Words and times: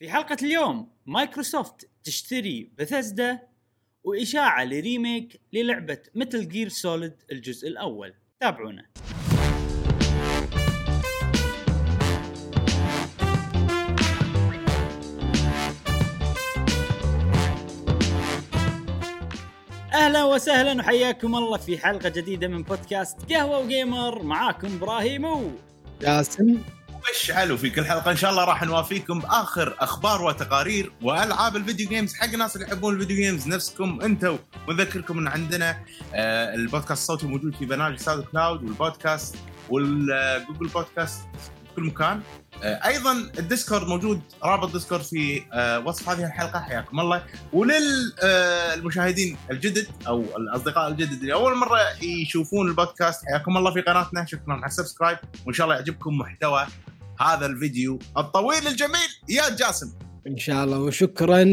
في 0.00 0.10
حلقة 0.10 0.36
اليوم 0.42 0.88
مايكروسوفت 1.06 1.88
تشتري 2.04 2.72
بثزدا 2.78 3.38
وإشاعة 4.04 4.64
ل 4.64 4.75
remake 4.75 5.40
للعبة 5.52 5.98
Metal 6.14 6.48
Gear 6.48 6.68
Solid 6.68 7.12
الجزء 7.32 7.68
الأول. 7.68 8.14
تابعونا. 8.40 8.86
أهلا 19.92 20.24
وسهلا 20.24 20.80
وحياكم 20.80 21.34
الله 21.34 21.58
في 21.58 21.78
حلقة 21.78 22.08
جديدة 22.08 22.48
من 22.48 22.62
بودكاست 22.62 23.32
قهوة 23.32 23.58
و 23.58 23.69
gamer 23.69 24.22
معاكم 24.22 24.74
إبراهيم 24.76 25.24
و 25.24 25.50
جاسم 26.00 26.58
مشعل 27.10 27.52
وفي 27.52 27.70
كل 27.70 27.84
حلقة. 27.84 28.10
إن 28.10 28.16
شاء 28.16 28.30
الله 28.30 28.44
راح 28.44 28.62
نوافيكم 28.62 29.20
بآخر 29.20 29.76
أخبار 29.80 30.22
وتقارير 30.22 30.92
وألعاب 31.02 31.56
ال 31.56 31.61
video 31.61 31.88
games 31.88 32.14
حق 32.14 32.32
الناس 32.32 32.56
اللي 32.56 32.66
يحبون 32.66 32.94
ال 32.94 32.98
video 32.98 33.16
games 33.16 33.48
نفسكم 33.48 34.00
أنتم 34.02 34.38
ونذكركم 34.68 35.18
إن 35.18 35.28
عندنا 35.28 35.84
آه، 36.14 36.54
البودكاست 36.54 36.92
الصوتي 37.02 37.26
موجود 37.26 37.56
في 37.56 37.66
برنامج 37.66 37.98
SoundCloud 37.98 38.62
والبودكاست 38.62 39.36
وال 39.68 39.93
Google 39.93 40.68
Podcast 40.68 41.20
في 41.42 41.76
كل 41.76 41.82
مكان. 41.82 42.20
آه، 42.62 42.86
أيضا 42.86 43.12
ال 43.38 43.44
Discord 43.44 43.86
موجود 43.86 44.20
رابط 44.42 44.72
Discord 44.72 45.02
في 45.02 45.42
آه، 45.52 45.78
وصف 45.78 46.08
هذه 46.08 46.26
الحلقة. 46.26 46.60
حياكم 46.60 47.00
الله. 47.00 47.24
وللمشاهدين 47.52 49.36
الجدد 49.50 49.86
أو 50.06 50.24
الأصدقاء 50.36 50.88
الجدد 50.88 51.20
اللي 51.20 51.32
أول 51.32 51.56
مرة 51.56 51.78
يشوفون 52.02 52.68
البودكاست 52.68 53.24
حياكم 53.26 53.56
الله 53.56 53.74
في 53.74 53.80
قناتنا. 53.80 54.26
شكرا 54.26 54.54
على 54.54 54.66
ال 54.66 54.71
subscribe. 54.71 55.18
وإن 55.46 55.54
شاء 55.54 55.64
الله 55.64 55.76
يعجبكم 55.76 56.18
محتوى 56.18 56.66
هذا 57.20 57.46
الفيديو 57.46 57.98
الطويل 58.18 58.66
الجميل. 58.66 59.08
يا 59.28 59.48
جاسم. 59.56 59.92
إن 60.26 60.38
شاء 60.38 60.64
الله. 60.64 60.78
وشكرا. 60.80 61.44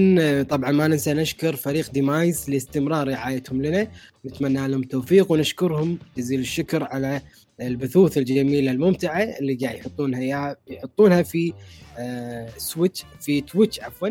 طبعا 0.44 0.72
ما 0.72 0.88
ننسى 0.88 1.14
نشكر 1.14 1.56
فريق 1.56 1.92
ديمايز 1.92 2.50
لاستمرار 2.50 3.08
رعايتهم 3.08 3.62
لنا. 3.62 3.88
نتمنى 4.26 4.68
لهم 4.68 4.82
التوفيق 4.82 5.32
ونشكرهم 5.32 6.00
جزيل 6.18 6.40
الشكر 6.40 6.84
على 6.84 7.22
البثوث 7.62 8.18
الجميلة 8.18 8.72
الممتعة 8.72 9.22
اللي 9.24 9.56
قاعد 9.56 9.76
يحطونها 9.76 10.20
يا 10.22 10.56
يحطونها 10.68 11.24
في 11.24 11.54
آه، 11.98 12.50
سويتش 12.58 13.06
في 13.22 13.42
تويتش 13.42 13.80
عفوا. 13.80 14.10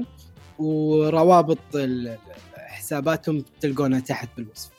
وروابط 0.58 1.58
حساباتهم 2.56 3.44
تلقونها 3.60 4.00
تحت 4.00 4.28
بالوصف. 4.36 4.70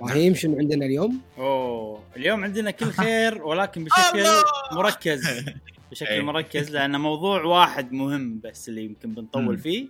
إبراهيم 0.00 0.34
شنو 0.34 0.58
عندنا 0.58 0.86
اليوم؟ 0.86 1.20
أوه 1.38 2.02
اليوم 2.16 2.44
عندنا 2.44 2.70
كل 2.70 2.92
خير 3.02 3.42
ولكن 3.42 3.84
بشكل! 3.84 4.24
مركز. 4.72 5.20
بشكل 5.90 6.08
إيه. 6.08 6.22
مركز 6.22 6.70
لأن 6.70 7.00
موضوع 7.00 7.42
واحد 7.42 7.92
مهم 7.92 8.40
بس 8.44 8.68
اللي 8.68 8.84
يمكن 8.84 9.14
بنطول. 9.14 9.58
فيه 9.58 9.88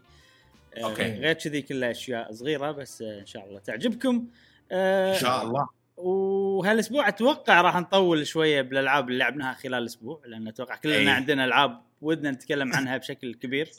آه، 0.77 0.84
أوكي. 0.84 1.03
غير 1.03 1.33
كذي 1.33 1.62
كلها 1.62 1.91
أشياء 1.91 2.33
صغيرة 2.33 2.70
بس 2.70 3.03
آه، 3.03 3.20
إن 3.20 3.27
شاء 3.27 3.48
الله 3.48 3.59
تعجبكم 3.59 4.27
آه، 4.73 5.15
إن 5.15 5.21
شاء 5.21 5.43
الله 5.43 5.69
وهالأسبوع 5.97 7.09
أتوقع 7.09 7.61
راح 7.61 7.77
نطول 7.77 8.27
شوية 8.27 8.62
بالألعاب 8.62 9.09
اللي 9.09 9.19
لعبناها 9.19 9.55
خلال 9.55 9.75
الأسبوع 9.75 10.21
لأن 10.27 10.48
أتوقع 10.48 10.77
كلنا 10.77 10.97
أي. 10.97 11.09
عندنا 11.09 11.45
ألعاب 11.45 11.81
ودنا 12.03 12.31
نتكلم 12.31 12.73
عنها 12.75 12.97
بشكل 12.98 13.34
كبير 13.34 13.71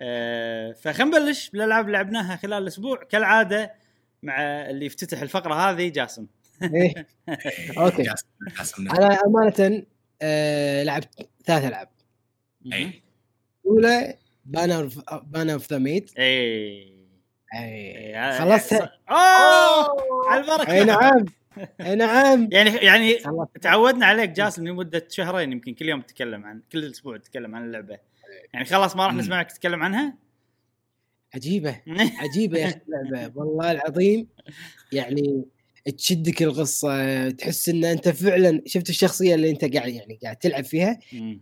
آه، 0.00 0.72
فخلينا 0.72 1.18
نبلش 1.18 1.50
بالألعاب 1.50 1.86
اللي 1.86 1.96
لعبناها 1.96 2.36
خلال 2.36 2.62
الأسبوع 2.62 3.04
كالعادة 3.04 3.74
مع 4.22 4.42
اللي 4.42 4.86
يفتتح 4.86 5.22
الفقرة 5.22 5.54
هذه 5.54 5.88
جاسم 5.88 6.26
إيه. 6.62 7.06
جاسم 8.58 8.90
أنا 8.90 9.18
أمانة 9.26 9.82
آه 10.22 10.82
لعبت 10.82 11.28
ثلاث 11.44 11.64
ألعاب. 11.64 11.88
أي. 12.72 13.02
الأولى 13.64 14.14
بانر 14.44 14.90
بانر 15.22 15.52
اوف 15.52 15.72
ذا 15.72 15.78
ميت 15.78 16.18
أي. 16.18 16.96
خلصتها 18.38 18.92
أوه! 19.10 19.96
على 20.30 20.40
البركة. 20.40 20.72
أي 20.72 20.84
نعم. 20.84 21.24
أي 21.80 21.94
نعم. 21.94 22.48
يعني 22.52 22.70
يعني 22.70 23.18
تعودنا 23.62 24.06
عليك 24.06 24.30
جاسم 24.30 24.68
لمدة 24.68 25.06
شهرين 25.10 25.52
يمكن 25.52 25.74
كل 25.74 25.88
يوم 25.88 26.00
تتكلم 26.00 26.44
عن 26.44 26.62
كل 26.72 26.90
أسبوع 26.90 27.16
تتكلم 27.16 27.54
عن 27.54 27.64
اللعبة. 27.64 27.98
يعني 28.54 28.64
خلاص 28.66 28.96
ما 28.96 29.06
راح. 29.06 29.14
نسمعك 29.14 29.52
تتكلم 29.52 29.82
عنها؟ 29.82 30.14
عجيبة. 31.34 31.80
عجيبة 32.22 32.58
يا 32.58 32.66
أخي 32.68 32.80
اللعبة. 32.88 33.38
والله 33.40 33.70
العظيم 33.72 34.28
يعني 34.92 35.44
تشدك 35.90 36.42
القصة 36.42 37.30
تحس 37.30 37.68
إن 37.68 37.84
أنت 37.84 38.08
فعلا 38.08 38.62
شفت 38.66 38.88
الشخصية 38.90 39.34
اللي 39.34 39.50
أنت 39.50 39.64
قاعد 39.76 39.88
يعني 39.92 40.18
قاعد 40.22 40.36
تلعب 40.36 40.64
فيها 40.64 40.98
مم. 41.12 41.40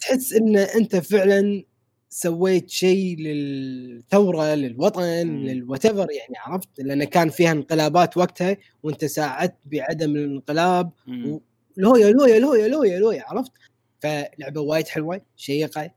تحس 0.00 0.32
إن 0.32 0.56
أنت 0.56 0.96
فعلا 0.96 1.64
سويت 2.10 2.70
شيء 2.70 3.16
للثورة 3.18 4.54
للوطن. 4.54 5.02
للوات 5.44 5.84
يعني 5.84 6.34
عرفت 6.36 6.68
لأن 6.78 7.04
كان 7.04 7.28
فيها 7.30 7.52
انقلابات 7.52 8.16
وقتها 8.16 8.56
وأنت 8.82 9.04
ساعدت 9.04 9.56
بعدم 9.66 10.16
الانقلاب 10.16 10.90
مم. 11.06 11.40
لويا 11.76 12.10
لويا 12.10 12.38
لويا 12.38 12.68
لويا 12.68 12.98
لويا 12.98 13.22
عرفت 13.26 13.52
فلعبة 14.00 14.60
وايد 14.60 14.88
حلوة 14.88 15.20
شيقة 15.36 15.90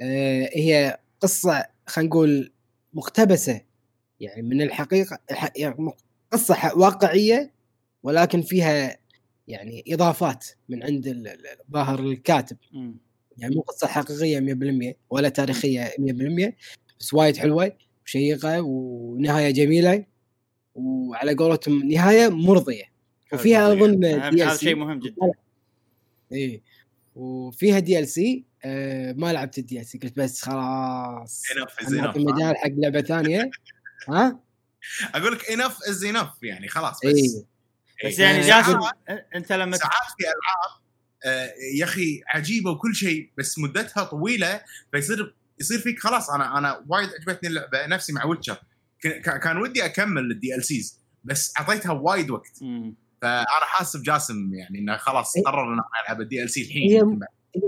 آه 0.00 0.50
هي 0.54 0.98
قصة 1.20 1.64
خلينا 1.86 2.08
نقول 2.10 2.52
مقتبسة 2.94 3.60
يعني 4.20 4.42
من 4.42 4.62
الحقيقة 4.62 5.18
الح- 5.30 5.52
يعني 5.56 5.92
قصة 6.32 6.56
واقعية 6.76 7.52
ولكن 8.02 8.42
فيها 8.42 8.96
يعني 9.48 9.84
إضافات 9.88 10.46
من 10.68 10.82
عند 10.82 11.06
ال- 11.06 11.28
ال- 11.28 11.46
الظاهر 11.66 12.00
الكاتب. 12.00 12.56
يعني 13.38 13.54
مو 13.54 13.60
قصة 13.60 13.86
حقيقية 13.86 14.40
100% 14.40 14.94
ولا 15.10 15.28
تاريخية 15.28 15.90
100% 15.98 16.56
بس 17.00 17.14
وايد 17.14 17.36
حلوة 17.36 17.72
وشيقة 18.04 18.60
ونهاية 18.62 19.50
جميلة 19.50 20.04
وعلى 20.74 21.34
قولتهم 21.34 21.88
نهاية 21.92 22.28
مرضية 22.28 22.84
وفيها. 23.32 23.72
أظن 23.72 24.00
دي 24.30 24.42
هذا 24.44 24.56
شيء 24.56 24.74
مهم 24.76 24.98
جدا 24.98 25.30
إيه 26.32 26.62
وفيها 27.16 27.78
DLC 27.78 28.44
آه 28.64 29.12
ما 29.12 29.32
لعبت 29.32 29.58
ال 29.58 29.86
DLC 29.86 29.98
قلت 29.98 30.16
بس 30.16 30.42
خلاص 30.42 31.42
enough. 32.00 32.16
مجال 32.16 32.56
حق 32.56 32.70
لعبة 32.76 33.00
ثانية 33.00 33.50
ها؟ 34.08 34.40
أقول 35.14 35.32
لك 35.32 35.50
enough 35.50 35.76
is 35.88 36.04
enough 36.04 36.28
يعني 36.42 36.68
خلاص 36.68 36.96
بس 37.06 37.12
بس 38.04 38.18
إيه. 38.18 38.26
يعني 38.26 38.42
ساعات- 38.42 38.64
جاسم 38.66 38.80
أنت 39.34 39.52
لما 39.52 39.76
ساعات 39.76 39.92
في 40.18 40.24
ألعاب 40.24 40.82
آه، 41.24 41.52
يا 41.78 41.84
أخي 41.84 42.20
عجيبة 42.28 42.70
وكل 42.70 42.94
شيء 42.94 43.30
بس 43.38 43.58
مدتها 43.58 44.04
طويلة 44.04 44.60
فيصير 44.92 45.34
يصير 45.60 45.78
فيك 45.78 46.00
خلاص 46.00 46.30
أنا 46.30 46.58
أنا 46.58 46.84
وايد 46.88 47.08
عجبتني 47.20 47.48
اللعبة 47.48 47.86
نفسي 47.86 48.12
مع 48.12 48.24
ويتشر 48.24 48.56
كان 49.24 49.56
ودي 49.58 49.84
أكمل 49.84 50.30
ال 50.30 50.64
DLCs 50.64 50.98
بس 51.24 51.52
أعطيتها 51.60 51.92
وايد 51.92 52.30
وقت 52.30 52.58
مم. 52.62 52.94
فأنا 53.22 53.46
حاسس 53.46 53.96
بجاسم 53.96 54.54
يعني 54.54 54.78
إنه 54.78 54.96
خلاص 54.96 55.36
إيه. 55.36 55.42
قرر 55.42 55.74
إنه 55.74 55.82
ألعب 56.06 56.20
ال 56.20 56.50
DLC 56.50 56.62
الحين 56.62 56.90
هي- 56.90 57.02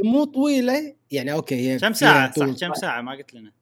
مو 0.05 0.25
طويلة 0.25 0.97
يعني 1.11 1.33
okay 1.33 1.55
هي 1.55 1.79
كم 1.79 1.93
ساعة 1.93 2.33
صح. 2.33 2.47
كم 2.67 2.75
ساعة 2.75 3.01
ما 3.01 3.13
قلت 3.13 3.35
لنا 3.35 3.53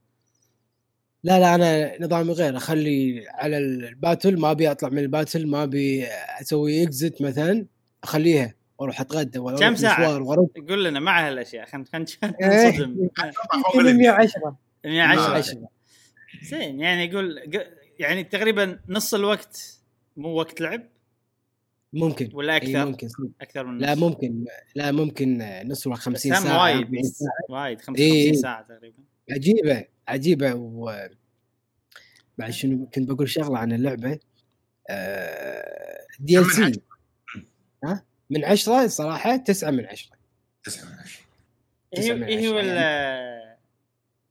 لا 1.24 1.40
لا 1.40 1.54
أنا 1.54 2.02
نظامي 2.04 2.32
غير. 2.32 2.56
أخلي 2.56 3.24
على 3.28 3.58
ال 3.58 3.70
battle 3.70 4.40
ما 4.40 4.50
أبي 4.50 4.70
أطلع 4.70 4.88
من 4.88 4.98
ال 4.98 5.05
battle 5.05 5.46
ما 5.46 5.62
أبي 5.62 6.06
أسوي 6.40 6.82
exit 6.82 7.22
مثلا 7.22 7.66
أخليها 8.04 8.54
وأروح 8.78 9.00
أتغدى 9.00 9.38
ولا 9.38 9.56
كم 9.70 9.84
واحد 10.26 10.48
قول 10.68 10.84
لنا 10.84 11.00
مع 11.00 11.28
هالأشياء. 11.28 11.66
خلينا 11.66 11.86
خلينا 11.92 12.36
إيه. 12.62 12.68
نصدم 12.68 13.08
يمكن 13.76 13.96
110 13.96 14.56
110 14.84 15.28
110 15.32 15.68
زين 16.42 16.80
يعني 16.80 17.04
يقول 17.04 17.38
ق- 17.54 17.66
يعني 17.98 18.24
تقريبا 18.24 18.78
نص 18.88 19.14
الوقت 19.14 19.80
مو 20.16 20.28
وقت 20.28 20.60
لعب؟ 20.60 20.82
ممكن. 21.92 22.30
ولا 22.34 22.56
أكثر؟ 22.56 22.86
ممكن 22.86 23.08
صدق. 23.08 23.28
أكثر 23.40 23.64
من 23.66 23.78
لا 23.78 23.92
نص. 23.94 23.98
ممكن. 23.98 24.44
لا 24.74 24.92
ممكن 24.92 25.38
نص 25.64 25.86
ولا 25.86 25.96
بس 25.96 26.00
50 26.02 26.32
هم 26.34 26.42
ساعة 26.44 26.62
وايد 26.62 26.76
40 26.76 27.02
ساعة. 27.02 27.30
وايد 27.62 27.80
55 27.80 28.12
إيه. 28.12 28.32
ساعة 28.32 28.62
تقريبا. 28.68 28.96
عجيبة. 29.30 29.84
عجيبة 30.08 30.54
و 30.54 31.08
بعد 32.38 32.50
شنو 32.50 32.86
كنت 32.86 33.10
بقول 33.10 33.28
شغلة 33.30 33.58
عن 33.58 33.72
اللعبة 33.72 34.18
دي 36.20 36.38
ال 36.38 36.46
سي. 36.46 36.82
ها؟ 37.84 38.04
من 38.30 38.44
عشرة 38.44 38.86
صراحة 38.86 39.36
تسعة 39.36 39.70
من 39.70 39.86
عشرة. 39.86 40.16
تسعة 40.64 40.84
من 40.84 40.94
عشرة. 40.94 41.22
هي 41.96 42.40
هي 42.40 42.48
ولا 42.48 43.58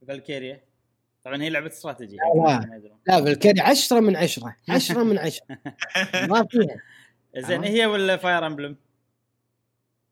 فالكيريا 0.07 0.61
طبعا 1.23 1.41
هي 1.41 1.49
لعبة 1.49 1.67
استراتيجية. 1.67 2.17
لا. 2.45 2.81
لا. 3.07 3.19
فالكيريا 3.19 3.61
عشرة 3.61 3.99
من 3.99 4.15
عشرة. 4.15 4.55
عشرة 4.69 5.03
من 5.03 5.17
عشرة. 5.17 5.45
ما 6.29 6.47
فيها. 6.49 6.81
زين 7.37 7.63
آه. 7.63 7.67
هي 7.69 7.85
ولا 7.85 8.17
فاير 8.17 8.47
امبلم 8.47 8.75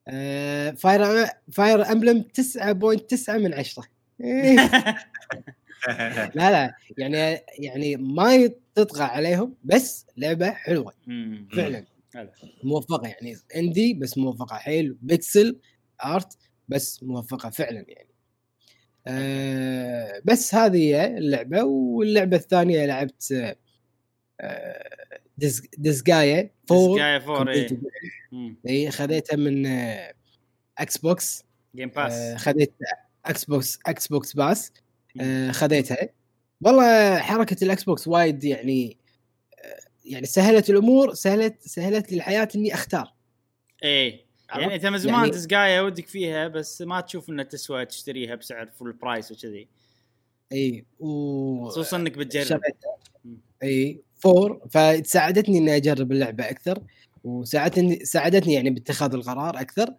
آه، 0.07 0.71
فاير 0.71 1.27
فاير 1.51 1.91
امبلم 1.91 2.23
9.9 2.33 3.29
من 3.29 3.53
عشرة. 3.53 3.83
إيه. 3.83 3.98
لا 6.35 6.35
لا 6.35 6.73
يعني 6.97 7.41
يعني 7.59 7.95
ما 7.95 8.49
تطغى 8.75 9.03
عليهم 9.03 9.55
بس 9.63 10.05
لعبة 10.17 10.51
حلوة. 10.51 10.93
فعلا. 11.51 11.85
موفقة 12.63 13.07
يعني 13.07 13.35
indie 13.55 13.93
بس 13.93 14.17
موفقة. 14.17 14.55
حيل 14.55 14.97
pixel 15.01 15.59
art 16.05 16.37
بس 16.67 17.03
موفقة 17.03 17.49
فعلا 17.49 17.85
يعني. 17.87 18.09
آه 19.07 20.21
بس 20.25 20.55
هذه 20.55 20.77
هي 20.77 21.17
اللعبة. 21.17 21.63
واللعبة 21.63 22.37
الثانية 22.37 22.85
لعبت 22.85 23.55
ديز 25.37 25.61
ديزجايا 25.77 26.51
four 26.67 26.97
سكاي 26.97 27.21
four 27.21 27.49
اي 28.67 28.91
خذيتها 28.91 29.37
من 29.37 29.65
إكس 30.77 30.97
بوكس 30.97 31.43
جيم 31.75 31.89
باس 31.89 32.35
خذيت 32.35 32.73
إكس 33.25 33.45
بوكس 33.45 33.79
إكس 33.85 34.07
بوكس 34.07 34.33
باس 34.33 34.71
آه 35.21 35.51
خذيتها. 35.51 36.09
والله 36.61 37.17
حركة 37.19 37.63
الاكس 37.63 37.83
بوكس 37.83 38.07
وايد 38.07 38.43
يعني 38.43 38.97
آه 39.63 39.79
يعني 40.05 40.25
سهلت 40.25 40.69
الأمور 40.69 41.13
سهلت 41.13 41.61
سهلت 41.67 42.11
لي 42.11 42.17
الحياة 42.17 42.47
إني 42.55 42.73
أختار. 42.73 43.13
اي 43.83 44.25
يعني؟ 44.49 44.75
أنت 44.75 44.85
من 44.85 44.97
زمان 44.97 45.31
يعني- 45.51 45.81
ودك 45.81 46.07
فيها 46.07 46.47
بس 46.47 46.81
ما 46.81 47.01
تشوف 47.01 47.29
انها 47.29 47.43
تسوى 47.43 47.85
تشتريها 47.85 48.35
بسعر 48.35 48.67
full 48.67 48.93
price 48.93 49.31
وكذي. 49.31 49.67
إي 50.51 50.85
و 50.99 51.65
خصوصا 51.69 51.97
إنك 51.97 52.17
بتجرب. 52.17 52.61
إي 53.63 54.01
فور. 54.19 54.61
فساعدتني 54.69 55.57
إني 55.57 55.75
أجرب 55.75 56.11
اللعبة 56.11 56.49
أكثر 56.49 56.83
وساعدتني 57.23 58.05
ساعدتني 58.05 58.53
يعني 58.53 58.69
باتخاذ 58.69 59.13
القرار 59.13 59.61
أكثر. 59.61 59.93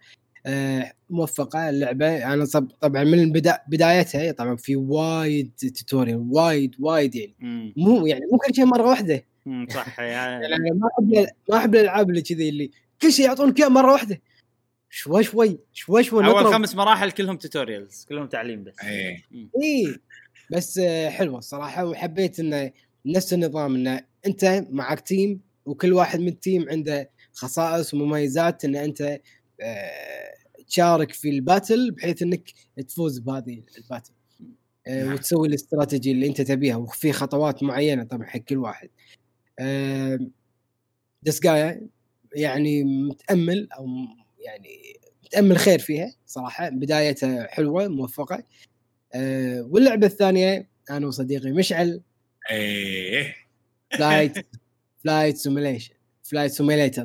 موفقة 1.10 1.69
اللعبة. 1.69 2.32
أنا 2.34 2.44
طب 2.44 2.70
طبعا 2.81 3.04
من 3.04 3.19
البدا 3.20 3.58
بدايتها 3.69 4.32
طبعا 4.32 4.56
في 4.56 4.76
وايد 4.76 5.50
tutorial 5.79 6.26
وايد 6.31 6.75
وايد 6.78 7.14
يعني. 7.14 7.34
مم. 7.40 7.72
مو 7.76 8.06
يعني 8.06 8.22
مو 8.32 8.38
كل 8.38 8.54
شيء 8.54 8.64
مرة 8.64 8.88
واحدة. 8.88 9.25
صح 9.70 9.98
يعني 10.00 10.44
يعني 10.44 10.70
ما 10.70 10.88
أحب 10.88 11.26
ما 11.50 11.56
أحب 11.56 11.75
الألعاب 11.75 12.10
اللي 12.10 12.22
كذي 12.22 12.48
اللي 12.48 12.70
كل 13.02 13.12
شيء 13.12 13.26
يعطونك 13.26 13.60
اياه 13.60 13.69
مرة 13.69 13.92
واحدة. 13.92 14.20
شوي 14.90 15.22
شوي 15.25 15.58
شوي 15.72 16.02
شوي 16.02 16.26
أول 16.26 16.40
نضرب. 16.40 16.52
خمس 16.52 16.75
مراحل 16.75 17.10
كلهم 17.10 17.37
tutorials 17.37 18.06
كلهم 18.08 18.26
تعليم 18.26 18.64
بس. 18.64 18.75
مم. 19.31 19.50
إي 19.62 19.96
بس 20.52 20.78
آه، 20.78 21.08
حلوة 21.08 21.38
الصراحة. 21.38 21.84
وحبيت 21.84 22.40
انه 22.40 22.70
نفس 23.06 23.32
النظام 23.32 23.75
انه 23.75 24.00
أنت 24.26 24.64
معك 24.70 25.00
team 25.00 25.41
وكل 25.66 25.92
واحد 25.92 26.20
من 26.20 26.28
ال 26.29 26.37
team 26.37 26.69
عنده 26.70 27.10
خصائص 27.32 27.94
ومميزات 27.94 28.64
إن 28.64 28.76
أنت 28.76 29.20
آه، 29.60 30.30
تشارك 30.70 31.12
في 31.12 31.28
ال 31.29 31.37
battle 31.37 31.91
بحيث 31.90 32.22
انك 32.22 32.50
تفوز 32.88 33.19
بهذه 33.19 33.62
ال 33.79 33.83
battle. 33.83 34.12
آه، 34.87 35.05
نعم. 35.05 35.14
وتسوي 35.14 35.49
الاستراتيجي 35.49 36.12
اللي 36.12 36.26
انت 36.26 36.40
تبيها. 36.40 36.76
وفي 36.76 37.12
خطوات 37.12 37.62
معينة 37.62 38.05
طبعا 38.05 38.26
حق 38.26 38.38
كل 38.38 38.58
واحد. 38.58 38.88
آه، 39.58 40.19
ديزجايا 41.23 41.88
يعني 42.37 42.84
متأمل 42.84 43.69
أو 43.72 43.87
يعني 44.38 45.00
متأمل 45.25 45.58
خير 45.58 45.78
فيها 45.78 46.14
صراحة. 46.26 46.69
بدايتها 46.69 47.46
حلوة 47.46 47.88
موفقة. 47.88 48.44
آه، 49.14 49.62
واللعبة 49.62 50.06
الثانية 50.06 50.70
أنا 50.90 51.06
وصديقي 51.06 51.52
مشعل. 51.52 52.02
إيه. 52.50 53.34
flight 53.99 54.47
flight 55.05 55.37
simulation 55.37 55.94
flight 56.23 56.52
simulator 56.52 57.05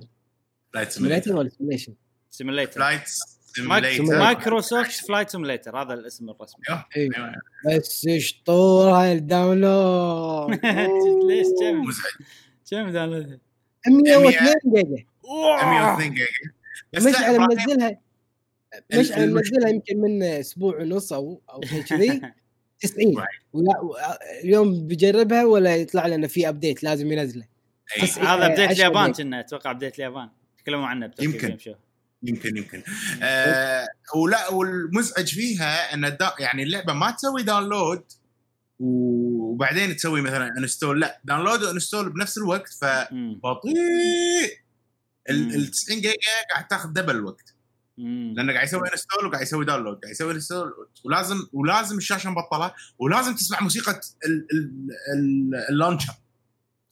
flight 0.73 0.91
simulator 0.91 1.35
ولا 1.35 1.49
simulation؟ 1.49 1.93
simulator 2.31 2.71
flight 2.71 3.01
simulator. 3.01 3.34
مايكروسوفت 3.59 5.05
flight 5.07 5.29
simulator 5.29 5.81
هذا 5.81 5.93
الاسم 5.93 6.29
الرسمي. 6.29 6.61
اي 6.69 7.09
أيوة. 7.17 7.33
بس 7.77 8.07
اشطوله 8.07 9.11
ال 9.11 9.26
download؟ 9.26 10.59
ليش 11.29 11.47
كم؟ 11.61 11.83
كم 12.71 12.89
download؟ 12.89 13.39
102 13.87 14.59
جيجا. 14.75 15.05
102 15.63 16.13
جيجا. 16.13 17.09
مشعل 17.09 17.35
إبراهيم، 17.35 17.49
منزلها 17.59 17.99
مشعل 18.93 19.17
المشكلة- 19.17 19.33
منزلها 19.35 19.69
يمكن 19.69 19.97
من 20.01 20.23
أسبوع 20.23 20.77
ونص 20.81 21.13
أو 21.13 21.41
أو 21.49 21.61
شيء 21.61 21.81
كذي. 21.81 22.21
90 22.81 23.15
Right. 23.17 23.43
ولا- 23.53 23.79
و- 23.79 23.95
اليوم 24.43 24.87
بجربها 24.87 25.45
ولا 25.45 25.75
يطلع 25.75 26.07
لنا 26.07 26.27
في 26.27 26.49
update 26.49 26.83
لازم 26.83 27.11
ينزله. 27.11 27.45
إيه، 27.97 28.03
هذا 28.03 28.45
update 28.45 28.71
اليابان. 28.71 29.11
كنا 29.11 29.39
أتوقع 29.39 29.71
update 29.71 29.95
اليابان. 29.99 30.29
تكلموا 30.57 30.85
عنه 30.87 31.11
يمكن. 31.21 31.57
يمكن 32.27 32.57
يمكن. 32.57 32.83
آه 33.23 33.87
ولا 34.15 34.49
والمزعج 34.51 35.27
فيها 35.27 35.93
إن 35.93 36.17
يعني 36.39 36.63
اللعبة 36.63 36.93
ما 36.93 37.11
تسوي 37.11 37.43
download 37.43 38.03
وبعدين 38.79 39.95
تسوي 39.95 40.21
مثلا 40.21 40.57
install 40.57 40.99
لا 41.01 41.21
download 41.23 41.63
و 41.63 41.69
install 41.69 42.09
بنفس 42.09 42.37
الوقت. 42.37 42.73
فبطيء. 42.73 43.73
ال 45.29 45.71
90 45.71 46.01
جيجا 46.01 46.13
قاعد 46.51 46.67
تاخذ 46.67 46.89
double 46.89 47.15
الوقت. 47.15 47.55
لأنه 47.97 48.53
قاعد 48.53 48.67
يسوي 48.67 48.89
install 48.91 49.25
وقاعد 49.25 49.41
يسوي 49.43 49.65
download 49.65 49.99
قاعد 49.99 50.11
يسوي 50.11 50.31
install 50.33 50.73
ولازم 51.05 51.47
ولازم 51.53 51.97
الشاشة 51.97 52.29
مبطلة 52.29 52.73
ولازم 52.99 53.35
تسمع 53.35 53.61
موسيقى 53.61 53.91
ال- 54.25 54.47
ال- 54.53 54.87
ال- 55.15 55.65
ال 55.69 55.74
launcher. 55.74 56.13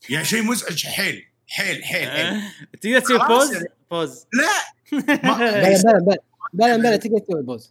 يعني 0.09 0.25
شيء 0.25 0.44
مزعج 0.44 0.86
حيل 0.88 1.25
حيل 1.47 1.83
حيل 1.83 2.09
حيل. 2.09 2.25
آه، 2.25 2.41
تقدر 2.81 3.00
تسوي 3.00 3.19
خلاص 3.19 3.44
pause 3.47 3.53
يعني. 3.56 3.68
pause 3.91 4.25
ما- 4.33 4.44
بلا 5.23 5.79
بلا 5.81 5.99
بلا 5.99 6.17
بلا 6.53 6.77
بلا 6.77 6.95
تقدر 6.95 7.19
تسوي 7.19 7.43
pause 7.44 7.69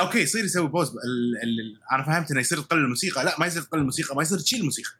okay 0.00 0.18
يصير 0.18 0.44
يسوي 0.44 0.68
pause 0.68 0.88
ال... 0.88 1.42
ال... 1.42 1.80
أنا 1.92 2.02
فهمت 2.02 2.30
إنه 2.30 2.40
يصير 2.40 2.58
تقلل 2.60 2.84
الموسيقى 2.84 3.24
لا 3.24 3.34
ما 3.38 3.46
يصير 3.46 3.62
تقلل 3.62 3.80
الموسيقى 3.80 4.16
ما 4.16 4.22
يصير 4.22 4.38
تشيل 4.38 4.60
الموسيقى 4.60 4.90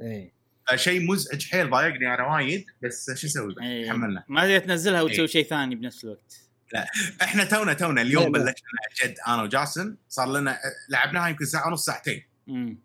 إيه 0.00 0.36
شيء 0.74 1.10
مزعج 1.10 1.44
حيل 1.44 1.70
ضايقني 1.70 2.14
أنا 2.14 2.26
وايد 2.26 2.64
بس 2.82 3.10
شو 3.14 3.26
أسوي؟ 3.26 3.54
إيه. 3.62 3.90
حملنا 3.90 4.24
ما 4.28 4.40
تقدر 4.40 4.58
تنزلها 4.58 5.02
وتسوي 5.02 5.20
إيه. 5.20 5.26
شيء 5.26 5.46
ثاني 5.46 5.74
بنفس 5.74 6.04
الوقت 6.04 6.40
إحنا 7.22 7.44
تونا 7.44 7.72
تونا 7.72 8.02
اليوم 8.02 8.36
لا، 8.36 8.38
لا. 8.38 8.44
بلشنا 8.44 9.04
جد 9.04 9.14
أنا 9.28 9.42
وجاسم 9.42 9.96
صار 10.08 10.32
لنا 10.32 10.58
لعبناها 10.88 11.28
يمكن 11.28 11.44
ساعة 11.44 11.68
ونص 11.68 11.84
ساعتين 11.84 12.22
مم. 12.46 12.78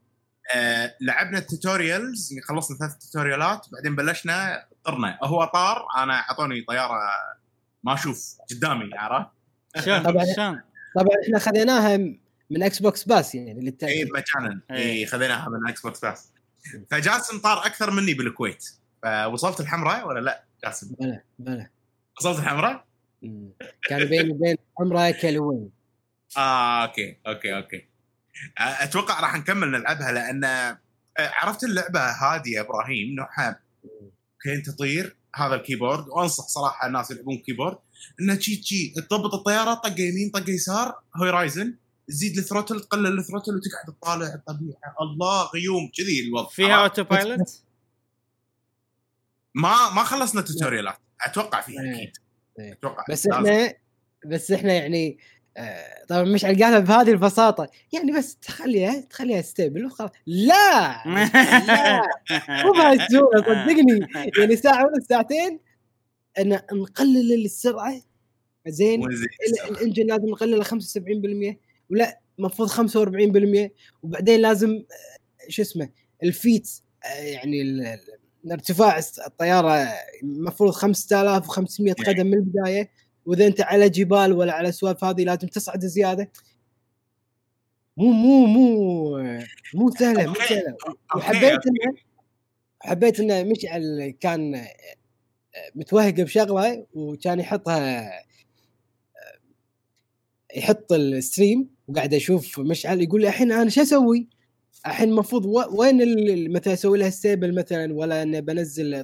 آه 0.55 0.95
لعبنا 1.01 1.37
ال 1.38 1.47
tutorials 1.47 2.33
خلصنا 2.43 2.77
ثلاث 2.77 2.97
توتوريالات 2.97 3.65
بعدين 3.71 3.95
بلشنا 3.95 4.65
طرنا 4.83 5.19
هو 5.23 5.45
طار 5.45 5.87
أنا 5.97 6.13
أعطوني 6.13 6.61
طيارة 6.61 6.99
ما 7.83 7.93
أشوف 7.93 8.37
قدامي 8.51 8.89
عرفت؟ 8.93 9.29
شلون 9.85 10.03
طبعاً. 10.03 10.25
طبعا 10.95 11.15
إحنا 11.25 11.39
خذيناها 11.39 11.97
من 12.51 12.63
Xbox 12.63 13.03
Pass 13.03 13.35
يعني 13.35 13.51
اي 13.51 13.65
للتاكيد 13.65 14.09
مجانا 14.11 14.61
إيه. 14.71 14.77
اي 14.77 15.05
خذيناها 15.05 15.49
من 15.49 15.69
Xbox 15.69 15.99
Pass 15.99 16.31
فجاسم 16.91 17.39
طار 17.39 17.65
أكثر 17.65 17.91
مني 17.91 18.13
بالكويت 18.13 18.65
فوصلت 19.03 19.59
الحمراء 19.59 20.07
ولا 20.07 20.19
لا 20.19 20.43
جاسم؟ 20.63 20.95
بلا 20.99 21.23
بلا 21.39 21.69
وصلت 22.19 22.39
الحمراء؟ 22.39 22.85
كان 23.83 24.05
بيني 24.05 24.31
وبين 24.31 24.55
عمره 24.79 25.11
كيلوين 25.11 25.69
آه 26.37 26.83
okay 26.83 27.17
okay 27.27 27.55
okay 27.55 27.85
أتوقع 28.57 29.19
راح 29.19 29.35
نكمل 29.35 29.71
نلعبها 29.71 30.11
لأن 30.11 30.43
آه، 30.43 30.77
عرفت 31.17 31.63
اللعبة 31.63 32.00
هادية 32.00 32.61
إبراهيم 32.61 33.15
نوعها 33.15 33.59
okay 33.83 34.55
انت 34.55 34.69
تطير 34.69 35.15
هذا 35.35 35.55
ال 35.55 35.61
keyboard 35.61 36.07
وأنصح 36.07 36.47
صراحة 36.47 36.88
الناس 36.88 37.11
يلعبون 37.11 37.38
keyboard 37.38 37.77
إنه 38.19 38.35
تشي 38.35 38.55
تشي 38.55 38.89
تضبط 38.89 39.33
الطيارة 39.33 39.73
طقه 39.73 40.00
يمين 40.00 40.29
طقه 40.29 40.50
يسار 40.50 40.95
horizon 41.15 41.75
تزيد 42.07 42.38
ال 42.38 42.42
throttle 42.42 42.79
تقلل 42.79 43.19
ال 43.19 43.24
throttle 43.24 43.55
وتقعد 43.55 43.95
تطالع 43.95 44.33
الطبيعة 44.33 44.95
الله 45.01 45.50
غيوم 45.53 45.91
كذي 45.97 46.27
الوضع 46.27 46.50
فيها 46.50 46.83
autopilot 46.83 47.63
ما 49.55 49.89
ما 49.89 50.03
خلصنا 50.03 50.41
توتوريالات 50.41 50.97
أتوقع 51.21 51.61
فيها 51.61 51.81
إيه. 51.81 51.95
أكيد 51.95 52.17
إيه. 52.59 52.73
أتوقع 52.73 53.05
بس. 53.09 53.27
إحنا 53.27 53.73
بس 54.25 54.51
إحنا 54.51 54.73
يعني 54.73 55.17
طبعا 56.10 56.24
مش 56.24 56.46
قالها 56.46 56.79
بهذه 56.79 57.12
البساطة. 57.12 57.70
يعني 57.93 58.12
بس 58.12 58.36
تخليها 58.36 59.01
تخليها 59.01 59.41
stable 59.41 59.86
وخلاص. 59.86 60.10
لا! 60.25 61.03
لا! 61.67 62.01
مو 62.65 62.72
بهالسهوله 62.72 63.41
صدقني. 63.41 64.08
يعني 64.39 64.55
ساعة 64.55 64.86
ونص 64.86 65.08
ساعتين 65.10 65.60
إن 66.39 66.50
نقلل 66.74 67.46
السرعة. 67.46 68.01
زين. 68.67 69.01
ال 69.71 69.76
engine 69.76 70.05
لازم 70.08 70.25
نقلله 70.29 70.63
75% 70.63 71.60
ولا 71.89 72.20
المفروض 72.39 72.70
45% 72.70 73.72
وبعدين 74.03 74.39
لازم 74.41 74.70
آه، 74.70 75.50
شو 75.50 75.62
اسمه 75.62 75.89
ال 76.24 76.33
feet 76.33 76.69
آه، 77.05 77.08
يعني 77.24 77.62
ال- 77.62 77.81
ال- 78.46 78.51
ارتفاع 78.51 78.98
الس- 78.98 79.20
الطيارة. 79.20 79.88
المفروض 80.24 80.72
5500 80.72 81.93
قدم 81.93 82.27
من 82.27 82.34
البداية. 82.34 82.89
وإذا 83.25 83.47
أنت 83.47 83.61
على 83.61 83.89
جبال 83.89 84.33
ولا 84.33 84.53
على 84.53 84.71
سوالف 84.71 85.03
هذه 85.03 85.23
لازم 85.23 85.47
تصعد 85.47 85.85
زيادة 85.85 86.31
مو 87.97 88.11
مو 88.11 88.45
مو 88.45 89.17
مو 89.75 89.91
سهلة 89.99 90.27
مو. 90.27 90.33
سهلة 90.35 90.75
وحبيت. 91.15 91.43
إنه 91.67 91.97
حبيت 92.79 93.19
إنه 93.19 93.43
مشعل 93.43 94.13
كان 94.19 94.55
آه، 94.55 94.67
متوهق 95.75 96.09
بشغلة 96.13 96.85
وكان 96.93 97.39
يحطها 97.39 97.99
آه، 98.09 98.23
يحط 100.55 100.93
ال 100.93 101.04
stream 101.04 101.69
وقاعد 101.87 102.13
أشوف 102.13 102.59
مشعل 102.59 103.01
يقول 103.01 103.21
لي 103.21 103.27
الحين 103.27 103.51
أنا 103.51 103.69
شو 103.69 103.81
أسوي؟ 103.81 104.27
الحين 104.85 105.09
المفروض 105.09 105.45
وين 105.79 106.51
مثلا 106.53 106.73
أسوي 106.73 106.97
لها 106.97 107.09
stable 107.10 107.55
مثلا 107.55 107.93
ولا 107.93 108.21
إني 108.23 108.41
بنزل 108.41 108.85
ال- 108.85 108.95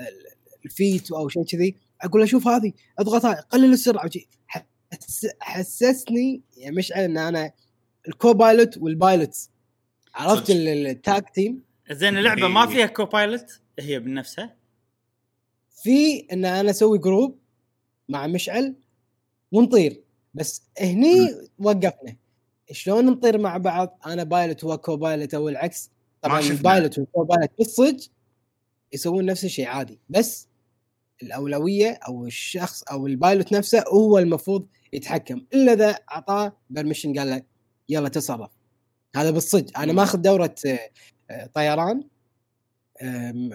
ال- 0.00 0.26
ال 0.64 0.74
feet 0.74 1.12
أو 1.12 1.28
شيء 1.28 1.44
كذي 1.44 1.76
أقول 2.02 2.20
له 2.20 2.26
شوف 2.26 2.48
هذه 2.48 2.72
أضغط 2.98 3.24
هاي 3.24 3.34
قلل 3.50 3.72
السرعه 3.72 4.06
وشي. 4.06 4.28
حس- 4.46 5.26
حسسني 5.40 6.42
يا 6.56 6.70
مشعل 6.70 7.00
إن 7.04 7.18
أنا 7.18 7.52
ال 8.08 8.17
copilot 8.17 8.76
وال 8.78 8.95
pilot 8.95 9.36
عرفت 10.14 10.50
ال 10.50 10.68
tag 10.68 11.22
team؟ 11.34 11.62
زين 11.90 12.18
اللعبة 12.18 12.48
ما. 12.48 12.66
فيها 12.66 12.86
copilot 12.86 13.60
هي 13.78 13.98
بنفسها. 14.00 14.56
في 15.82 16.26
إن 16.32 16.44
أنا 16.44 16.70
أسوي 16.70 16.98
group 16.98 17.38
مع 18.08 18.26
مشعل 18.26 18.74
ونطير. 19.52 20.02
بس 20.34 20.62
هني 20.80 21.34
وقفنا. 21.58 22.16
شلون 22.72 23.06
نطير 23.06 23.38
مع 23.38 23.56
بعض؟ 23.56 23.98
أنا 24.06 24.22
pilot 24.24 24.64
هو 24.64 24.78
copilot 24.78 25.34
أو 25.34 25.48
العكس. 25.48 25.90
طبعا. 26.22 26.40
ال 26.40 26.50
pilot 26.50 26.98
وال 26.98 27.10
copilot 27.10 27.50
بالصج 27.58 28.06
يسوون 28.92 29.24
نفس 29.26 29.44
الشيء 29.44 29.66
عادي. 29.66 29.98
بس 30.08 30.48
الأولوية 31.22 31.98
أو 32.08 32.26
الشخص 32.26 32.82
أو 32.82 33.06
ال 33.06 33.14
pilot 33.14 33.52
نفسه 33.52 33.84
هو 33.88 34.18
المفروض 34.18 34.66
يتحكم. 34.92 35.40
إلا 35.54 35.72
إذا 35.72 35.90
أعطاه 36.12 36.56
permission 36.70 37.18
قال 37.18 37.30
له 37.30 37.42
يلا 37.88 38.08
تصرف 38.08 38.50
هذا 39.16 39.30
بالصج 39.30 39.70
أنا 39.76 39.92
ماخذ 39.92 40.18
دورة 40.18 40.54
آه، 41.30 41.46
طيران 41.54 42.02
آه، 43.02 43.50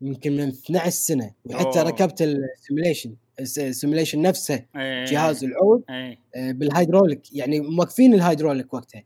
يمكن 0.00 0.32
من 0.32 0.48
12 0.48 0.90
سنة 0.90 1.34
وحتى 1.44 1.80
أوه. 1.80 1.82
ركبت 1.82 2.22
ال 2.22 2.30
simulation 2.30 3.14
ال 3.40 3.48
simulation 3.48 4.22
نفسه 4.22 4.64
إيه. 4.76 5.04
جهاز 5.04 5.44
العود 5.44 5.84
إيه. 5.90 6.18
آه، 6.34 6.52
بالهيدروليك 6.52 7.34
يعني 7.34 7.60
موقفين 7.60 8.14
الهيدروليك 8.14 8.74
وقتها. 8.74 9.04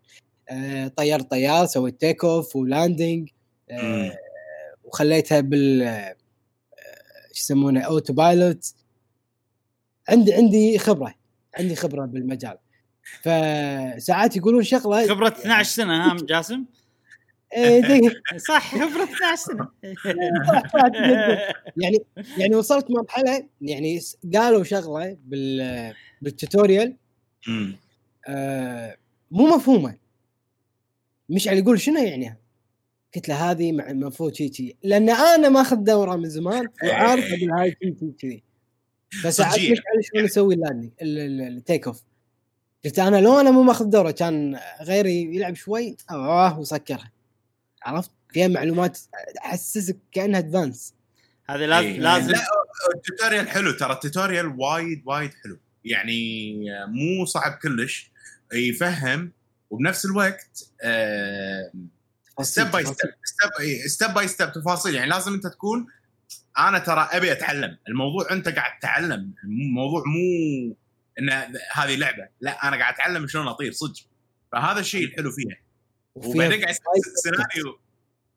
طيرت 0.96 1.30
طيار 1.30 1.66
سويت 1.66 2.00
takeoff 2.00 2.24
و 2.24 2.56
landing. 2.56 3.28
وخليتها 4.84 5.40
بال 5.40 5.82
شو 7.32 7.40
يسمونه 7.40 7.80
autopilot 7.80 8.74
عندي 10.08 10.34
عندي 10.34 10.78
خبرة 10.78 11.14
عندي 11.58 11.76
خبرة 11.76 12.06
بالمجال. 12.06 12.58
فساعات 13.22 14.36
يقولون 14.36 14.62
شغلة. 14.62 15.08
خبرة 15.08 15.28
12 15.28 15.70
سنة 15.70 16.12
ها 16.12 16.16
جاسم؟ 16.16 16.64
إيه، 17.56 18.00
صح 18.48 18.74
خبرة 18.74 19.04
12 19.04 19.36
سنة. 19.36 19.68
يعني 21.82 22.04
يعني 22.38 22.56
وصلت 22.56 22.90
مرحلة 22.90 23.48
يعني 23.60 24.00
قالوا 24.34 24.64
شغلة 24.64 25.16
بال 25.24 25.94
بال 26.22 26.36
tutorial. 26.36 26.96
آه 28.28 28.96
مو 29.30 29.56
مفهومة. 29.56 29.96
مشعل 31.28 31.58
يقول 31.58 31.80
شنو 31.80 32.02
يعني؟ 32.02 32.36
هذا؟ 33.12 33.20
قلت 33.20 33.28
له 33.28 33.50
هذه 33.50 33.72
مع- 33.72 33.90
المفروض 33.90 34.34
شي 34.34 34.52
شي 34.52 34.76
لأن 34.82 35.10
أنا 35.10 35.48
ماخذ 35.48 35.76
دورة 35.76 36.16
من 36.16 36.28
زمان 36.28 36.68
وعارف 36.84 37.24
أقول 37.24 37.50
هاي 37.50 37.76
شي 37.82 37.94
شي 38.00 38.12
كذي 38.18 38.42
صجية. 39.30 39.72
مشعل 39.72 40.04
شلون 40.12 40.24
يسوي 40.24 40.54
ال 40.54 40.59
landing 40.59 40.90
ال 41.02 41.86
takeoff 41.86 42.02
قلت 42.84 42.98
أنا 42.98 43.16
لو 43.20 43.40
أنا 43.40 43.50
مو 43.50 43.62
ماخذ 43.62 43.84
دورة 43.84 44.10
كان 44.10 44.58
غيري 44.82 45.36
يلعب 45.36 45.54
شوي 45.54 45.96
آه 46.10 46.58
وسكرها 46.58 47.12
عرفت؟ 47.82 48.10
فيها 48.32 48.48
معلومات 48.48 48.98
احسسك 49.38 49.96
كأنها 50.12 50.38
advanced 50.40 50.94
هذه 51.50 51.66
لازم 51.66 51.86
إيه. 51.88 51.98
لازم 52.00 52.30
لا 52.30 52.38
ال 52.96 53.02
tutorial 53.02 53.48
حلو 53.48 53.70
ترى 53.70 53.92
ال 53.92 53.98
tutorial 53.98 54.46
وايد 54.46 55.02
وايد 55.06 55.30
حلو 55.44 55.58
يعني 55.84 56.54
مو 56.88 57.24
صعب 57.24 57.52
كلش 57.62 58.10
يفهم 58.52 59.32
وبنفس 59.70 60.04
الوقت 60.04 60.70
step 62.42 62.70
by 62.70 62.84
step 62.84 63.10
step 63.86 64.14
by 64.14 64.28
step 64.28 64.52
تفاصيل. 64.52 64.94
يعني 64.94 65.10
لازم 65.10 65.34
أنت 65.34 65.46
تكون 65.46 65.86
أنا 66.58 66.78
ترى 66.78 67.08
أبي 67.12 67.32
أتعلم. 67.32 67.78
الموضوع 67.88 68.32
أنت 68.32 68.48
قاعد 68.48 68.78
تتعلم. 68.78 69.34
الموضوع 69.44 70.02
مو 70.06 70.76
إن 71.18 71.30
هذه 71.72 71.96
لعبة. 71.96 72.28
لا 72.40 72.68
أنا 72.68 72.76
قاعد 72.76 72.94
أتعلم 72.94 73.26
شلون 73.26 73.48
أطير 73.48 73.72
صدق. 73.72 74.00
فهذا 74.52 74.80
الشيء 74.80 75.04
الحلو 75.04 75.30
فيها. 75.30 75.56
وبعدين 76.14 76.62
قاعد 76.62 76.74
سيناريو 77.22 77.78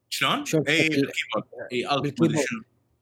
شلون؟ 0.09 0.43
اي 0.67 0.89
بالكيبورد 0.89 1.45
اي 1.71 1.91
الت 1.91 2.01
بالكيبورد. 2.01 2.31
بوزيشن 2.31 2.62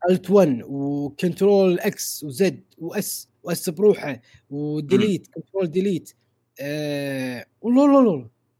الت 0.09 0.29
1 0.29 0.61
وكنترول 0.63 1.79
إكس 1.79 2.23
وزد 2.23 2.63
واس 2.77 3.29
واس 3.43 3.69
بروحه 3.69 4.21
وديليت 4.49 5.27
كنترول 5.27 5.71
ديليت 5.71 6.13
آه 6.59 7.45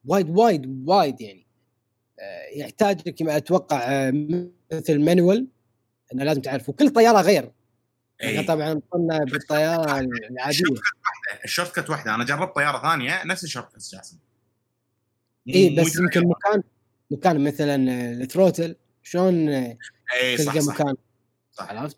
وايد 0.05 0.29
وايد 0.29 0.83
وايد 0.87 1.21
يعني. 1.21 1.42
يحتاج 2.55 3.01
لك 3.07 3.21
أتوقع 3.21 3.81
آه 3.91 4.11
مثل 4.71 4.99
مانوال 4.99 5.47
إنه 6.13 6.23
لازم 6.23 6.41
تعرف 6.41 6.69
وكل 6.69 6.89
طيارة 6.89 7.21
غير. 7.21 7.51
إحنا 8.23 8.39
إي. 8.39 8.43
طبعا 8.45 8.81
قلنا 8.91 9.19
بالطيارة 9.19 9.99
العادية. 9.99 10.63
ال 11.43 11.79
shortcut 11.79 11.89
واحدة 11.89 12.15
أنا 12.15 12.23
جربت 12.25 12.55
طيارة 12.55 12.81
ثانية 12.81 13.23
نفس 13.23 13.43
ال 13.43 13.67
shortcut 13.75 13.89
جاسم. 13.95 14.17
اي 15.49 15.75
بس 15.75 15.95
يمكن. 15.95 16.27
مكان 16.27 16.63
مكان 17.11 17.43
مثلا 17.43 17.91
آه، 17.91 18.13
ال 18.13 18.19
throttle. 18.19 18.75
شلون 19.03 19.49
آه، 19.49 19.77
صح 20.37 20.43
تلقى 20.43 20.61
صح 20.61 20.73
مكان؟ 20.73 20.95
صح. 21.51 21.71
عرفت؟ 21.71 21.97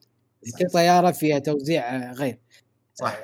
كل 0.60 0.70
طيارة 0.74 1.12
فيها 1.12 1.40
توزيع 1.40 1.96
آه، 1.96 2.12
غير. 2.14 2.40
صح. 2.94 3.20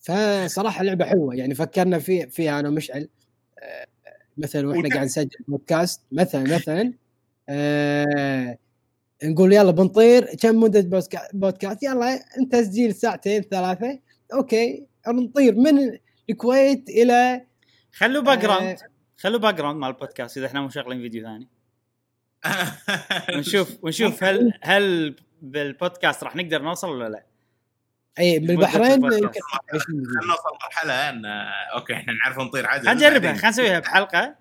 فصراحة 0.00 0.84
لعبة 0.84 1.04
حلوة. 1.04 1.34
يعني 1.34 1.54
فكرنا 1.54 1.98
في 1.98 2.26
فيها 2.26 2.60
أنا 2.60 2.68
ومشعل. 2.68 3.08
آه، 3.58 3.86
مثلا 4.40 4.68
وإحنا 4.68 4.88
قاعد 4.88 5.04
نسجل 5.06 5.28
بودكاست 5.48 6.02
مثلا 6.12 6.42
مثلا 6.56 6.92
آه 7.48 8.58
نقول 9.24 9.52
يلا 9.52 9.70
بنطير 9.70 10.24
كم 10.24 10.60
مدة 10.60 10.80
بودكا- 10.80 11.30
بودكاست؟ 11.34 11.82
يلا 11.82 12.14
أنت 12.38 12.52
تسجيل 12.52 12.94
ساعتين 12.94 13.42
ثلاثة. 13.42 13.98
okay 14.34 14.86
نطير 15.08 15.54
من 15.54 15.98
الكويت 16.30 16.88
إلى 16.88 17.46
خلوا 17.92 18.22
back 18.22 18.38
آه. 18.38 18.42
ground 18.42 18.78
خلوا 19.16 19.38
background 19.40 19.78
مال 19.80 19.88
البودكاست 19.88 20.38
إذا 20.38 20.46
إحنا 20.46 20.60
مو 20.60 20.68
شغالين 20.68 21.00
فيديو 21.02 21.24
ثاني. 21.24 21.48
ونشوف 23.36 23.76
ونشوف 23.84 24.24
هل 24.24 24.52
هل 24.62 25.16
بالبودكاست 25.42 26.24
راح 26.24 26.36
نقدر 26.36 26.62
نوصل 26.62 26.88
ولا 26.90 27.08
لا. 27.08 27.24
أي 28.18 28.38
بالبحرين 28.38 29.00
مدة 29.00 29.16
يمكن 29.16 29.40
خلينا 29.70 30.26
نوصل 30.28 30.50
مرحله 30.64 31.08
أن 31.10 31.22
okay 31.74 31.92
إحنا 31.92 32.12
نعرف 32.12 32.38
نطير 32.38 32.66
عدل 32.66 32.82
خلينا 32.86 32.94
نجربها 32.94 33.18
بعدين- 33.18 33.34
خلينا 33.36 33.48
نسويها 33.50 33.78
بحلقة. 33.78 34.36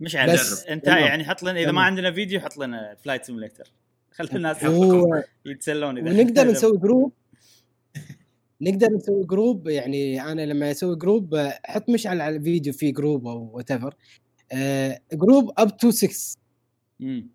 مش 0.00 0.16
على 0.16 0.32
بس 0.32 0.66
انت 0.66 0.84
تمام. 0.84 0.98
يعني 0.98 1.24
حط 1.24 1.42
لنا 1.42 1.60
إذا 1.60 1.72
ما. 1.72 1.82
عندنا 1.82 2.12
فيديو 2.12 2.40
حط 2.40 2.56
لنا 2.56 2.94
Flight 3.04 3.24
Simulator 3.24 3.72
خلي 4.16 4.28
الناس 4.32 4.64
و... 4.64 5.04
يتسلون 5.46 5.98
إذا. 5.98 6.10
ونقدر 6.22 6.46
نسوي 6.50 6.78
group 6.78 7.12
نقدر 8.60 8.88
نسوي 8.92 9.24
group 9.26 9.68
يعني 9.68 10.22
أنا 10.32 10.46
لما 10.46 10.70
أسوي 10.70 10.96
group 10.96 11.34
آه، 11.34 11.58
حط 11.64 11.88
مشعل 11.90 12.20
على 12.20 12.36
الفيديو 12.36 12.72
في 12.72 12.92
group 12.92 13.26
أو 13.26 13.50
whatever 13.52 13.94
group 15.12 15.52
up 15.58 15.76
to 15.76 15.90
6 15.90 16.36
مم. 17.00 17.28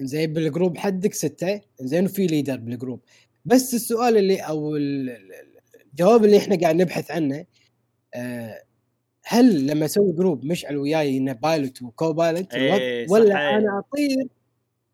زين 0.00 0.32
بال 0.32 0.45
group 0.45 0.78
حدك 0.78 1.14
ستة. 1.14 1.60
زين 1.80 2.04
وفي 2.04 2.26
leader 2.26 2.56
بال 2.56 2.69
group 2.69 3.00
بس 3.48 3.74
السؤال 3.74 4.16
اللي 4.16 4.36
أو 4.36 4.76
ال- 4.76 5.10
ال- 5.10 5.58
الجواب 5.92 6.24
اللي 6.24 6.38
إحنا 6.38 6.60
قاعد 6.60 6.76
نبحث 6.76 7.10
عنه 7.10 7.44
آه، 8.14 8.62
هل 9.24 9.66
لما 9.66 9.84
أسوي 9.84 10.12
group 10.12 10.44
مشعل 10.44 10.76
وياي 10.76 11.16
إنه 11.16 11.32
pilot 11.32 11.82
و 11.82 12.12
co-pilot 12.12 12.54
إيه، 12.54 13.06
ولا 13.10 13.24
صحيح. 13.34 13.40
أنا 13.40 13.82
أطير 13.92 14.26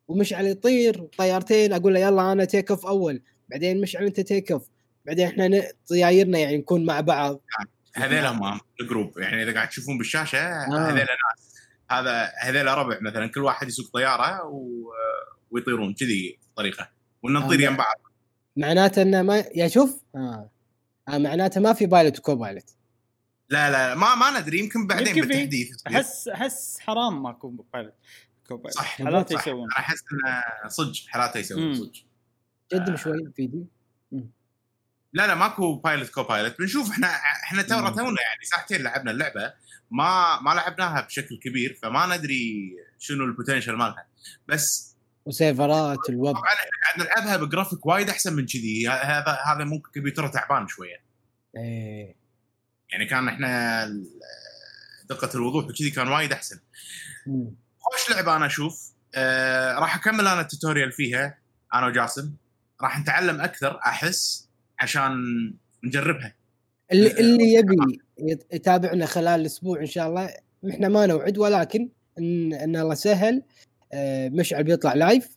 ومشعل 0.09 0.47
يطير 0.47 1.05
طيارتين 1.19 1.73
أقول 1.73 1.95
له 1.95 2.01
يلا 2.01 2.33
أنا 2.33 2.45
take 2.45 2.71
off 2.71 2.87
أول 2.87 3.23
بعدين 3.49 3.81
مشعل 3.81 4.05
أنت 4.05 4.21
take 4.21 4.53
off 4.53 4.69
بعدين 5.07 5.27
إحنا 5.27 5.63
طيايرنا 5.89 6.39
يعني 6.39 6.57
نكون 6.57 6.85
مع 6.85 7.01
بعض 7.01 7.41
هذيلا 7.97 8.29
هم 8.31 8.61
ال 8.81 8.87
group 8.87 9.19
يعني 9.19 9.43
إذا 9.43 9.55
قاعد 9.55 9.69
تشوفون 9.69 9.99
بالشاشة 9.99 10.39
آه. 10.39 10.91
هذيلا 10.91 11.05
ناس 11.05 11.55
هذا 11.91 12.31
هذيلا 12.41 12.75
ربع 12.75 12.99
مثلا 13.01 13.27
كل 13.27 13.41
واحد 13.41 13.69
يسوق 13.69 13.91
طيارة 13.93 14.45
و... 14.45 14.91
ويطيرون 15.51 15.95
كذي 15.95 16.39
طريقة 16.57 16.89
ونطير 17.23 17.61
آه. 17.61 17.63
يم 17.63 17.77
بعض 17.77 17.97
معناته 18.57 19.03
إنه 19.03 19.23
ما 19.23 19.45
يا 19.55 19.69
شوف 19.69 20.03
آه. 20.17 20.51
آه 21.09 21.19
معناته 21.19 21.61
ما 21.61 21.73
في 21.73 21.87
pilot 21.87 22.19
و 22.19 22.35
co-pilot 22.37 22.71
لا 23.51 23.71
لا 23.71 23.95
ما 23.95 24.15
ما 24.15 24.41
ندري 24.41 24.59
يمكن 24.59 24.87
بعدين 24.87 25.07
يمكن. 25.09 25.29
بالتحديث. 25.29 25.87
احس 25.87 26.29
أحس 26.29 26.79
حرام 26.81 27.23
ماكو 27.23 27.49
pilot 27.49 27.95
co-pilot 28.49 28.73
صح 28.75 28.85
حالاته 29.05 29.35
صح. 29.37 29.41
يسوون 29.49 29.69
أنا 29.73 29.79
أحس 29.79 30.05
إنه 30.13 30.69
صدق 30.69 31.07
حالاته 31.09 31.39
يسوون. 31.39 31.75
صدق 31.75 31.93
قدم 32.73 32.97
شوي 32.97 33.17
الفيديو 33.17 33.67
لا 35.13 35.27
لا 35.27 35.35
ماكو 35.35 35.75
pilot 35.75 36.09
co-pilot 36.09 36.59
بنشوف 36.59 36.91
إحنا 36.91 37.07
إحنا 37.45 37.63
تو. 37.63 37.69
تونا 37.69 38.23
يعني 38.23 38.45
ساعتين 38.51 38.83
لعبنا 38.83 39.11
اللعبة 39.11 39.53
ما 39.91 40.41
ما 40.41 40.51
لعبناها 40.51 41.01
بشكل 41.01 41.39
كبير 41.39 41.79
فما 41.83 42.17
ندري 42.17 42.77
شنو 42.99 43.25
ال 43.25 43.30
potential 43.30 43.73
مالها 43.73 44.07
بس 44.49 44.94
وسيرفرات 45.27 46.09
الويب 46.09 46.35
طبعا 46.37 46.45
إحنا 46.85 47.05
نلعبها 47.05 47.37
بجرافيك 47.37 47.87
وايد 47.87 48.09
أحسن 48.09 48.33
من 48.33 48.47
كذي. 48.47 48.89
هذا 48.89 49.39
هذا 49.47 49.65
ممكن 49.65 49.91
كمبيوتره 49.95 50.27
تعبان 50.29 50.69
شوية. 50.69 50.97
إيه. 51.57 52.17
يعني 52.93 53.07
كان 53.07 53.29
إحنا 53.29 53.87
دقة 55.11 55.31
الوضوح 55.35 55.65
وكذي 55.65 55.91
كان 55.91 56.09
وايد 56.09 56.33
أحسن. 56.33 56.61
مم. 57.27 57.55
خوش 57.79 58.11
لعبة 58.17 58.37
أنا 58.37 58.47
أشوف. 58.47 58.93
آه 59.15 59.73
راح 59.79 59.97
أكمل 59.97 60.27
أنا 60.27 60.41
ال 60.41 60.47
tutorial 60.47 60.93
فيها 60.93 61.39
أنا 61.75 61.87
وجاسم. 61.87 62.33
راح 62.83 63.01
نتعلم 63.01 63.41
أكثر 63.41 63.79
أحس 63.87 64.49
عشان 64.81 65.13
نجربها. 65.85 66.35
اللي 66.93 67.11
اللي 67.21 67.53
يبي 67.53 67.77
يت- 68.19 68.47
يتابعنا 68.53 69.07
خلال 69.07 69.41
الأسبوع 69.41 69.81
إن 69.81 69.87
شاء 69.87 70.09
الله. 70.09 70.31
إحنا 70.71 70.89
ما 70.89 71.07
نوعد 71.07 71.39
ولكن 71.39 71.89
ان, 72.19 72.53
إن 72.55 72.77
الله 72.77 72.95
سهل 72.95 73.37
آه، 73.37 73.43
مشعل 74.29 74.65
بيطلع 74.65 74.95
live 74.95 75.29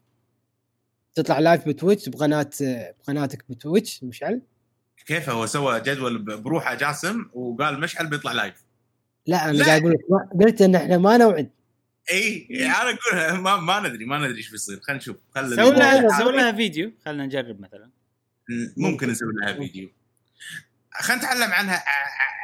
تطلع 1.16 1.40
live 1.40 1.68
بتويتش 1.68 2.10
بقناة 2.10 2.50
آه، 2.64 2.96
بقناتك 3.04 3.46
بتويتش 3.50 4.04
مشعل. 4.04 4.42
كيف 5.06 5.30
هو 5.30 5.46
سوى 5.46 5.80
جدول 5.80 6.18
بروحه 6.18 6.76
جاسم 6.76 7.26
وقال 7.34 7.80
مشعل 7.80 8.08
بيطلع 8.08 8.32
live 8.32 8.56
لا 9.26 9.50
أنا. 9.50 9.66
قاعد 9.66 9.82
أقول 9.82 9.92
لك 9.92 10.00
قلت 10.42 10.62
إن 10.62 10.76
إحنا 10.76 10.98
ما 10.98 11.18
نوعد. 11.18 11.50
إي 12.12 12.48
أنا 12.66 12.76
أقول 12.90 13.40
ما, 13.40 13.58
ما 13.58 13.80
ندري 13.80 14.06
ما 14.06 14.18
ندري 14.18 14.38
إيش 14.38 14.52
بيصير. 14.52 14.80
خلينا 14.80 14.98
نشوف. 14.98 15.18
خلينا 15.36 15.56
سوي 15.56 15.76
لها 15.76 16.02
لا. 16.02 16.18
سوي 16.18 16.32
لها 16.32 16.52
فيديو. 16.52 16.92
خلينا 17.06 17.26
نجرب 17.26 17.62
مثلا. 17.62 17.90
ممكن 18.78 19.10
نسوي 19.10 19.34
لها 19.34 19.54
فيديو. 19.54 19.90
خلينا 20.92 21.22
نتعلم 21.22 21.52
عنها 21.52 21.84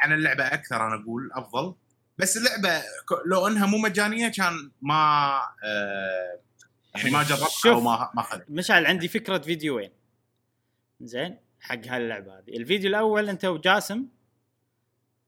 عن 0.02 0.12
اللعبة 0.12 0.44
أكثر 0.44 0.86
أنا 0.86 0.94
أقول. 0.94 1.30
أفضل. 1.32 1.74
بس 2.18 2.36
اللعبه 2.36 2.82
لو 3.26 3.46
انها 3.46 3.66
مو 3.66 3.78
مجانية 3.78 4.28
كان 4.28 4.70
ما 4.82 4.94
آه 5.64 6.40
يعني 6.94 7.10
ما 7.10 7.22
جربتها. 7.22 7.72
أو 7.72 7.80
ما 7.80 8.10
ما 8.14 8.20
أخذت. 8.20 8.44
مشعل 8.50 8.86
عندي 8.86 9.08
فكرة 9.08 9.38
فيديوين. 9.38 9.90
زين؟ 11.00 11.38
حق 11.60 11.86
هاللعبة 11.86 12.38
هذه. 12.38 12.56
الفيديو 12.56 12.90
الأول 12.90 13.28
أنت 13.28 13.44
وجاسم 13.44 14.06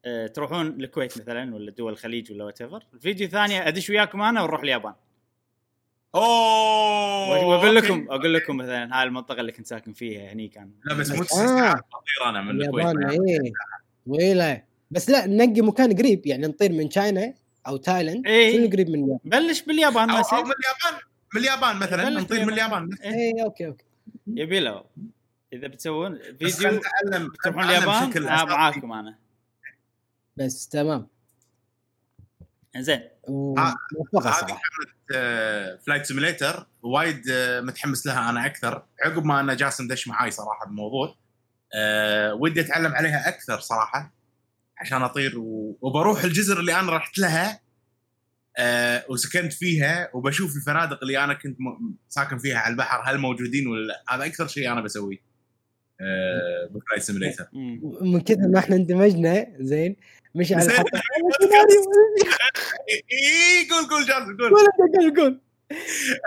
آه، 0.05 0.27
تروحون 0.27 0.67
الكويت 0.67 1.19
مثلا 1.21 1.55
ولا 1.55 1.71
دول 1.71 1.93
الخليج 1.93 2.33
ولا 2.33 2.45
what 2.45 2.63
الفيديو 2.95 3.27
الثاني 3.27 3.69
أدش 3.69 3.91
وياكم 3.91 4.23
أنا 4.23 4.43
ونروح 4.43 4.61
اليابان. 4.61 4.95
أوه! 6.15 7.47
وأقول 7.49 7.77
okay. 7.77 7.87
لكم 7.89 8.07
أقول 8.11 8.35
لكم 8.35 8.57
مثلا 8.57 8.99
هاي 8.99 9.03
المنطقة 9.03 9.41
اللي 9.41 9.53
كنت 9.53 9.67
ساكن 9.67 9.93
فيها 9.93 10.33
هني 10.33 10.49
كان. 10.49 10.71
لا 10.85 10.95
بس 10.95 11.11
مو. 11.11 11.23
تسع 11.25 11.47
ساعات 11.47 11.85
أنا 12.27 12.41
من 12.43 12.63
الكويت. 12.63 12.87
إيه. 12.87 13.53
طويله 14.07 14.63
بس 14.91 15.11
لا 15.11 15.27
ننقي 15.27 15.61
مكان 15.61 15.97
قريب 15.97 16.27
يعني 16.27 16.47
نطير 16.47 16.73
من 16.73 16.89
China 16.89 17.35
أو 17.67 17.77
تايلاند 17.77 18.27
إيه. 18.27 18.57
شنو 18.57 18.71
قريب 18.71 18.89
من 18.89 18.95
اليابان؟ 18.95 19.19
بلش 19.25 19.63
باليابان 19.63 20.11
أو 20.11 20.21
يصير 20.21 20.45
من 20.45 20.53
اليابان 20.53 21.03
من 21.35 21.41
اليابان 21.41 21.77
مثلا 21.77 22.11
نطير 22.11 22.41
من 22.41 22.47
باليابان. 22.47 22.83
اليابان. 22.85 23.15
إيه، 23.15 23.35
اي 23.35 23.43
okay 23.45 23.67
okay. 23.67 23.85
يبي 24.27 24.61
له 24.61 24.85
إذا 25.53 25.67
بتسوون 25.67 26.19
فيديو 26.39 26.81
تروحون 27.45 27.65
اليابان 27.65 27.89
آه 27.89 28.09
أساسي. 28.11 28.21
معاكم 28.47 28.93
أنا. 28.93 29.19
بس 30.37 30.69
تمام. 30.69 31.09
زين 32.77 33.01
هذه 33.59 34.59
Flight 35.87 36.07
Simulator 36.07 36.67
وايد 36.83 37.23
آه، 37.31 37.61
متحمس 37.61 38.07
لها 38.07 38.31
أنا 38.31 38.47
أكثر. 38.47 38.83
عقب 39.05 39.25
ما 39.25 39.41
ان 39.41 39.57
جاسم 39.57 39.89
دش 39.89 40.09
معاي 40.09 40.31
صراحة 40.31 40.67
بالموضوع 40.67 41.17
أه 41.75 42.35
ودي 42.35 42.61
أتعلم 42.61 42.93
عليها 42.95 43.29
أكثر 43.29 43.61
صراحة. 43.61 44.13
عشان 44.79 45.03
أطير 45.03 45.39
و... 45.39 45.79
وبروح 45.81 46.25
الجزر 46.25 46.61
اللي 46.61 46.81
أنا 46.81 46.97
رحت 46.97 47.19
لها 47.19 47.61
أه 48.59 49.05
وسكنت 49.09 49.53
فيها 49.53 50.11
وبشوف 50.15 50.57
الفنادق 50.57 50.99
اللي 51.03 51.25
أنا 51.25 51.35
كنت 51.35 51.57
م... 51.61 51.95
ساكن 52.09 52.39
فيها 52.39 52.59
على 52.59 52.73
البحر 52.73 53.03
هل 53.11 53.19
موجودين 53.19 53.67
ولا 53.67 53.87
لا؟ 53.87 54.05
هذا 54.09 54.27
أكثر 54.27 54.47
شيء 54.47 54.73
أنا 54.73 54.81
بسويه 54.81 55.19
أه 56.01 56.99
simulator. 56.99 57.47
من 58.01 58.21
كثر 58.21 58.49
ما 58.49 58.59
إحنا 58.59 58.77
اندمجنا 58.77 59.47
زين. 59.61 59.97
مش 60.35 60.53
على 60.53 60.73
اي 63.13 63.69
قول 63.71 63.89
قول 63.91 64.07
جاسم 64.07 64.37
قول. 64.37 64.51
قول 64.51 65.17
قول 65.17 65.41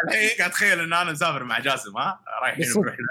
الحين 0.08 0.30
قاعد 0.38 0.50
أتخيل 0.50 0.80
إن 0.80 0.94
أنا 0.94 1.12
مسافر 1.12 1.44
مع 1.44 1.60
جاسم 1.60 1.98
ها؟ 1.98 2.20
رايحين 2.44 2.66
بالصدق. 2.66 2.82
برحله 2.82 3.06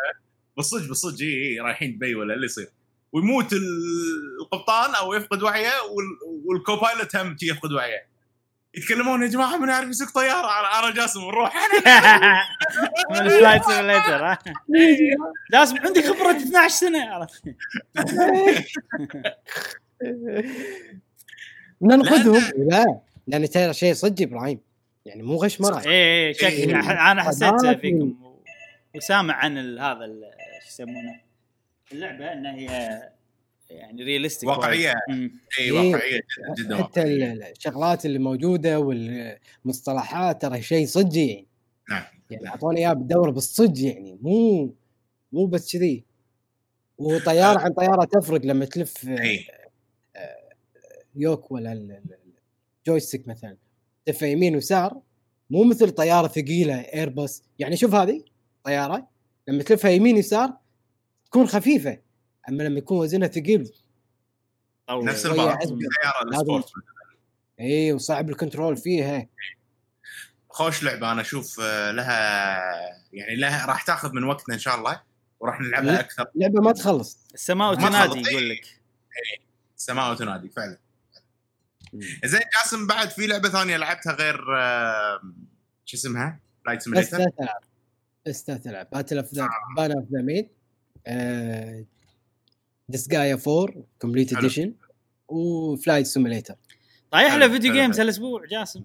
بالصدق 0.57 0.88
بالصدق 0.88 1.21
اي 1.21 1.52
اي 1.52 1.61
رايحين 1.61 1.97
دبي 1.97 2.14
ولا 2.14 2.35
اللي 2.35 2.47
يصير. 2.47 2.68
ويموت 3.12 3.53
ال- 3.53 4.38
القبطان 4.43 4.95
أو 4.95 5.15
يفقد 5.15 5.43
وعيه 5.43 5.69
وال- 5.91 6.41
وال 6.45 6.59
co-pilot 6.59 7.16
هم 7.17 7.37
يفقد 7.43 7.73
وعيه. 7.73 8.09
يتكلمون 8.75 9.23
يا 9.23 9.27
جماعة 9.29 9.57
من 9.57 9.69
يعرف 9.69 9.88
يسوق 9.88 10.11
طيارة؟ 10.11 10.47
أنا 10.61 10.79
أنا 10.79 10.95
جاسم 10.95 11.21
نروح. 11.21 11.55
من 13.11 13.16
ال 13.27 13.32
Flight 13.32 13.64
Simulator 13.64 14.37
جاسم 15.53 15.79
عندي 15.79 16.03
خبرة 16.03 16.31
12 16.37 16.68
سنة 16.75 17.11
عرفت؟ 17.11 17.42
ننقذهم. 21.83 22.53
لا 22.71 23.01
لأن 23.27 23.51
ترى 23.51 23.75
شيء 23.75 23.94
صدق 23.94 24.23
إبراهيم. 24.23 24.61
يعني 25.07 25.23
مو 25.23 25.37
غش 25.37 25.61
مرة 25.61 25.83
اي 25.87 26.29
اي 26.29 26.35
شكل 26.35 26.47
إيه. 26.47 27.11
أنا 27.12 27.23
حسيت. 27.23 27.66
فيكم 27.81 28.14
وسامع 28.97 29.35
عن 29.35 29.79
هذا 29.79 30.05
ال- 30.05 30.25
شو 30.62 30.68
يسمونه؟ 30.68 31.28
اللعبة 31.92 32.33
إنها 32.33 32.55
هي 32.57 33.03
يعني 33.70 34.03
realistic 34.03 34.48
واقعية. 34.48 34.94
إي. 35.61 35.70
واقعية 35.70 36.20
جدا 36.59 36.64
جدا 36.64 36.83
حتى 36.85 37.03
الشغلات 37.03 38.07
اللي 38.07 38.18
موجودة 38.18 38.81
والمصطلحات 38.81 40.42
ترى 40.42 40.62
شيء 40.62 40.87
صدق 40.87 41.16
يعني. 41.18 41.46
نعم. 41.90 42.03
يعني 42.31 42.48
أعطوني 42.48 42.81
إياه 42.81 42.92
بالدوره 42.92 43.31
بالصدق 43.31 43.81
يعني 43.85 44.18
مو 44.22 44.74
مو 45.33 45.46
بس 45.46 45.72
كذي. 45.72 46.05
وطياره 46.98 47.59
عن 47.59 47.72
طيارة 47.72 48.05
تفرق 48.05 48.40
لما 48.44 48.64
تلف 48.64 49.09
إي. 49.09 49.46
yoke 51.16 51.51
ولا 51.53 51.72
ال- 51.72 51.90
ال- 51.92 52.18
ال 52.79 52.84
joystick 52.84 53.29
مثلا. 53.29 53.57
تلف 54.07 54.22
يمين 54.22 54.55
ويسار 54.55 55.01
مو 55.51 55.64
مثل 55.64 55.90
طيارة 55.90 56.29
ثقيلة 56.29 56.74
ايرباص 56.81 57.42
يعني 57.59 57.77
شوف 57.77 57.94
هذه 57.94 58.22
طيارة 58.64 59.09
لما 59.48 59.62
تلفها 59.62 59.90
يمين 59.90 60.16
يسار 60.16 60.53
تكون 61.31 61.47
خفيفة 61.47 61.99
أما 62.49 62.62
لما 62.62 62.79
يكون 62.79 62.99
وزنها 62.99 63.29
ثقيل 63.29 63.73
نفس 64.91 65.23
شوية 65.27 65.33
البعض 65.33 65.49
عزم. 65.62 65.79
سياره 65.79 66.25
لازم- 66.25 66.35
ال 66.35 66.40
sport 66.40 66.70
اي 67.61 67.93
وصعب 67.93 68.31
ال 68.31 68.36
control 68.36 68.77
فيها. 68.77 69.27
خوش 70.51 70.83
لعبة 70.83 71.12
أنا 71.12 71.21
أشوف 71.21 71.61
آه، 71.61 71.91
لها 71.91 72.59
يعني 73.12 73.37
لها 73.37 73.67
راح 73.67 73.83
تاخذ 73.83 74.12
من 74.12 74.25
وقتنا 74.25 74.55
إن 74.55 74.61
شاء 74.61 74.79
الله 74.79 75.03
وراح 75.41 75.61
نلعبها. 75.61 76.01
أكثر. 76.01 76.27
لعبة 76.35 76.61
ما 76.61 76.73
تخلص. 76.73 77.19
السماء 77.35 77.77
ما 77.77 77.87
وتنادي. 77.87 78.31
يقول 78.31 78.51
لك. 78.51 78.81
سماء 79.77 80.12
وتنادي 80.12 80.49
فعلا. 80.49 80.79
زين 82.25 82.41
جاسم 82.64 82.87
بعد 82.87 83.11
في 83.11 83.27
لعبة 83.27 83.49
ثانية 83.49 83.77
لعبتها 83.77 84.12
غير 84.12 84.57
آه، 84.59 85.21
شو 85.85 85.97
اسمها؟ 85.97 86.41
Flight 86.64 86.79
بس 86.79 86.85
Simulator 86.85 87.24
بس 88.27 88.45
ثلاث 88.47 88.67
العاب 88.67 88.91
باتل 88.93 89.19
اوف 89.19 89.35
ذا 89.35 89.49
بان 89.77 89.93
اوف 89.93 90.05
ذا 90.12 90.23
ميد 90.23 90.49
Disgaea 92.88 93.38
4 93.48 93.74
Complete. 94.01 94.33
Edition 94.37 94.74
و 95.29 95.40
Flight 95.40 96.07
Simulator 96.07 96.55
طايح 97.11 97.34
له 97.34 97.48
video 97.48 97.72
games. 97.72 98.01
هالأسبوع 98.00 98.44
جاسم 98.44 98.84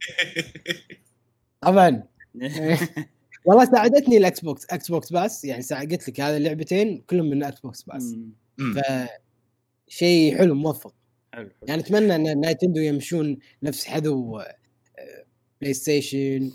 طبعا 1.60 2.02
والله 3.44 3.64
ساعدتني 3.64 4.16
ال 4.16 4.40
Xbox 4.40 4.66
Xbox 4.70 5.12
Pass 5.12 5.44
يعني 5.44 5.62
قلت 5.62 6.08
لك 6.08 6.20
هذه 6.20 6.36
اللعبتين 6.36 6.98
كلهم 7.10 7.30
من 7.30 7.42
Xbox 7.44 7.82
Pass. 7.82 8.14
ف 8.74 8.80
شيء 9.88 10.38
حلو 10.38 10.54
موفق 10.54 10.94
حلو 11.32 11.42
حلو. 11.50 11.50
يعني 11.68 11.82
أتمنى 11.82 12.14
إن 12.14 12.40
Nintendo 12.40 12.80
يمشون 12.80 13.38
نفس 13.62 13.84
حذو 13.84 14.38
آه، 14.38 14.56
بلاي 15.60 15.74
ستيشن 15.74 16.52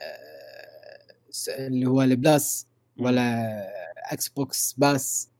آه، 0.00 1.06
س- 1.30 1.48
اللي 1.48 1.86
هو 1.86 2.02
ال 2.02 2.15
Plus 2.15 2.66
ولا 2.98 3.66
إكس 4.06 4.28
بوكس 4.28 4.74
Pass 4.78 5.30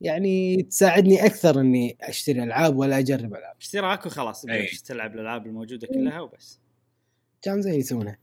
يعني 0.00 0.62
تساعدني 0.62 1.26
أكثر 1.26 1.60
إني 1.60 1.96
أشتري 2.00 2.42
ألعاب 2.42 2.76
ولا 2.76 2.98
أجرب 2.98 3.34
ألعاب. 3.34 3.56
اشتراك 3.60 4.06
وخلاص 4.06 4.44
أي. 4.44 4.62
بلش 4.62 4.80
تلعب 4.80 5.14
الألعاب 5.14 5.46
الموجودة 5.46 5.86
كلها 5.86 6.20
وبس. 6.20 6.58
كان 7.42 7.62
زي 7.62 7.76
يسوونها. 7.76 8.18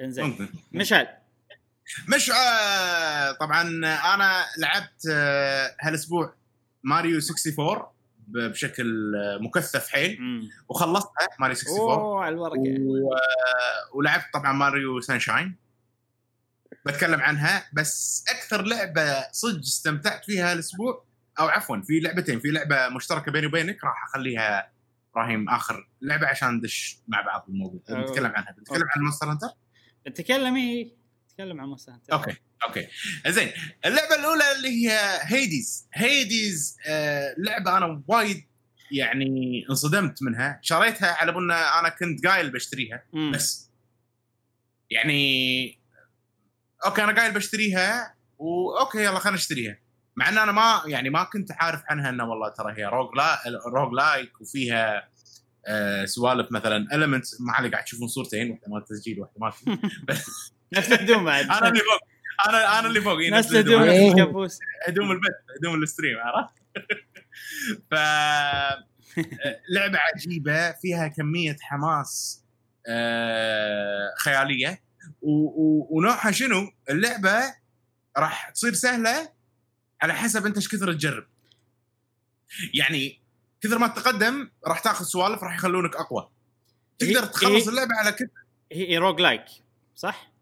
إنزين. 0.00 0.24
ممكن 0.24 0.48
مشعل. 0.72 1.06
مش 2.14 2.30
آه، 2.30 3.32
طبعا 3.32 3.62
أنا 4.14 4.44
لعبت 4.58 5.06
آه، 5.10 5.76
هالأسبوع 5.80 6.34
ماريو 6.82 7.18
64 7.18 7.86
ب- 8.28 8.38
بشكل 8.38 9.16
آه، 9.16 9.38
مكثف 9.38 9.88
حيل. 9.88 10.18
وخلصتها 10.68 11.28
ماريو 11.40 11.56
64 11.56 11.78
أوه 11.98 12.24
على 12.24 12.34
الورقة. 12.34 12.60
و... 12.60 13.10
ولعبت 13.98 14.24
طبعا 14.34 14.52
ماريو 14.52 15.00
سانشاين. 15.00 15.56
بتكلم 16.86 17.20
عنها 17.20 17.66
بس 17.72 18.24
أكثر 18.28 18.62
لعبة 18.62 19.30
صدق 19.32 19.58
استمتعت 19.58 20.24
فيها 20.24 20.52
الأسبوع 20.52 21.06
أو 21.40 21.48
عفوا 21.48 21.80
في 21.80 22.00
لعبتين 22.00 22.40
في 22.40 22.48
لعبة 22.48 22.88
مشتركة 22.88 23.32
بيني 23.32 23.46
وبينك 23.46 23.84
راح 23.84 24.04
أخليها 24.08 24.72
إبراهيم 25.12 25.48
آخر 25.48 25.88
لعبة 26.02 26.26
عشان 26.26 26.48
ندش 26.48 26.98
مع 27.08 27.20
بعض 27.20 27.44
الموضوع. 27.48 27.80
أوه. 27.90 28.00
نتكلم 28.00 28.32
عنها. 28.36 28.52
بنتكلم 28.52 28.84
عن 28.96 29.02
مونستر 29.02 29.30
هانتر 29.30 29.48
تكلم 30.14 30.56
إيه؟ 30.56 30.96
تكلم 31.28 31.60
عن 31.60 31.68
مونستر 31.68 31.92
هانتر. 31.92 32.12
أوكي. 32.12 32.36
أوكي. 32.66 32.86
زين 33.28 33.48
اللعبة 33.86 34.14
الأولى 34.14 34.52
اللي 34.56 34.68
هي 34.68 34.98
هيديز 35.22 35.88
هيديز 35.94 36.76
آه 36.86 37.34
لعبة 37.38 37.76
أنا 37.76 38.02
وايد 38.08 38.44
يعني 38.90 39.66
انصدمت 39.70 40.22
منها. 40.22 40.58
شريتها 40.62 41.12
على 41.12 41.32
بنا 41.32 41.80
أنا 41.80 41.88
كنت 41.88 42.26
قايل 42.26 42.50
بشتريها 42.50 43.04
مم. 43.12 43.32
بس 43.34 43.70
يعني 44.90 45.83
أوكي 46.86 47.04
أنا 47.04 47.20
قايل 47.20 47.32
بشتريها 47.34 48.14
وأوكي 48.38 49.04
يلا 49.04 49.18
خلينا 49.18 49.36
نشتريها. 49.36 49.78
مع 50.16 50.28
إن 50.28 50.38
أنا 50.38 50.52
ما 50.52 50.82
يعني 50.86 51.10
ما 51.10 51.24
كنت 51.24 51.52
عارف 51.52 51.82
عنها 51.88 52.10
انه 52.10 52.24
والله 52.30 52.48
ترى 52.48 52.72
هي 52.78 52.84
rogue 52.84 53.16
لا 53.16 53.38
roguelike 53.66 54.40
وفيها 54.40 55.08
آه 55.66 56.04
سوالف 56.04 56.52
مثلا 56.52 56.86
ال 56.94 56.99
comments 56.99 57.40
ما 57.40 57.52
علي 57.52 57.68
قاعد 57.68 57.84
تشوفون 57.84 58.08
صورتين 58.08 58.50
واحدة 58.50 58.68
مال 58.68 58.84
تسجيل 58.84 59.20
واحدة 59.20 59.34
مال 59.38 59.78
نفس 60.76 60.92
الهدوم 60.92 61.24
بعد. 61.24 61.44
أنا 61.44 61.68
اللي 61.68 61.80
فوق 61.80 62.00
أنا 62.48 62.78
أنا 62.78 62.88
اللي 62.88 63.00
فوق. 63.00 63.18
إي، 63.18 63.30
نفس 63.30 63.50
الهدوم. 63.52 63.82
إيه. 63.82 64.06
نفس 64.10 64.12
الكابوس 64.20 64.58
هدوم 64.88 65.10
البث 65.10 65.30
هدوم 65.58 65.82
الستريم 65.82 66.16
عرفت؟ 66.18 66.54
ف 67.90 67.94
لعبة 69.74 69.98
عجيبة 69.98 70.72
فيها 70.72 71.08
كمية 71.08 71.56
حماس 71.60 72.44
آه، 72.88 74.14
خيالية. 74.18 74.83
ونوعها 75.22 76.30
شنو؟ 76.30 76.72
اللعبة 76.90 77.54
راح 78.16 78.50
تصير 78.50 78.74
سهلة 78.74 79.28
على 80.02 80.14
حسب 80.14 80.46
انت 80.46 80.56
إيش 80.56 80.68
كثر 80.68 80.92
تجرب. 80.92 81.26
يعني 82.74 83.20
كثر 83.60 83.78
ما 83.78 83.88
تتقدم 83.88 84.50
راح 84.66 84.78
تاخذ 84.80 85.04
سوالف 85.04 85.42
راح 85.42 85.54
يخلونك 85.54 85.96
أقوى. 85.96 86.28
تقدر 86.98 87.24
هي- 87.24 87.28
تخلص 87.28 87.64
هي- 87.64 87.68
اللعبة 87.68 87.94
على 87.98 88.12
كثر 88.12 88.28
هي 88.72 88.98
roguelike 88.98 89.44
صح؟ 89.96 90.32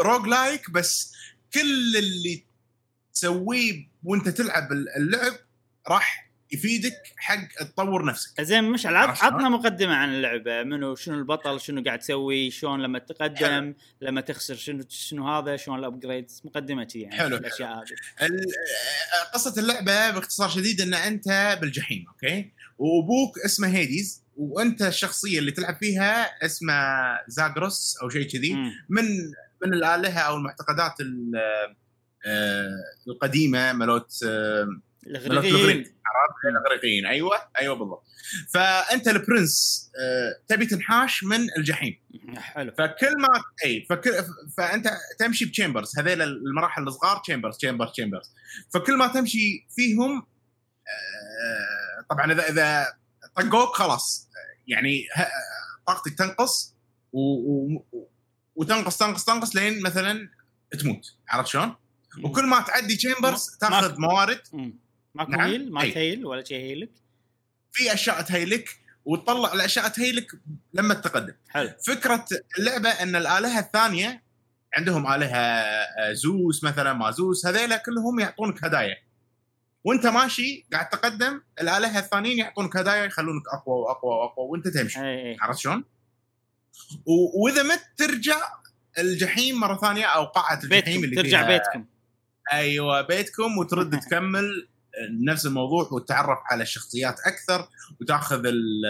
roguelike 0.00 0.70
بس 0.70 1.12
كل 1.54 1.96
اللي 1.96 2.44
تسويه 3.14 3.88
وانت 4.04 4.28
تلعب 4.28 4.72
اللعب 4.72 5.32
راح 5.88 6.30
يفيدك 6.52 6.92
حق 7.16 7.48
تطور 7.60 8.04
نفسك. 8.04 8.40
زين 8.40 8.64
مش 8.64 8.82
شلون؟ 8.82 8.96
عطنا 8.96 9.48
مقدمة 9.48 9.94
عن 9.94 10.08
اللعبة 10.14 10.62
منو 10.62 10.94
شنو 10.94 11.14
البطل 11.18 11.60
شنو 11.60 11.82
قاعد 11.84 11.98
تسوي 11.98 12.50
شلون 12.50 12.82
لما 12.82 12.98
تتقدم 12.98 13.74
لما 14.00 14.20
تخسر 14.20 14.54
شنو 14.54 14.84
شنو 14.88 15.28
هذا 15.28 15.56
شلون 15.56 15.78
ال 15.78 15.85
upgrades 15.85 16.42
مقدمة 16.44 16.88
يعني 16.94 17.16
حلو، 17.16 17.36
الأشياء 17.36 17.70
هذه. 17.78 17.86
قصة 19.34 19.60
اللعبة 19.60 20.10
باختصار 20.10 20.48
شديد 20.48 20.80
إن 20.80 20.94
أنت 20.94 21.58
بالجحيم 21.60 22.04
أوكي؟ 22.08 22.52
وأبوك 22.78 23.38
اسمه 23.44 23.68
هيديز 23.68 24.22
وأنت 24.36 24.82
الشخصية 24.82 25.38
اللي 25.38 25.50
تلعب 25.50 25.76
فيها 25.80 26.44
اسمها 26.44 27.18
زاغروس 27.28 27.96
أو 28.02 28.08
شيء 28.08 28.28
كذي. 28.28 28.54
من 28.88 29.04
من 29.66 29.74
الآلهة 29.74 30.18
أو 30.20 30.36
المعتقدات 30.36 31.00
ال- 31.00 31.32
آه، 32.26 32.68
القديمة 33.08 33.72
ملوت 33.72 34.12
آه، 34.26 34.66
الإغريق. 35.06 35.92
عرفت 36.14 36.56
الاغريقيين 36.56 37.06
أيوه 37.06 37.36
أيوه 37.58 37.74
بالضبط. 37.76 38.04
فأنت 38.54 39.08
ال 39.08 39.20
prince 39.20 39.90
آه، 40.00 40.42
تبي 40.48 40.66
تنحاش 40.66 41.24
من 41.24 41.46
الجحيم. 41.58 42.00
حلو. 42.36 42.72
فكل 42.78 43.16
ما 43.18 43.28
إي 43.64 43.86
فكل 43.90 44.10
فأنت 44.56 44.90
تمشي 45.18 45.44
ب 45.44 45.50
chambers 45.50 45.98
هذيل 45.98 46.22
المراحل 46.22 46.82
الصغار 46.82 47.16
chambers 47.18 47.56
chambers 47.56 47.90
chambers 47.92 48.30
فكل 48.74 48.96
ما 48.96 49.06
تمشي 49.06 49.66
فيهم 49.76 50.26
آه، 50.88 52.04
طبعا 52.10 52.32
إذا 52.32 52.48
إذا 52.48 52.86
طقوك 53.36 53.76
خلاص. 53.76 54.28
يعني 54.66 55.06
ه- 55.16 55.28
طاقتك 55.86 56.18
تنقص 56.18 56.74
و... 57.12 57.18
وتنقص 58.54 58.98
تنقص 58.98 59.24
تنقص 59.24 59.56
لين 59.56 59.82
مثلا 59.82 60.28
تموت. 60.80 61.06
عرفت 61.28 61.48
شلون؟ 61.48 61.76
وكل 62.24 62.46
ما 62.46 62.60
تعدي 62.60 62.96
تشامبرز 62.96 63.56
تأخذ 63.60 63.94
موارد. 63.98 64.40
ماكو 65.14 65.30
نعم. 65.30 65.40
هيل؟ 65.40 65.72
ما. 65.72 65.80
تهيل 65.90 66.26
ولا 66.26 66.44
شيء 66.44 66.58
هيلك؟ 66.60 66.90
في 67.72 67.92
أشياء 67.94 68.22
تهيلك 68.22 68.68
وتطلع 69.04 69.52
الأشياء 69.52 69.88
تهيلك 69.88 70.26
لما 70.74 70.94
تتقدم 70.94 71.34
حلو. 71.48 71.70
فكرة 71.86 72.24
اللعبة 72.58 72.88
إن 72.88 73.16
الآلهة 73.16 73.58
الثانية 73.58 74.22
عندهم 74.76 75.12
آلهة 75.12 75.36
آه، 75.38 76.12
زوس 76.12 76.64
مثلا 76.64 76.92
ما 76.92 77.10
زوس 77.10 77.46
هذيلا 77.46 77.76
كلهم 77.76 78.20
يعطونك 78.20 78.64
هدايا. 78.64 78.96
وأنت 79.84 80.06
ماشي 80.06 80.66
قاعد 80.72 80.88
تقدم 80.88 81.40
الآلهة 81.60 81.98
الثانيين 81.98 82.38
يعطونك 82.38 82.76
هدايا 82.76 83.04
يخلونك 83.04 83.42
أقوى 83.52 83.74
وأقوى 83.80 84.10
وأقوى 84.14 84.46
وأنت 84.50 84.68
تمشي. 84.68 84.98
عرفت 85.40 85.58
شلون؟ 85.60 85.84
وإذا 87.34 87.62
مت 87.62 87.82
ترجع 87.96 88.36
الجحيم 88.98 89.60
مرة 89.60 89.76
ثانية 89.76 90.04
أو 90.04 90.24
قاعة 90.24 90.60
الجحيم 90.64 90.82
بيتكم 90.84 91.04
اللي 91.04 91.16
ترجع 91.16 91.46
فيها. 91.46 91.58
بيتكم. 91.58 91.86
أيوه 92.52 93.00
بيتكم 93.02 93.58
وترد 93.58 94.00
تكمل 94.04 94.68
نفس 95.24 95.46
الموضوع 95.46 95.88
وتتعرف 95.92 96.38
على 96.44 96.62
الشخصيات 96.62 97.20
أكثر 97.20 97.68
وتأخذ 98.00 98.46
ال 98.46 98.82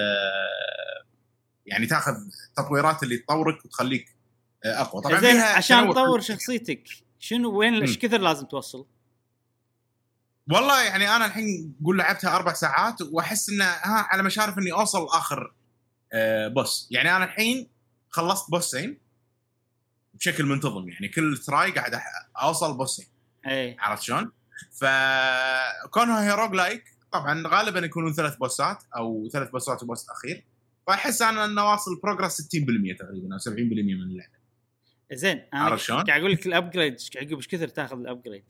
يعني 1.66 1.86
تأخذ 1.86 2.12
التطويرات 2.48 3.02
اللي 3.02 3.16
تطورك 3.16 3.64
وتخليك 3.64 4.16
أقوى 4.64 5.02
طبعا 5.02 5.20
زين 5.20 5.40
عشان. 5.40 5.90
تطور 5.90 6.20
شخصيتك 6.20 6.82
شنو 7.18 7.58
وين 7.58 7.74
إيش. 7.74 7.98
كثر 7.98 8.18
لازم 8.18 8.46
توصل؟ 8.46 8.86
والله 10.52 10.82
يعني 10.82 11.16
أنا 11.16 11.26
الحين 11.26 11.74
قول 11.84 11.98
لعبتها 11.98 12.36
أربع 12.36 12.52
ساعات 12.52 13.02
وأحس 13.02 13.50
إنه 13.50 13.64
ها 13.64 14.06
على 14.10 14.22
مشارف 14.22 14.58
إني 14.58 14.72
أوصل 14.72 15.06
آخر 15.06 15.54
آه، 16.12 16.48
boss 16.48 16.88
يعني 16.90 17.16
أنا 17.16 17.24
الحين 17.24 17.68
خلصت 18.10 18.50
بوسين 18.50 18.98
بشكل 20.14 20.44
منتظم 20.44 20.88
يعني 20.88 21.08
كل 21.08 21.38
try 21.38 21.70
قاعد 21.70 22.00
أوصل 22.42 22.76
بوسين 22.76 23.06
اي 23.46 23.76
عرفت 23.80 24.02
شلون؟ 24.02 24.32
فكونها 24.70 26.22
هي 26.24 26.34
roguelike 26.34 26.84
طبعا 27.12 27.42
غالبا 27.46 27.80
يكونون 27.80 28.12
ثلاث 28.12 28.36
بوسات 28.36 28.82
أو 28.96 29.28
ثلاث 29.32 29.50
بوسات 29.50 29.82
و 29.82 29.88
boss 29.88 30.10
أخير 30.10 30.44
فأحس 30.86 31.22
أنا 31.22 31.44
انه 31.44 31.70
واصل 31.70 32.00
progress 32.02 32.40
60% 32.40 32.46
تقريبا 32.98 33.34
أو 33.34 33.38
70% 33.38 33.50
من 33.58 34.02
اللعبة 34.02 34.42
زين 35.12 35.46
أنا 35.54 35.62
عرفت 35.62 35.84
شلون؟ 35.84 36.04
قاعد 36.04 36.20
أقول 36.20 36.32
لك 36.32 36.46
ال 36.46 36.52
upgrade 36.53 36.96
عقب 37.16 37.36
إيش 37.36 37.48
كثر 37.48 37.68
تاخذ 37.68 37.96
ال 37.96 38.02
upgrade؟ 38.02 38.44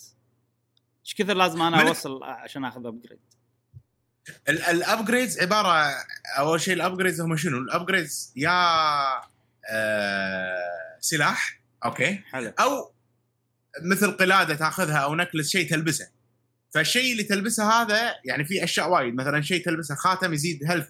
إيش 1.04 1.14
كثر 1.14 1.34
لازم 1.34 1.62
أنا 1.62 1.88
أوصل 1.88 2.22
عشان 2.24 2.64
أخذ 2.64 2.86
upgrade؟ 2.86 3.18
ال 4.48 4.59
upgrades 4.59 5.40
عبارة 5.40 5.94
أول 6.38 6.60
شيء 6.60 6.74
ال 6.74 6.79
upgrades 6.79 7.20
هم 7.20 7.36
شنو؟ 7.36 7.58
ال 7.58 7.66
upgrades 7.66 8.32
يا 8.36 8.50
آه 9.70 10.98
سلاح 11.00 11.60
أوكي 11.84 12.16
حلو 12.16 12.52
أو 12.60 12.92
مثل 13.80 14.10
قلاده 14.10 14.54
تاخذها 14.54 14.96
أو 14.96 15.14
necklace 15.14 15.50
شيء 15.50 15.70
تلبسه. 15.70 16.08
فالشيء 16.74 17.12
اللي 17.12 17.22
تلبسه 17.22 17.70
هذا 17.70 18.14
يعني 18.24 18.44
في 18.44 18.64
اشياء 18.64 18.90
وايد 18.90 19.14
مثلا 19.14 19.42
شيء 19.42 19.64
تلبسه 19.64 19.94
خاتم 19.94 20.34
يزيد 20.34 20.64
health 20.64 20.88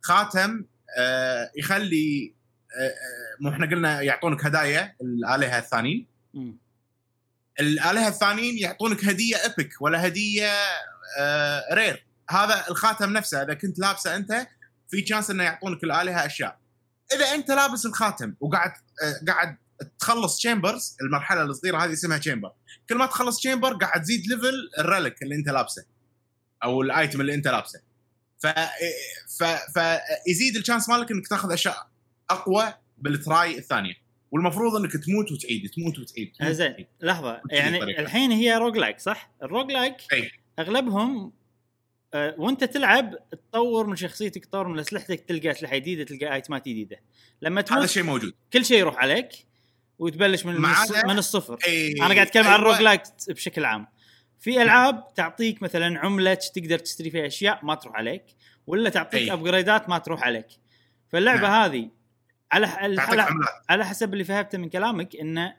خاتم 0.00 0.64
آه 0.98 1.50
يخلي 1.56 2.34
آه 2.76 2.84
آه، 2.84 2.92
مو 3.40 3.50
إحنا 3.50 3.66
قلنا 3.66 4.00
يعطونك 4.00 4.44
هدايا 4.44 4.96
الآلهة 5.02 5.58
الثانيين. 5.58 6.06
الآلهة 7.60 8.08
الثانيين 8.08 8.58
يعطونك 8.58 9.04
هدية 9.04 9.36
epic 9.36 9.72
ولا 9.80 10.06
هدية 10.06 10.52
آه 11.18 11.74
rare 11.74 12.06
هذا 12.30 12.64
الخاتم 12.70 13.12
نفسه 13.12 13.42
إذا 13.42 13.54
كنت 13.54 13.78
لابسه 13.78 14.16
أنت 14.16 14.46
في 14.90 15.02
chance 15.02 15.30
إنه 15.30 15.44
يعطونك 15.44 15.84
الآلهة 15.84 16.26
أشياء. 16.26 16.58
إذا 17.14 17.34
أنت 17.34 17.50
لابس 17.50 17.86
الخاتم 17.86 18.34
وقاعد 18.40 18.70
آه 19.02 19.32
قاعد 19.32 19.56
تخلص 19.98 20.36
chambers 20.36 20.96
المرحلة 21.02 21.42
الصغيرة 21.42 21.84
هذه 21.84 21.92
اسمها 21.92 22.18
chamber 22.18 22.52
كل 22.88 22.94
ما 22.94 23.06
تخلص 23.06 23.38
chamber 23.38 23.74
قاعد 23.74 24.02
تزيد 24.02 24.26
level 24.26 24.70
ال 24.78 24.85
relic 24.85 25.22
اللي 25.22 25.34
انت 25.34 25.48
لابسه 25.48 25.84
أو 26.64 26.82
ال 26.82 26.90
item 26.90 27.20
اللي 27.20 27.34
انت 27.34 27.48
لابسه 27.48 27.80
ف 28.38 28.46
ف 29.38 29.44
فيزيد 29.44 30.56
ال 30.56 30.61
chance 30.61 30.88
مالك 30.88 31.10
إنك 31.10 31.28
تاخذ 31.28 31.52
أشياء 31.52 31.88
أقوى 32.30 32.74
بال 32.98 33.22
try 33.22 33.58
الثانية 33.58 33.94
والمفروض 34.30 34.76
إنك 34.76 34.92
تموت 34.92 35.32
وتعيد 35.32 35.70
تموت 35.70 35.98
وتعيد 35.98 36.32
زين. 36.42 36.86
لحظة 37.00 37.40
يعني 37.50 37.80
طريقة. 37.80 38.00
الحين 38.00 38.32
هي 38.32 38.56
roguelike 38.56 39.00
صح؟ 39.00 39.30
ال 39.42 39.72
roguelike. 39.72 39.96
أغلبهم 40.58 41.32
آه، 42.14 42.34
وأنت 42.38 42.64
تلعب 42.64 43.14
تطور 43.30 43.86
من 43.86 43.96
شخصيتك 43.96 44.44
تطور 44.44 44.68
من 44.68 44.78
أسلحتك 44.78 45.20
تلقى 45.20 45.50
أسلحة 45.50 45.76
جديدة 45.76 46.04
تلقى 46.04 46.34
ايتمات 46.34 46.68
جديدة 46.68 46.96
لما 47.42 47.60
هذا 47.60 47.66
تموت 47.66 47.84
الشيء 47.84 48.02
موجود 48.02 48.34
كل 48.52 48.64
شيء 48.64 48.78
يروح 48.78 48.96
عليك 48.96 49.28
وتبلش 50.02 50.46
من 50.46 50.60
من, 50.60 50.74
الص- 50.74 50.78
عدا- 50.78 51.06
من 51.06 51.18
الصفر 51.18 51.56
أي 51.66 51.92
أنا 51.92 52.14
قاعد 52.14 52.18
أتكلم 52.26 52.44
عن 52.44 52.48
أيوة. 52.52 52.58
ال 52.62 52.80
roguelike 52.80 53.02
بشكل 53.28 53.64
عام 53.64 53.86
في 54.40 54.62
ألعاب 54.62 55.14
تعطيك 55.14 55.62
مثلا 55.62 55.98
عملة 55.98 56.34
تقدر 56.34 56.78
تشتري 56.78 57.10
فيها 57.10 57.26
أشياء 57.26 57.64
ما 57.64 57.74
تروح 57.74 57.96
عليك 57.96 58.24
ولا 58.66 58.90
تعطيك 58.90 59.22
أي. 59.22 59.32
ابجريدات 59.32 59.88
ما 59.88 59.98
تروح 59.98 60.22
عليك 60.22 60.46
فاللعبة 61.08 61.40
نعم. 61.48 61.62
هذه 61.62 61.90
على 62.52 62.66
على, 62.66 63.26
على 63.68 63.84
حسب 63.86 64.12
اللي 64.12 64.24
فهمته 64.24 64.58
من 64.58 64.68
كلامك 64.68 65.16
إنه 65.16 65.54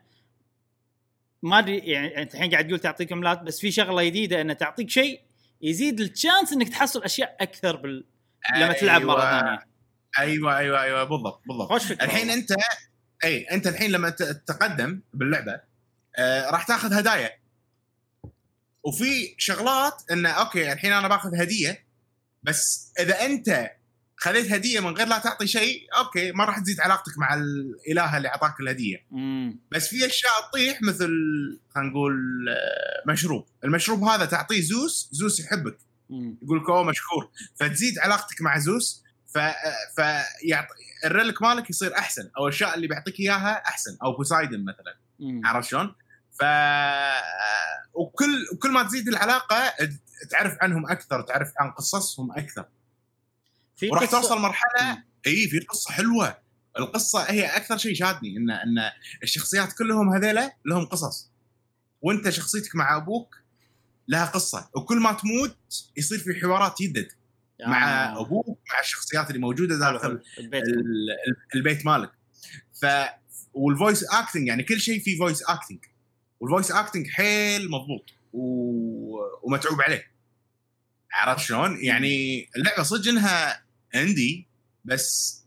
ما 1.44 1.60
أدري 1.60 1.78
يعني 1.78 2.22
أنت 2.22 2.36
الحين 2.36 2.52
قاعد 2.52 2.68
تقول 2.68 2.80
تعطيك 2.80 3.12
عملات 3.14 3.42
بس 3.42 3.60
في 3.60 3.72
شغلة 3.72 4.04
جديدة 4.04 4.42
إنه 4.42 4.54
تعطيك 4.54 4.90
شيء 4.90 5.22
يزيد 5.62 6.00
التشانس 6.00 6.54
إنك 6.54 6.70
تحصل 6.70 7.04
أشياء 7.04 7.38
أكثر 7.42 7.76
بال... 7.76 8.06
لما 8.56 8.74
تلعب 8.74 9.02
مرة 9.02 9.22
أيوة. 9.22 9.40
ثانية 9.42 9.60
أيوه 10.20 10.58
أيوه 10.58 10.82
أيوه 10.84 11.04
بالضبط 11.04 11.42
بالضبط 11.48 11.72
الحين. 12.04 12.30
أنت 12.30 12.50
اي 13.24 13.42
أنت 13.44 13.68
الحين 13.68 13.92
لما 13.92 14.10
تتقدم 14.10 15.00
باللعبة 15.14 15.60
آه 16.16 16.50
راح 16.50 16.64
تاخذ 16.64 16.94
هدايا. 16.94 17.32
وفي 18.84 19.36
شغلات 19.38 20.04
إنه 20.12 20.30
أوكي 20.30 20.74
الحين 20.74 20.92
أنا 20.94 21.08
باخذ 21.08 21.36
هدية 21.36 21.84
بس 22.44 22.92
إذا 23.00 23.26
أنت 23.26 23.72
خذيت 24.18 24.52
هدية 24.52 24.80
من 24.80 24.94
غير 24.98 25.08
لا 25.08 25.20
تعطي 25.20 25.48
شيء 25.48 25.88
أوكي 25.98 26.32
ما 26.32 26.46
راح 26.46 26.60
تزيد 26.60 26.80
علاقتك 26.82 27.18
مع 27.18 27.34
الإله 27.34 28.18
اللي 28.18 28.28
أعطاك 28.28 28.60
الهدية. 28.60 29.06
بس 29.72 29.88
في 29.88 30.06
أشياء 30.06 30.32
تطيح 30.50 30.82
مثل 30.82 31.10
خلينا 31.76 31.90
نقول 31.90 32.46
آه، 32.50 33.12
مشروب. 33.12 33.46
المشروب 33.64 34.04
هذا 34.04 34.26
تعطيه 34.26 34.62
زوس 34.62 35.10
زوس 35.12 35.40
يحبك. 35.40 35.78
يقول 36.44 36.60
لك 36.64 36.70
أوه 36.70 36.84
مشكور 36.84 37.30
فتزيد 37.56 38.00
علاقتك 38.00 38.42
مع 38.42 38.58
زوس 38.60 39.03
ف 39.34 39.38
فيعطي 39.96 40.74
الريلك 41.06 41.42
مالك 41.42 41.70
يصير 41.70 41.98
أحسن 41.98 42.30
أو 42.38 42.48
الأشياء 42.48 42.76
اللي 42.76 42.88
بيعطيك 42.88 43.20
إياها 43.20 43.64
أحسن 43.68 43.98
أو 44.04 44.18
بوسايدن 44.18 44.66
مثلا. 44.66 44.96
عرفت 45.48 45.70
شلون؟ 45.70 45.96
ف 46.40 46.44
وكل 47.94 48.46
وكل 48.54 48.72
ما 48.72 48.84
تزيد 48.84 49.08
العلاقة 49.08 49.74
تعرف 50.30 50.58
عنهم 50.62 50.92
أكثر 50.92 51.22
تعرف 51.22 51.52
عن 51.60 51.72
قصصهم 51.72 52.32
أكثر 52.32 52.66
في 53.76 53.90
وراح 53.90 54.04
قصة- 54.04 54.12
توصل 54.12 54.40
مرحله. 54.40 55.04
إي 55.28 55.48
في 55.48 55.60
قصة 55.60 55.92
حلوة 55.92 56.38
القصة 56.80 57.20
هي 57.24 57.46
أكثر 57.46 57.78
شيء 57.78 57.94
شادني 57.96 58.38
ان 58.38 58.52
إن 58.52 58.92
الشخصيات 59.24 59.74
كلهم 59.74 60.14
هذيلا 60.14 60.56
لهم 60.66 60.86
قصص 60.86 61.30
وأنت 62.02 62.30
شخصيتك 62.30 62.76
مع 62.76 62.96
أبوك 62.98 63.38
لها 64.08 64.26
قصة 64.26 64.70
وكل 64.76 64.98
ما 65.00 65.14
تموت 65.14 65.58
يصير 65.98 66.20
في 66.20 66.34
حوارات 66.42 66.76
مع 67.68 68.06
آه. 68.06 68.22
أبوك 68.22 68.53
مع 68.72 68.80
الشخصيات 68.80 69.28
اللي 69.30 69.40
موجودة 69.40 69.78
داخل. 69.80 70.22
البيت 70.40 70.64
ال- 70.64 70.78
ال- 71.28 71.56
البيت 71.56 71.86
مالك 71.86 72.12
ف 72.82 72.86
وال 73.54 73.68
voice 73.68 74.04
acting 74.04 74.48
يعني 74.48 74.64
كل 74.64 74.80
شيء 74.80 75.00
فيه 75.00 75.18
voice 75.18 75.44
acting 75.44 75.80
وال 76.40 76.49
voice 76.49 76.72
acting 76.72 77.08
حيل 77.08 77.70
مضبوط 77.72 78.10
و... 78.34 79.18
ومتعوب 79.44 79.82
عليه 79.82 80.12
عرفت 81.14 81.46
شلون؟ 81.46 81.78
يعني 81.84 82.48
اللعبة 82.56 82.84
صدق 82.84 83.10
إنها 83.10 83.64
indie 83.96 84.48
بس 84.86 85.44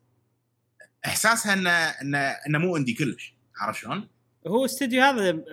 إحساسها 1.06 1.52
انه 1.52 1.70
انه 1.70 2.18
إنه 2.18 2.58
مو 2.58 2.76
indie 2.76 2.94
كلش 2.94 3.34
عرفت 3.60 3.80
شلون؟ 3.80 4.08
هو 4.46 4.64
استوديو 4.64 5.02
هذا 5.02 5.44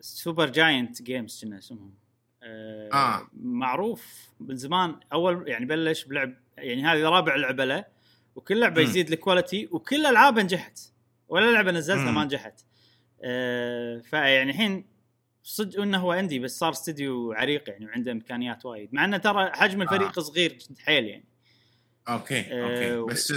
Supergiant 0.00 1.02
Games 1.02 1.40
كنا 1.44 1.58
اسمهم 1.58 1.94
آه، 2.42 2.90
آه. 2.92 3.28
معروف 3.42 4.04
من 4.40 4.56
زمان 4.56 5.00
أول 5.12 5.48
يعني 5.48 5.64
بلش 5.66 6.04
بلعب 6.04 6.34
يعني 6.58 6.82
هذه 6.84 7.02
رابع 7.02 7.36
لعبة 7.36 7.64
له 7.64 7.84
وكل 8.36 8.60
لعبة 8.60 8.82
مم. 8.82 8.88
يزيد 8.88 9.12
ال 9.12 9.19
quality 9.19 9.68
وكل 9.70 10.06
ألعابه 10.06 10.42
نجحت 10.42 10.78
ولا 11.28 11.52
لعبة 11.52 11.70
نزلتها. 11.70 12.10
ما 12.10 12.24
نجحت 12.24 12.60
آه، 13.22 13.98
فيعني 13.98 14.50
الحين 14.50 14.84
صدق 15.42 15.80
إنه 15.80 15.98
هو 15.98 16.12
عندي 16.12 16.38
بس 16.38 16.58
صار 16.58 16.70
استوديو 16.72 17.32
عريق 17.32 17.68
يعني 17.68 17.86
وعنده 17.86 18.12
إمكانيات 18.12 18.64
وايد 18.64 18.94
مع 18.94 19.04
إنه 19.04 19.16
ترى 19.16 19.50
حجم 19.54 19.82
الفريق 19.82 20.18
آه. 20.18 20.22
صغير 20.22 20.58
حيل 20.84 21.04
يعني 21.04 21.24
okay 22.08 22.40
آه، 22.40 22.94
أوكي 22.96 23.12
بس 23.14 23.32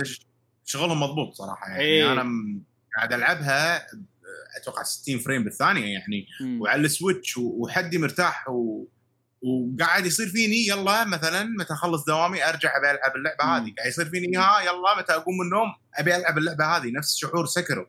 شغلهم 0.65 0.99
مضبوط 0.99 1.33
صراحة 1.33 1.67
يعني 1.69 1.81
إيه. 1.83 2.11
أنا 2.13 2.23
م- 2.23 2.63
قاعد 2.97 3.13
ألعبها 3.13 3.87
أتوقع 4.61 4.83
60 4.83 5.17
frame 5.19 5.43
بالثانية 5.43 5.93
يعني 5.93 6.27
مم. 6.41 6.61
وعلى 6.61 6.81
ال 6.81 6.89
Switch 6.89 7.37
وحدي 7.37 7.97
مرتاح 7.97 8.49
و... 8.49 8.85
وقاعد 9.47 10.05
يصير 10.05 10.27
فيني 10.27 10.67
يلا 10.67 11.03
مثلا 11.03 11.43
متى 11.43 11.73
أخلص 11.73 12.05
دوامي 12.05 12.49
أرجع 12.49 12.77
أبي 12.77 12.91
ألعب 12.91 13.15
اللعبة. 13.15 13.43
هذه 13.43 13.73
قاعد 13.77 13.87
يصير 13.87 14.09
فيني 14.09 14.37
ها 14.37 14.61
يلا 14.61 14.99
متى 14.99 15.13
أقوم 15.13 15.37
من 15.37 15.45
النوم 15.45 15.67
أبي 15.95 16.15
ألعب 16.15 16.37
اللعبة 16.37 16.65
هذه 16.65 16.91
نفس 16.91 17.15
شعور 17.15 17.45
Sekiro. 17.45 17.87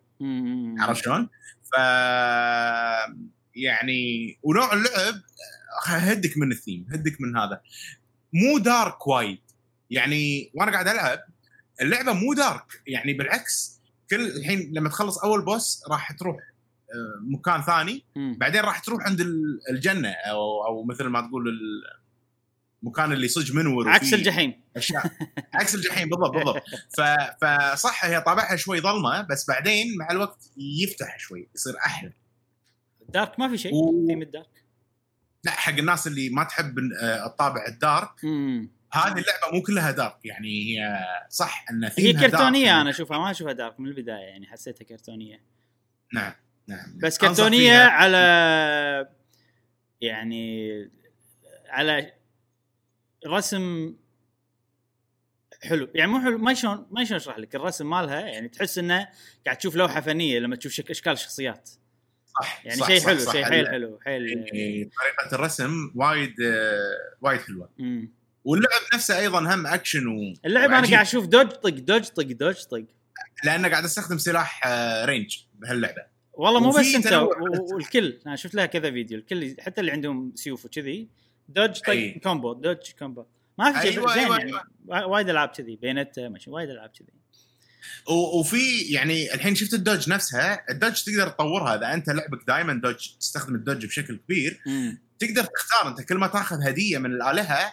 عرفت 0.79 1.05
شلون؟ 1.05 1.29
ف 1.65 1.75
يعني 3.55 4.39
ونوع 4.43 4.73
اللعب 4.73 5.15
هدك 5.87 6.39
من 6.39 6.53
الثيم 6.53 6.87
هدك 6.91 7.21
من 7.21 7.37
هذا 7.37 7.61
مو 8.33 8.59
dark 8.59 9.07
وايد 9.07 9.41
يعني 9.91 10.51
وأنا 10.55 10.73
قاعد 10.73 10.89
ألعب 10.89 11.19
اللعبة 11.83 12.13
مو 12.13 12.35
دارك 12.35 12.83
يعني 12.87 13.13
بالعكس 13.13 13.81
كل 14.11 14.27
الحين 14.27 14.71
لما 14.75 14.89
تخلص 14.89 15.19
أول 15.19 15.45
بوس 15.45 15.83
راح 15.91 16.13
تروح 16.13 16.37
مكان 17.23 17.63
ثاني. 17.63 18.05
مم. 18.17 18.37
بعدين 18.41 18.61
راح 18.61 18.79
تروح 18.79 19.03
عند 19.07 19.21
ال- 19.21 19.61
الجنة 19.71 20.11
أو 20.11 20.67
أو 20.67 20.85
مثل 20.85 21.05
ما 21.05 21.21
تقول 21.21 21.49
ال- 21.49 21.99
المكان 22.83 23.13
اللي 23.13 23.29
صج 23.29 23.53
منور 23.53 23.89
عكس 23.89 24.15
الجحيم. 24.15 24.61
أشياء. 24.77 25.03
عكس 25.55 25.75
الجحيم 25.75 26.09
بالضبط 26.09 26.31
بالضبط. 26.35 26.63
فصح 27.43 28.05
هي 28.05 28.21
طابعها 28.21 28.57
شوي 28.57 28.81
ظلمه 28.81 29.23
بس 29.23 29.49
بعدين 29.49 29.97
مع 29.99 30.11
الوقت 30.11 30.51
يفتح 30.83 31.19
شوي 31.19 31.49
يصير 31.55 31.75
أحلى. 31.87 32.13
دارك 33.09 33.41
ما 33.41 33.49
في 33.49 33.59
شيء؟ 33.59 33.75
و- 33.75 34.07
ثيم 34.09 34.23
الدارك 34.23 34.65
لا 35.45 35.51
حق 35.51 35.73
الناس 35.75 36.07
اللي 36.07 36.29
ما 36.31 36.45
تحب 36.45 36.79
آه، 37.03 37.27
الطابع 37.27 37.67
الدارك. 37.69 38.25
مم. 38.25 38.71
هذه 38.93 39.09
اللعبة 39.09 39.53
مو 39.55 39.63
كلها 39.63 39.91
دارك 39.91 40.17
يعني 40.25 40.49
هي 40.49 40.99
صح 41.31 41.65
إن 41.71 41.85
هي 41.85 41.91
ثيمها 41.91 42.13
دارك. 42.21 42.31
كرتونية 42.33 42.81
أنا 42.81 42.91
أشوفها 42.91 43.19
ما 43.19 43.31
أشوفها 43.31 43.53
دارك 43.53 43.81
من 43.81 43.89
البداية 43.89 44.25
يعني 44.25 44.47
حسيتها 44.47 44.85
كرتونية. 44.85 45.41
نعم. 46.15 46.33
نعم. 46.69 46.99
بس 47.03 47.19
كرتونيه. 47.19 47.79
على 47.79 49.09
يعني 50.01 50.91
على 51.69 52.13
رسم 53.27 53.95
حلو. 55.63 55.89
يعني 55.95 56.11
مو 56.11 56.21
حلو 56.21 56.39
ما 56.39 56.55
شلون 56.55 56.87
ما 56.91 57.05
شلون 57.05 57.21
أشرح 57.21 57.39
لك 57.39 57.55
الرسم 57.55 57.91
مالها 57.91 58.21
يعني 58.21 58.49
تحس 58.49 58.79
إنه 58.79 59.09
قاعد 59.47 59.59
تشوف 59.59 59.77
لوحة 59.77 60.01
فنية 60.01 60.39
لما 60.39 60.57
تشوف 60.57 60.73
شك 60.73 60.91
إشكال 60.91 61.13
الشخصيات 61.13 61.71
صح 62.41 62.67
يعني 62.67 62.81
شيء 62.87 63.07
حلو 63.07 63.33
شيء 63.33 63.45
حيل 63.45 63.69
حلو 63.69 63.99
حيل 64.05 64.29
يعني 64.29 64.91
طريقة 65.01 65.35
الرسم 65.35 65.93
وايد 65.95 66.35
آه، 66.41 67.17
وايد 67.21 67.41
حلوة. 67.41 67.71
مم. 67.79 68.13
واللعب 68.45 68.81
نفسه 68.95 69.19
أيضا 69.19 69.55
هم 69.55 69.67
أكشن 69.67 70.07
و 70.07 70.35
اللعب 70.45 70.65
أنا 70.65 70.75
وعجيب. 70.75 70.95
قاعد 70.95 71.07
أشوف 71.07 71.27
dodge 71.27 71.49
طق 71.49 71.69
dodge 71.69 72.05
طق 72.05 72.23
dodge 72.23 72.55
طق. 72.55 72.85
لأنه 73.45 73.69
قاعد 73.69 73.85
أستخدم 73.85 74.19
سلاح 74.19 74.67
آه، 74.67 75.05
range 75.05 75.39
بهاللعبة. 75.55 76.18
والله 76.39 76.61
مو 76.61 76.71
بس 76.71 76.95
انت 76.95 77.13
والكل. 77.73 78.19
أنا 78.27 78.37
شفت 78.37 78.55
لها 78.55 78.67
كذا 78.67 78.91
فيديو. 78.91 79.19
الكل 79.19 79.57
حتى 79.61 79.81
اللي 79.81 79.93
عندهم 79.93 80.33
سيوف 80.35 80.65
وكذي 80.65 81.09
dodge 81.49 81.81
طق. 81.81 82.15
combo 82.23 82.53
dodge 82.53 82.77
combo. 82.99 83.25
ما 83.59 83.73
في 83.73 83.89
شيء 83.89 83.99
أيوة، 83.99 84.15
زين 84.15 84.23
أيوة، 84.25 84.39
يعني. 84.39 84.53
وا- 84.87 85.05
وايد 85.05 85.29
ألعاب 85.29 85.49
كذي 85.49 85.77
بينتا 85.77 86.29
ماشي 86.29 86.51
وايد 86.51 86.71
ألعاب 86.71 86.91
كذي. 86.91 87.09
وفي 88.39 88.81
يعني 88.81 89.35
الحين 89.35 89.55
شفت 89.55 89.75
ال 89.75 89.81
dodge 89.81 90.11
نفسها. 90.11 90.65
ال 90.71 90.76
dodge 90.76 91.03
تقدر 91.03 91.29
تطورها. 91.29 91.75
إذا 91.77 91.95
أنت 91.95 92.11
لعبك 92.11 92.47
دائما 92.47 92.81
dodge 92.85 93.09
تستخدم 93.21 93.55
ال 93.55 93.60
dodge 93.60 93.87
بشكل 93.87 94.17
كبير 94.17 94.61
مم. 94.67 94.99
تقدر 95.19 95.45
تختار. 95.45 95.89
أنت 95.89 96.01
كل 96.03 96.15
ما 96.17 96.27
تأخذ 96.27 96.57
هدية 96.63 96.99
من 96.99 97.13
الآلهة 97.13 97.73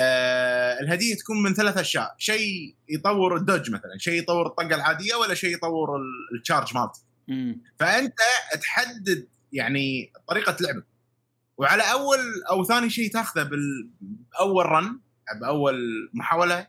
آه 0.00 0.80
الهدية 0.80 1.14
تكون 1.14 1.42
من 1.42 1.54
ثلاث 1.54 1.78
أشياء. 1.78 2.14
شيء 2.18 2.74
يطور 2.88 3.36
ال 3.36 3.42
dodge 3.42 3.70
مثلا. 3.70 3.98
شيء 3.98 4.18
يطور 4.22 4.46
الطقه 4.46 4.74
العادية 4.74 5.14
ولا 5.14 5.34
شيء 5.34 5.54
يطور 5.54 5.96
ال- 5.96 6.36
ال 6.38 6.43
charge 6.43 6.74
مالتك. 6.76 7.00
مم. 7.28 7.62
فأنت 7.78 8.18
تحدد 8.62 9.28
يعني 9.52 10.12
طريقة 10.28 10.56
لعبك 10.60 10.84
وعلى 11.58 11.82
أول 11.92 12.18
أو 12.50 12.64
ثاني 12.64 12.90
شيء 12.90 13.12
تاخذه 13.12 13.50
بأول 14.32 14.66
run 14.66 15.00
بأول 15.40 15.80
محاولة 16.14 16.66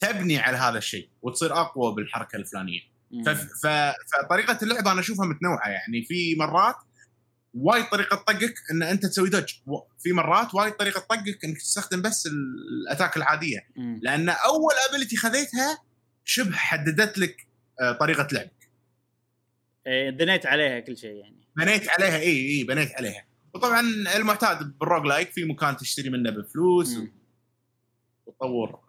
تبني 0.00 0.38
على 0.38 0.56
هذا 0.56 0.78
الشيء 0.78 1.08
وتصير 1.22 1.52
أقوى 1.60 1.94
بالحركة 1.94 2.36
الفلانية. 2.36 2.80
فطريقة 4.22 4.58
اللعبه 4.62 4.92
أنا 4.92 5.00
أشوفها 5.00 5.26
متنوعة 5.26 5.68
يعني 5.68 6.04
في 6.04 6.34
مرات 6.38 6.74
وايد 7.54 7.84
طريقة 7.84 8.16
طقك 8.16 8.54
إن 8.72 8.82
أنت 8.82 9.06
تسوي 9.06 9.28
dodge 9.30 9.54
و- 9.66 9.78
في 10.02 10.12
مرات 10.12 10.54
وايد 10.54 10.72
طريقة 10.72 11.00
طقك 11.00 11.44
إنك 11.44 11.58
تستخدم 11.58 12.02
بس 12.02 12.26
ال- 12.26 12.32
ال 12.82 12.87
attack 12.87 13.16
العادية 13.16 13.66
مم. 13.76 14.00
لأن 14.02 14.28
أول 14.28 14.72
ability 14.90 15.16
خذيتها 15.16 15.78
شبه 16.24 16.56
حددت 16.56 17.18
لك 17.18 17.46
آه، 17.80 17.92
طريقة 17.92 18.28
لعب 18.32 18.42
إيه، 18.42 18.61
بنيت 19.86 20.46
عليها 20.46 20.80
كل 20.80 20.96
شيء 20.96 21.14
يعني. 21.14 21.48
بنيت 21.56 21.88
عليها 21.88 22.18
اي 22.18 22.48
اي 22.48 22.64
بنيت 22.64 22.92
عليها. 22.94 23.24
وطبعا 23.54 23.80
المعتاد 24.16 24.78
بال 24.78 25.06
roguelike 25.06 25.30
في 25.30 25.44
مكان 25.44 25.76
تشتري 25.76 26.10
منه 26.10 26.30
بفلوس. 26.30 26.96
وتطور 28.26 28.80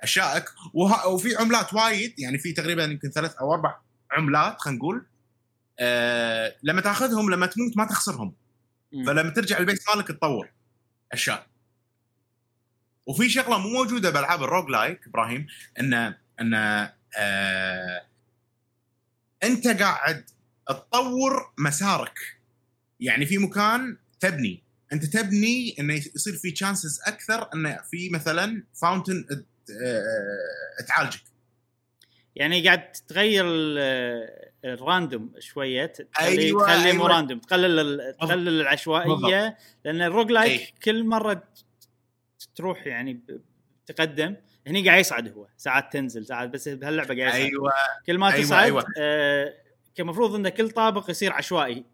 أشيائك. 0.00 0.44
وه... 0.74 1.06
وفي 1.06 1.36
عملات 1.36 1.74
وايد 1.74 2.18
يعني 2.18 2.38
في 2.38 2.52
تقريبا 2.52 2.84
يمكن 2.84 3.10
ثلاث 3.10 3.36
أو 3.36 3.54
أربع 3.54 3.78
عملات 4.10 4.60
خلينا 4.60 4.78
نقول. 4.78 5.06
آه 5.80 6.56
لما 6.62 6.80
تأخذهم 6.80 7.30
لما 7.30 7.46
تموت 7.46 7.76
ما 7.76 7.84
تخسرهم. 7.84 8.34
مم. 8.92 9.04
فلما 9.06 9.30
ترجع 9.30 9.58
البيت 9.58 9.78
مالك 9.94 10.08
تطور 10.08 10.50
أشياء. 11.12 11.46
وفي 13.06 13.28
شغلة 13.28 13.58
مو 13.58 13.68
موجودة 13.68 14.10
بألعاب 14.10 14.42
ال 14.42 14.70
roguelike 14.70 15.06
إبراهيم 15.06 15.46
ان 15.80 16.14
ان 16.40 16.54
آه 17.18 18.08
انت 19.42 19.68
قاعد 19.68 20.24
تطور 20.68 21.52
مسارك. 21.58 22.18
يعني 23.00 23.26
في 23.26 23.38
مكان 23.38 23.96
تبني. 24.20 24.62
انت 24.92 25.04
تبني 25.04 25.76
انه 25.80 25.94
يصير 25.94 26.32
في 26.36 26.50
chances 26.50 27.00
أكثر 27.06 27.48
انه 27.54 27.78
في 27.90 28.10
مثلا 28.10 28.62
fountain 28.74 29.24
تعالجك. 30.88 31.20
يعني 32.36 32.64
قاعد 32.66 32.92
تغير 32.92 33.44
ال- 33.48 34.48
ال 34.64 34.74
random 34.74 35.32
شوية 35.38 35.86
تخلي 35.86 36.28
أيوة، 36.38 36.66
تخلي 36.66 36.92
مو 36.92 37.06
أيوة. 37.06 37.08
random 37.16 37.38
تقلل 37.38 38.14
تقلل 38.20 38.60
العشوائية 38.60 39.56
لأن 39.84 40.02
ال 40.02 40.30
roguelike 40.30 40.60
أي. 40.60 40.72
كل 40.84 41.04
مرة 41.04 41.42
تروح 42.54 42.86
يعني 42.86 43.20
تقدم. 43.86 44.36
هني 44.68 44.88
قاعد 44.88 45.00
يصعد 45.00 45.28
هو 45.32 45.46
ساعات 45.56 45.92
تنزل 45.92 46.26
ساعات 46.26 46.48
بس 46.50 46.68
بهاللعبة 46.68 47.08
قاعد 47.16 47.28
يصعد 47.28 47.40
أيوه 47.40 47.72
كل 48.06 48.18
ما 48.18 48.32
أيوة، 48.32 48.42
تصعد 48.44 48.62
أيوة. 48.64 48.84
آه 48.98 49.54
كمفروض 49.94 50.34
إن 50.34 50.48
كل 50.48 50.70
طابق 50.70 51.10
يصير 51.10 51.32
عشوائي 51.32 51.84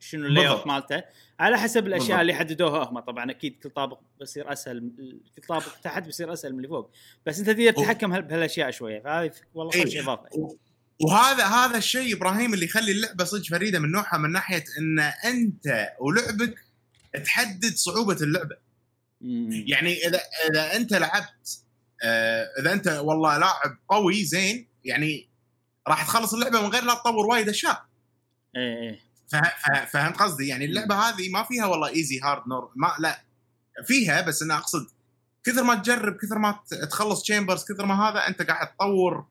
شنو 0.00 0.26
ال 0.26 0.48
layout. 0.48 0.66
مالته 0.66 1.02
على 1.40 1.58
حسب 1.58 1.86
الأشياء 1.86 2.06
بالضبط. 2.08 2.20
اللي 2.20 2.34
حددوها 2.34 2.84
هم 2.90 2.98
طبعا 3.00 3.30
أكيد 3.30 3.58
كل 3.62 3.70
طابق 3.70 4.00
بيصير 4.20 4.52
أسهل 4.52 4.92
كل 5.36 5.42
طابق 5.48 5.74
تحت 5.82 6.02
بيصير 6.02 6.32
أسهل 6.32 6.52
من 6.52 6.56
اللي 6.58 6.68
فوق 6.68 6.90
بس 7.26 7.38
أنت 7.38 7.50
تقدر 7.50 7.70
تتحكم 7.70 8.12
هال- 8.12 8.22
بهالأشياء 8.22 8.70
شوية 8.70 9.00
فهذه 9.00 9.30
والله 9.54 9.74
إيه. 9.74 9.84
خوش 9.84 9.96
اضافه 9.96 10.28
وهذا 11.00 11.44
هذا 11.44 11.78
الشيء 11.78 12.16
إبراهيم 12.16 12.54
اللي 12.54 12.64
يخلي 12.64 12.92
اللعبة 12.92 13.24
صدق 13.24 13.44
فريدة 13.44 13.78
من 13.78 13.90
نوعها 13.92 14.18
من 14.18 14.32
ناحية 14.32 14.64
إن 14.78 14.98
أنت 15.24 15.88
ولعبك 16.00 16.54
تحدد 17.24 17.74
صعوبة 17.74 18.16
اللعبة 18.22 18.56
مم. 19.20 19.64
يعني 19.66 20.06
إذا 20.06 20.20
إذا 20.50 20.76
أنت 20.76 20.92
لعبت 20.92 21.58
إذا 22.60 22.72
أنت 22.72 22.88
والله 22.88 23.38
لاعب 23.38 23.78
قوي 23.88 24.24
زين 24.24 24.68
يعني 24.84 25.28
راح 25.88 26.04
تخلص 26.06 26.34
اللعبة 26.34 26.60
من 26.62 26.68
غير 26.68 26.84
لا 26.84 26.94
تطور 26.94 27.26
وايد 27.26 27.48
أشياء. 27.48 27.84
إيه 28.56 29.00
فه- 29.28 29.84
فهمت 29.84 30.16
قصدي؟ 30.16 30.48
يعني 30.48 30.64
اللعبة 30.64 30.94
هذه 30.94 31.30
ما 31.30 31.42
فيها 31.42 31.66
والله 31.66 31.88
easy 31.88 32.20
hard 32.20 32.48
normal 32.48 32.94
لا. 32.98 33.24
فيها 33.86 34.20
بس 34.20 34.42
أنا 34.42 34.56
أقصد 34.56 34.86
كثر 35.44 35.62
ما 35.62 35.74
تجرب 35.74 36.16
كثر 36.16 36.38
ما 36.38 36.60
تخلص 36.90 37.22
chambers 37.22 37.64
كثر 37.72 37.86
ما 37.86 37.94
هذا 38.08 38.28
أنت 38.28 38.42
قاعد 38.42 38.74
تطور 38.74 39.26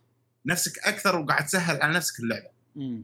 نفسك 0.46 0.80
أكثر 0.80 1.16
وقاعد 1.20 1.46
تسهل 1.46 1.82
على 1.82 1.94
نفسك 1.94 2.20
اللعبة. 2.20 2.50
مم. 2.76 3.04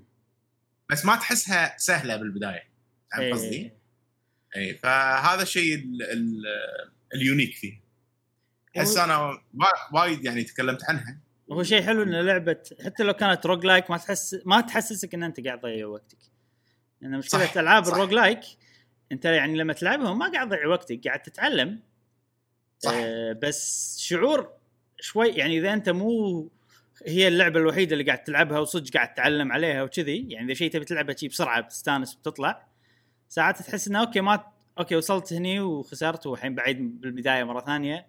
بس 0.92 1.06
ما 1.06 1.16
تحسها 1.16 1.76
سهلة 1.78 2.16
بالبداية. 2.16 2.64
فهمت 3.12 3.24
إيه. 3.24 3.34
قصدي؟ 3.34 3.72
اي 4.56 4.78
فهذا 4.78 5.42
الشيء 5.42 5.76
ال- 5.76 6.04
ال- 6.12 6.44
ال 7.16 7.21
unique 7.21 7.54
فيه. 7.56 7.87
احس 8.80 8.98
هو- 8.98 9.04
أنا 9.04 9.18
وا- 9.20 9.38
وايد 9.94 10.26
يعني 10.26 10.44
تكلمت 10.44 10.84
عنها. 10.90 11.18
هو 11.52 11.64
شيء 11.64 11.82
حلو 11.84 12.04
إن 12.04 12.12
لعبة 12.26 12.58
حتى 12.86 13.04
لو 13.04 13.14
كانت 13.14 13.46
roguelike 13.46 13.92
ما 13.92 13.98
تحس 13.98 14.36
ما 14.46 14.62
تحسسك 14.62 15.14
إن 15.14 15.24
أنت 15.24 15.46
قاعد 15.48 15.60
تضيع 15.60 15.88
وقتك. 15.88 16.18
لأن 17.02 17.18
مشكله 17.18 17.46
صح، 17.46 17.58
ألعاب. 17.58 17.88
ال 17.88 18.14
roguelike 18.14 18.40
أنت 19.12 19.26
يعني 19.26 19.58
لما 19.58 19.74
تلعبهم 19.74 20.20
ما 20.20 20.32
قاعد 20.32 20.48
تضيع 20.50 20.68
وقتك 20.68 21.08
قاعد 21.08 21.22
تتعلم. 21.22 21.80
صح. 22.80 22.92
آه 22.96 23.34
بس 23.44 23.96
شعور 24.00 24.50
شوي 25.00 25.28
يعني 25.30 25.58
إذا 25.60 25.74
أنت 25.74 25.90
مو 25.90 26.50
هي 27.06 27.28
اللعبة 27.28 27.60
الوحيدة 27.60 27.94
اللي 27.94 28.04
قاعد 28.04 28.24
تلعبها 28.24 28.60
وصدق 28.60 28.94
قاعد 28.94 29.14
تتعلم 29.14 29.52
عليها 29.52 29.84
وكذي. 29.84 30.28
يعني 30.30 30.46
إذا 30.46 30.54
شيء 30.54 30.72
تبي 30.72 30.86
تلعبه 30.86 31.16
شي 31.16 31.28
بسرعة 31.28 31.62
بتستانس 31.62 32.16
بتطلع. 32.16 32.68
ساعات 33.30 33.62
تحس 33.62 33.88
إنه 33.88 34.00
okay 34.00 34.22
ما 34.22 34.44
okay 34.80 34.96
وصلت 34.96 35.34
هني 35.34 35.60
وخسرت 35.60 36.28
والحين 36.28 36.56
بعيد 36.56 37.02
بالبداية 37.02 37.44
مرة 37.44 37.62
ثانية. 37.66 38.06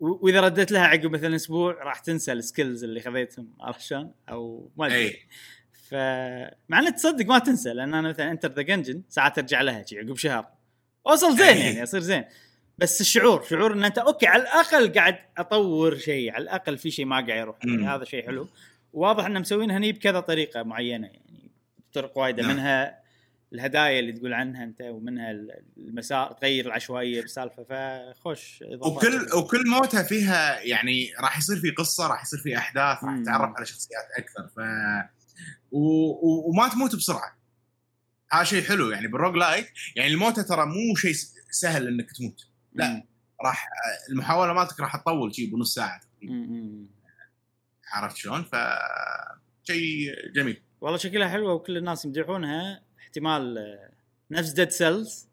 وإذا 0.00 0.40
رديت 0.40 0.72
لها 0.72 0.86
عقب 0.86 1.10
مثلا 1.10 1.36
أسبوع 1.36 1.72
راح 1.72 1.98
تنسى 1.98 2.32
ال 2.32 2.39
skills 2.39 2.84
اللي 2.84 3.00
خذيتهم 3.00 3.48
عرفت 3.60 3.80
شلون؟ 3.80 4.12
أو 4.28 4.70
ما 4.76 4.86
أدري 4.86 4.98
اي 4.98 5.16
ف 5.72 5.94
مع 6.68 6.78
ان 6.78 6.94
تصدق 6.94 7.26
ما 7.26 7.38
تنسى 7.38 7.72
لأن 7.72 7.94
أنا 7.94 8.08
مثلا 8.08 8.30
Enter 8.30 8.52
the 8.52 8.62
Gungeon 8.62 9.02
ساعات 9.08 9.38
أرجع 9.38 9.62
لها 9.62 9.84
شي 9.86 9.98
عقب 9.98 10.16
شهر 10.16 10.48
اوصل 11.06 11.36
زين 11.36 11.46
أي. 11.46 11.60
يعني 11.60 11.82
اصير 11.82 12.00
زين 12.00 12.24
بس 12.78 13.00
الشعور 13.00 13.42
شعور 13.42 13.72
إن 13.72 13.84
أنت 13.84 13.98
أوكي 13.98 14.26
على 14.26 14.42
الأقل 14.42 14.92
قاعد 14.92 15.18
أطور 15.38 15.98
شيء 15.98 16.32
على 16.32 16.42
الأقل 16.42 16.78
في 16.78 16.90
شيء 16.90 17.04
ما 17.04 17.16
قاعد 17.16 17.28
يروح. 17.28 17.56
يعني 17.64 17.86
هذا 17.86 18.04
شيء 18.04 18.26
حلو 18.26 18.48
واضح 18.92 19.26
انه 19.26 19.40
مسوين 19.40 19.70
هني 19.70 19.92
بكذا 19.92 20.20
طريقة 20.20 20.62
معينة 20.62 21.06
يعني 21.06 21.50
طرق 21.92 22.18
وايدة 22.18 22.42
نعم. 22.42 22.52
منها 22.52 23.05
الهدايا 23.52 24.00
اللي 24.00 24.12
تقول 24.12 24.32
عنها 24.32 24.64
أنت 24.64 24.82
ومنها 24.82 25.30
المسار 25.76 26.32
تغير 26.32 26.66
العشوائية 26.66 27.20
بالسالفه 27.20 27.62
فخوش. 27.62 28.64
وكل 28.80 29.26
وكل 29.36 29.62
موتة 29.70 30.02
فيها 30.02 30.60
يعني 30.60 31.12
راح 31.20 31.38
يصير 31.38 31.56
في 31.56 31.70
قصة 31.70 32.06
راح 32.06 32.22
يصير 32.22 32.38
في 32.38 32.56
أحداث 32.56 33.04
راح. 33.04 33.18
تتعرف 33.22 33.56
على 33.56 33.66
شخصيات 33.66 34.04
أكثر 34.18 34.48
ف 34.48 34.60
و... 35.72 35.80
و... 36.10 36.50
وما 36.50 36.68
تموت 36.68 36.96
بسرعة 36.96 37.38
هذا 38.32 38.44
شيء 38.44 38.62
حلو 38.62 38.90
يعني 38.90 39.08
بال 39.08 39.36
roguelike 39.36 39.72
يعني 39.96 40.10
الموتة 40.12 40.42
ترى 40.42 40.66
مو 40.66 40.94
شيء 40.96 41.14
سهل 41.50 41.88
إنك 41.88 42.12
تموت 42.12 42.40
لا. 42.72 42.88
مم. 42.88 43.06
راح 43.44 43.68
المحاولة 44.10 44.52
مالتك 44.52 44.80
راح 44.80 44.96
تطول 44.96 45.34
شيء 45.34 45.50
بنص 45.54 45.74
ساعة 45.74 46.00
تقريباً. 46.00 46.86
عرفت 47.92 48.16
شلون؟ 48.16 48.42
ف 48.42 48.56
شيء 49.62 50.12
جميل 50.34 50.62
والله 50.80 50.98
شكلها 50.98 51.28
حلوة 51.28 51.54
وكل 51.54 51.76
الناس 51.76 52.04
يمدحونها 52.04 52.85
احتمال 53.16 53.58
آه، 53.58 53.90
نفس 54.30 54.50
Dead 54.50 54.70
Cells 54.70 55.28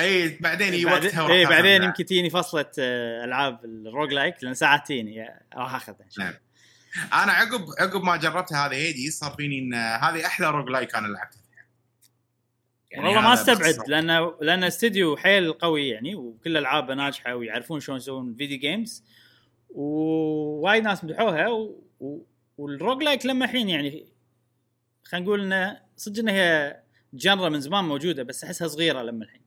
إي 0.00 0.38
بعدين 0.40 0.74
يجي 0.74 0.86
وقتها 0.86 1.32
إي. 1.32 1.46
بعدين 1.46 1.82
يمكن 1.82 2.04
تجيني 2.04 2.30
فصله 2.30 2.70
آه، 2.78 3.24
ألعاب 3.24 3.64
ال 3.64 4.12
roguelike 4.12 4.44
لأن 4.44 4.54
ساعات 4.54 4.86
تجيني 4.86 5.28
راح 5.54 5.74
أخذها 5.74 6.06
الله 6.18 6.38
أنا 7.12 7.32
عقب 7.32 7.64
عقب 7.78 8.02
ما 8.02 8.16
جربتها 8.16 8.66
هذه 8.66 8.74
Hades 8.74 9.18
صار 9.18 9.30
فيني 9.30 9.58
إن 9.58 9.74
هذه 9.74 10.26
أحلى 10.26 10.50
roguelike 10.50 10.94
أنا 10.94 11.06
لعبتها. 11.06 11.40
يعني 12.90 13.06
والله 13.06 13.20
ما 13.20 13.34
استبعد. 13.34 13.88
لأن 13.88 14.32
لأن 14.40 14.64
استديو 14.64 15.16
حيل 15.16 15.52
قوي 15.52 15.88
يعني 15.88 16.14
وكل 16.14 16.56
العابه 16.56 16.94
ناجحة 16.94 17.34
ويعرفون 17.34 17.80
شلون 17.80 17.98
يسوون 17.98 18.34
video 18.34 18.58
games 18.58 19.04
ووايد 19.70 20.82
ناس 20.82 21.04
مدحوها 21.04 21.48
و... 21.48 21.84
و... 22.00 22.26
وال 22.58 23.02
roguelike 23.02 23.26
لما 23.26 23.44
الحين 23.44 23.68
يعني 23.68 24.06
خلينا 25.04 25.26
نقول 25.26 25.40
إنه 25.40 25.80
صدق 25.96 26.18
انها 26.18 26.34
هي 26.34 26.85
genre 27.14 27.48
من 27.48 27.60
زمان 27.60 27.84
موجودة 27.84 28.22
بس 28.22 28.44
أحسها 28.44 28.68
صغيرة 28.68 29.02
لما 29.02 29.24
الحين. 29.24 29.40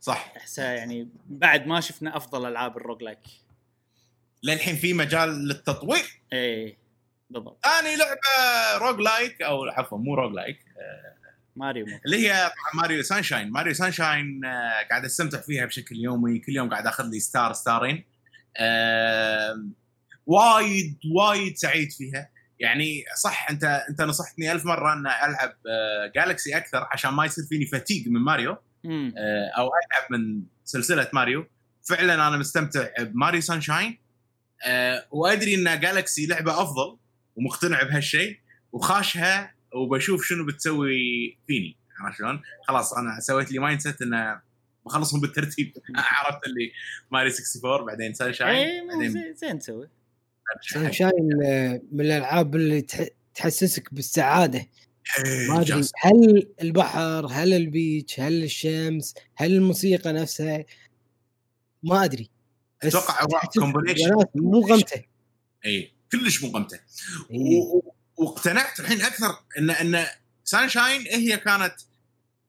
صح. 0.00 0.32
أحسها 0.36 0.72
يعني 0.72 1.08
بعد 1.26 1.66
ما 1.66 1.80
شفنا 1.80 2.16
أفضل 2.16 2.48
ألعاب 2.48 2.76
ال 2.76 3.02
roguelike. 3.02 3.18
للحين 4.42 4.76
في 4.76 4.92
مجال 4.92 5.28
للتطوير. 5.48 6.20
إيه 6.32 6.76
بالضبط. 7.30 7.64
ثاني 7.64 7.96
لعبة 7.96 8.20
roguelike 8.78 9.42
أو 9.42 9.64
عفوا 9.64 9.98
مو 9.98 10.14
roguelike 10.14 10.58
ماريو 11.56 11.86
مو. 11.86 12.00
اللي 12.06 12.30
هي 12.30 12.52
ماريو 12.74 13.02
سانشاين. 13.02 13.50
ماريو 13.50 13.74
سانشاين 13.74 14.44
آه، 14.44 14.82
قاعد 14.90 15.04
أستمتع 15.04 15.40
فيها 15.40 15.66
بشكل 15.66 15.96
يومي. 15.96 16.38
كل 16.38 16.52
يوم 16.52 16.70
قاعد 16.70 16.86
آخذ 16.86 17.04
لي 17.04 17.20
star 17.20 17.52
ستارين. 17.52 18.04
وايد 20.26 20.98
وايد 21.16 21.56
سعيد 21.56 21.92
فيها. 21.92 22.30
يعني 22.64 23.04
صح 23.16 23.50
انت 23.50 23.64
انت 23.64 24.02
نصحتني 24.02 24.52
ألف 24.52 24.64
مرة 24.64 24.92
أن 24.92 25.06
ألعب 25.06 25.56
جالكسي 26.14 26.56
أكثر 26.56 26.88
عشان 26.92 27.10
ما 27.10 27.24
يصير 27.24 27.44
فيني 27.44 27.66
fatigue 27.66 28.04
من 28.06 28.20
ماريو. 28.20 28.56
مم. 28.84 29.14
آه، 29.16 29.48
أو 29.58 29.66
ألعب 29.66 30.20
من 30.20 30.42
سلسلة 30.64 31.08
ماريو. 31.12 31.46
فعلا 31.88 32.14
أنا 32.14 32.36
مستمتع 32.36 32.88
بماريو 32.98 33.40
سانشاين. 33.40 33.98
أه 34.66 35.06
وأدري 35.10 35.54
أن 35.54 35.80
جالكسي 35.80 36.26
لعبة 36.26 36.62
أفضل 36.62 36.98
ومقتنع 37.36 37.82
بهالشيء 37.82 38.38
وخاشها 38.72 39.54
وبشوف 39.74 40.24
شنو 40.24 40.46
بتسوي 40.46 41.38
فيني. 41.46 41.76
عرفت 42.00 42.18
شلون؟ 42.18 42.42
خلاص 42.68 42.92
أنا 42.92 43.20
سويت 43.20 43.52
لي 43.52 43.58
mindset 43.58 44.02
انه 44.02 44.40
بخلصهم 44.86 45.20
بالترتيب. 45.20 45.72
عرفت 45.96 46.46
اللي 46.46 46.72
ماريو 47.10 47.32
64 47.32 47.86
بعدين 47.86 48.14
سانشاين 48.14 48.88
بعدين 48.88 49.34
زين 49.34 49.58
تسوي. 49.58 49.88
سانشاين 50.72 51.42
آه، 51.44 51.82
من 51.92 52.00
الألعاب 52.00 52.56
اللي 52.56 52.80
تح- 52.80 53.08
تحسسك 53.34 53.94
بالسعادة. 53.94 54.58
إيه، 54.58 55.48
ما 55.48 55.60
أدري. 55.60 55.80
هل 55.98 56.48
البحر 56.62 57.26
هل 57.26 57.52
البيتش 57.54 58.20
هل 58.20 58.44
الشمس 58.44 59.14
هل 59.34 59.52
الموسيقى 59.54 60.12
نفسها؟ 60.12 60.64
ما 61.82 62.04
أدري. 62.04 62.30
أتوقع. 62.82 63.24
بوناس 63.72 64.26
مو 64.34 64.60
غمته 64.60 65.02
اي 65.66 65.92
كلش 66.12 66.44
مقمته 66.44 66.80
إيه. 67.30 67.58
و- 67.58 67.76
و- 67.76 67.94
واقتنعت 68.16 68.80
الحين 68.80 69.00
أكثر 69.00 69.36
إن 69.58 69.70
إن 69.70 70.06
سانشاين 70.44 71.00
هي 71.06 71.36
كانت 71.36 71.74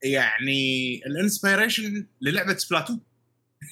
يعني 0.02 1.00
الإنسبيريشن 1.06 2.06
للعبة 2.20 2.54
سبلاتون 2.56 3.00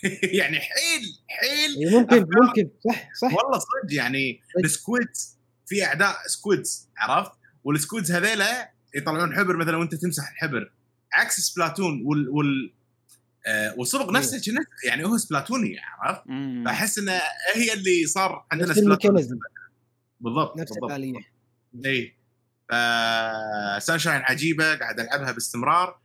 يعني 0.40 0.60
حيل 0.60 1.02
حيل. 1.28 1.76
إيه، 1.88 1.98
ممكن 1.98 2.16
أفكار. 2.22 2.42
ممكن. 2.42 2.70
صح 2.88 3.08
صح. 3.20 3.34
والله 3.34 3.58
صدق 3.58 3.94
يعني. 3.94 4.40
ال 4.64 4.75
squids 4.75 5.38
في 5.66 5.84
أعداء 5.84 6.16
squids 6.26 6.88
عرفت؟ 6.98 7.30
وال 7.64 7.76
squids 7.76 8.12
هذيلا 8.12 8.72
يطلعون 8.94 9.34
حبر 9.36 9.56
مثلا 9.56 9.76
وأنت 9.76 9.94
تمسح 9.94 10.30
الحبر. 10.30 10.72
عكس 11.12 11.40
سبلاتون 11.40 12.02
وال 12.04 12.28
وال 12.28 12.72
آه 13.46 13.74
والصبغ 13.78 14.12
نفسه 14.12 14.38
كأنه- 14.40 14.86
يعني 14.86 15.04
هو 15.04 15.18
سبلاتوني 15.18 15.76
عرفت. 15.80 16.22
فأحس 16.64 16.98
إنه 16.98 17.20
هي 17.54 17.72
اللي 17.72 18.06
صار 18.06 18.46
عندنا 18.52 18.68
نفس 18.68 18.78
سبلاتون. 18.78 19.38
بالضبط 20.20 20.56
نفس 20.56 20.72
الآلية 20.72 21.20
اي 21.86 22.14
سانشاين 23.80 24.22
عجيبة 24.22 24.74
قاعد 24.74 25.00
ألعبها 25.00 25.32
باستمرار. 25.32 26.00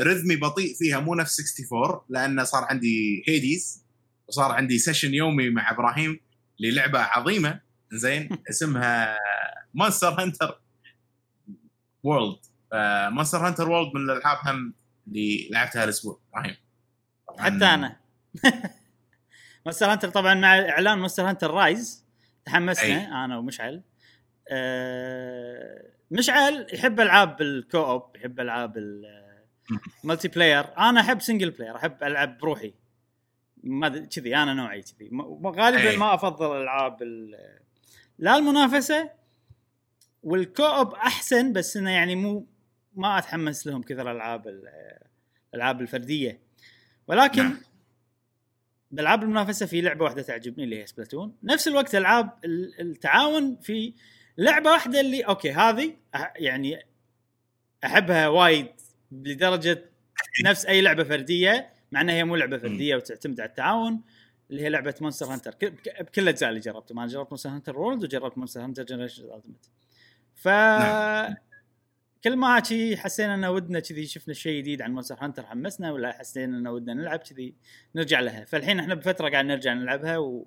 rhythm 0.00 0.31
ي 0.31 0.36
بطيء 0.36 0.74
فيها 0.74 1.00
مو 1.00 1.14
نفس 1.14 1.60
64 1.60 2.00
لأنه 2.08 2.44
صار 2.44 2.64
عندي 2.64 3.24
هيديز 3.28 3.84
وصار 4.28 4.52
عندي 4.52 4.78
session 4.78 5.14
يومي 5.14 5.50
مع 5.50 5.70
إبراهيم 5.70 6.20
للعبة 6.60 6.98
عظيمة. 7.00 7.60
زين؟ 7.92 8.28
اسمها 8.50 9.16
مونستر 9.74 10.08
هانتر 10.08 10.60
وورلد 12.02 12.38
مونستر 13.12 13.38
هانتر 13.46 13.70
وورلد 13.70 13.94
من 13.94 14.10
الألعاب 14.10 14.38
هم 14.46 14.74
اللي 15.08 15.48
لعبتها 15.50 15.84
الأسبوع. 15.84 16.20
إبراهيم. 16.32 16.56
حتى 17.38 17.64
أنا. 17.64 17.96
مونستر 19.66 19.92
هانتر 19.92 20.08
طبعا 20.08 20.34
مع 20.34 20.58
إعلان 20.58 20.98
مونستر 20.98 21.28
هانتر 21.28 21.50
رايز 21.50 22.04
تحمسنا. 22.44 22.84
أي. 22.84 23.24
أنا 23.24 23.38
ومشعل. 23.38 23.82
آه 24.50 25.88
مشعل 26.10 26.66
يحب 26.72 27.00
ألعاب 27.00 27.42
ال 27.42 27.84
co-op 27.84 28.16
يحب 28.16 28.40
ألعاب 28.40 28.76
ال 30.04 30.28
multiplayer. 30.28 30.78
أنا 30.78 31.00
أحب 31.00 31.20
single 31.20 31.50
player 31.50 31.76
أحب 31.76 32.02
ألعب 32.02 32.38
بروحي. 32.38 32.74
ما 33.64 33.88
كذي 33.88 34.36
أنا 34.36 34.54
نوعي 34.54 34.82
كذي. 34.82 35.10
غالبا 35.46 35.90
أي. 35.90 35.96
ما 35.96 36.14
أفضل 36.14 36.62
العاب 36.62 37.02
ال- 37.02 37.58
لا 38.18 38.36
المنافسة 38.36 39.10
وال 40.22 40.62
co-op 40.62 40.94
أحسن 40.94 41.52
بس 41.52 41.76
إنه 41.76 41.90
يعني 41.90 42.16
مو 42.16 42.46
ما 42.94 43.18
أتحمس 43.18 43.66
لهم 43.66 43.82
كثر 43.82 44.10
العاب 44.12 44.48
ال- 44.48 44.68
الألعاب 45.54 45.80
الفردية. 45.80 46.40
ولكن 47.06 47.42
نعم. 47.42 47.60
بألعاب 48.90 49.22
المنافسة 49.22 49.66
في 49.66 49.80
لعبة 49.80 50.04
واحدة 50.04 50.22
تعجبني 50.22 50.64
اللي 50.64 50.82
هي 50.82 50.86
سبلاتون. 50.86 51.36
نفس 51.42 51.68
الوقت 51.68 51.94
ألعاب 51.94 52.30
ال- 52.44 52.80
التعاون 52.80 53.56
في 53.56 53.94
لعبة 54.38 54.70
واحدة 54.70 55.00
اللي 55.00 55.20
okay 55.22 55.52
هذه 55.52 55.96
يعني 56.36 56.82
أحبها 57.84 58.28
وايد 58.28 58.68
لدرجة 59.12 59.84
نفس 60.44 60.66
أي 60.66 60.80
لعبة 60.80 61.04
فردية 61.04 61.72
مع 61.92 62.00
إنها 62.00 62.14
هي 62.14 62.24
مو 62.24 62.36
لعبة 62.36 62.58
فردية 62.58 62.96
وتعتمد 62.96 63.40
على 63.40 63.48
التعاون 63.48 64.00
اللي 64.50 64.62
هي 64.62 64.68
لعبة 64.68 64.94
مونستر 65.00 65.26
هانتر 65.26 65.54
بكل 66.00 66.22
الأجزاء 66.22 66.48
اللي 66.48 66.60
جربتهم 66.60 66.98
أنا 66.98 67.08
جربت 67.08 67.30
مونستر 67.30 67.50
هانتر 67.50 67.78
وورلد 67.78 68.04
وجربت 68.04 68.38
مونستر 68.38 68.64
هانتر 68.64 68.82
جنريشن 68.84 69.24
ألتيمت 69.24 69.70
ف 70.34 70.48
نعم. 70.48 71.34
كل 72.24 72.36
ما 72.36 72.62
شي 72.62 72.96
حسينا 72.96 73.34
ان 73.34 73.44
ودنا 73.44 73.80
كذي 73.80 74.06
شفنا 74.06 74.34
شيء 74.34 74.60
جديد 74.60 74.82
عن 74.82 74.92
مونستر 74.92 75.16
هانتر 75.20 75.46
حمسنا 75.46 75.92
ولا 75.92 76.12
حسينا 76.12 76.58
ان 76.58 76.68
ودنا 76.68 76.94
نلعب 76.94 77.18
كذي 77.18 77.54
نرجع 77.94 78.20
لها. 78.20 78.44
فالحين 78.44 78.80
إحنا 78.80 78.94
بفترة 78.94 79.28
قاعد 79.28 79.44
نرجع 79.44 79.74
نلعبها 79.74 80.18
و... 80.18 80.46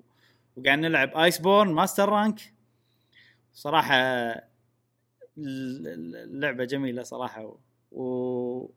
وقاعد 0.56 0.78
نلعب 0.78 1.16
ايس 1.16 1.38
بورن 1.38 1.72
master 1.72 2.08
rank 2.08 2.40
صراحة 3.52 3.94
ال- 3.96 4.46
ال- 5.38 6.16
اللعبة 6.16 6.64
جميلة 6.64 7.02
صراحة 7.02 7.58
و. 7.92 8.70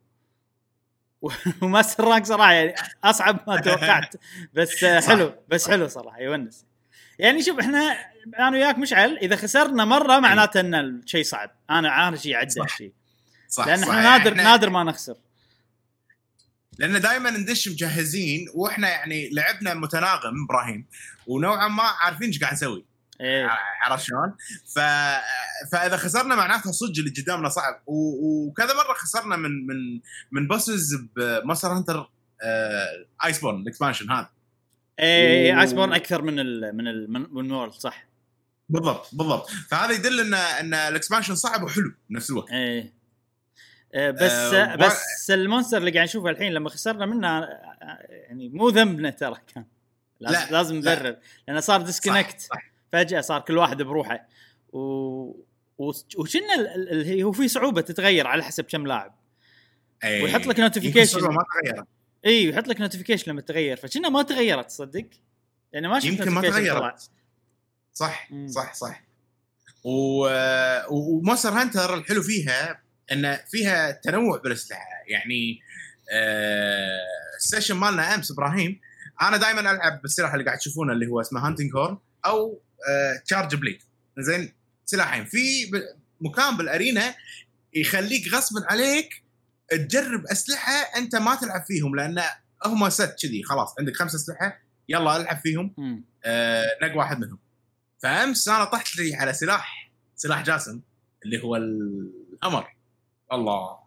وماستر 1.61 2.03
رانك 2.03 2.25
صراحة 2.25 2.51
يعني 2.51 2.75
أصعب 3.03 3.39
ما 3.47 3.59
توقعت 3.61 4.15
بس. 4.53 4.85
حلو 4.85 5.33
بس 5.49 5.69
حلو 5.69 5.87
صراحة 5.87 6.19
يونس 6.19 6.65
يعني 7.19 7.43
شوف 7.43 7.59
إحنا 7.59 7.97
أنا 8.39 8.49
وياك 8.49 8.77
مشعل 8.77 9.17
إذا 9.17 9.35
خسرنا 9.35 9.85
مرة 9.85 10.19
معناته 10.19 10.59
إن 10.59 10.75
الشيء 10.75 11.23
صعب 11.23 11.51
أنا 11.69 11.89
عارف 11.91 12.21
شيء 12.21 12.47
صح. 12.49 12.77
شيء 12.77 12.91
صح 13.47 13.67
لأن 13.67 13.77
صح. 13.77 13.87
إحنا 13.89 14.01
نادر 14.01 14.33
إحنا- 14.35 14.39
نادر 14.43 14.69
ما 14.69 14.83
نخسر 14.83 15.15
لأن 16.77 17.01
دائما 17.01 17.29
ندش 17.29 17.67
مجهزين 17.69 18.47
وإحنا 18.53 18.89
يعني 18.89 19.29
لعبنا 19.29 19.73
متناغم 19.73 20.33
إبراهيم 20.45 20.85
ونوعا 21.27 21.67
ما 21.67 21.83
عارفين 21.83 22.27
إيش 22.27 22.39
قاعد 22.39 22.53
نسوي 22.53 22.85
إيه. 23.21 23.49
عرفت 23.83 24.03
شلون؟ 24.05 24.35
ف... 24.75 24.79
فإذا 25.71 25.97
خسرنا 25.97 26.35
معناتها 26.35 26.71
صدق 26.71 26.93
اللي 26.97 27.13
قدامنا 27.21 27.49
صعب. 27.49 27.81
و... 27.87 27.93
وكذا 28.47 28.73
مرة 28.73 28.93
خسرنا 28.93 29.35
من 29.35 29.67
من 29.67 30.01
من 30.31 30.47
bosses 30.47 30.95
بمونستر 31.15 31.67
هانتر 31.67 32.09
آه... 32.41 33.05
ايس 33.25 33.39
بورن 33.39 33.61
ال 33.61 33.66
expansion 33.66 34.11
هذا. 34.11 34.29
إيه 34.99 35.55
و- 35.55 35.59
ايس 35.61 35.73
بورن 35.73 35.93
أكثر 35.93 36.21
من 36.21 36.39
ال 36.39 36.77
من 36.77 36.87
ال 36.87 37.11
من 37.33 37.51
وورلد 37.51 37.73
صح. 37.73 38.05
بالضبط 38.69 39.15
بالضبط. 39.15 39.49
فهذا 39.49 39.91
يدل 39.93 40.19
ان 40.19 40.33
إن 40.33 40.73
ال 40.73 40.79
expansion 40.79 41.35
صعب 41.35 41.63
وحلو 41.63 41.93
بنفس 42.09 42.29
الوقت. 42.29 42.51
إيه. 42.51 42.93
آه، 43.93 44.11
بس 44.11 44.31
آه، 44.31 44.75
بس 44.75 45.31
ال 45.31 45.37
monster 45.37 45.77
اللي 45.77 45.91
قاعد 45.91 46.03
نشوفه 46.07 46.29
الحين 46.29 46.53
لما 46.53 46.69
خسرنا 46.69 47.05
منه 47.05 47.27
آه، 47.27 47.47
يعني 48.09 48.49
مو 48.49 48.69
ذنبنا 48.69 49.09
ترى 49.09 49.35
كان. 49.53 49.65
لازم 50.19 50.37
لا، 50.45 50.51
لازم 50.51 50.79
لا. 50.79 50.95
نبرر 50.95 51.17
لأنه 51.47 51.59
صار 51.59 51.81
disconnect 51.81 52.41
صح. 52.41 52.74
فجأة 52.91 53.21
صار 53.21 53.41
كل 53.41 53.57
واحد 53.57 53.81
بروحه 53.81 54.27
و 54.73 54.79
و- 55.77 55.91
وشنا 56.17 56.55
ال- 56.55 56.67
ال- 56.67 56.89
ال- 56.91 57.05
هي- 57.05 57.23
هو 57.23 57.31
في 57.31 57.47
صعوبة 57.47 57.81
تتغير 57.81 58.27
على 58.27 58.43
حسب 58.43 58.63
كم 58.63 58.87
لاعب 58.87 59.15
أي. 60.03 60.23
ويحط 60.23 60.41
لك. 60.47 60.59
الصعوبة 61.19 61.35
ما 61.35 61.43
تغيرت 61.63 61.87
إي 62.25 62.49
يحط 62.49 62.67
لك 62.67 62.81
notification 62.81 63.31
لما 63.31 63.41
تغير 63.41 63.77
فكنا 63.77 64.09
ما 64.09 64.21
تغيرت 64.23 64.65
تصدق 64.67 65.05
يعني 65.73 65.87
ما 65.87 65.99
شفت 65.99 66.11
يمكن 66.11 66.31
ما. 66.31 66.41
تغيرت 66.41 67.09
صح 67.93 68.31
مم. 68.31 68.47
صح 68.47 68.73
صح 68.73 69.03
و... 69.83 70.27
ومونستر 70.89 71.49
هانتر 71.49 71.93
الحلو 71.93 72.21
فيها 72.21 72.81
إن 73.11 73.37
فيها 73.51 73.91
تنوع 73.91 74.37
بالأسلحة 74.37 74.81
يعني 75.07 75.59
آه... 76.11 76.99
ال 77.37 77.42
session 77.42 77.75
مالنا 77.75 78.15
أمس 78.15 78.31
إبراهيم 78.31 78.81
أنا 79.21 79.37
دائما 79.37 79.59
ألعب 79.59 80.01
بالسلاح 80.01 80.33
اللي 80.33 80.45
قاعد 80.45 80.57
تشوفونه 80.57 80.93
اللي 80.93 81.07
هو 81.07 81.21
اسمه 81.21 81.47
hunting 81.47 81.75
horn 81.75 81.97
أو. 82.25 82.61
charge 83.25 83.55
blade 83.55 83.81
زين؟ 84.19 84.53
سلاحين. 84.85 85.25
في. 85.25 85.71
مكان 86.21 86.57
بال 86.57 86.74
arena 86.74 87.15
يخليك 87.73 88.33
غصبا 88.33 88.65
عليك 88.71 89.23
تجرب 89.69 90.25
أسلحة 90.25 90.73
أنت 90.73 91.15
ما 91.15 91.35
تلعب 91.35 91.63
فيهم 91.65 91.95
لأن 91.95 92.21
هم 92.65 92.89
set 92.89 93.15
كذي 93.21 93.43
خلاص. 93.43 93.75
عندك 93.79 93.95
خمس 93.95 94.15
أسلحة 94.15 94.61
يلا 94.89 95.17
العب 95.17 95.37
فيهم. 95.37 95.75
آه، 96.25 96.65
نق 96.83 96.97
واحد 96.97 97.19
منهم. 97.19 97.39
فأمس 98.03 98.47
أنا 98.47 98.63
طحت 98.65 98.95
لي 98.97 99.15
على 99.15 99.33
سلاح 99.33 99.91
سلاح 100.15 100.43
جاسم 100.43 100.81
اللي 101.25 101.43
هو 101.43 101.55
الهمر 101.55 102.75
الله. 103.33 103.79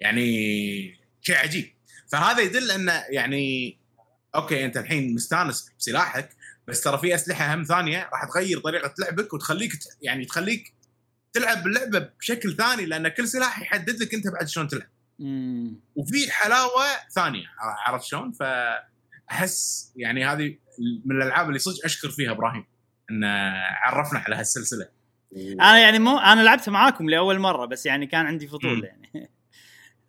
يعني 0.00 0.26
شيء 1.20 1.36
عجيب. 1.36 1.72
فهذا 2.08 2.40
يدل 2.42 2.70
انه 2.70 3.04
يعني 3.10 3.78
أوكي 4.34 4.64
أنت 4.64 4.76
الحين 4.76 5.14
مستانس 5.14 5.70
بسلاحك 5.78 6.35
بس 6.68 6.80
ترى 6.80 6.98
في 6.98 7.14
أسلحة 7.14 7.54
هم 7.54 7.62
ثانية 7.62 8.08
راح 8.12 8.24
تغير 8.24 8.60
طريقة 8.60 8.94
لعبك 8.98 9.34
وتخليك 9.34 9.72
يعني 10.02 10.24
تخليك 10.24 10.74
تلعب 11.32 11.66
اللعبة 11.66 11.98
بشكل 11.98 12.56
ثاني 12.56 12.86
لأن 12.86 13.08
كل 13.08 13.28
سلاح 13.28 13.62
يحدد 13.62 14.02
لك 14.02 14.14
أنت 14.14 14.28
بعد 14.28 14.48
شلون 14.48 14.68
تلعب 14.68 14.88
مم. 15.18 15.80
وفي 15.96 16.30
حلاوة 16.30 16.84
ثانية 17.14 17.46
عرفت 17.60 18.04
شلون؟ 18.04 18.32
فأحس 18.32 19.92
يعني 19.96 20.24
هذه 20.24 20.56
من 21.04 21.16
الألعاب 21.16 21.48
اللي 21.48 21.58
صدق 21.58 21.84
أشكر 21.84 22.10
فيها 22.10 22.30
إبراهيم 22.30 22.64
انه 23.10 23.28
عرفنا 23.82 24.18
على 24.18 24.36
هالسلسلة 24.36 24.88
أنا 25.36 25.78
يعني 25.78 25.98
مو 25.98 26.18
أنا 26.18 26.40
لعبت 26.40 26.68
معاكم 26.68 27.10
لأول 27.10 27.38
مرة 27.38 27.66
بس 27.66 27.86
يعني 27.86 28.06
كان 28.06 28.26
عندي 28.26 28.48
فضول. 28.48 28.84
يعني 28.84 29.30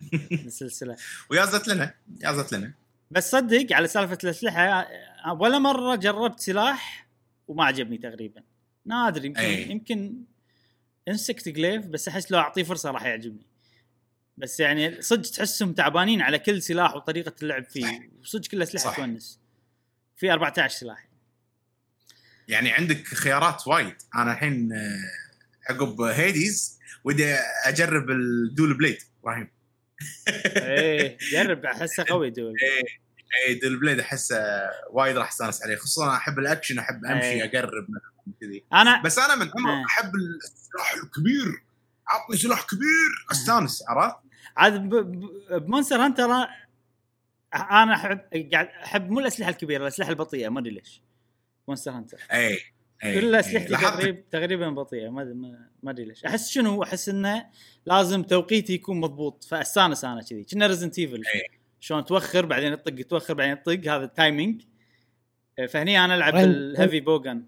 السلسلة 0.48 0.96
ويازت 1.30 1.68
لنا 1.68 1.94
يازت 2.22 2.54
لنا 2.54 2.74
بس 3.12 3.32
صدق 3.32 3.68
على 3.72 3.88
سالفة 3.88 4.18
الأسلحة 4.24 4.88
ولا 5.40 5.60
مرة 5.60 5.96
جربت 5.96 6.40
سلاح 6.40 7.08
وما 7.48 7.66
عجبني 7.66 7.98
تقريبا. 7.98 8.44
نادر 8.86 9.26
يمكن 9.26 9.40
أي. 9.40 9.70
يمكن 9.72 10.24
انسكت 11.08 11.50
جليف 11.50 11.86
بس 11.86 12.08
أحس 12.08 12.32
لو 12.32 12.40
أعطيه 12.40 12.64
فرصة 12.64 12.92
راح 12.92 13.06
يعجبني. 13.06 13.46
بس 14.38 14.60
يعني 14.60 15.02
صدق 15.02 15.30
تحسهم 15.32 15.74
تعبانين 15.74 16.22
على 16.22 16.40
كل 16.40 16.62
سلاح 16.62 16.96
وطريقة 16.96 17.34
اللعب. 17.42 17.66
فيه. 17.66 18.10
وصدق 18.22 18.48
كل 18.48 18.62
أسلحة. 18.62 18.96
تونس. 18.96 19.40
في 20.16 20.32
14 20.32 20.74
سلاح. 20.80 21.08
يعني 22.48 22.72
عندك 22.72 23.04
خيارات 23.08 23.68
وايد. 23.68 23.96
أنا 24.16 24.32
الحين 24.34 24.74
آه، 24.74 25.00
عقب 25.70 26.02
هيديز 26.02 26.80
ودي 27.04 27.36
أجرب 27.66 28.10
ال 28.12 28.25
dual 28.25 28.78
blade 28.78 28.98
إبراهيم. 29.22 29.48
إيه 30.58 31.18
جرب 31.32 31.66
أحسه 31.66 32.06
قوي 32.10 32.30
dual 32.30 32.54
اي 33.48 33.54
dual 33.54 33.80
blade 33.80 34.00
أحسه 34.00 34.70
وايد 34.92 35.18
راح 35.18 35.28
استانس 35.28 35.64
عليه. 35.64 35.76
خصوصا 35.76 36.06
أنا 36.06 36.16
أحب 36.16 36.40
الأكشن 36.40 36.80
أحب 36.80 37.06
أمشي 37.06 37.26
أي. 37.26 37.46
أقرب 37.46 37.88
كذي. 38.42 38.66
أنا 38.74 39.02
بس 39.02 39.20
أنا 39.20 39.36
من 39.36 39.42
أي. 39.42 39.52
عمر 39.58 39.86
أحب 39.86 40.12
السلاح 40.16 40.94
الكبير. 40.94 41.64
عطني 42.08 42.38
سلاح 42.38 42.66
كبير 42.66 43.26
أستانس 43.32 43.84
عرفت؟ 43.88 44.16
عاد 44.58 44.90
بمونستر 45.50 45.96
هانتر 45.96 46.26
أنا 47.54 47.94
أحب 47.94 48.20
قاعد 48.54 48.68
أحب 48.68 49.10
مو 49.10 49.20
الأسلحة 49.20 49.50
الكبيرة 49.50 49.82
الأسلحة 49.82 50.10
البطيئة 50.10 50.50
ما 50.50 50.60
أدري 50.60 50.72
ليش. 50.72 51.02
مونستر 51.68 51.92
هانتر. 51.92 52.18
اي 52.34 52.60
كل 53.02 53.36
أي. 53.36 53.40
اسلحتي 53.40 53.72
لاحظت. 53.72 53.94
تقريبا 54.00 54.22
تقريبا 54.32 54.70
بطيئه 54.70 55.10
ما 55.10 55.24
ما- 55.24 55.70
ما 55.84 55.92
أدري 55.92 56.06
ليش. 56.06 56.26
أحس 56.26 56.50
شنو؟ 56.50 56.84
أحس 56.84 57.10
إنه 57.10 57.46
لازم 57.86 58.24
توقيتي 58.24 58.74
يكون 58.74 59.00
مضبوط. 59.00 59.44
فأستانس 59.44 60.06
أنا 60.06 60.22
كذي. 60.22 60.44
كنا 60.44 60.68
ريزدنت 60.68 61.00
ايفل 61.00 61.16
إيه. 61.36 61.58
شلون 61.80 62.06
توخر 62.06 62.46
بعدين 62.46 62.78
تطق 62.84 63.02
توخر 63.08 63.34
بعدين 63.34 63.64
تطق 63.64 63.92
هذا 63.94 64.04
ال 64.04 64.12
timing 64.12 64.62
فهني 65.70 66.06
أنا 66.06 66.16
ألعب. 66.16 66.36
ال 66.36 66.47
heavy 66.47 67.00
bowgun 67.00 67.44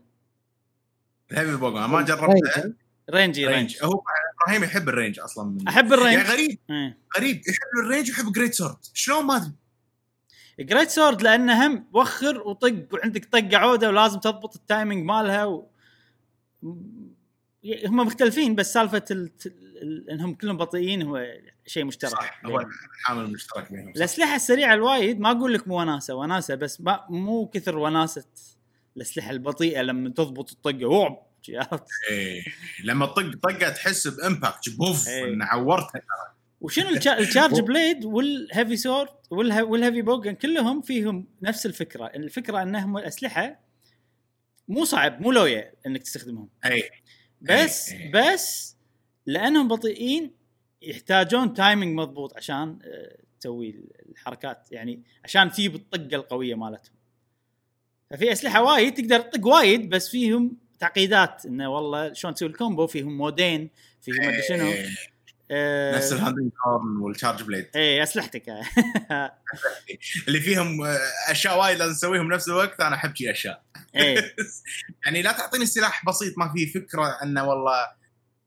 ال 1.32 1.36
heavy 1.36 1.56
bowgun 1.56 1.86
ما 1.86 2.02
جربته. 2.02 2.28
range. 2.64 2.74
range 3.10 3.48
ي 3.48 3.52
range. 3.52 3.78
هو 3.84 4.02
إبراهيم 4.44 4.64
يحب 4.64 4.90
ال 4.90 4.95
range 4.95 5.20
أصلا 5.20 5.50
من 5.50 5.68
أحب 5.68 5.94
ال 5.94 5.97
range. 5.97 6.14
يعني 6.14 6.30
غريب. 6.30 6.60
إيه. 6.70 6.98
غريب. 7.18 7.36
يحب 7.38 7.86
ال 7.86 7.90
range 7.90 8.10
ويحب 8.10 8.32
Great 8.32 8.54
Sword 8.54 8.76
شلون؟ 8.94 9.26
ما 9.26 9.36
أدري. 9.38 9.52
Great 10.60 10.90
Sword 10.90 11.22
لأنه 11.22 11.68
هم 11.68 11.88
وخر 11.94 12.42
وطق 12.48 12.86
وعندك 12.94 13.26
طقة 13.26 13.58
عودة 13.58 13.90
ولازم 13.90 14.20
تضبط 14.20 14.56
ال 14.56 14.63
timing 14.63 15.06
مالها 15.06 15.46
و... 15.46 15.70
هم 17.86 17.96
مختلفين 17.98 18.56
بس 18.56 18.74
سالفة 18.74 19.06
ال... 19.12 19.32
ال... 19.82 20.10
إنهم 20.10 20.34
كلهم 20.36 20.58
بطيئين 20.58 21.02
هو 21.02 21.26
شيء 21.66 21.86
مشترك 21.86 22.12
صح 22.12 22.42
هو. 22.46 22.60
العامل 23.00 23.26
المشترك 23.26 23.72
بينهم. 23.72 23.90
الأسلحة 23.90 24.36
السريعة 24.36 24.74
الوايد 24.74 25.20
ما 25.20 25.32
أقول 25.32 25.54
لك 25.54 25.68
مو 25.68 25.80
وناسة 25.80 26.16
وناسة 26.16 26.56
بس 26.56 26.82
ما 26.82 27.06
مو 27.10 27.48
كثر 27.48 27.78
وناسة 27.78 28.26
الأسلحة 28.98 29.32
البطيئة 29.32 29.82
لما 29.82 30.10
تضبط 30.10 30.52
الطقة 30.52 30.86
وعب 30.86 31.30
عرفت؟ 31.50 31.84
إيه. 32.10 32.44
لما 32.84 33.06
تطق 33.06 33.32
طقة 33.44 33.70
تحس 33.70 34.08
ب 34.08 34.17
impact 34.17 34.70
بوف 34.70 35.08
إيه. 35.08 35.34
ان 35.34 35.42
عورتها 35.42 36.02
وشنو 36.62 36.90
ال 37.20 37.26
Charge 37.26 37.60
Blade 37.60 38.06
وال 38.06 38.26
heavy 38.26 38.78
sword 38.78 39.10
وال 39.32 39.52
Heavy 39.52 40.02
Bowgun 40.02 40.32
كلهم 40.32 40.82
فيهم 40.82 41.28
نفس 41.42 41.66
الفكرة. 41.66 42.06
الفكرة 42.06 42.62
انهم 42.62 42.98
أسلحة 42.98 43.60
مو 44.68 44.84
صعب 44.84 45.22
مو 45.22 45.32
لويا 45.32 45.74
إنك 45.88 46.04
تستخدمهم. 46.04 46.50
أي 46.66 46.90
بس 47.42 47.92
إيه. 47.92 48.12
بس 48.12 48.76
لأنهم 49.26 49.68
بطيئين 49.68 50.32
يحتاجون 50.82 51.54
timing 51.54 52.00
مضبوط 52.00 52.38
عشان 52.38 52.80
آه، 52.84 53.18
تسوي 53.40 53.84
الحركات. 54.10 54.68
يعني 54.72 55.04
عشان 55.24 55.52
تجيب 55.52 55.76
الطقه 55.76 56.16
القوية 56.16 56.56
مالتهم. 56.56 56.96
ففي 58.12 58.32
أسلحة 58.32 58.64
وايد 58.64 58.94
تقدر 58.94 59.20
تطق 59.20 59.48
وايد 59.48 59.90
بس 59.90 60.10
فيهم 60.10 60.58
تعقيدات 60.80 61.46
إنه 61.46 61.70
والله 61.70 62.14
شلون 62.14 62.34
تسوي 62.34 62.50
ال 62.50 62.55
combo؟ 62.55 62.88
فيهم 62.88 63.18
mode 63.18 63.53
ين 63.53 63.70
فيهم 64.02 64.28
مدري 64.28 64.42
شنو. 64.42 64.72
إيه. 65.52 65.94
آه، 65.94 65.96
نفس 65.98 66.14
ال 66.14 66.19
Hunting 66.19 66.52
Horn 66.64 66.98
وال 66.98 67.09
Charge 67.09 67.44
Blade 67.44 67.70
إيه 67.76 68.04
أسلحتك. 68.04 68.50
اللي 70.28 70.40
فيهم 70.40 70.82
آه، 70.82 70.98
أشياء 71.28 71.60
وايد 71.60 71.78
لازم 71.78 71.94
تسويهم 71.94 72.28
بنفس 72.28 72.48
الوقت 72.48 72.82
أنا 72.82 72.96
أحب 72.96 73.16
شي 73.16 73.32
أشياء. 73.32 73.64
إيه. 73.96 74.36
يعني 75.06 75.22
لا 75.22 75.32
تعطيني 75.32 75.66
سلاح 75.66 76.06
بسيط 76.06 76.38
ما 76.38 76.54
فيه 76.54 76.72
فكرة 76.74 77.18
إنه 77.24 77.50
والله 77.50 77.88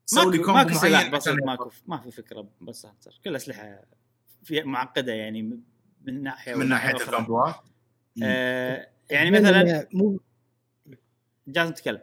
سوي 0.06 0.32
لي 0.32 0.38
ماكو 0.38 0.52
combo 0.52 0.68
ماكو 0.68 0.78
سلاح 0.78 1.00
معين 1.00 1.10
بسيط 1.10 1.36
ماكو 1.46 1.70
ما 1.86 1.98
في 1.98 2.10
فكرة 2.10 2.48
بس 2.60 2.86
Hunter 2.86 3.20
كل 3.24 3.36
أسلحة 3.36 3.82
في 4.44 4.62
معقدة 4.62 5.12
يعني 5.12 5.42
من 6.04 6.22
ناحية 6.22 6.54
من 6.54 6.68
ناحية. 6.68 6.96
ال 6.96 7.04
combo 7.04 7.46
ات 7.46 7.54
آه 8.22 8.88
يعني 9.10 9.30
مثلا 9.30 9.86
مو 9.92 10.20
جاز 11.48 11.68
نتكلم 11.68 12.00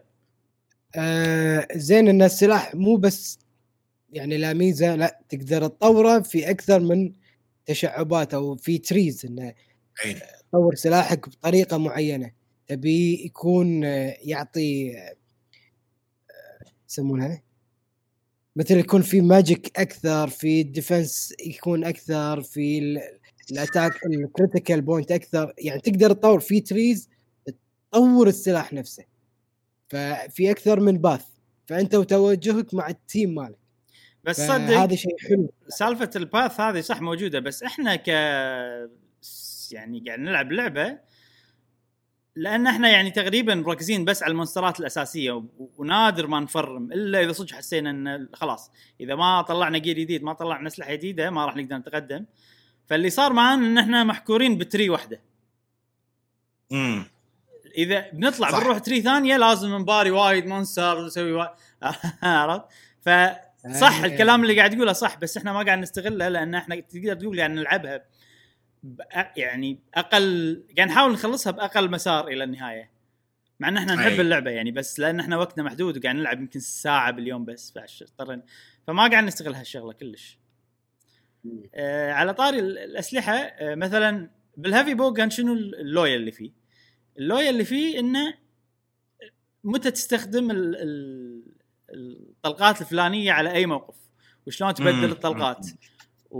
آه 0.95 1.67
زين 1.75 2.07
إن 2.07 2.21
السلاح 2.21 2.75
مو 2.75 2.95
بس 2.95 3.39
يعني 4.13 4.37
لا 4.37 4.53
ميزة 4.53 4.95
لا 4.95 5.19
تقدر 5.29 5.67
تطوره 5.67 6.19
في 6.19 6.49
أكثر 6.49 6.79
من 6.79 7.13
تشعبات 7.65 8.33
أو 8.33 8.55
في 8.55 8.77
trees 8.77 9.25
إنه. 9.25 9.53
تطور 10.51 10.75
سلاحك 10.75 11.29
بطريقة 11.29 11.77
معينة. 11.77 12.31
تبي 12.67 13.25
يكون 13.25 13.83
آه، 13.83 14.15
يعطي 14.21 14.97
آه، 14.97 15.15
يسمونها 16.89 17.41
مثل 18.55 18.77
يكون 18.77 19.01
في 19.01 19.21
magic 19.21 19.79
أكثر 19.79 20.27
في 20.27 20.61
ال 20.61 20.70
defense 20.70 21.33
يكون 21.45 21.83
أكثر 21.83 22.41
في 22.41 22.79
ال- 22.79 23.01
ال 23.51 23.59
attack 23.59 24.05
ال 24.05 24.14
critical 24.14 24.81
point 24.81 25.11
أكثر. 25.11 25.53
يعني 25.57 25.81
تقدر 25.81 26.13
تطور 26.13 26.39
في 26.39 26.61
trees 26.61 27.09
تطور 27.91 28.27
السلاح 28.27 28.73
نفسه. 28.73 29.03
ففي 29.89 30.51
أكثر 30.51 30.79
من 30.79 30.97
path 30.97 31.25
فأنت 31.67 31.95
وتوجهك 31.95 32.73
مع 32.73 32.89
ال 32.89 32.98
team 32.98 33.35
مالك. 33.35 33.58
بس 34.29 34.41
فهذا 34.41 34.85
صدق 34.85 34.95
شيء 34.95 35.15
حلو 35.29 35.53
سالفة 35.67 36.09
ال 36.15 36.24
path 36.24 36.59
هذه 36.59 36.81
صح 36.81 37.01
موجودة 37.01 37.39
بس 37.39 37.63
إحنا 37.63 37.95
ك 37.95 38.07
يعني 39.71 40.03
قاعد 40.07 40.19
نلعب 40.19 40.51
لعبة 40.51 40.97
لأن 42.35 42.67
إحنا 42.67 42.89
يعني 42.89 43.11
تقريبا 43.11 43.55
مركزين 43.55 44.05
بس 44.05 44.23
على 44.23 44.31
ال 44.31 44.36
monster 44.36 44.74
ات 44.74 44.79
الأساسية 44.79 45.43
ونادر 45.77 46.27
ما 46.27 46.39
ن 46.39 46.50
farm 46.50 46.91
إلا 46.91 47.23
إذا 47.23 47.31
صدق 47.31 47.51
حسينا 47.51 47.89
إن 47.89 48.29
خلاص 48.33 48.71
إذا 49.01 49.15
ما 49.15 49.41
طلعنا 49.41 49.77
gear 49.77 49.99
جديد 49.99 50.23
ما 50.23 50.33
طلعنا 50.33 50.67
أسلحة 50.67 50.93
جديدة 50.93 51.29
ما 51.29 51.45
راح 51.45 51.55
نقدر 51.55 51.77
نتقدم 51.77 52.25
فاللي 52.87 53.09
صار 53.09 53.33
معانا 53.33 53.67
إن 53.67 53.77
إحنا 53.77 54.03
محكورين 54.03 54.57
ب 54.57 54.64
tree 54.64 54.89
واحدة 54.89 55.21
امم 56.71 57.05
إذا 57.77 58.09
بنطلع 58.13 58.51
صح. 58.51 58.59
بنروح 58.59 58.77
tree 58.77 59.01
ثانية 59.01 59.37
لازم 59.37 59.75
نباري 59.75 60.11
وايد 60.11 60.45
monster 60.45 60.97
ونسوي 60.97 61.31
وا... 61.31 61.45
عرفت؟ 62.23 62.65
فصح 63.01 63.48
آه. 63.65 64.05
الكلام 64.05 64.43
اللي 64.43 64.57
قاعد 64.57 64.75
تقوله 64.75 64.93
صح 64.93 65.17
بس 65.19 65.37
إحنا 65.37 65.53
ما 65.53 65.63
قاعد 65.63 65.77
نستغله 65.79 66.27
لأن 66.29 66.55
إحنا 66.55 66.79
تقدر 66.79 67.13
تقول 67.13 67.39
يعني 67.39 67.53
نلعبها. 67.55 68.05
يعني 69.37 69.79
أقل 69.93 70.63
قاعد 70.77 70.89
نحاول 70.89 71.11
نخلصها 71.13 71.51
بأقل 71.51 71.91
مسار 71.91 72.27
إلى 72.27 72.43
النهاية 72.43 72.91
مع 73.59 73.69
إن 73.69 73.77
إحنا 73.77 73.95
نحب 73.95 74.11
أي. 74.11 74.21
اللعبة 74.21 74.51
يعني 74.51 74.71
بس 74.71 74.99
لأن 74.99 75.19
إحنا 75.19 75.37
وقتنا 75.37 75.63
محدود 75.63 75.97
وقاعد 75.97 76.15
نلعب 76.15 76.39
يمكن 76.41 76.59
ساعة 76.59 77.11
باليوم 77.11 77.45
بس 77.45 77.71
فاضطرينا 77.71 78.43
فما 78.87 79.07
قاعد 79.07 79.23
نستغل 79.23 79.53
هالشغله 79.55 79.93
كلش 79.93 80.39
آه 81.75 82.11
على 82.11 82.33
طاري 82.33 82.59
ال- 82.59 82.77
الأسلحة 82.77 83.33
آه 83.33 83.75
مثلا 83.75 84.29
بال 84.57 84.67
Heavy 84.67 84.93
Bowgun 84.93 85.29
شنو 85.29 85.53
اللويا 85.53 86.15
اللي 86.15 86.31
فيه؟ 86.31 86.51
اللويا 87.17 87.49
اللي 87.49 87.65
فيه 87.65 87.99
إنه 87.99 88.33
متى 89.63 89.91
تستخدم 89.91 90.51
ال 90.51 90.75
ال 90.75 91.28
الطلقات 91.93 92.81
الفلانية 92.81 93.31
على 93.31 93.51
أي 93.51 93.65
موقف 93.65 93.95
وشلون 94.47 94.73
تبدل. 94.73 95.11
الطلقات؟ 95.11 95.67
و... 96.31 96.39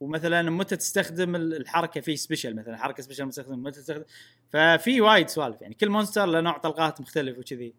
ومثلا 0.00 0.50
متى 0.50 0.76
تستخدم 0.76 1.36
ال- 1.36 1.54
الحركة؟ 1.54 2.00
في 2.00 2.16
special 2.16 2.56
مثلا 2.56 2.76
حركة 2.76 3.02
special 3.02 3.24
مستخدم 3.24 3.62
متى 3.62 3.80
تستخدم؟ 3.80 4.04
ففي 4.52 5.00
وايد 5.00 5.28
سوالف 5.28 5.62
يعني 5.62 5.74
كل 5.74 5.88
monster 5.88 6.26
له 6.26 6.40
نوع 6.40 6.58
طلقات 6.58 7.00
مختلف 7.00 7.38
وكذي. 7.38 7.74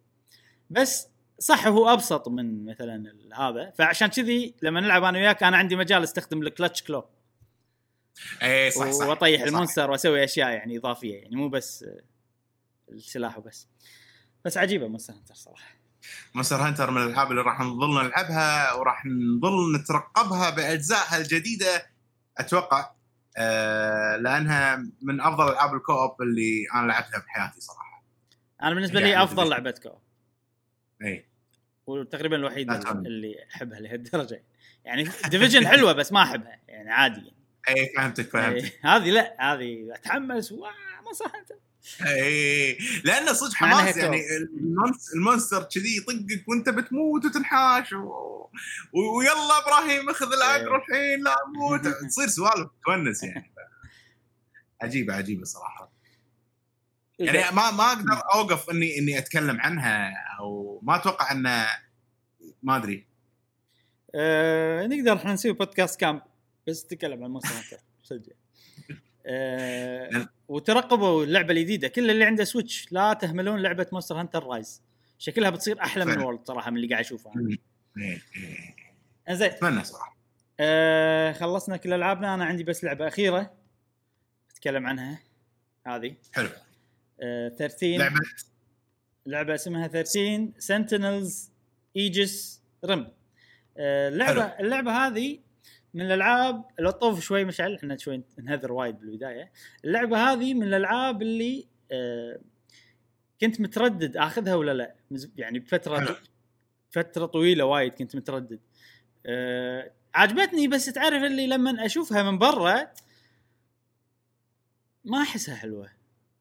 بس 0.70 1.08
صح 1.40 1.68
هو 1.68 1.94
أبسط 1.94 2.28
من 2.28 2.66
مثلا 2.66 3.14
هذا. 3.38 3.72
فعشان 3.72 4.08
كذي 4.08 4.54
لما 4.62 4.80
نلعب 4.80 5.04
أنا 5.04 5.20
وياك 5.20 5.44
أنا 5.44 5.58
عندي 5.58 5.76
مجال 5.76 6.04
أستخدم 6.04 6.42
ال 6.42 6.48
clutch 6.48 6.84
claw 6.84 7.06
اي 8.44 8.72
صح 8.72 8.92
صح. 8.92 9.08
وأطيح. 9.08 9.42
المونستر 9.42 9.92
وأسوي 9.92 10.24
أشياء 10.24 10.50
يعني 10.50 10.78
إضافية 10.78 11.16
يعني 11.16 11.36
مو 11.36 11.50
بس 11.50 11.86
السلاح 12.90 13.38
وبس. 13.38 13.68
بس 14.46 14.58
عجيبة 14.58 14.88
Monster 14.88 15.14
صراحة. 15.34 15.77
Monster 16.36 16.56
Hunter 16.56 16.92
من 16.92 17.02
الألعاب 17.02 17.32
اللي 17.32 17.42
راح 17.42 17.60
نظل 17.62 18.04
نلعبها 18.06 18.74
وراح 18.74 19.06
نظل 19.06 19.76
نترقبها 19.76 20.50
بأجزائها 20.50 21.18
الجديدة. 21.18 21.86
أتوقع 22.38 22.92
آه 23.38 24.16
لأنها 24.16 24.76
من 25.02 25.22
أفضل 25.22 25.50
ألعاب 25.52 25.74
ال 25.76 25.84
co-op 25.84 26.22
اللي 26.22 26.66
أنا 26.76 26.88
لعبتها 26.88 27.20
بحياتي 27.20 27.62
صراحة. 27.62 28.04
أنا 28.64 28.76
بالنسبة 28.76 29.00
يعني 29.00 29.12
لي 29.12 29.24
أفضل 29.24 29.44
بالنسبة- 29.46 29.50
لعبة 29.50 29.72
co-op. 29.84 31.26
وتقريبا 31.88 32.36
الوحيدة. 32.36 32.92
اللي 32.92 33.36
أحبها 33.56 33.80
لهالدرجة. 33.80 34.44
يعني 34.86 35.04
Division 35.04 35.68
حلوة 35.68 35.94
بس 35.94 36.12
ما 36.12 36.24
أحبها 36.24 36.60
يعني 36.68 36.92
عادي. 36.92 37.34
إي 37.70 37.90
فهمتك 37.98 38.30
فهمتك. 38.30 38.80
هذه 38.86 39.10
لا 39.12 39.54
هذه 39.54 39.94
أتحمس 39.94 40.52
ما 40.52 41.14
صح 41.14 41.32
اي 42.08 42.78
لأنه 43.04 43.34
صدق 43.34 43.54
حماس. 43.54 43.98
يعني 43.98 44.22
ال 44.38 44.51
mons- 44.51 45.14
ال 45.16 45.22
monster 45.22 45.64
كذي 45.64 45.98
يطقك 45.98 46.48
وأنت 46.48 46.70
بتموت 46.70 47.26
وتنحاش 47.26 47.94
و... 47.94 47.98
و... 48.94 49.18
ويلا 49.18 49.58
إبراهيم 49.64 50.10
أخذ 50.10 50.34
ال 50.34 50.40
aggro 50.40 50.72
إيه. 50.72 50.78
الحين 50.78 51.24
لا 51.24 51.36
أموت 51.46 51.82
تصير 52.10 52.28
سوالف 52.28 52.70
تونس 52.86 53.24
يعني. 53.24 53.54
عجيبة 54.82 55.14
عجيبة 55.16 55.44
صراحة. 55.46 55.92
يعني 57.20 57.56
ما 57.56 57.72
ما 57.72 57.84
أقدر 57.92 58.22
أوقف 58.34 58.70
إني 58.70 58.98
إني 59.00 59.18
أتكلم 59.18 59.62
عنها 59.62 60.14
أو 60.40 60.80
ما 60.84 60.96
أتوقع 60.96 61.32
إنه 61.32 61.68
ما 62.64 62.76
أدري. 62.78 63.08
آه 64.16 64.88
نقدر 64.88 65.14
إحنا 65.14 65.34
نسوي 65.34 65.52
بودكاست 65.52 66.00
كامل 66.00 66.22
بس 66.68 66.86
نتكلم 66.86 67.24
عن 67.24 67.30
Monster 67.32 67.50
Hunter 67.56 67.78
صدق 68.04 68.34
آه 69.28 70.30
وترقبوا 70.48 71.24
اللعبة 71.24 71.54
الجديدة. 71.54 71.88
كل 71.88 72.12
اللي 72.12 72.24
عنده 72.26 72.44
Switch 72.44 72.92
لا 72.92 73.14
تهملون 73.14 73.60
لعبة 73.60 73.88
Monster 73.92 74.20
Hunter 74.20 74.44
Rise 74.44 74.82
شكلها 75.18 75.50
بتصير 75.50 75.82
أحلى 75.82 76.06
من. 76.06 76.20
World 76.20 76.40
صراحة 76.48 76.72
من 76.72 76.78
اللي 76.78 76.88
قاعد 76.88 77.04
أشوفه 77.04 77.32
إيه. 77.98 78.22
إنزين. 79.30 79.48
أتمنى 79.48 79.84
صراحة. 79.84 80.18
آه 80.60 81.32
خلصنا 81.32 81.78
كل 81.78 81.94
ألعابنا. 81.94 82.34
أنا 82.34 82.46
عندي 82.46 82.64
بس 82.64 82.84
لعبة 82.84 83.08
أخيرة 83.08 83.54
أتكلم 84.52 84.88
عنها. 84.88 85.20
هذه. 85.88 86.16
حلو. 86.34 86.50
آه 87.22 87.50
13 87.50 87.98
لعبة؟ 87.98 88.20
لعبة 89.26 89.56
اسمها 89.56 89.88
13 89.88 90.50
Sentinels 90.58 91.52
Aegis 91.96 92.62
Rim 92.86 93.12
اللعبه 93.78 94.48
حلو. 94.48 94.66
اللعبة 94.66 94.92
هذه 94.92 95.40
من 95.94 96.02
الألعاب 96.06 96.66
لو 96.80 96.92
طوف 96.92 97.20
شوي 97.20 97.44
مشعل 97.46 97.76
إحنا 97.76 97.98
شوي 97.98 98.24
نهذر 98.38 98.72
وايد 98.72 99.00
بالبداية. 99.00 99.52
اللعبة 99.86 100.18
هذه 100.34 100.54
من 100.54 100.64
الألعاب 100.64 101.22
اللي 101.22 101.68
آه 101.92 102.40
كنت 103.42 103.62
متردد 103.62 104.18
آخذها 104.18 104.56
ولا 104.56 104.74
لا؟ 104.74 104.96
يعني 105.38 105.60
بفترة. 105.60 106.20
فترة 106.90 107.26
طويلة 107.26 107.66
وايد 107.66 107.94
كنت 107.94 108.16
متردد. 108.16 108.60
آه 109.26 109.92
عجبتني 110.14 110.68
بس 110.68 110.86
تعرف 110.86 111.24
اللي 111.24 111.48
لما 111.48 111.86
أشوفها 111.86 112.24
من 112.32 112.38
برا 112.38 112.88
ما 115.04 115.22
أحسها 115.22 115.56
حلوة. 115.56 115.90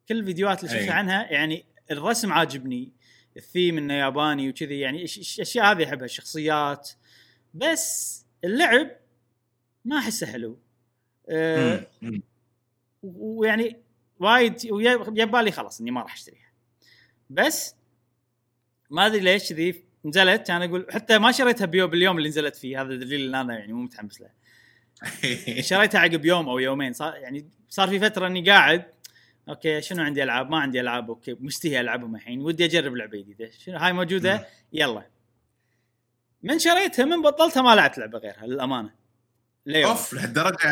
كل 0.09 0.19
الفيديوهات 0.19 0.65
اللي 0.65 0.81
شفتها. 0.81 0.95
عنها 0.95 1.33
يعني 1.33 1.65
الرسم 1.91 2.33
عاجبني 2.33 2.93
الثيم 3.37 3.79
إنه 3.79 3.95
ياباني 3.95 4.49
وكذي 4.51 4.81
يعني 4.81 5.07
إش- 5.07 5.11
إش- 5.11 5.41
اشياء 5.41 5.65
هذه 5.73 5.85
أحبها؟ 5.85 6.05
الشخصيات 6.05 6.91
بس 7.55 8.25
اللعب 8.45 8.91
ما 9.87 9.99
أحسه 9.99 10.27
حلو. 10.27 10.59
أه. 11.29 11.87
مم. 12.03 12.23
ويعني 13.03 13.77
وايد 14.21 14.55
ويا- 14.71 15.07
يبالي 15.17 15.51
خلاص 15.51 15.81
إني 15.81 15.91
ما 15.91 16.03
راح 16.03 16.15
أشتريها. 16.15 16.51
بس 17.31 17.75
ما 18.91 19.07
أدري 19.07 19.21
ليش 19.21 19.53
ذي 19.53 19.85
نزلت. 20.05 20.51
أنا 20.51 20.65
أقول 20.65 20.87
حتى 20.91 21.19
ما 21.19 21.33
شريتها 21.33 21.65
بيو 21.65 21.89
باليوم 21.89 22.19
اللي 22.19 22.29
نزلت 22.29 22.57
فيه. 22.57 22.83
هذا 22.83 22.97
دليل 22.97 23.29
إن 23.29 23.35
أنا 23.35 23.59
يعني 23.59 23.73
مو 23.73 23.83
متحمس 23.83 24.21
له. 24.21 24.31
شريتها 25.71 25.99
عقب 25.99 26.25
يوم 26.25 26.49
أو 26.49 26.59
يومين. 26.59 26.93
صار 26.93 27.15
يعني 27.15 27.47
صار 27.69 27.89
في 27.89 27.99
فترة 28.01 28.27
إني 28.27 28.51
قاعد 28.51 28.85
okay 29.49 29.81
شنو 29.83 30.03
عندي 30.03 30.23
ألعاب؟ 30.23 30.51
ما 30.51 30.59
عندي 30.59 30.81
ألعاب 30.81 31.09
okay 31.09 31.37
مشتهي 31.41 31.81
ألعبهم 31.81 32.15
الحين. 32.17 32.41
ودي 32.41 32.65
أجرب 32.65 32.95
لعبة 32.97 33.19
جديدة. 33.19 33.51
شنو؟ 33.51 33.77
هاي 33.79 33.93
موجودة. 33.93 34.47
يلا. 34.73 35.07
من 36.43 36.59
شريتها 36.59 37.05
من 37.05 37.23
بطلتها 37.23 37.63
ما 37.63 37.75
لعبت 37.75 37.99
لعبة 37.99 38.19
غيرها 38.19 38.47
للأمانة. 38.47 39.06
أوف 39.69 40.13
لهالدرجة 40.13 40.69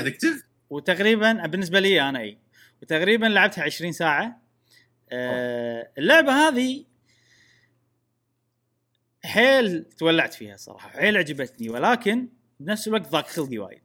addictive 0.00 0.44
وتقريبا 0.70 1.46
بالنسبة 1.46 1.80
لي 1.80 2.08
أنا 2.08 2.20
إي. 2.20 2.38
وتقريبا 2.82 3.26
لعبتها 3.26 3.64
20 3.64 3.92
ساعة. 3.92 4.42
آه 5.12 5.90
اللعبة 5.98 6.32
هذه 6.32 6.84
حيل 9.24 9.84
تولعت 9.84 10.34
فيها 10.34 10.56
صراحة 10.56 10.88
حيل 10.88 11.16
عجبتني. 11.16 11.70
ولكن 11.70 12.28
بنفس 12.60 12.88
الوقت 12.88 13.08
ضاق 13.08 13.26
خلقي 13.26 13.58
وايد. 13.58 13.82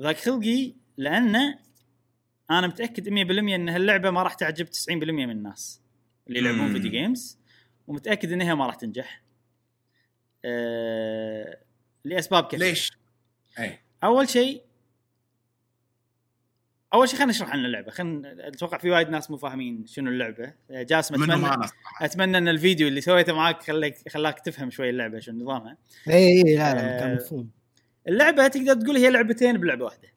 ضاق 0.00 0.16
خلقي 0.16 0.74
لأنه 0.96 1.58
أنا 2.50 2.66
متأكد 2.66 3.08
100% 3.08 3.54
إن 3.54 3.68
هاللعبة 3.68 4.10
ما 4.10 4.22
راح 4.22 4.34
تعجب 4.34 4.66
90% 4.66 4.92
من 4.92 5.30
الناس 5.30 5.80
اللي 6.28 6.38
يلعبون. 6.38 6.72
video 6.72 6.90
games 6.90 7.38
ومتأكد 7.86 8.32
إنها 8.32 8.54
ما 8.54 8.66
راح 8.66 8.74
تنجح. 8.74 9.22
آه 10.44 11.58
لأسباب 12.04 12.46
كثيرة. 12.46 12.68
ليش؟ 12.68 12.92
أي. 13.58 13.78
أول 14.04 14.28
شيء 14.28 14.62
أول 16.94 17.08
شيء 17.08 17.18
خلينا 17.18 17.30
نشرح 17.32 17.50
عن 17.50 17.64
اللعبة. 17.64 17.90
خلينا 17.90 18.48
أتوقع 18.48 18.78
في 18.78 18.90
وايد 18.90 19.08
ناس 19.08 19.30
مو 19.30 19.36
فاهمين 19.36 19.86
شنو 19.86 20.10
اللعبة. 20.10 20.52
جاسم 20.70 21.22
اتمنى 21.22 21.66
أتمنى 22.00 22.38
إن 22.38 22.48
الفيديو 22.48 22.88
اللي 22.88 23.00
سويته 23.00 23.32
معاك 23.32 23.62
خلاك 23.62 24.08
خلاك 24.08 24.40
تفهم 24.40 24.70
شوي 24.70 24.90
اللعبة 24.90 25.18
شنو 25.18 25.44
نظامها. 25.44 25.76
إي 26.08 26.14
إي 26.14 26.42
إيه، 26.46 26.58
لا 26.58 26.74
لا 26.74 26.96
آه، 26.96 27.00
كان 27.00 27.14
مفهوم. 27.14 27.50
اللعبة 28.08 28.48
تقدر 28.48 28.74
تقول 28.74 28.96
هي 28.96 29.10
لعبتين 29.10 29.58
بلعبة 29.58 29.84
واحدة. 29.84 30.08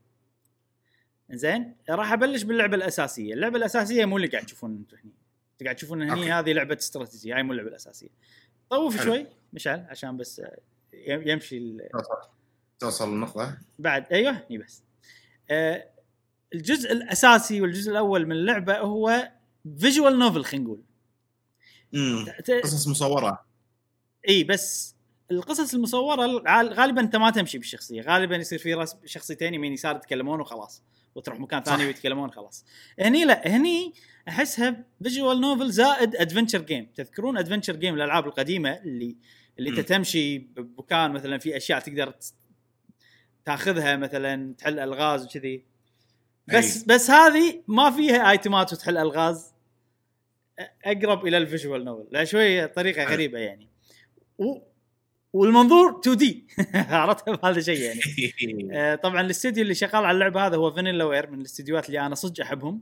زين 1.31 1.75
راح 1.89 2.13
أبلش 2.13 2.43
باللعبة 2.43 2.75
الأساسية. 2.75 3.33
اللعبة 3.33 3.57
الأساسية 3.57 4.05
مو 4.05 4.17
اللي 4.17 4.27
قاعد 4.27 4.45
تشوفون 4.45 4.71
أنتم 4.71 4.97
هني. 4.97 5.13
أنتم 5.53 5.65
قاعد 5.65 5.75
تشوفون 5.75 6.01
هني. 6.01 6.31
هذه 6.31 6.53
لعبة 6.53 6.77
استراتيجية. 6.79 7.35
هاي 7.35 7.43
مو 7.43 7.51
اللعبة 7.51 7.69
الأساسية. 7.69 8.09
طوف. 8.69 9.03
شوي 9.03 9.25
مشعل 9.53 9.85
عشان 9.89 10.17
بس 10.17 10.41
يم- 10.93 11.27
يمشي 11.27 11.57
ال- 11.57 11.89
توصل 12.79 13.09
النقطه 13.13 13.57
بعد 13.79 14.05
أيوه 14.13 14.31
هني 14.49 14.57
بس. 14.57 14.83
آه 15.49 15.89
الجزء 16.55 16.91
الأساسي 16.91 17.61
والجزء 17.61 17.91
الأول 17.91 18.25
من 18.25 18.31
اللعبة 18.31 18.77
هو 18.77 19.31
فيجوال 19.79 20.19
نوفل 20.19 20.43
خلينا 20.45 20.65
نقول. 20.65 20.81
ت- 22.45 22.51
قصص 22.51 22.87
مصورة. 22.87 23.45
إي 24.29 24.43
بس. 24.43 24.95
القصص 25.31 25.73
المصورة 25.73 26.25
غال- 26.25 26.73
غالبا 26.73 27.01
أنت 27.01 27.15
ما 27.15 27.29
تمشي 27.31 27.57
بالشخصية. 27.57 28.01
غالبا 28.01 28.35
يصير 28.35 28.59
في 28.59 28.73
رسم 28.73 28.97
شخصيتين 29.05 29.53
يمين 29.53 29.73
يسار 29.73 29.95
يتكلمون 29.95 30.39
وخلاص. 30.41 30.83
وتروح 31.15 31.39
مكان 31.39 31.63
ثاني. 31.63 31.85
ويتكلمون 31.85 32.31
خلاص. 32.31 32.65
هني 32.99 33.25
لا 33.25 33.47
هني 33.47 33.93
أحسها 34.27 34.83
visual 35.03 35.41
novel 35.41 35.71
زائد 35.71 36.15
adventure 36.15 36.61
game 36.61 36.85
تذكرون 36.95 37.37
adventure 37.37 37.75
game 37.75 37.95
الألعاب 37.95 38.27
القديمة 38.27 38.69
اللي 38.73 39.15
اللي 39.59 39.69
أنت. 39.69 39.79
تمشي 39.79 40.37
بمكان 40.37 41.11
مثلا 41.11 41.37
في 41.37 41.57
أشياء 41.57 41.79
تقدر 41.79 42.13
تاخذها 43.45 43.95
مثلا 43.95 44.53
تحل 44.57 44.79
ألغاز 44.79 45.25
وكذي. 45.25 45.65
بس 46.47 46.77
أي. 46.77 46.83
بس 46.87 47.09
هذه 47.09 47.63
ما 47.67 47.91
فيها 47.91 48.31
آيتمات 48.31 48.73
وتحل 48.73 48.97
ألغاز. 48.97 49.53
أقرب 50.85 51.27
إلى 51.27 51.37
ال 51.37 51.44
visual 51.44 51.85
novel. 51.85 52.07
لا 52.11 52.23
شوي 52.23 52.67
طريقة. 52.67 53.03
غريبة 53.03 53.39
يعني. 53.39 53.67
و... 54.37 54.57
والمنظور 55.33 55.99
2D. 55.99 56.47
عرفت 56.75 57.45
هذا 57.45 57.61
شيء 57.61 57.81
يعني. 57.81 57.99
آه، 58.77 58.95
طبعا 58.95 59.21
الاستديو 59.21 59.63
اللي 59.63 59.73
شغال 59.73 60.05
على 60.05 60.11
اللعبة 60.11 60.47
هذا 60.47 60.55
هو 60.55 60.71
فانيلا 60.71 61.03
وير 61.03 61.31
من 61.31 61.39
الاستديوهات 61.39 61.87
اللي 61.87 61.99
أنا 61.99 62.15
صدق 62.15 62.41
أحبهم. 62.41 62.81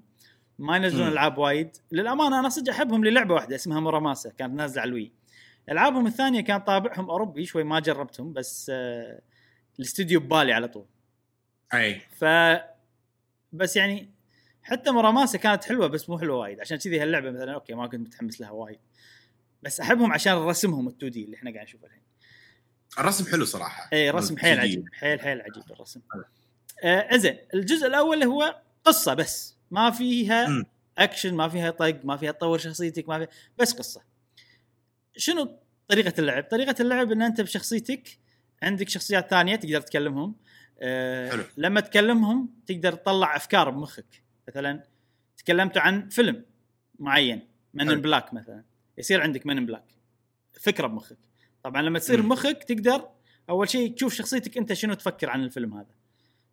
ما 0.59 0.75
ينزلون. 0.75 1.07
ألعاب 1.07 1.37
وايد. 1.37 1.69
للأمانة 1.91 2.39
أنا 2.39 2.49
صدق 2.49 2.73
أحبهم 2.73 3.05
للعبة 3.05 3.33
واحدة 3.33 3.55
اسمها 3.55 3.79
مراماسا 3.79 4.29
كانت 4.29 4.53
نازلة 4.53 4.81
على 4.81 4.89
الوي. 4.89 5.11
العابهم 5.71 6.07
الثانية 6.07 6.41
كان 6.41 6.59
طابعهم 6.59 7.09
أوروبي 7.09 7.45
شوي 7.45 7.63
ما 7.63 7.79
جربتهم 7.79 8.33
بس 8.33 8.71
آه، 8.73 9.21
الاستديو 9.79 10.19
ببالي 10.19 10.53
على 10.53 10.67
طول. 10.67 10.85
أي. 11.73 11.99
ف 11.99 12.25
بس 13.53 13.75
يعني 13.75 14.09
حتى 14.63 14.91
مراماسا 14.91 15.37
كانت 15.37 15.63
حلوة 15.63 15.87
بس 15.87 16.09
مو 16.09 16.19
حلوة 16.19 16.37
وايد. 16.37 16.59
عشان 16.59 16.77
كذي 16.77 16.99
هاللعبة 16.99 17.31
مثلا 17.31 17.53
okay 17.53 17.73
ما 17.73 17.87
كنت 17.87 18.07
متحمس 18.07 18.41
لها 18.41 18.51
وايد. 18.51 18.79
بس 19.63 19.79
أحبهم 19.79 20.11
عشان 20.13 20.33
رسمهم 20.33 20.89
ال 20.89 21.05
2D 21.05 21.23
اللي 21.23 21.35
إحنا 21.37 21.51
قاعد 21.51 21.65
نشوفه 21.65 21.87
الحين. 21.87 22.01
الرسم 22.99 23.31
حلو 23.31 23.45
صراحة. 23.45 23.89
اي 23.93 24.09
رسم 24.09 24.37
حيل 24.37 24.57
2D. 24.57 24.59
عجيب 24.59 24.89
حيل 24.93 25.19
حيل 25.19 25.41
عجيب 25.41 25.63
الرسم. 25.71 26.01
حلو. 26.13 26.23
آه 26.83 27.17
زين 27.17 27.37
الجزء 27.53 27.87
الأول 27.87 28.23
هو 28.23 28.61
قصة 28.85 29.13
بس. 29.13 29.57
ما 29.71 29.91
فيها 29.91 30.47
مم. 30.47 30.65
اكشن 30.97 31.33
ما 31.33 31.49
فيها 31.49 31.71
طق 31.71 32.05
ما 32.05 32.17
فيها 32.17 32.31
تطور 32.31 32.57
شخصيتك 32.57 33.09
ما 33.09 33.17
فيها 33.17 33.27
بس 33.57 33.73
قصة. 33.73 34.01
شنو 35.17 35.59
طريقة 35.87 36.13
اللعب؟ 36.19 36.43
طريقة 36.43 36.75
اللعب 36.79 37.11
إن 37.11 37.21
أنت 37.21 37.41
بشخصيتك 37.41 38.17
عندك 38.63 38.89
شخصيات 38.89 39.29
ثانية 39.29 39.55
تقدر 39.55 39.81
تكلمهم. 39.81 40.35
آه 40.79 41.29
حلو. 41.29 41.43
لما 41.57 41.79
تكلمهم 41.79 42.49
تقدر 42.65 42.93
تطلع 42.93 43.35
أفكار 43.35 43.69
بمخك. 43.69 44.23
مثلا 44.47 44.83
تكلمتوا 45.37 45.81
عن 45.81 46.09
فيلم 46.09 46.45
معين 46.99 47.47
من 47.73 47.89
حلو. 47.89 48.01
بلاك 48.01 48.33
مثلا. 48.33 48.63
يصير 48.97 49.21
عندك 49.21 49.45
من 49.45 49.65
بلاك 49.65 49.85
فكرة 50.53 50.87
بمخك. 50.87 51.17
طبعا 51.63 51.81
لما 51.81 51.99
تصير 51.99 52.21
مم. 52.21 52.29
بمخك 52.29 52.63
تقدر 52.63 53.09
أول 53.49 53.69
شيء 53.69 53.93
تشوف 53.93 54.13
شخصيتك 54.13 54.57
أنت 54.57 54.73
شنو 54.73 54.93
تفكر 54.93 55.29
عن 55.29 55.43
الفيلم 55.43 55.73
هذا. 55.73 55.97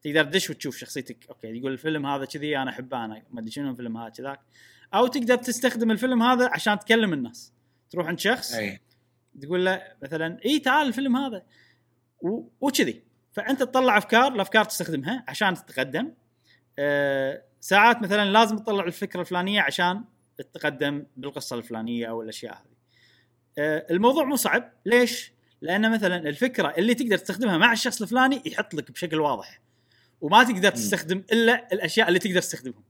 تقدر 0.03 0.25
تدش 0.25 0.51
وتشوف 0.51 0.77
شخصيتك 0.77 1.27
okay 1.29 1.47
يقول 1.47 1.73
الفيلم 1.73 2.07
هذا 2.07 2.25
كذي 2.25 2.59
أنا 2.59 2.71
أحبه 2.71 3.05
أنا 3.05 3.23
ما 3.31 3.41
أدري 3.41 3.51
شنو 3.51 3.71
الفيلم 3.71 3.97
هذا 3.97 4.09
كذاك. 4.09 4.41
أو 4.95 5.07
تقدر 5.07 5.37
تستخدم 5.37 5.91
الفيلم 5.91 6.23
هذا 6.23 6.51
عشان 6.53 6.79
تكلم 6.79 7.13
الناس. 7.13 7.53
تروح 7.91 8.07
عند 8.07 8.19
شخص 8.19 8.55
أي. 8.55 8.81
تقول 9.41 9.65
له 9.65 9.83
مثلا 10.03 10.39
إي 10.45 10.59
تعال 10.59 10.87
الفيلم 10.87 11.17
هذا. 11.17 11.43
وكذي. 12.61 13.03
فأنت 13.33 13.62
تطلع 13.62 13.99
أفكار 13.99 14.35
الأفكار 14.35 14.64
تستخدمها 14.64 15.25
عشان 15.29 15.55
تتقدم. 15.55 16.12
أه 16.79 17.43
ساعات 17.61 18.03
مثلا 18.03 18.31
لازم 18.31 18.59
تطلع 18.59 18.85
الفكرة 18.85 19.20
الفلانية 19.20 19.61
عشان 19.61 20.05
تتقدم 20.39 21.07
بالقصة 21.16 21.57
الفلانية 21.57 22.07
أو 22.07 22.22
الأشياء 22.22 22.55
هذه. 22.55 22.75
أه 23.59 23.87
الموضوع 23.91 24.25
مو 24.25 24.37
صعب. 24.37 24.72
ليش؟ 24.87 25.33
لأن 25.61 25.93
مثلا 25.93 26.16
الفكرة 26.29 26.75
اللي 26.79 26.95
تقدر 26.95 27.18
تستخدمها 27.18 27.59
مع 27.59 27.72
الشخص 27.72 28.03
الفلاني 28.03 28.43
يحط 28.47 28.75
لك 28.75 28.91
بشكل 28.91 29.20
واضح. 29.20 29.61
وما 30.20 30.45
تقدر 30.45 30.70
تستخدم 30.70 31.25
إلا 31.33 31.68
الأشياء 31.72 32.09
اللي 32.09 32.18
تقدر 32.18 32.41
تستخدمهم. 32.41 32.85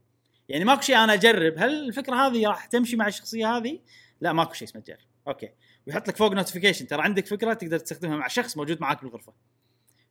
يعني 0.49 0.65
ماكو 0.65 0.81
شيء 0.81 0.97
أنا 0.97 1.13
أجرب. 1.13 1.53
هل 1.57 1.87
الفكرة 1.87 2.15
هذه 2.15 2.47
راح 2.47 2.65
تمشي 2.65 2.95
مع 2.95 3.07
الشخصية 3.07 3.57
هذه؟ 3.57 3.79
لا 4.21 4.33
ماكو 4.33 4.53
شيء 4.53 4.67
اسمه 4.67 4.81
تجرب. 4.81 4.99
okay. 5.27 5.49
ويحط 5.87 6.07
لك 6.07 6.15
فوق 6.15 6.31
notification 6.33 6.87
ترى 6.87 7.01
عندك 7.01 7.27
فكرة 7.27 7.53
تقدر 7.53 7.79
تستخدمها 7.79 8.17
مع 8.17 8.27
شخص 8.27 8.57
موجود 8.57 8.81
معاك 8.81 9.01
بالغرفة. 9.01 9.33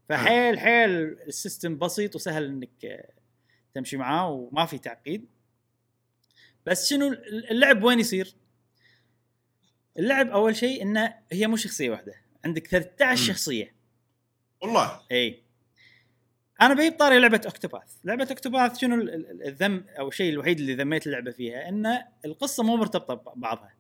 فحيل 0.09 0.59
حيل 0.59 0.91
ال 1.29 1.36
system 1.36 1.79
بسيط 1.79 2.15
وسهل 2.17 2.45
إنك 2.45 2.85
آه، 2.85 3.13
تمشي 3.75 3.97
معاه 3.97 4.31
وما 4.31 4.67
في 4.67 4.79
تعقيد. 4.79 5.27
بس 6.67 6.89
شنو 6.91 7.13
اللعب 7.51 7.83
وين 7.83 8.01
يصير؟ 8.01 8.35
اللعب 9.99 10.29
أول 10.29 10.57
شيء 10.57 10.83
إنه 10.83 11.15
هي 11.33 11.47
مو 11.47 11.57
شخصية 11.57 11.91
واحدة. 11.91 12.15
عندك 12.45 12.67
13 12.67 13.21
مم. 13.21 13.27
شخصية. 13.29 13.75
والله. 14.63 15.01
إي. 15.13 15.43
أنا 16.63 16.75
بجيب 16.75 16.93
طاري 16.99 17.19
لعبة 17.19 17.41
أوكتوباث. 17.47 17.97
لعبة 18.05 18.27
أوكتوباث 18.31 18.79
شنو 18.79 18.95
ال- 18.95 19.15
ال- 19.15 19.47
الذم 19.47 19.85
أو 19.99 20.09
الشيء 20.09 20.33
الوحيد 20.33 20.59
اللي 20.61 20.75
ذميت 20.75 21.07
اللعبة 21.07 21.31
فيها؟ 21.31 21.69
إن 21.69 21.99
القصة 22.25 22.63
مو 22.63 22.77
مرتبطة 22.77 23.15
ببعضها 23.15 23.75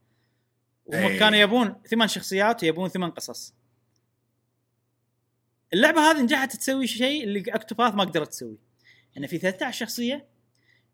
وهم 0.86 1.06
أي. 1.06 1.18
كانوا 1.18 1.38
يبون 1.38 1.82
ثمان 1.90 2.08
شخصيات 2.08 2.62
ويبون 2.62 2.88
ثمان 2.88 3.10
قصص. 3.10 3.54
اللعبة 5.72 6.10
هذه 6.10 6.22
نجحت 6.22 6.56
تسوي 6.56 6.86
شيء 6.86 7.24
اللي 7.24 7.52
اوكتوباث 7.52 7.94
ما 7.94 8.04
قدرت 8.04 8.28
تسويه 8.28 8.56
ان 9.18 9.26
في 9.26 9.38
13 9.38 9.86
شخصية 9.86 10.26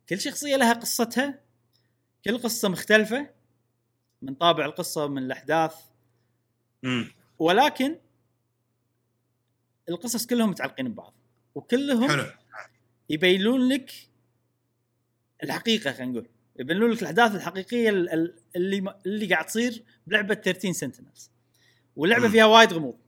كل 0.08 0.20
شخصية 0.20 0.56
لها 0.56 0.72
قصتها 0.72 1.40
كل 2.24 2.38
قصة 2.38 2.68
مختلفة 2.68 3.30
من 4.22 4.34
طابع 4.34 4.64
القصة 4.64 5.06
من 5.06 5.22
الأحداث. 5.22 5.74
امم 6.84 7.12
ولكن 7.38 7.98
القصص 9.88 10.26
كلهم 10.26 10.50
متعلقين 10.50 10.88
ببعض 10.88 11.14
وكلهم 11.54 12.08
حلو. 12.08 12.26
يبينون 13.10 13.68
لك 13.68 13.92
الحقيقة 15.42 15.92
خلينا 15.92 16.12
نقول. 16.12 16.28
يبنوا 16.60 16.88
لك 16.88 17.00
الأحداث 17.02 17.34
الحقيقية 17.34 17.90
ال- 17.90 18.12
ال- 18.12 18.34
اللي 18.56 18.94
اللي 19.06 19.26
قاعد 19.26 19.46
تصير 19.46 19.84
بلعبة 20.06 20.34
13 20.34 20.72
سنتينلز 20.72 21.30
واللعبة. 21.96 22.28
فيها 22.28 22.44
وايد 22.44 22.72
غموض. 22.72 22.98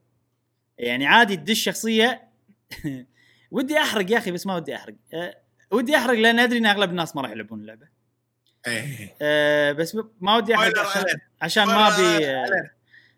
يعني 0.78 1.07
عادي 1.07 1.36
تدش 1.36 1.62
شخصية. 1.62 2.28
ودي 3.50 3.78
أحرق 3.78 4.11
يا 4.11 4.18
أخي 4.18 4.30
بس 4.30 4.46
ما 4.46 4.57
ودي 4.57 4.76
أحرق. 4.76 4.94
أه 5.14 5.38
ودي 5.70 5.96
أحرق 5.96 6.18
لأن 6.18 6.38
أدري 6.38 6.59
إن 6.59 6.66
أغلب 6.66 6.90
الناس 6.90 7.16
ما 7.16 7.22
راح 7.22 7.30
يلعبون 7.30 7.61
اللعبة. 7.61 7.88
إيه. 8.66 9.14
أه 9.22 9.72
بس 9.72 9.96
ما 10.20 10.36
ودي 10.36 10.55
أحرق 10.55 10.78
عشان. 10.78 11.05
عشان 11.42 11.64
ما 11.64 11.88
ابي 11.88 12.26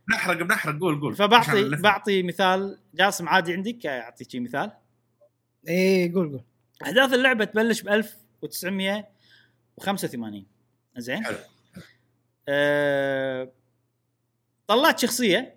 بنحرق 0.08 0.42
بنحرق. 0.42 0.78
قول 0.80 1.00
قول. 1.00 1.16
فبعطي. 1.16 1.68
بعطي 1.68 2.22
مثال. 2.22 2.78
جاسم 2.94 3.28
عادي 3.28 3.52
عندك؟ 3.52 3.86
أعطيك 3.86 4.28
مثال. 4.34 4.70
إيه 5.68 6.14
قول 6.14 6.28
قول. 6.28 6.44
أحداث 6.82 7.12
اللعبة 7.12 7.44
تبلش 7.44 7.82
ب 7.82 8.04
1985 9.78 10.46
زين؟ 10.96 11.24
حلو. 11.24 11.36
أه 12.48 13.52
طلعت 14.66 14.98
شخصية 14.98 15.54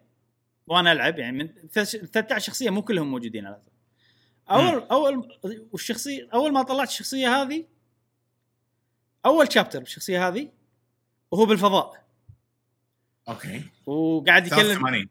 وأنا 0.68 0.92
ألعب 0.92 1.20
يعني 1.20 1.38
من 1.38 1.48
ثلاث- 1.70 2.06
13 2.06 2.40
شخصية 2.48 2.70
مو 2.70 2.82
كلهم 2.82 3.12
موجودين 3.12 3.46
على 3.46 3.56
الأساس. 3.56 3.74
أول 4.50 4.84
أول 4.92 5.38
والشخصية 5.72 6.30
أول 6.34 6.52
ما 6.54 6.64
طلعت 6.64 6.88
الشخصية 6.88 7.42
هذه 7.42 7.66
أول 9.26 9.54
شابتر 9.54 9.80
بالشخصية 9.80 10.28
هذه 10.28 10.52
وهو 11.32 11.46
بالفضاء. 11.46 12.04
أوكي. 13.30 13.64
وقاعد 13.86 14.48
يكلم 14.48 14.60
83 14.60 15.10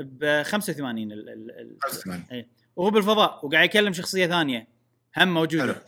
ب 0.00 0.42
85 0.42 1.12
ال- 1.12 1.28
ال- 1.28 1.50
ال- 1.60 1.78
85 1.82 2.46
وهو 2.76 2.90
بالفضاء 2.90 3.46
وقاعد 3.46 3.64
يكلم 3.64 3.92
شخصية 3.92 4.26
ثانية 4.26 4.68
هم 5.16 5.34
موجودة. 5.34 5.62
حلو. 5.72 5.82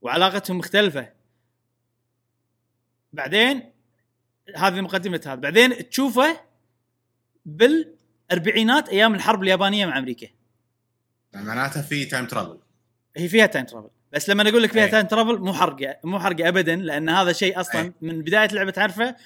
وعلاقتهم 0.00 0.58
مختلفة. 0.58 1.12
بعدين 3.12 3.72
هذه 4.56 4.80
مقدمه 4.80 5.20
هذا 5.26 5.34
بعدين 5.34 5.88
تشوفه 5.88 6.40
بالأربعينات 7.44 8.88
أيام 8.88 9.14
الحرب 9.14 9.42
اليابانية 9.42 9.86
مع 9.86 9.98
أمريكا. 9.98 10.28
معناتها 11.34 11.82
في 11.82 12.04
time 12.04 12.26
travel 12.26 12.58
هي 13.16 13.28
فيها 13.28 13.46
time 13.46 13.64
travel 13.64 13.90
بس 14.12 14.30
لما 14.30 14.48
أقول 14.48 14.62
لك 14.62 14.72
فيها. 14.72 14.86
time 14.86 15.06
travel 15.06 15.38
مو 15.38 15.52
حرقه 15.52 15.96
مو 16.04 16.20
حرقه 16.20 16.48
ابدا 16.48 16.76
لأن 16.76 17.08
هذا 17.08 17.32
شيء 17.32 17.60
أصلا 17.60 17.80
أي. 17.80 17.92
من 18.00 18.22
بداية 18.22 18.48
اللعبه 18.48 18.70
تعرفه 18.70 19.16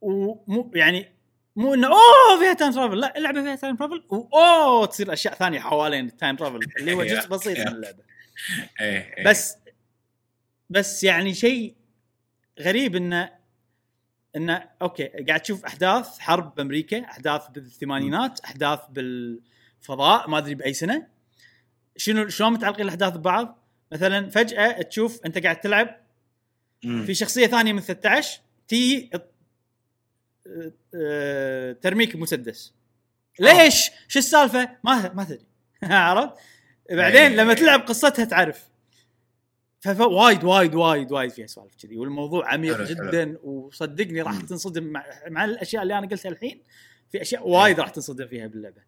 ومو 0.00 0.70
يعني 0.74 1.12
مو 1.56 1.74
إنه 1.74 1.86
أوه 1.86 2.38
فيها 2.38 2.52
time 2.52 2.72
travel 2.72 3.00
لا 3.00 3.18
اللعبة 3.18 3.42
فيها 3.42 3.56
time 3.56 3.76
travel 3.76 4.04
وأوه 4.08 4.86
تصير 4.86 5.12
أشياء 5.12 5.34
ثانية 5.34 5.60
حوالين 5.60 6.06
ال 6.06 6.12
time 6.12 6.36
travel 6.36 6.58
اللي 6.80 6.92
هو 6.92 7.02
جزء 7.14 7.28
بسيط 7.28 7.58
من 7.58 7.68
اللعبة. 7.68 8.07
إيه 8.80 9.14
إيه. 9.16 9.24
بس 9.24 9.56
بس 10.70 11.04
يعني 11.04 11.34
شيء 11.34 11.74
غريب 12.60 12.96
انه 12.96 13.30
انه 14.36 14.68
okay 14.82 15.06
قاعد 15.06 15.40
تشوف 15.40 15.64
أحداث 15.64 16.18
حرب 16.18 16.54
بأمريكا 16.54 17.04
أحداث 17.04 17.48
بالثمانينات 17.48 18.40
أحداث 18.40 18.80
بالفضاء 18.90 20.30
ما 20.30 20.38
أدري 20.38 20.54
بأي 20.54 20.72
سنة 20.72 21.06
شنو 21.96 22.28
شلون 22.28 22.52
متعلقين 22.52 22.84
الأحداث 22.84 23.16
ببعض 23.16 23.58
مثلا 23.92 24.30
فجأة 24.30 24.82
تشوف 24.82 25.20
أنت 25.26 25.38
قاعد 25.38 25.60
تلعب. 25.60 26.08
في 26.80 27.14
شخصية 27.14 27.46
ثانية 27.46 27.72
من 27.72 27.80
13 27.80 28.40
تي 28.68 29.10
آه، 30.94 31.72
ترميك 31.72 32.16
بمسدس 32.16 32.74
ليش؟ 33.40 33.90
شو 34.08 34.18
السالفة؟ 34.18 34.68
ما 34.84 35.12
ما 35.14 35.24
تدري 35.24 35.46
عرفت؟ 35.82 36.34
بعدين 36.90 37.20
إيه. 37.20 37.28
لما 37.36 37.54
تلعب 37.54 37.80
قصتها 37.80 38.24
تعرف. 38.24 38.68
فوايد 39.80 40.44
وايد 40.44 40.74
وايد 40.74 41.12
وايد 41.12 41.30
فيها 41.30 41.46
سوالف 41.46 41.74
كذي. 41.82 41.96
والموضوع 41.96 42.52
عميق. 42.52 42.82
جدا 42.82 43.38
وصدقني 43.42 44.22
راح. 44.22 44.40
تنصدم 44.40 44.84
مع, 44.84 45.04
مع 45.28 45.44
الأشياء 45.44 45.82
اللي 45.82 45.98
أنا 45.98 46.06
قلتها 46.06 46.28
الحين. 46.28 46.62
في 47.10 47.22
أشياء 47.22 47.48
وايد 47.48 47.80
راح 47.80 47.88
تنصدم 47.88 48.26
فيها 48.26 48.46
باللعبة. 48.46 48.82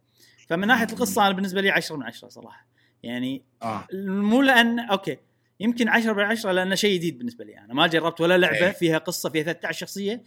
فمن 0.49 0.67
ناحية 0.67 0.87
القصة 0.93 1.27
أنا 1.27 1.35
بالنسبة 1.35 1.61
لي 1.61 1.71
10 1.71 1.97
من 1.97 2.03
10 2.03 2.29
صراحة. 2.29 2.67
يعني 3.03 3.45
آه. 3.63 3.87
مو 3.93 4.43
لأن 4.43 4.81
okay 4.81 5.17
يمكن 5.61 5.89
10 5.89 6.13
من 6.13 6.23
10 6.23 6.53
لأنه 6.53 6.75
شيء 6.75 6.95
جديد 6.95 7.19
بالنسبة 7.19 7.45
لي. 7.45 7.59
أنا 7.59 7.75
ما 7.75 7.87
جربت 7.87 8.21
ولا 8.21 8.39
لعبة 8.39 8.67
إيه. 8.67 8.71
فيها 8.71 8.99
قصة 8.99 9.31
فيها 9.31 9.43
13 9.43 9.79
شخصية. 9.79 10.23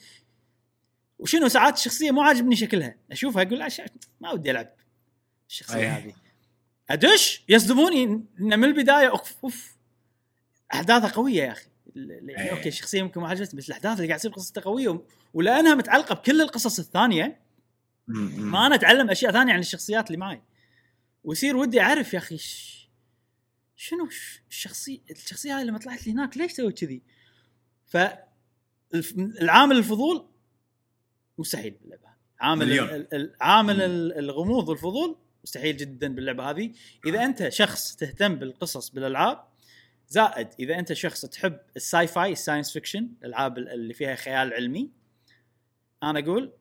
وشنو 1.19 1.47
ساعات 1.47 1.77
الشخصية 1.77 2.11
مو 2.11 2.21
عاجبني 2.21 2.55
شكلها. 2.55 2.95
أشوفها 3.11 3.41
أقول 3.41 3.67
ما 4.21 4.31
ودي 4.31 4.51
ألعب 4.51 4.73
الشخصية 5.49 5.77
إيه. 5.77 5.97
هذه. 5.97 6.13
أدش 6.93 7.43
يصدموني 7.49 8.03
إن 8.03 8.59
من 8.59 8.63
البداية 8.63 9.09
أوف 9.09 9.33
أوف 9.43 9.75
أحداثها 10.73 11.09
قوية 11.09 11.43
يا 11.43 11.51
أخي 11.51 11.67
إيه. 11.95 12.51
okay 12.51 12.69
الشخصيه 12.69 13.03
ممكن 13.03 13.21
ما 13.21 13.27
عجبتني 13.27 13.59
بس 13.59 13.67
الأحداث 13.67 13.97
اللي 13.97 14.07
قاعد 14.07 14.19
تصير 14.19 14.31
قصتها 14.31 14.61
قوية 14.61 15.01
ولأنها 15.33 15.75
متعلقة 15.75 16.15
بكل 16.15 16.41
القصص 16.41 16.79
الثانية. 16.79 17.39
ما 18.07 18.67
أنا 18.67 18.75
أتعلم 18.75 19.09
أشياء 19.09 19.31
ثانية 19.31 19.53
عن 19.53 19.59
الشخصيات 19.59 20.07
اللي 20.07 20.17
معي 20.17 20.41
ويصير 21.23 21.57
ودي 21.57 21.81
أعرف 21.81 22.13
يا 22.13 22.19
أخي. 22.19 22.39
شنو 23.75 24.09
الشخصيه 24.49 24.99
الشخصية 25.11 25.57
هاي 25.57 25.63
لما 25.63 25.77
طلعت 25.79 26.07
لي 26.07 26.13
هناك 26.13 26.37
ليش 26.37 26.51
سويت 26.51 26.79
كذي؟ 26.79 27.01
ف 27.87 27.97
العامل 29.17 29.77
الفضول 29.77 30.27
مستحيل 31.37 31.71
باللعبه. 31.81 32.13
عامل 32.39 32.65
مليون. 32.65 33.07
عامل 33.41 33.81
الغموض 34.19 34.69
والفضول 34.69 35.17
مستحيل 35.43 35.77
جدا 35.77 36.15
باللعبة 36.15 36.49
هذه. 36.49 36.71
إذا 37.05 37.25
أنت 37.25 37.49
شخص 37.49 37.95
تهتم 37.95 38.35
بالقصص 38.35 38.89
بالألعاب 38.89 39.43
زائد 40.07 40.47
إذا 40.59 40.79
أنت 40.79 40.93
شخص 40.93 41.25
تحب 41.25 41.59
ال 41.75 42.07
sci-fi 42.07 42.31
ال 42.31 42.37
science 42.37 42.73
fiction 42.73 43.09
الألعاب 43.21 43.57
اللي 43.57 43.93
فيها 43.93 44.15
خيال 44.15 44.53
علمي 44.53 44.91
أنا 46.03 46.19
أقول 46.19 46.53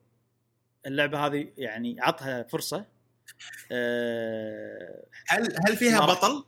اللعبة 0.85 1.25
هذه 1.25 1.47
يعني 1.57 1.95
عطها 1.99 2.43
فرصة 2.43 2.85
أه 3.71 5.05
هل 5.27 5.55
هل 5.67 5.77
فيها 5.77 5.99
بطل؟ 5.99 6.45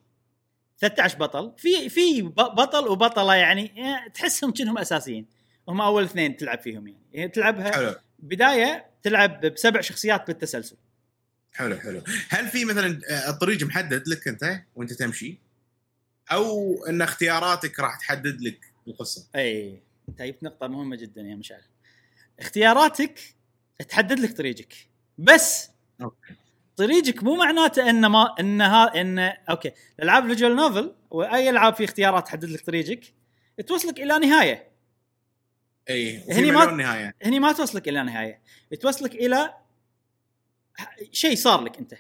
13 0.78 1.18
بطل. 1.18 1.54
في 1.58 1.90
في 1.90 2.22
بطل 2.32 2.88
وبطلة 2.88 3.36
يعني 3.36 3.72
آه، 3.78 4.08
تحسهم 4.08 4.52
كأنهم 4.52 4.78
أساسيين. 4.78 5.26
هم 5.68 5.82
أول 5.82 6.04
اثنين 6.04 6.38
تلعب 6.38 6.60
فيهم 6.60 6.88
يعني, 6.88 7.02
يعني 7.14 7.30
تلعبها 7.30 7.72
حلو. 7.72 7.96
بداية 8.20 8.86
تلعب 9.04 9.46
بسبع 9.46 9.82
شخصيات 9.82 10.28
بالتسلسل. 10.28 10.76
حلو 11.56 11.76
حلو. 11.80 12.02
هل 12.30 12.48
في 12.48 12.66
مثلا 12.66 13.02
آه، 13.10 13.30
الطريق 13.30 13.64
محدد 13.64 14.08
لك 14.08 14.28
أنت 14.28 14.62
وأنت 14.76 14.94
تمشي؟ 14.94 15.38
أو 16.32 16.76
إن 16.86 17.02
اختياراتك 17.02 17.80
راح 17.80 18.00
تحدد 18.00 18.42
لك 18.42 18.60
القصة؟ 18.88 19.28
اي 19.36 19.80
انت 20.10 20.22
جبت 20.22 20.44
نقطة 20.44 20.68
مهمة 20.68 20.96
جدا 20.96 21.22
يا 21.22 21.36
مشعل. 21.36 21.62
اختياراتك 22.40 23.20
تحدد 23.90 24.20
لك 24.20 24.38
طريقك. 24.38 24.74
بس 25.18 25.70
okay. 26.02 26.34
طريقك 26.78 27.24
مو 27.24 27.36
معناته 27.36 27.90
إن 27.90 28.06
ما 28.06 28.36
إن 28.40 28.62
ها 28.62 29.02
إن 29.02 29.20
okay. 29.20 29.72
الألعاب 30.00 30.28
visual 30.28 30.56
novel 30.56 30.96
وأي 31.12 31.50
ألعاب 31.50 31.76
في 31.76 31.84
اختيارات 31.84 32.26
تحدد 32.26 32.46
لك 32.50 32.62
طريقك 32.66 33.14
توصلك 33.68 34.00
إلى 34.00 34.20
نهاية. 34.20 34.68
اي 35.90 36.24
هني 36.34 36.52
ما- 36.52 36.66
نهاية. 36.72 37.16
هني 37.24 37.40
ما 37.40 37.52
توصلك 37.52 37.88
إلى 37.88 38.04
نهاية. 38.04 38.42
توصلك 38.82 39.16
إلى 39.16 39.54
شيء 41.12 41.36
صار 41.36 41.62
لك 41.62 41.78
انت. 41.78 41.94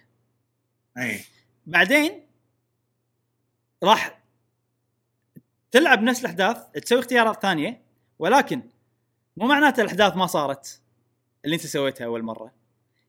أي. 0.97 1.21
بعدين 1.65 2.25
راح 3.83 4.21
تلعب 5.71 6.01
نفس 6.01 6.19
الأحداث 6.19 6.57
تسوي 6.71 6.99
اختيارات 6.99 7.41
ثانية 7.41 7.81
ولكن 8.19 8.61
مو 9.37 9.47
معناته 9.47 9.81
الأحداث 9.81 10.15
ما 10.17 10.25
صارت 10.27 10.81
اللي 11.45 11.55
انت 11.55 11.65
سويتها 11.65 12.05
أول 12.05 12.23
مرة. 12.23 12.53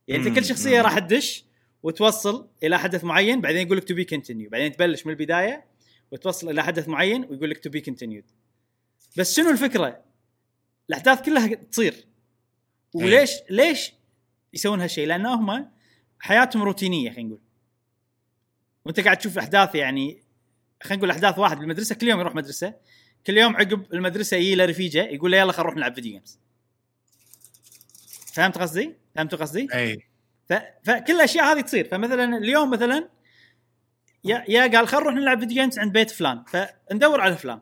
يعني 0.09 0.29
أنت 0.29 0.39
كل 0.39 0.45
شخصية. 0.45 0.83
راح 0.83 0.99
تدش 0.99 1.45
وتوصل 1.83 2.49
إلى 2.63 2.79
حدث 2.79 3.05
معين 3.05 3.41
بعدين 3.41 3.67
يقول 3.67 3.79
لك 3.79 3.85
to 3.85 3.95
be 3.95 4.05
continue 4.05 4.51
بعدين 4.51 4.73
تبلش 4.73 5.07
من 5.07 5.13
البداية 5.13 5.65
وتوصل 6.11 6.51
إلى 6.51 6.63
حدث 6.63 6.89
معين 6.89 7.25
ويقول 7.25 7.51
لك 7.51 7.59
to 7.59 7.71
be 7.71 7.81
continued 7.81 8.25
بس 9.17 9.37
شنو 9.37 9.51
الفكرة؟ 9.51 10.03
الأحداث 10.89 11.23
كلها 11.23 11.55
تصير. 11.55 12.07
وليش 12.95 13.31
ليش 13.51 13.93
يسوون 14.57 14.81
هالشيء؟ 14.81 15.07
لأن 15.07 15.27
هم 15.27 15.71
حياتهم 16.19 16.63
روتينية 16.63 17.11
خلينا 17.11 17.29
نقول 17.29 17.41
وأنت 18.85 19.01
قاعد 19.01 19.17
تشوف 19.17 19.39
احداث 19.39 19.75
يعني 19.75 20.23
خلينا 20.83 20.97
نقول 20.97 21.11
أحداث 21.11 21.39
واحد 21.39 21.59
بالمدرسة 21.59 21.95
كل 21.95 22.09
يوم 22.09 22.21
يروح 22.21 22.35
مدرسة 22.35 22.75
كل 23.27 23.39
يوم 23.39 23.57
عقب 23.57 23.95
المدرسة 23.95 24.37
يجي 24.37 24.55
له 24.55 24.65
رفيجة 24.65 25.03
يقول 25.03 25.31
له 25.33 25.39
يلا 25.39 25.53
خلينا 25.53 25.63
نروح 25.63 25.77
نلعب 25.77 25.95
video 25.95 26.13
games 26.13 26.39
فهمت 28.33 28.59
قصدي؟ 28.59 28.95
فهمت 29.15 29.35
قصدي؟ 29.35 29.69
أي 29.75 29.99
ف... 30.49 30.53
فكل 30.85 31.13
الأشياء 31.13 31.53
هذه 31.53 31.61
تصير 31.61 31.89
فمثلا 31.89 32.39
اليوم 32.39 32.71
مثلا 32.71 33.09
يا 34.25 34.45
يا 34.49 34.67
قال 34.67 34.89
خل 34.89 34.99
نروح 34.99 35.15
نلعب 35.15 35.41
video 35.41 35.63
games 35.63 35.79
عند 35.79 35.93
بيت 35.93 36.11
فلان 36.11 36.45
فندور 36.91 37.21
على 37.21 37.37
فلان 37.37 37.61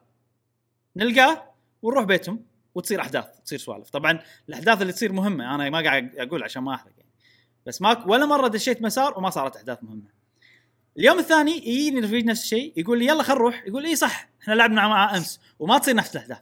نلقاه 0.97 1.55
ونروح 1.83 2.05
بيتهم 2.05 2.47
وتصير 2.75 3.01
أحداث 3.01 3.25
تصير 3.45 3.59
سوالف. 3.59 3.91
طبعا 3.91 4.19
الأحداث 4.49 4.83
اللي 4.83 4.93
تصير 4.93 5.13
مهمة 5.13 5.55
أنا 5.55 5.71
ما 5.71 5.81
قاعد 5.81 6.17
أقول 6.17 6.43
عشان 6.43 6.63
ما 6.63 6.75
أحرق 6.75 6.93
يعني. 6.99 7.11
بس 7.67 7.83
ما 7.83 8.05
ولا 8.07 8.27
مرة 8.27 8.49
دشيت 8.49 8.83
مسار 8.83 9.19
وما 9.19 9.31
صارت 9.31 9.57
أحداث 9.57 9.79
مهمة. 9.83 10.15
اليوم 10.99 11.19
الثاني 11.19 11.69
يجيني 11.69 12.01
رفيج 12.01 12.25
نفس 12.25 12.43
الشيء 12.43 12.73
يقول 12.77 12.99
لي 12.99 13.07
يلا 13.07 13.23
خل 13.23 13.35
نروح 13.35 13.65
يقول 13.67 13.85
إي 13.85 13.97
صح 13.97 14.29
إحنا 14.43 14.55
لعبنا 14.55 14.89
معاه 14.89 15.17
أمس 15.17 15.41
وما 15.59 15.79
تصير 15.79 15.95
نفس 15.95 16.17
الأحداث. 16.17 16.39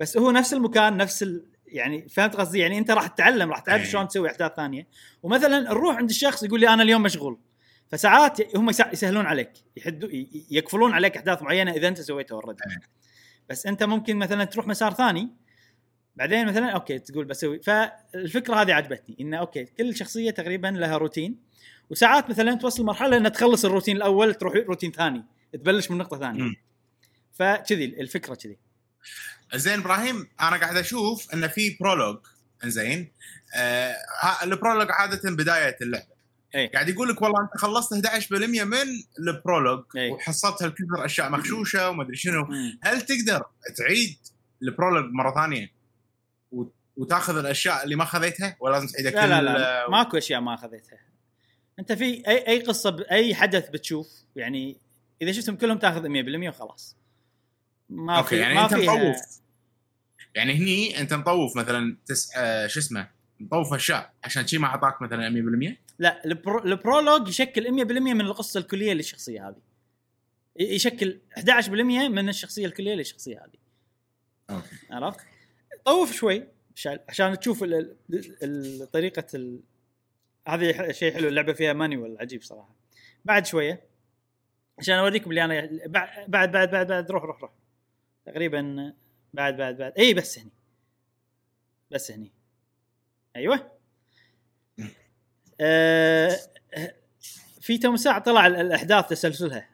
بس 0.00 0.16
هو 0.16 0.30
نفس 0.30 0.54
المكان 0.54 0.96
نفس 0.96 1.22
ال... 1.22 1.44
يعني 1.66 2.08
فهمت 2.08 2.36
قصدي؟ 2.36 2.58
يعني 2.58 2.78
أنت 2.78 2.90
راح 2.90 3.06
تتعلم 3.06 3.50
راح 3.50 3.58
تعرف 3.58 3.82
أي. 3.82 3.86
شلون 3.86 4.08
تسوي 4.08 4.30
أحداث 4.30 4.52
ثانية. 4.52 4.86
ومثلا 5.22 5.60
نروح 5.60 5.96
عند 5.96 6.10
الشخص 6.10 6.42
يقول 6.42 6.60
لي 6.60 6.68
أنا 6.68 6.82
اليوم 6.82 7.02
مشغول. 7.02 7.38
فساعات 7.88 8.56
هم 8.56 8.70
يسهلون 8.70 9.26
عليك 9.26 9.52
يحدوا 9.76 10.08
يقفلون 10.50 10.92
عليك 10.92 11.16
أحداث 11.16 11.42
معينة 11.42 11.72
إذا 11.72 11.88
أنت 11.88 12.00
سويتها 12.00 12.34
already. 12.34 12.62
بس 13.50 13.66
انت 13.66 13.82
ممكن 13.82 14.16
مثلا 14.16 14.44
تروح 14.44 14.66
مسار 14.66 14.94
ثاني 14.94 15.28
بعدين 16.16 16.46
مثلا 16.46 16.70
okay 16.70 16.98
تقول 16.98 17.24
بسوي 17.24 17.62
فالفكرة 17.62 18.54
هذه 18.54 18.74
عجبتني 18.74 19.16
انه 19.20 19.36
okay 19.36 19.64
كل 19.64 19.96
شخصية 19.96 20.30
تقريبا 20.30 20.66
لها 20.66 20.96
روتين 20.96 21.36
وساعات 21.90 22.30
مثلا 22.30 22.54
توصل 22.54 22.84
مرحلة 22.84 23.16
ان 23.16 23.32
تخلص 23.32 23.64
الروتين 23.64 23.96
الأول 23.96 24.34
تروح 24.34 24.54
روتين 24.54 24.92
ثاني 24.92 25.24
تبلش 25.52 25.90
من 25.90 25.98
نقطة 25.98 26.18
ثانية. 26.18 26.54
فكذي 27.32 27.84
الفكرة 27.84 28.34
كذي. 28.34 28.58
زين 29.54 29.80
إبراهيم 29.80 30.28
أنا 30.40 30.56
قاعد 30.56 30.76
أشوف 30.76 31.34
انه 31.34 31.46
في 31.46 31.76
prologue 31.80 32.18
زين 32.64 33.12
آه 33.54 33.96
ال 34.42 34.47
prologue 34.47 34.86
عادة 34.90 35.30
بداية 35.30 35.76
اللعبة. 35.82 36.15
إيه. 36.54 36.70
قاعد 36.72 36.88
يقول 36.88 37.08
لك 37.08 37.22
والله 37.22 37.40
أنت 37.42 37.56
خلصت 37.56 37.94
11% 37.94 38.32
من 38.64 38.76
ال 39.18 39.25
prologue 39.25 39.84
إيه. 39.96 40.12
وحصلت 40.12 40.62
هالكثر 40.62 41.04
أشياء 41.04 41.30
مخشوشة 41.30 41.90
وما 41.90 42.02
أدري 42.02 42.16
شنو. 42.16 42.44
مم. 42.44 42.78
هل 42.82 43.00
تقدر 43.02 43.44
تعيد 43.76 44.16
ال 44.62 44.68
prologue 44.68 45.12
مرة 45.12 45.34
ثانية 45.34 45.72
و- 46.52 46.64
وتأخذ 46.96 47.36
الأشياء 47.38 47.84
اللي 47.84 47.96
ما 47.96 48.04
خذيتها 48.04 48.56
ولا 48.60 48.72
لازم 48.72 48.86
تعيدها 48.88 49.26
لا 49.26 49.42
لا 49.42 49.58
لا. 49.58 49.90
ماكو 49.90 50.16
أشياء 50.18 50.40
ما 50.40 50.54
أخذتها. 50.54 50.98
أنت 51.78 51.92
في 51.92 52.04
اي 52.28 52.48
أي 52.48 52.60
قصة 52.62 52.90
ب- 52.90 53.00
أي 53.00 53.34
حدث 53.34 53.68
بتشوف 53.70 54.08
يعني 54.36 54.76
إذا 55.22 55.32
شفتهم 55.32 55.56
كلهم 55.56 55.78
تأخذ 55.78 56.08
100% 56.08 56.48
وخلاص. 56.48 56.96
ما 57.90 58.16
okay 58.18 58.28
في 58.28 58.36
يعني 58.38 58.54
ما 58.54 58.64
أنت 58.64 58.74
فيها- 58.74 58.94
مطوف. 58.94 59.20
يعني 60.34 60.54
هني 60.54 61.00
أنت 61.00 61.14
مطوف 61.14 61.56
مثلا 61.56 61.96
تس... 62.06 62.30
آه 62.36 62.66
شو 62.66 62.80
اسمه 62.80 63.08
مطوف 63.40 63.74
أشياء 63.74 64.12
عشان 64.24 64.46
شي 64.46 64.58
ما 64.58 64.66
أعطاك 64.66 65.02
مثلا 65.02 65.30
100% 65.30 65.76
لا 65.98 66.24
البرو... 66.24 66.58
ال 66.64 66.71
prologue 66.71 67.28
يشكل 67.28 67.64
100% 67.64 67.90
من 67.92 68.20
القصة 68.20 68.60
الكلية 68.60 68.92
للشخصية 68.92 69.48
هذه. 69.48 69.62
يشكل 70.60 71.20
11% 71.38 71.68
من 71.70 72.28
الشخصية 72.28 72.66
الكلية 72.66 72.94
للشخصية 72.94 73.44
هذه. 73.44 73.58
okay. 74.56 74.76
عرفت؟ 74.90 75.20
طوف 75.84 76.12
شوي 76.12 76.48
عشان- 77.08 77.38
تشوف 77.38 77.62
ال... 77.62 77.74
ال... 77.74 77.96
ال... 78.42 78.90
طريقة 78.90 79.26
ال... 79.34 79.60
هذه 80.48 80.92
شيء 80.92 81.14
حلو 81.14 81.28
اللعبة 81.28 81.52
فيها 81.52 81.72
manual 81.72 82.16
عجيب 82.20 82.42
صراحة. 82.42 82.74
بعد 83.24 83.46
شوية 83.46 83.82
عشان 84.78 84.94
اوريكم 84.94 85.30
اللي 85.30 85.44
أنا 85.44 85.70
بعد 85.86 86.30
بعد 86.30 86.52
بعد 86.52 86.70
بعد, 86.70 86.86
بعد 86.86 87.10
روح 87.10 87.22
روح 87.22 87.40
روح. 87.40 87.52
تقريبا 88.26 88.94
بعد 89.34 89.56
بعد 89.56 89.76
بعد. 89.76 89.92
اي 89.98 90.14
بس 90.14 90.38
هني. 90.38 90.50
بس 91.90 92.10
هني. 92.10 92.32
أيوه. 93.36 93.75
آه 95.60 96.36
في 97.60 97.78
تو 97.78 97.96
ساعة 97.96 98.18
طلع 98.18 98.46
ال- 98.46 98.56
الأحداث 98.56 99.08
تسلسلها. 99.08 99.68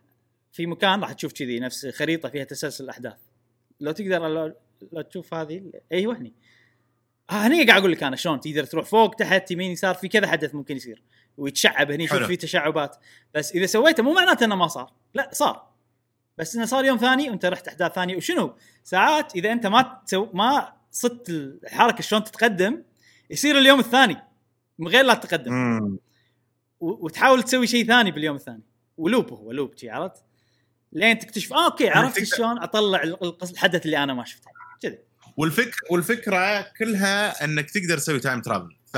في 0.52 0.66
مكان 0.66 1.00
راح 1.00 1.12
تشوف 1.12 1.32
كذي 1.32 1.60
نفس 1.60 1.86
خريطة 1.86 2.28
فيها 2.28 2.44
تسلسل 2.44 2.84
الأحداث. 2.84 3.16
لو 3.80 3.92
تقدر 3.92 4.28
لو, 4.28 4.54
لو 4.92 5.02
تشوف 5.02 5.34
هذه 5.34 5.72
أيوه 5.92 6.16
هني. 6.18 6.32
ها 7.30 7.46
هني 7.46 7.64
قاعد 7.64 7.80
أقول 7.80 7.92
لك 7.92 8.02
أنا 8.02 8.16
شلون 8.16 8.40
تقدر 8.40 8.64
تروح 8.64 8.86
فوق 8.86 9.14
تحت 9.14 9.50
يمين 9.50 9.70
يسار 9.70 9.94
في 9.94 10.08
كذا 10.08 10.26
حدث 10.26 10.54
ممكن 10.54 10.76
يصير. 10.76 11.02
ويتشعب 11.36 11.90
هني 11.90 12.06
شوف. 12.08 12.22
في 12.22 12.36
تشعبات. 12.36 12.96
بس 13.34 13.52
إذا 13.52 13.66
سويته 13.66 14.02
مو 14.02 14.12
معناته 14.12 14.44
إنه 14.44 14.54
ما 14.54 14.68
صار. 14.68 14.92
لا 15.14 15.30
صار. 15.32 15.68
بس 16.38 16.56
إنه 16.56 16.64
صار 16.64 16.84
يوم 16.84 16.98
ثاني 16.98 17.30
وأنت 17.30 17.44
رحت 17.44 17.68
أحداث 17.68 17.92
ثانية. 17.92 18.16
وشنو؟ 18.16 18.56
ساعات 18.84 19.36
إذا 19.36 19.52
أنت 19.52 19.66
ما 19.66 20.00
تسو 20.06 20.28
ما 20.32 20.72
صدت 20.90 21.30
الحركة 21.30 22.02
شلون 22.02 22.24
تتقدم 22.24 22.82
يصير 23.30 23.58
اليوم 23.58 23.80
الثاني. 23.80 24.16
من 24.78 24.88
غير 24.88 25.04
لا 25.04 25.14
تتقدم 25.14 25.98
وتحاول 26.80 27.42
تسوي 27.42 27.66
شيء 27.66 27.86
ثاني 27.86 28.10
باليوم 28.10 28.36
الثاني. 28.36 28.62
و 28.96 29.03
loop 29.03 29.32
هو 29.32 29.52
loop 29.52 29.76
شي 29.78 29.90
عرفت؟ 29.90 30.24
لين 30.92 31.18
تكتشف 31.18 31.52
آه 31.52 31.64
okay 31.70 31.88
عرفت 31.88 32.16
تقدر- 32.20 32.36
شلون 32.36 32.58
أطلع 32.62 33.02
الحدث 33.42 33.86
اللي 33.86 34.02
أنا 34.02 34.14
ما 34.14 34.24
شفته. 34.24 34.50
كذي. 34.82 34.98
والفكرة 35.36 35.78
والفكرة 35.90 36.66
كلها 36.78 37.44
إنك 37.44 37.70
تقدر 37.70 37.98
تسوي 37.98 38.20
time 38.20 38.40
travel 38.40 38.76
ف 38.92 38.96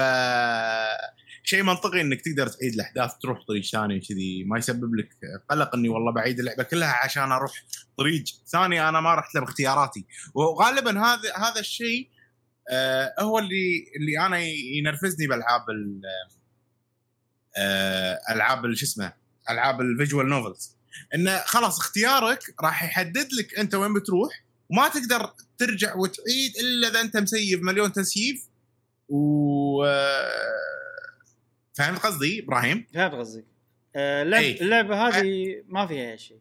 شيء 1.46 1.62
منطقي 1.62 2.00
إنك 2.00 2.20
تقدر 2.20 2.46
تعيد 2.46 2.74
الأحداث 2.74 3.12
تروح 3.22 3.38
طريق 3.48 3.64
ثاني 3.64 3.96
وكذي. 3.96 4.44
ما 4.44 4.58
يسبب 4.58 4.94
لك 4.94 5.08
قلق 5.50 5.74
إني 5.74 5.88
والله 5.88 6.12
بعيد 6.12 6.38
اللعبة 6.38 6.62
كلها 6.62 6.92
عشان 7.04 7.32
أروح 7.32 7.52
طريق 7.98 8.24
ثاني 8.46 8.88
أنا 8.88 9.00
ما 9.00 9.14
رحت 9.14 9.34
له 9.34 9.40
باختياراتي 9.40 10.06
وغالبا 10.34 11.00
هذا 11.00 11.34
هذا 11.36 11.60
الشيء 11.60 12.08
آه 12.70 13.14
هو 13.20 13.38
اللي 13.38 13.84
اللي 13.96 14.26
أنا 14.26 14.38
ينرفزني 14.78 15.26
بألعاب 15.26 15.70
ال- 15.70 16.02
آه 17.56 18.20
ألعاب 18.30 18.64
ال- 18.64 18.78
شو 18.78 18.84
اسمه 18.86 19.12
ألعاب 19.50 19.80
ال 19.80 19.87
visual 19.87 20.28
novels 20.28 20.76
إنه 21.14 21.38
خلاص 21.38 21.78
اختيارك 21.80 22.54
راح 22.62 22.84
يحدد 22.84 23.28
لك 23.32 23.58
أنت 23.58 23.74
وين 23.74 23.94
بتروح 23.94 24.44
وما 24.70 24.88
تقدر 24.88 25.32
ترجع 25.58 25.94
وتعيد 25.96 26.52
إلا 26.60 26.88
إذا 26.88 27.00
أنت 27.00 27.16
مسيف 27.16 27.60
مليون 27.62 27.92
تسييف 27.92 28.48
و 29.08 29.84
فهمت 31.74 31.98
قصدي 31.98 32.40
إبراهيم؟ 32.40 32.86
فهمت 32.94 33.14
قصدك 33.14 33.44
آه 33.96 34.22
أي. 34.22 34.60
اللعبة 34.60 35.08
هذه 35.08 35.62
ما 35.68 35.86
فيها 35.86 36.12
هالشيء 36.12 36.38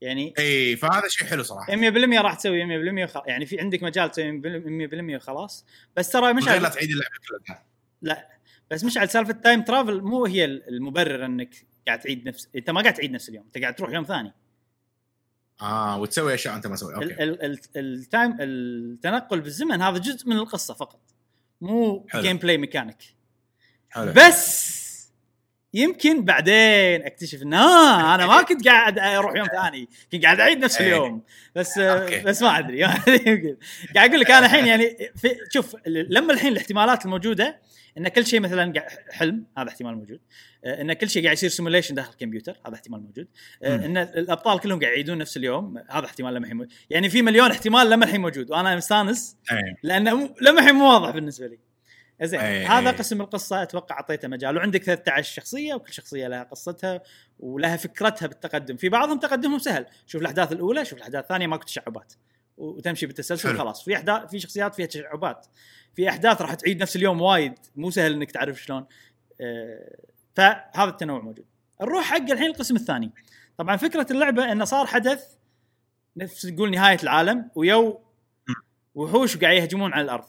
يعني 0.00 0.34
إي 0.38 0.76
فهذا 0.76 1.08
شيء 1.08 1.26
حلو 1.26 1.42
صراحة. 1.42 1.72
100% 1.76 2.20
راح 2.20 2.34
تسوي 2.34 2.64
100% 3.04 3.04
وخ... 3.10 3.22
يعني 3.26 3.46
في 3.46 3.60
عندك 3.60 3.82
مجال 3.82 4.10
تسوي 4.10 4.40
100% 5.12 5.16
وخلاص. 5.16 5.66
بس 5.96 6.10
ترى 6.10 6.32
مش 6.32 6.46
لا. 6.46 6.68
تعيد 6.68 6.90
اللعبة 6.90 7.14
كلها. 7.46 7.64
لا. 8.02 8.28
بس 8.70 8.84
مش 8.84 8.98
على 8.98 9.08
سالفة 9.08 9.32
time 9.32 9.62
travel 9.62 10.00
مو 10.00 10.24
هي 10.26 10.44
المبرر 10.44 11.24
إنك 11.24 11.54
قاعد 11.86 12.00
تعيد 12.00 12.28
نفس 12.28 12.48
أنت 12.56 12.70
ما 12.70 12.80
قاعد 12.80 12.94
تعيد 12.94 13.12
نفس 13.12 13.28
اليوم 13.28 13.44
أنت 13.44 13.58
قاعد 13.58 13.74
تروح 13.74 13.90
يوم 13.90 14.04
ثاني. 14.04 14.32
آه 15.62 16.00
وتسوي 16.00 16.34
أشياء 16.34 16.56
أنت 16.56 16.66
ما 16.66 16.76
سوي 16.76 16.94
ال- 16.94 17.02
okay 17.02 17.22
ال- 17.22 17.42
ال- 17.44 17.58
ال 17.76 17.88
time 17.88 18.36
التنقل 18.40 19.40
بالزمن 19.40 19.82
هذا 19.82 19.98
جزء 19.98 20.28
من 20.28 20.36
القصة 20.36 20.74
فقط 20.74 21.00
مو 21.60 22.06
حلو. 22.10 22.22
gameplay 22.22 22.58
mechanic 22.58 22.96
حلو. 23.90 24.12
بس 24.16 24.77
يمكن 25.74 26.24
بعدين 26.24 27.02
أكتشف 27.02 27.42
ان 27.42 27.54
آه 27.54 28.14
أنا 28.14 28.26
ما 28.26 28.42
كنت 28.48 28.68
قاعد 28.68 28.98
أروح 28.98 29.36
يوم 29.36 29.46
ثاني 29.46 29.88
كنت 30.12 30.24
قاعد 30.24 30.40
أعيد 30.40 30.58
نفس 30.58 30.80
إيه. 30.80 30.86
اليوم 30.86 31.22
بس 31.54 31.78
okay. 31.78 32.20
بس 32.20 32.42
ما 32.42 32.58
أدري 32.58 32.84
قاعد 33.94 34.08
أقول 34.10 34.20
لك 34.20 34.30
أنا 34.30 34.46
الحين 34.46 34.66
يعني 34.66 34.96
في 35.16 35.36
شوف 35.52 35.76
لما 35.86 36.32
الحين 36.32 36.52
الاحتمالات 36.52 37.04
الموجودة 37.04 37.60
إن 37.98 38.08
كل 38.08 38.26
شيء 38.26 38.40
مثلا 38.40 38.72
حلم 39.10 39.44
هذا 39.58 39.68
احتمال 39.68 39.96
موجود 39.96 40.20
آه، 40.64 40.82
إن 40.82 40.92
كل 40.92 41.10
شيء 41.10 41.22
قاعد 41.22 41.36
يصير 41.36 41.50
simulation 41.50 41.94
داخل 41.94 42.10
الكمبيوتر 42.10 42.56
هذا 42.66 42.74
احتمال 42.74 43.00
موجود 43.00 43.28
آه،. 43.62 43.76
إن 43.76 43.96
الأبطال 43.96 44.60
كلهم 44.60 44.80
قاعد 44.80 44.92
يعيدون 44.92 45.18
نفس 45.18 45.36
اليوم 45.36 45.78
هذا 45.90 46.06
احتمال 46.06 46.34
لما 46.34 46.44
الحين 46.44 46.56
موجود. 46.56 46.72
يعني 46.90 47.08
في 47.08 47.22
مليون 47.22 47.50
احتمال 47.50 47.90
لما 47.90 48.04
الحين 48.04 48.20
موجود 48.20 48.50
وأنا 48.50 48.76
مستانس. 48.76 49.36
لأنه 49.82 50.34
لما 50.40 50.60
الحين 50.60 50.74
مو 50.74 50.92
واضح 50.92 51.10
بالنسبة 51.10 51.46
لي 51.46 51.67
زين 52.22 52.40
أي- 52.40 52.70
هذا 52.70 52.90
أي. 52.90 52.96
قسم 52.96 53.20
القصة 53.20 53.62
أتوقع 53.62 53.94
أعطيته 53.96 54.28
مجال. 54.28 54.56
وعندك 54.56 54.82
13 54.82 55.34
شخصية 55.34 55.74
وكل 55.74 55.92
شخصية 55.92 56.28
لها 56.28 56.42
قصتها 56.42 57.02
ولها 57.40 57.76
فكرتها 57.76 58.26
بالتقدم. 58.26 58.76
في 58.76 58.88
بعضهم 58.88 59.18
تقدمهم 59.18 59.58
سهل. 59.58 59.86
شوف 60.06 60.20
الأحداث 60.20 60.52
الأولى 60.52 60.84
شوف 60.84 60.98
الأحداث 60.98 61.22
الثانية 61.22 61.46
ماكو 61.46 61.64
تشعبات. 61.64 62.12
وتمشي 62.56 63.06
بالتسلسل. 63.06 63.58
خلاص. 63.58 63.84
في 63.84 63.96
أحداث 63.96 64.30
في 64.30 64.40
شخصيات 64.40 64.74
فيها 64.74 64.86
تشعبات. 64.86 65.46
في 65.94 66.08
أحداث 66.08 66.42
راح 66.42 66.54
تعيد 66.54 66.82
نفس 66.82 66.96
اليوم 66.96 67.20
وايد. 67.20 67.54
مو 67.76 67.90
سهل 67.90 68.12
إنك 68.12 68.30
تعرف 68.30 68.62
شلون. 68.62 68.86
آه، 69.40 69.96
فهذا 70.36 70.90
التنوع 70.90 71.20
موجود. 71.20 71.46
نروح 71.82 72.04
حق 72.04 72.30
الحين 72.30 72.46
القسم 72.50 72.76
الثاني. 72.76 73.10
طبعا 73.58 73.76
فكرة 73.76 74.06
اللعبة 74.10 74.52
إنه 74.52 74.64
صار 74.64 74.86
حدث 74.86 75.24
نفس 76.16 76.42
تقول 76.42 76.70
نهاية 76.70 76.98
العالم 77.02 77.50
ويو 77.54 78.00
وحوش 78.94 79.36
قاعد 79.36 79.56
يهجمون 79.56 79.92
على 79.92 80.04
الأرض. 80.04 80.24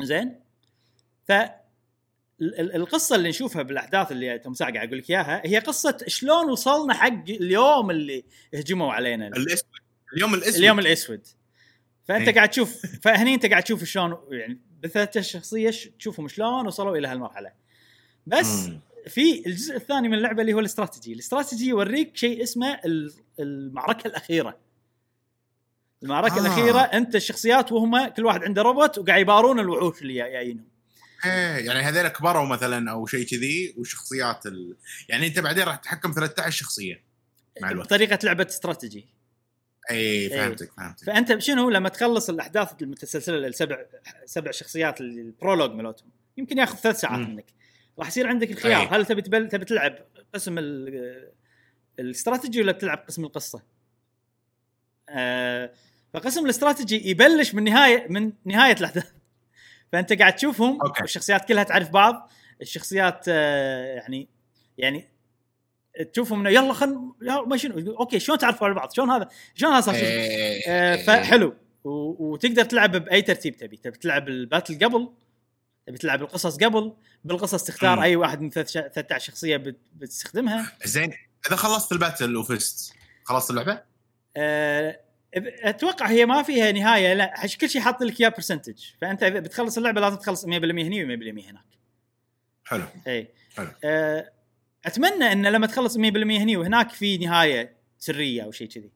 زين؟ 0.00 0.40
ف 1.30 1.32
ال- 1.32 2.60
ال- 2.60 2.74
القصة 2.76 3.16
اللي 3.16 3.28
نشوفها 3.28 3.62
بالأحداث 3.62 4.12
اللي 4.12 4.40
ساعه 4.52 4.72
قاعد 4.72 4.86
أقول 4.88 4.98
لك 4.98 5.10
إياها 5.10 5.42
هي 5.46 5.58
قصة 5.58 5.98
شلون 6.06 6.50
وصلنا 6.50 6.94
حق 6.94 7.22
اليوم 7.28 7.90
اللي 7.90 8.24
هجموا 8.54 8.92
علينا 8.92 9.26
الأسود 9.26 9.68
اليوم 10.16 10.34
الأسود 10.34 10.54
اليوم 10.54 10.78
الأسود 10.78 11.26
فأنت 12.04 12.28
إيه. 12.28 12.34
قاعد 12.34 12.48
تشوف 12.50 12.86
فهني 13.02 13.34
أنت 13.34 13.46
قاعد 13.46 13.62
تشوف 13.62 13.84
شلون 13.84 14.16
يعني 14.30 14.60
بالثلاث 14.80 15.18
شخصيه 15.18 15.70
تشوفهم 15.98 16.28
شلون 16.28 16.66
وصلوا 16.66 16.96
إلى 16.96 17.08
هالمرحلة 17.08 17.52
بس 18.26 18.66
مم. 18.66 18.80
في 19.06 19.46
الجزء 19.46 19.76
الثاني 19.76 20.08
من 20.08 20.14
اللعبة 20.14 20.40
اللي 20.42 20.52
هو 20.52 20.58
الاستراتيجي 20.60 21.12
الاستراتيجي 21.12 21.68
يوريك 21.68 22.16
شيء 22.16 22.42
اسمه 22.42 22.80
ال- 22.84 23.12
المعركة 23.40 24.08
الأخيرة 24.08 24.58
المعركة. 26.02 26.36
آه. 26.36 26.40
الأخيرة 26.40 26.78
أنت 26.80 27.16
الشخصيات 27.16 27.72
وهم 27.72 28.06
كل 28.08 28.24
واحد 28.24 28.44
عنده 28.44 28.62
روبوت 28.62 28.98
وقاعد 28.98 29.20
يبارون 29.20 29.60
الوحوش 29.60 30.02
اللي 30.02 30.14
جايينهم 30.14 30.70
إيه 31.24 31.66
يعني 31.66 31.80
هذول 31.80 32.08
كبروا 32.08 32.46
مثلا 32.46 32.90
أو 32.90 33.06
شيء 33.06 33.26
كذي 33.26 33.74
وشخصيات 33.78 34.46
ال... 34.46 34.76
يعني 35.08 35.26
أنت 35.26 35.38
بعدين 35.38 35.64
راح 35.64 35.76
تتحكم 35.76 36.12
13 36.12 36.50
شخصية 36.50 37.02
مع 37.62 37.70
الوقت 37.70 37.86
بطريقة 37.86 38.18
لعبة 38.24 38.46
استراتيجي 38.48 39.06
اي 39.90 40.30
فهمتك 40.30 40.72
فهمتك 40.76 41.04
فأنت 41.06 41.38
شنو 41.38 41.70
لما 41.70 41.88
تخلص 41.88 42.28
الأحداث 42.30 42.82
المتسلسلة 42.82 43.46
السبع 43.46 43.78
سبع 44.24 44.50
شخصيات 44.50 45.00
ال 45.00 45.08
prologue 45.08 45.70
مالتهم 45.70 46.08
يمكن 46.36 46.58
ياخذ 46.58 46.76
ثلاث 46.76 47.00
ساعات. 47.00 47.18
منك 47.18 47.44
راح 47.98 48.08
يصير 48.08 48.26
عندك 48.26 48.50
الخيار 48.50 48.80
أي. 48.82 48.86
هل 48.86 49.06
تبي 49.06 49.22
تبل... 49.22 49.48
تبي 49.48 49.64
تلعب 49.64 49.98
قسم 50.34 50.58
ال- 50.58 51.32
الاستراتيجي 51.98 52.60
ولا 52.60 52.72
بتلعب 52.72 52.98
قسم 53.08 53.24
القصة؟ 53.24 53.62
آه 55.08 55.70
فقسم 56.14 56.44
الاستراتيجي 56.44 57.10
يبلش 57.10 57.54
من 57.54 57.64
نهاية 57.64 58.06
من 58.08 58.32
نهاية 58.44 58.72
الأحداث 58.80 59.10
فأنت 59.92 60.12
قاعد 60.12 60.36
تشوفهم 60.36 60.80
okay. 60.82 61.04
الشخصيات 61.04 61.48
كلها 61.48 61.62
تعرف 61.62 61.90
بعض 61.90 62.30
الشخصيات 62.62 63.24
آه 63.28 63.94
يعني 63.94 64.28
يعني 64.78 65.08
تشوفهم 66.12 66.40
إنه 66.40 66.50
يلا 66.50 66.72
خل 66.72 66.98
ما 67.46 67.56
شنو 67.56 67.96
okay 67.96 68.18
شلون 68.20 68.38
تعرفوا 68.38 68.66
على 68.66 68.74
بعض 68.76 68.92
شلون 68.92 69.10
هذا 69.10 69.28
شلون 69.54 69.72
هذا 69.72 69.80
صار؟ 69.80 69.94
إيه. 69.94 70.62
آه، 70.68 70.96
فحلو 70.96 71.54
و- 71.84 72.32
وتقدر 72.32 72.64
تلعب 72.64 72.96
بأي 72.96 73.22
ترتيب 73.22 73.56
تبي 73.56 73.76
تبي 73.76 73.98
تلعب 73.98 74.28
ال 74.28 74.36
battle 74.36 74.84
قبل 74.84 75.10
تبي 75.86 75.98
تلعب 75.98 76.22
القصص 76.22 76.56
قبل 76.56 76.92
بالقصص 77.24 77.64
تختار 77.64 77.96
مم. 77.96 78.02
أي 78.02 78.16
واحد 78.16 78.40
من 78.40 78.50
ثلاث- 78.50 78.70
13 78.94 79.24
شخصية 79.26 79.56
بت- 79.56 79.80
بتستخدمها 79.96 80.72
زين 80.84 81.12
إذا 81.48 81.56
خلصت 81.56 81.92
ال 81.92 81.98
battle 81.98 82.36
وفزت 82.36 82.92
خلصت 83.24 83.50
اللعبة؟ 83.50 83.82
آه، 84.36 85.00
أتوقع 85.36 86.06
هي 86.06 86.26
ما 86.26 86.42
فيها 86.42 86.72
نهاية 86.72 87.14
لا 87.14 87.46
كل 87.60 87.70
شيء 87.70 87.80
حاط 87.80 88.02
لك 88.02 88.20
إياه 88.20 88.28
percentage 88.28 88.84
فأنت 89.00 89.22
إذا 89.22 89.40
بتخلص 89.40 89.76
اللعبة 89.76 90.00
لازم 90.00 90.16
تخلص 90.16 90.44
100% 90.44 90.48
هني 90.48 91.04
و100% 91.04 91.48
هناك. 91.48 91.64
حلو. 92.64 92.84
اي 93.06 93.28
حلو. 93.56 93.68
آه، 93.84 94.30
أتمنى 94.86 95.32
إن 95.32 95.46
لما 95.46 95.66
تخلص 95.66 95.96
100% 95.96 96.00
هني 96.00 96.56
وهناك 96.56 96.90
في 96.90 97.18
نهاية 97.18 97.76
سرية 97.98 98.42
أو 98.42 98.50
شيء 98.50 98.68
كذي. 98.68 98.90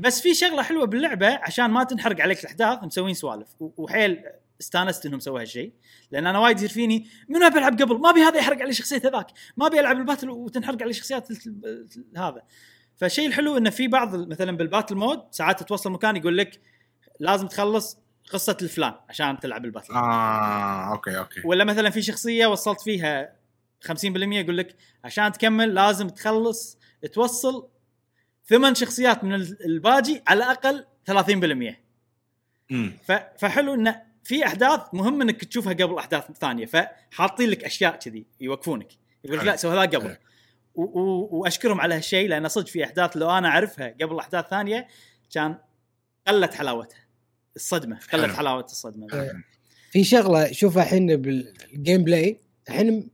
بس 0.00 0.20
في 0.20 0.34
شغلة 0.34 0.62
حلوة 0.62 0.86
باللعبة 0.86 1.34
عشان 1.34 1.70
ما 1.70 1.84
تنحرق 1.84 2.20
عليك 2.20 2.40
الأحداث 2.40 2.84
مسوين 2.84 3.14
سوالف. 3.14 3.48
وحيل 3.60 4.22
استانست 4.60 5.06
إنهم 5.06 5.20
سووا 5.20 5.40
هالشيء. 5.40 5.72
لأن 6.10 6.26
أنا 6.26 6.38
وايد 6.38 6.56
يصير 6.56 6.68
فيني 6.68 7.06
منو 7.28 7.46
أبي 7.46 7.58
ألعب 7.58 7.82
قبل؟ 7.82 7.98
ما 7.98 8.10
أبي 8.10 8.20
هذا 8.20 8.38
يحرق 8.38 8.62
علي 8.62 8.72
شخصية 8.72 9.02
هذاك. 9.04 9.26
ما 9.56 9.66
أبي 9.66 9.80
ألعب 9.80 9.96
ال 9.96 10.01
battle 10.01 10.30
وتنحرق 10.30 10.82
علي 10.82 10.92
شخصيات 10.92 11.28
هذا. 12.16 12.42
فالشيء 13.00 13.26
الحلو 13.26 13.56
إنه 13.56 13.70
في 13.70 13.88
بعض 13.88 14.14
مثلا 14.28 14.56
بال 14.56 14.66
battle 14.66 14.94
mode 14.94 15.22
ساعات 15.30 15.62
توصل 15.62 15.92
مكان 15.92 16.16
يقول 16.16 16.38
لك 16.38 16.60
لازم 17.20 17.46
تخلص 17.46 17.98
قصة 18.32 18.56
الفلان 18.62 18.94
عشان 19.08 19.38
تلعب 19.40 19.64
ال 19.64 19.68
battle 19.68 19.94
آه 19.94 20.92
okay 20.92 21.18
okay. 21.18 21.40
ولا 21.44 21.64
مثلا 21.64 21.90
في 21.90 22.02
شخصية 22.02 22.46
وصلت 22.46 22.80
فيها 22.80 23.32
50% 23.88 23.92
يقول 24.06 24.56
لك 24.58 24.76
عشان 25.04 25.32
تكمل 25.32 25.74
لازم 25.74 26.08
تخلص 26.08 26.78
توصل 27.12 27.68
ثمان 28.46 28.74
شخصيات 28.74 29.24
من 29.24 29.34
ال- 29.34 29.64
الباجي 29.64 30.22
على 30.28 30.44
الأقل 30.44 30.84
30% 31.10 31.74
امم 32.72 32.92
فحلو 33.38 33.74
إنه 33.74 34.02
في 34.24 34.46
أحداث 34.46 34.80
مهم 34.92 35.22
إنك 35.22 35.44
تشوفها 35.44 35.72
قبل 35.72 35.98
أحداث 35.98 36.24
ثانية 36.40 36.66
فحاطين 36.66 37.50
لك 37.50 37.64
أشياء 37.64 37.96
كذي 37.96 38.26
يوقفونك. 38.40 38.88
يقول 39.24 39.38
لك. 39.38 39.44
لا 39.44 39.56
سوي 39.56 39.72
هذا 39.72 39.80
قبل. 39.82 40.02
حلو. 40.08 40.16
و- 40.74 40.82
و- 41.00 41.28
واشكرهم 41.32 41.80
على 41.80 41.94
هالشيء 41.94 42.28
لأن 42.28 42.48
صدق 42.48 42.66
في 42.66 42.84
أحداث 42.84 43.16
لو 43.16 43.30
أنا 43.30 43.48
أعرفها 43.48 43.94
قبل 44.00 44.18
أحداث 44.18 44.44
ثانية 44.46 44.86
كان 45.34 45.58
قلت 46.28 46.54
حلاوتها 46.54 46.98
الصدمة 47.56 47.98
قلت. 48.12 48.36
حلاوة 48.36 48.64
الصدمة. 48.64 49.06
في 49.90 50.04
شغلة 50.04 50.52
شوفها 50.52 50.82
الحين 50.82 51.16
بال 51.16 52.04
gameplay 52.04 52.40
الحين 52.68 53.10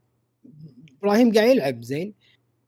إبراهيم 0.98 1.32
قاعد 1.34 1.48
يلعب 1.48 1.82
زين؟ 1.82 2.14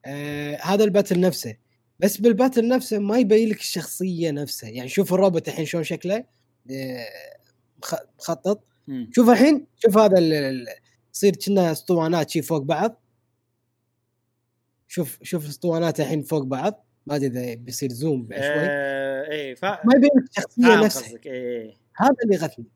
آه 0.06 0.56
هذا 0.62 0.84
ال 0.84 0.89
battle 0.89 1.20
نفسه. 1.20 1.56
بس 2.00 2.16
بالباتل 2.16 2.68
نفسه 2.68 2.98
ما 2.98 3.18
يبين 3.18 3.48
لك 3.48 3.60
الشخصية 3.60 4.30
نفسها. 4.30 4.70
يعني 4.70 4.88
شوف 4.88 5.12
الروبوت 5.14 5.48
الحين 5.48 5.64
شلون 5.66 5.84
شكله 5.84 6.24
آه 6.70 7.06
مخ- 7.82 8.02
مخطط. 8.18 8.64
شوف 9.14 9.30
الحين 9.30 9.66
شوف 9.78 9.98
هذا 9.98 10.18
ال- 10.18 10.32
ال- 10.32 10.66
يصير 11.14 11.36
كنا 11.36 11.72
أسطوانات 11.72 12.30
شي 12.30 12.42
فوق 12.42 12.62
بعض. 12.62 13.02
شوف 14.88 15.18
شوف 15.22 15.46
اسطوانات 15.48 16.00
الحين 16.00 16.22
فوق 16.22 16.42
بعض. 16.42 16.86
ما 17.06 17.16
أدري 17.16 17.26
إذا 17.26 17.54
بيصير 17.54 17.92
زوم 17.92 18.26
بعد 18.26 18.40
شوي. 18.40 18.48
آه 18.50 19.30
إيه 19.30 19.54
ف... 19.54 19.64
ما 19.64 19.92
يبين 19.96 20.10
الشخصيه 20.28 20.84
نفسها. 20.84 21.02
قصدك 21.02 21.26
إيه 21.26 21.76
هذا 21.96 22.16
اللي 22.24 22.36
غثني 22.36 22.66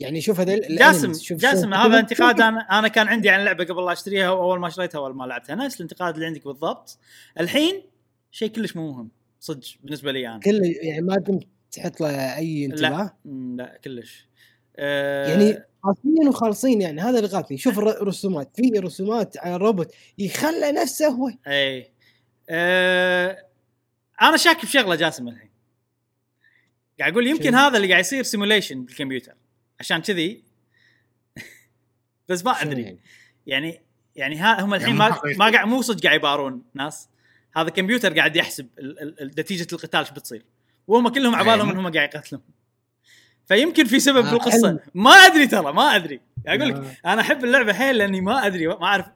يعني 0.00 0.20
شوف 0.20 0.40
هذا 0.40 0.56
جاسم 0.68 1.12
شوف 1.14 1.38
جاسم 1.38 1.74
هذا 1.74 1.98
انتقاد 1.98 2.40
أنا 2.40 2.60
أنا 2.60 2.88
كان 2.88 3.08
عندي 3.08 3.30
عن 3.30 3.40
اللعبة 3.40 3.64
قبل 3.64 3.84
لا 3.84 3.92
أشتريها 3.92 4.30
واول 4.30 4.60
ما 4.60 4.68
شريتها 4.68 4.98
اول 4.98 5.16
ما 5.16 5.24
لعبتها. 5.24 5.54
نفس 5.54 5.76
الانتقاد 5.76 6.14
اللي 6.14 6.26
عندك 6.26 6.44
بالضبط. 6.44 6.98
الحين 7.40 7.82
شيء 8.30 8.48
كلش 8.48 8.76
مو 8.76 8.92
مهم 8.92 9.10
صدق 9.40 9.66
بالنسبة 9.82 10.12
لي 10.12 10.28
أنا. 10.28 10.40
كله 10.40 10.74
يعني 10.82 11.00
ما 11.00 11.14
قمت 11.14 11.46
تحط 11.72 12.00
له 12.00 12.36
أي 12.36 12.64
انتباه. 12.64 13.16
مم، 13.24 13.56
لا 13.56 13.80
كلش. 13.84 14.28
آه 14.76 15.28
يعني 15.28 15.62
قاسيين 15.82 16.28
وخالصين 16.28 16.80
يعني 16.80 17.00
هذا 17.00 17.18
اللي 17.18 17.28
غاثني 17.28 17.58
شوف 17.58 17.78
الر- 17.78 18.02
الرسومات 18.02 18.50
في 18.56 18.62
رسومات 18.78 19.36
على 19.38 19.54
الروبوت 19.56 19.94
يخلى 20.18 20.72
نفسه 20.72 21.08
هو. 21.08 21.30
إي. 21.46 21.90
آه 22.48 23.44
أنا 24.22 24.36
شاك 24.36 24.62
بشغله 24.64 24.94
جاسم 24.94 25.28
الحين. 25.28 25.50
قاعد 27.00 27.12
أقول 27.12 27.26
يمكن؟ 27.26 27.54
هذا 27.54 27.76
اللي 27.76 27.88
قاعد 27.88 28.00
يصير 28.00 28.22
simulation 28.22 28.84
بالكمبيوتر. 28.84 29.34
عشان 29.80 29.98
كذي. 30.02 30.44
بس 32.28 32.44
ما 32.44 32.50
أدري. 32.62 32.82
يعني؟ 32.82 32.98
يعني 33.46 33.80
يعني 34.16 34.36
ها 34.36 34.60
هم 34.64 34.74
الحين 34.74 34.96
يعني 34.96 35.10
ما. 35.14 35.20
ما 35.38 35.50
قاعد 35.52 35.66
مو 35.68 35.82
صدق 35.82 36.02
قاعد 36.02 36.18
يبارون 36.18 36.62
ناس. 36.74 37.08
هذا 37.56 37.68
كمبيوتر 37.68 38.14
قاعد 38.16 38.36
يحسب 38.36 38.68
ال- 38.78 39.00
ال- 39.02 39.20
ال- 39.22 39.28
نتيجة 39.40 39.66
القتال 39.72 40.00
إيش 40.00 40.10
بتصير. 40.10 40.44
وهم 40.86 41.08
كلهم 41.08 41.34
على 41.34 41.44
بالهم 41.44 41.68
أي. 41.68 41.74
انهم 41.74 41.92
قاعد 41.92 42.14
يقتلون. 42.14 42.42
فيمكن 43.46 43.84
في 43.84 44.00
سبب 44.00 44.26
آه، 44.26 44.30
بالقصة 44.30 44.68
حلو. 44.68 44.78
ما 44.94 45.10
أدري 45.10 45.46
ترى 45.46 45.72
ما 45.72 45.96
أدري 45.96 46.20
أقول 46.46 46.68
لك 46.68 46.74
آه. 46.74 47.12
أنا 47.12 47.20
أحب 47.20 47.44
اللعبة 47.44 47.72
حيل 47.72 47.98
لأني 47.98 48.20
ما 48.20 48.46
أدري 48.46 48.66
ما 48.66 48.84
أعرف 48.84 49.06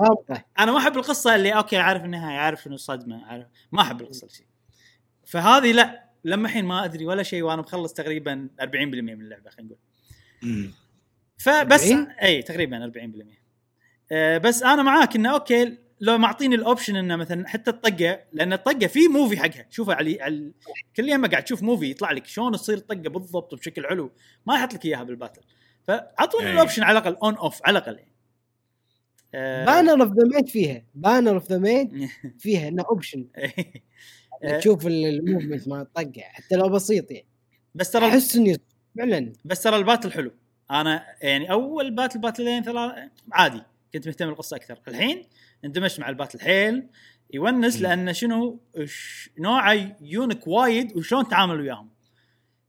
هابطة. 0.00 0.44
أنا 0.58 0.72
ما 0.72 0.78
أحب 0.78 0.96
القصة 0.96 1.34
اللي 1.34 1.50
أوكي 1.50 1.76
عارف 1.76 2.04
النهايه 2.04 2.38
عارف 2.38 2.62
شنو 2.62 2.74
الصدمه 2.74 3.24
عارف 3.26 3.46
ما 3.72 3.82
أحب 3.82 4.00
القصة 4.00 4.28
شيء 4.28 4.46
فهذه 5.26 5.72
لا 5.72 6.04
لما 6.24 6.48
الحين 6.48 6.64
ما 6.64 6.84
أدري 6.84 7.06
ولا 7.06 7.22
شيء 7.22 7.42
وأنا 7.42 7.62
مخلص 7.62 7.92
تقريبا 7.92 8.48
40% 8.60 8.64
من 8.74 9.08
اللعبة 9.08 9.50
خلينا 9.50 9.74
نقول 10.42 10.70
فبس 11.38 11.90
40? 11.90 12.10
إي 12.10 12.42
تقريبا 12.42 12.92
40% 12.94 13.26
آه 14.12 14.38
بس 14.38 14.62
أنا 14.62 14.82
معاك 14.82 15.16
إنه 15.16 15.32
okay 15.34 15.78
لو 16.00 16.18
معطيني 16.18 16.54
ال 16.54 16.60
option 16.60 16.96
إنه 16.96 17.16
مثلا 17.16 17.48
حتى 17.48 17.70
الطقة 17.70 18.20
لأن 18.32 18.52
الطقة 18.52 18.86
في 18.86 19.08
movie 19.08 19.36
حقها. 19.38 19.66
شوفها 19.70 19.94
على, 19.94 20.22
على 20.22 20.52
كل 20.96 21.08
يوم 21.08 21.26
قاعد 21.26 21.44
تشوف 21.44 21.62
movie 21.62 21.90
يطلع 21.90 22.12
لك 22.12 22.26
شلون 22.26 22.52
تصير 22.52 22.76
الطقة 22.76 22.96
بالضبط 23.10 23.52
وبشكل 23.52 23.86
حلو. 23.86 24.10
ما 24.46 24.54
يحط 24.54 24.74
لك 24.74 24.84
إياها 24.84 25.02
بال 25.02 25.11
battle 25.11 25.40
فأعطوني 25.86 26.46
أي. 26.46 26.52
ال 26.52 26.56
option 26.56 26.82
على 26.82 26.98
الأقل 26.98 27.16
on 27.22 27.34
off 27.36 27.60
على 27.64 27.78
الأقل. 27.78 27.98
يعني. 27.98 29.66
بانر 29.66 30.02
اوف 30.02 30.12
ذا 30.12 30.24
ميد 30.36 30.48
فيها. 30.48 30.82
بانر 30.94 31.34
of 31.34 31.50
the 31.50 31.58
made 31.58 32.08
فيها 32.38 32.68
إنه 32.68 32.84
option 32.90 33.26
آه، 34.44 34.58
تشوف 34.58 34.86
ال- 34.86 35.06
ال 35.06 35.13
movement 35.13 35.68
مال 35.68 35.80
الطقة. 35.80 36.20
حتى 36.22 36.56
لو 36.56 36.68
بسيط 36.68 37.10
يعني. 37.10 37.26
بس 37.74 37.90
ترى 37.90 38.08
أحس 38.08 38.36
إني 38.36 38.56
فعلا. 38.98 39.32
بس 39.44 39.62
ترى 39.62 39.76
ال 39.76 39.81
battle 39.81 40.12
حلو. 40.12 40.32
أنا 40.70 41.06
يعني 41.22 41.50
أول 41.52 41.90
battle 41.90 42.18
باتلين 42.18 42.62
ثلاث 42.62 42.92
عادي. 43.32 43.62
كنت 43.94 44.06
مهتم 44.06 44.26
بالقصة 44.26 44.56
أكثر. 44.56 44.78
الحين 44.88 45.22
اندمجت 45.64 46.00
مع 46.00 46.08
ال 46.08 46.13
battle 46.13 46.40
حيل 46.40 46.86
يونس 47.34 47.76
مم. 47.76 47.82
لأن 47.82 48.14
شنو؟ 48.14 48.60
نوعه 49.38 49.96
يونك 50.00 50.46
وايد 50.46 50.96
وشلون 50.96 51.28
تعامل 51.28 51.60
وياهم. 51.60 51.90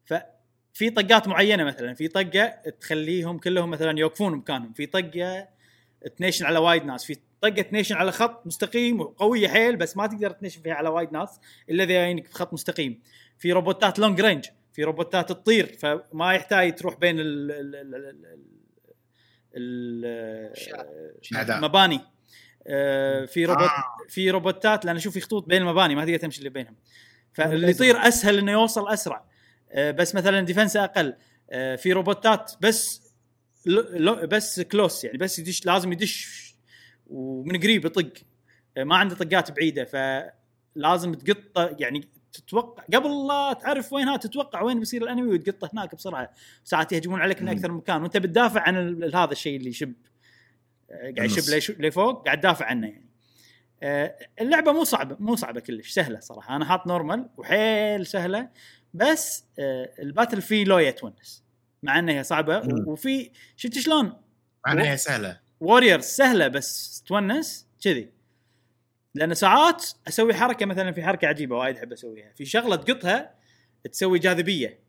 ففي 0.05 0.89
طقات 0.89 1.27
معينة 1.27 1.63
مثلا 1.63 1.93
في 1.93 2.07
طقة 2.07 2.47
تخليهم 2.79 3.37
كلهم 3.37 3.69
مثلا 3.69 3.99
يوقفون 3.99 4.35
مكانهم 4.35 4.73
في 4.73 4.85
طقة 4.85 5.47
تنيشن 6.17 6.45
على 6.45 6.59
وايد 6.59 6.85
ناس 6.85 7.05
في 7.05 7.17
طقة 7.41 7.61
تنيشن 7.61 7.95
على 7.95 8.11
خط 8.11 8.47
مستقيم 8.47 9.01
وقوية 9.01 9.47
حيل 9.47 9.75
بس 9.75 9.97
ما 9.97 10.07
تقدر 10.07 10.31
تنيشن 10.31 10.61
فيها 10.61 10.73
على 10.73 10.89
وايد 10.89 11.11
ناس 11.11 11.39
إلا 11.69 11.83
إذا 11.83 11.91
جايينك 11.91 12.29
بخط 12.29 12.53
مستقيم. 12.53 13.01
في 13.37 13.51
روبوتات 13.51 13.99
long 13.99 14.21
range 14.21 14.45
في 14.73 14.83
روبوتات 14.83 15.29
تطير 15.29 15.77
فما 15.79 16.33
يحتاج 16.33 16.75
تروح 16.75 16.95
بين 16.95 17.19
ال 17.19 17.51
ال 17.51 17.75
ال 17.75 17.95
ال 17.95 18.25
ال. 19.55 21.51
المباني 21.51 21.99
في 23.27 23.45
روبوت 23.45 23.69
آه. 23.69 23.83
في 24.09 24.29
روبوتات 24.29 24.85
لأن 24.85 24.95
أشوف 24.95 25.13
في 25.13 25.21
خطوط 25.21 25.45
بين 25.47 25.61
المباني 25.61 25.95
ما 25.95 26.05
تقدر 26.05 26.17
تمشي 26.17 26.39
اللي 26.39 26.49
بينهم 26.49 26.75
فاللي 27.33 27.67
لازم. 27.67 27.83
يطير 27.83 28.07
أسهل 28.07 28.37
إنه 28.37 28.51
يوصل 28.51 28.87
أسرع 28.87 29.25
آه، 29.71 29.91
بس 29.91 30.15
مثلا 30.15 30.41
defense 30.41 30.77
أقل 30.77 31.15
آه، 31.49 31.75
في 31.75 31.93
روبوتات 31.93 32.51
بس 32.61 33.09
بس 34.23 34.61
كلوس 34.61 35.03
يعني 35.03 35.17
بس 35.17 35.39
يدش 35.39 35.65
لازم 35.65 35.91
يدش 35.91 36.49
ومن 37.07 37.59
قريب 37.59 37.85
يطق 37.85 38.13
آه، 38.77 38.83
ما 38.83 38.97
عنده 38.97 39.15
طقات 39.15 39.51
بعيدة 39.51 39.85
فلازم 39.85 41.13
تقط 41.13 41.75
يعني 41.81 42.07
تتوقع 42.33 42.83
قبل 42.93 43.27
لا 43.27 43.53
تعرف 43.53 43.93
وينها 43.93 44.17
تتوقع 44.17 44.61
وين 44.61 44.79
بيصير 44.79 45.03
الانمي 45.03 45.33
وتقطه 45.33 45.69
هناك 45.73 45.95
بسرعة 45.95 46.31
ساعات 46.63 46.91
يهجمون 46.91 47.21
عليك 47.21 47.41
من. 47.41 47.49
أكثر 47.49 47.71
مكان 47.71 48.01
وأنت 48.01 48.17
بتدافع 48.17 48.61
عن 48.61 49.03
هذا 49.03 49.31
الشيء 49.31 49.57
اللي 49.57 49.69
يشب 49.69 49.89
آه، 49.89 50.08
قاعد 51.17 51.31
يشب 51.31 51.81
لفوق 51.81 52.25
قاعد 52.25 52.39
تدافع 52.39 52.65
عنه 52.65 52.87
يعني. 52.87 53.09
آه، 53.83 54.15
اللعبة 54.41 54.71
مو 54.71 54.83
صعبة 54.83 55.15
مو 55.19 55.35
صعبة 55.35 55.59
كلش 55.59 55.91
سهلة 55.91 56.19
صراحة. 56.19 56.55
أنا 56.55 56.65
حاط 56.65 56.87
نورمال 56.87 57.29
وحيل 57.37 58.05
سهلة 58.05 58.49
بس 58.93 59.45
آه، 59.59 59.89
ال 59.99 60.05
battle 60.05 60.41
فيه 60.41 60.65
لويا 60.65 60.91
تونس 60.91 61.43
مع 61.83 61.99
إنها 61.99 62.23
صعبة 62.23 62.61
وفي 62.87 63.31
شفت 63.55 63.79
شلون؟ 63.79 64.13
مع 64.67 64.71
إنها 64.71 64.95
سهلة. 64.95 65.39
Warriors 65.59 66.03
سهلة 66.03 66.47
بس 66.47 67.03
تونس 67.07 67.67
كذي. 67.83 68.09
لأن 69.15 69.33
ساعات 69.33 69.85
أسوي 70.07 70.33
حركة 70.33 70.65
مثلا 70.65 70.91
في 70.91 71.03
حركة 71.03 71.27
عجيبة 71.27 71.57
وايد 71.57 71.77
أحب 71.77 71.93
أسويها. 71.93 72.31
في 72.35 72.45
شغلة 72.45 72.75
تقطها 72.75 73.33
تسوي 73.91 74.19
جاذبية 74.19 74.79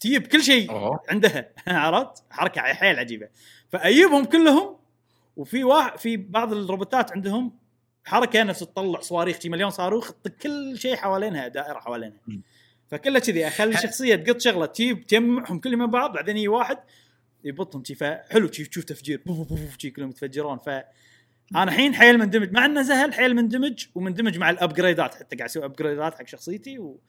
تجيب 0.00 0.26
كل 0.26 0.42
شيء 0.42 0.72
عندها. 1.10 1.48
عرفت؟ 1.66 2.22
حركة 2.30 2.60
حيل 2.60 2.98
عجيبة. 2.98 3.28
فأجيبهم 3.70 4.24
كلهم 4.24 4.77
وفي 5.38 5.64
واحد 5.64 5.98
في 5.98 6.16
بعض 6.16 6.52
الروبوتات 6.52 7.12
عندهم 7.12 7.52
حركة 8.04 8.42
نفس 8.42 8.60
تطلع 8.60 9.00
صواريخ 9.00 9.46
مليون 9.46 9.70
صاروخ 9.70 10.12
تطق 10.12 10.36
كل 10.36 10.78
شيء 10.78 10.96
حوالينها 10.96 11.48
دائرة 11.48 11.78
حوالينها. 11.78 12.20
فكله 12.88 13.18
كذي 13.18 13.46
أخلي 13.46 13.76
شخصية 13.76 14.16
تقط 14.16 14.40
شغلة 14.40 14.66
تجيب 14.66 15.06
تجمعهم 15.06 15.58
كلهم 15.58 15.78
من 15.78 15.86
بعض 15.86 16.12
بعدين 16.12 16.36
يجي 16.36 16.48
واحد 16.48 16.78
يبطهم 17.44 17.84
شي 17.84 17.94
فحلو 17.94 18.48
تشوف 18.48 18.84
تفجير. 18.84 19.22
بوف 19.26 19.48
بوف 19.48 19.60
بوف 19.60 19.78
شي 19.78 19.90
كلهم 19.90 20.08
يتفجرون. 20.08 20.58
ف 20.58 20.68
أنا 20.68 21.62
الحين 21.62 21.94
حيل 21.94 22.18
مندمج. 22.18 22.52
مع 22.52 22.64
إنه 22.64 22.82
سهل 22.82 23.14
حيل 23.14 23.36
مندمج 23.36 23.86
ومندمج 23.94 24.38
مع 24.38 24.50
ال 24.50 24.57
upgradeات 24.57 25.14
حتى 25.14 25.36
قاعد 25.36 25.50
أسوي 25.50 25.64
upgradeات 25.64 26.14
حق 26.14 26.26
شخصيتي 26.26 26.78
و... 26.78 27.00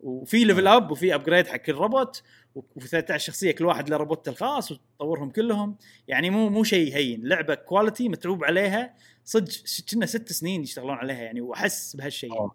وفي 0.00 0.44
level 0.44 0.68
up 0.68 0.90
وفي 0.90 1.14
upgrade 1.14 1.46
حق 1.46 1.56
كل 1.56 1.72
روبوت 1.72 2.22
وفي 2.56 2.88
13 2.88 3.26
شخصية 3.26 3.52
كل 3.52 3.64
واحد 3.64 3.88
له 3.88 3.96
روبوت 3.96 4.28
الخاص 4.28 4.72
وتطورهم 4.72 5.30
كلهم. 5.30 5.76
يعني 6.08 6.30
مو 6.30 6.48
مو 6.48 6.64
شيء 6.64 6.96
هين. 6.96 7.20
لعبة 7.28 7.54
quality 7.54 8.08
متعوب 8.08 8.44
عليها. 8.44 8.94
صدق 9.24 9.52
كنا 9.90 10.06
ست 10.06 10.32
سنين 10.32 10.62
يشتغلون 10.62 10.94
عليها 10.94 11.22
يعني 11.22 11.40
وأحس 11.40 11.96
بهالشيء 11.96 12.34
يعني. 12.34 12.50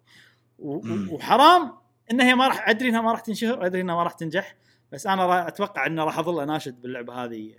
مم. 0.58 1.08
وحرام 1.12 1.72
إنها 2.10 2.26
هي 2.26 2.34
ما 2.34 2.48
راح 2.48 2.68
أدري 2.68 2.88
إنها 2.88 3.00
ما 3.00 3.12
راح 3.12 3.20
تنشهر 3.20 3.66
أدري 3.66 3.80
إنها 3.80 3.94
ما 3.94 4.02
راح 4.02 4.12
تنجح 4.12 4.56
بس 4.92 5.06
أنا 5.06 5.48
أتوقع 5.48 5.86
إنه 5.86 6.04
راح 6.04 6.18
أظل 6.18 6.42
أناشد 6.42 6.82
باللعبة 6.82 7.14
هذه 7.24 7.54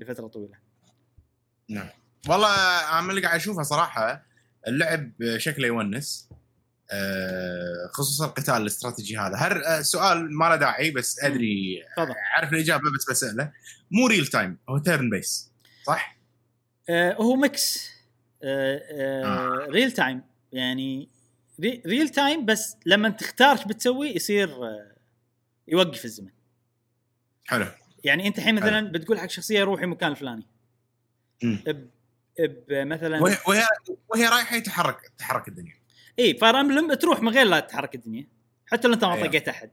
لفترة 0.00 0.26
طويلة. 0.26 0.56
نعم. 1.68 1.88
والله 2.28 2.48
أنا 2.98 3.10
اللي 3.10 3.20
قاعد 3.20 3.36
اشوفه 3.36 3.62
صراحة 3.62 4.26
اللعب 4.68 5.10
شكله 5.36 5.66
يونس. 5.66 6.28
آه، 6.32 6.41
خصوصا 7.92 8.26
القتال 8.26 8.54
الاستراتيجي 8.54 9.18
هذا. 9.18 9.36
هر 9.36 9.62
آه، 9.66 9.82
سؤال 9.82 10.32
ما 10.38 10.44
له 10.44 10.56
داعي 10.56 10.90
بس 10.90 11.24
أدري 11.24 11.84
اعرف 12.36 12.52
الإجابة 12.52 12.82
بس 12.98 13.10
بسأله. 13.10 13.52
مو 13.90 14.06
real 14.06 14.26
time 14.26 14.58
هو 14.68 14.78
turn 14.78 15.10
based 15.10 15.52
صح؟ 15.86 16.16
آه 16.88 17.14
هو 17.14 17.36
mix 17.36 17.90
آه 18.42 18.82
آه 18.90 19.24
آه. 19.24 19.66
real 19.70 19.92
time 19.92 20.22
يعني 20.52 21.08
ري 21.60 21.82
real 21.86 22.08
time 22.08 22.46
بس 22.46 22.76
لما 22.86 23.08
تختار 23.08 23.52
إيش 23.56 23.64
بتسوي 23.64 24.08
يصير 24.08 24.48
آه 24.48 24.96
يوقف 25.68 26.04
الزمن. 26.04 26.30
حلو. 27.44 27.66
يعني 28.04 28.26
أنت 28.26 28.38
الحين 28.38 28.54
مثلا 28.54 28.92
بتقول 28.92 29.18
حق 29.20 29.30
شخصية 29.30 29.64
روحي 29.64 29.86
مكان 29.86 30.10
الفلاني. 30.10 30.46
مم. 31.42 31.62
ب 31.66 31.88
ب 32.38 32.72
مثلا 32.72 33.22
وهي 33.22 33.36
وهي, 33.48 33.66
وهي 34.08 34.28
رايحة 34.28 34.56
يتحرك 34.56 35.12
تحرك 35.18 35.48
الدنيا. 35.48 35.81
اي 36.18 36.34
Fire 36.34 36.60
Emblem 36.60 36.94
تروح 36.94 37.22
من 37.22 37.28
غير 37.28 37.46
لا 37.46 37.60
تتحرك 37.60 37.94
الدنيا 37.94 38.28
حتى 38.66 38.88
لو 38.88 38.94
أنت 38.94 39.04
ما 39.04 39.14
أيوه. 39.14 39.26
طقيت 39.26 39.48
أحد. 39.48 39.70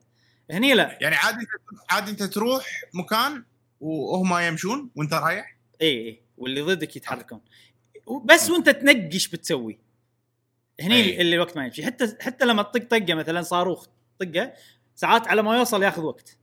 هني 0.51 0.73
لا. 0.73 0.97
يعني 1.01 1.15
عادي 1.15 1.39
انت 1.39 1.49
عادي 1.89 2.11
أنت 2.11 2.23
تروح 2.23 2.65
مكان 2.93 3.43
وهم 3.79 4.37
يمشون 4.37 4.89
وأنت 4.95 5.13
رايح؟ 5.13 5.57
اي 5.81 6.07
اي 6.07 6.21
واللي 6.37 6.61
ضدك 6.61 6.95
يتحركون. 6.95 7.41
بس 8.25 8.49
وأنت 8.49 8.69
تنقي 8.69 9.13
إيش 9.13 9.27
بتسوي. 9.27 9.79
هني 10.81 10.95
أي. 10.95 11.21
اللي 11.21 11.35
الوقت 11.35 11.57
ما 11.57 11.65
يمشي. 11.65 11.85
حتى 11.85 12.15
حتى 12.21 12.45
لما 12.45 12.63
تطق 12.63 12.83
طقة 12.83 13.13
مثلا 13.13 13.41
صاروخ 13.41 13.87
طقة 14.19 14.53
ساعات 14.95 15.27
على 15.27 15.41
ما 15.41 15.57
يوصل 15.57 15.83
ياخذ 15.83 16.01
وقت. 16.01 16.37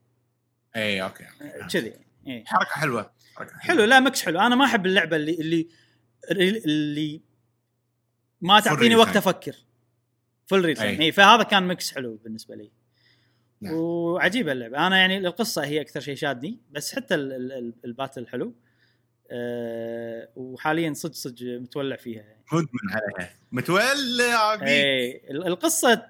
أي 0.77 1.03
okay. 1.03 1.25
كذي. 1.73 1.93
إيه. 2.27 2.45
حركة 2.45 2.71
حلوة. 2.71 3.11
حركة 3.37 3.59
حلو 3.59 3.85
لا 3.85 4.01
mix 4.01 4.23
حلو. 4.23 4.41
أنا 4.41 4.57
ما 4.57 4.65
أحب 4.65 4.87
اللعبة 4.87 5.17
اللي 5.17 5.33
اللي 5.41 5.69
اللي 6.31 7.21
ما 8.41 8.61
تعطيني 8.61 8.97
وقت. 8.97 9.17
أفكر. 9.17 9.66
فل 10.47 10.65
real 10.65 10.79
أي. 10.79 11.01
إي 11.01 11.13
فهذا 11.13 11.43
كان 11.43 11.63
mix 11.67 11.95
حلو 11.95 12.17
بالنسبة 12.25 12.55
لي. 12.55 12.71
نعم. 13.61 13.75
وعجيبة 13.75 14.53
اللعبة. 14.53 14.87
أنا 14.87 14.99
يعني 14.99 15.19
القصة 15.19 15.65
هي 15.65 15.81
أكثر 15.81 16.01
شيء 16.01 16.15
شادني 16.15 16.59
بس 16.71 16.95
حتى 16.95 17.15
ال- 17.15 17.33
ال- 17.33 17.53
ال- 17.53 17.75
ال 17.85 17.91
battle 17.91 18.27
حلو. 18.27 18.55
أه 19.31 20.29
وحاليا 20.37 20.93
صدق 20.93 21.15
صدق 21.15 21.43
متولع 21.43 21.97
فيها 21.97 22.23
يعني. 22.23 22.45
مدمن 22.53 22.91
عليها. 22.91 23.35
متولع 23.53 24.55
بي 24.55 24.67
اي 24.71 25.23
ال- 25.31 25.47
القصة 25.47 26.07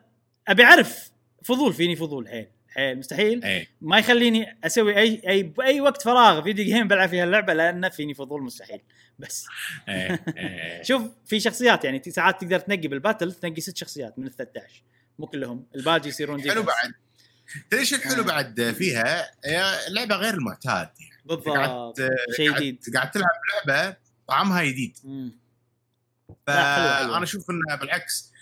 أبي 0.48 0.64
أعرف 0.64 1.10
فضول 1.44 1.72
فيني 1.72 1.96
فضول 1.96 2.28
حيل. 2.28 2.46
حيل 2.76 2.98
مستحيل. 2.98 3.44
اي 3.44 3.68
ما 3.80 3.98
يخليني 3.98 4.58
أسوي 4.64 4.96
أي 4.96 5.22
أي 5.28 5.42
بأي 5.42 5.80
وقت 5.80 6.02
فراغ 6.02 6.42
video 6.42 6.64
game 6.64 6.88
بلعب 6.88 7.08
فيها 7.08 7.24
اللعبة 7.24 7.54
لأن 7.54 7.88
فيني 7.88 8.14
فضول 8.14 8.42
مستحيل. 8.42 8.80
بس. 9.18 9.46
اي 9.88 10.18
شوف 10.88 11.02
في 11.26 11.40
شخصيات 11.40 11.84
يعني 11.84 12.02
ساعات 12.08 12.40
تقدر 12.40 12.58
تنقي 12.58 12.88
بال 12.88 12.99
battle 12.99 13.32
تنقي 13.32 13.60
ست 13.60 13.76
شخصيات 13.76 14.18
من 14.18 14.26
ال 14.26 14.36
13 14.36 14.82
مو 15.18 15.26
كلهم. 15.26 15.66
الباقي 15.74 16.08
يصيرون 16.08 16.42
حلو. 16.42 16.62
بعد. 16.62 16.92
تدري 17.70 17.80
إيش 17.80 17.94
الحلو 17.94 18.22
آه. 18.22 18.26
بعد 18.26 18.74
فيها؟ 18.78 19.30
هي 19.44 19.78
لعبه 19.88 20.16
غير 20.16 20.34
المعتاد 20.34 20.90
يعني. 21.00 21.22
بالضبط. 21.24 21.98
شيء 22.36 22.56
جديد. 22.56 22.84
قاعد 22.94 23.10
تلعب 23.10 23.28
لعبة 23.66 23.96
طعمها 24.28 24.64
جديد. 24.64 24.98
فانا 26.46 27.22
أشوف 27.22 27.50
إنها 27.50 27.76
بالعكس. 27.76 28.32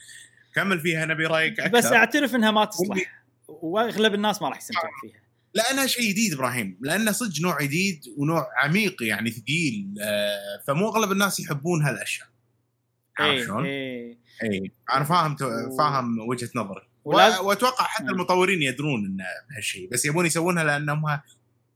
كمل 0.55 0.81
فيها 0.81 1.07
نبي 1.07 1.27
رأيك 1.27 1.61
أكثر. 1.61 1.79
بس 1.79 1.87
أعترف 1.87 2.35
إنها 2.35 2.51
ما 2.51 2.65
تصلح. 2.65 3.24
واغلب 3.49 4.15
الناس 4.15 4.43
ما 4.43 4.49
راح 4.49 4.59
يستمتعون 4.59 4.91
فيها. 5.03 5.21
لأنها 5.55 5.87
شيء 5.87 6.11
جديد 6.11 6.33
إبراهيم 6.33 6.79
لأنه 6.81 7.13
صدق 7.13 7.41
نوع 7.43 7.63
جديد 7.63 8.05
ونوع 8.19 8.47
عميق 8.65 9.03
يعني 9.03 9.31
ثقيل 9.31 9.95
آه، 10.03 10.63
فمو 10.67 10.89
أغلب 10.89 11.13
الناس 11.13 11.41
يحبون 11.41 11.83
هالأشياء. 11.83 12.29
عارف 13.19 13.33
اي 13.41 13.45
شلون؟ 13.47 13.65
اي 13.67 14.19
اي 14.43 14.73
أنا 14.95 15.05
فاهم 15.05 15.37
فاهم 15.79 16.19
وجهة 16.29 16.51
نظرك. 16.57 16.83
وأتوقع 17.05 17.85
حتى. 17.85 18.05
المطورين 18.05 18.63
يدرون 18.63 19.07
إن 19.07 19.17
بهالشيء 19.51 19.89
بس 19.91 20.05
يبون 20.05 20.27
يسوونها 20.27 20.65
لأنهم 20.65 21.03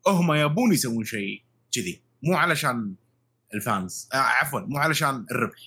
هم 0.06 0.32
يبون 0.32 0.72
يسوون 0.72 1.04
شيء 1.04 1.42
كذي 1.72 2.00
مو 2.22 2.34
علشان 2.36 2.94
ال 3.54 3.65
fans 3.65 4.08
آه 4.12 4.16
عفوا 4.16 4.60
مو 4.60 4.78
علشان 4.78 5.26
الربح. 5.30 5.58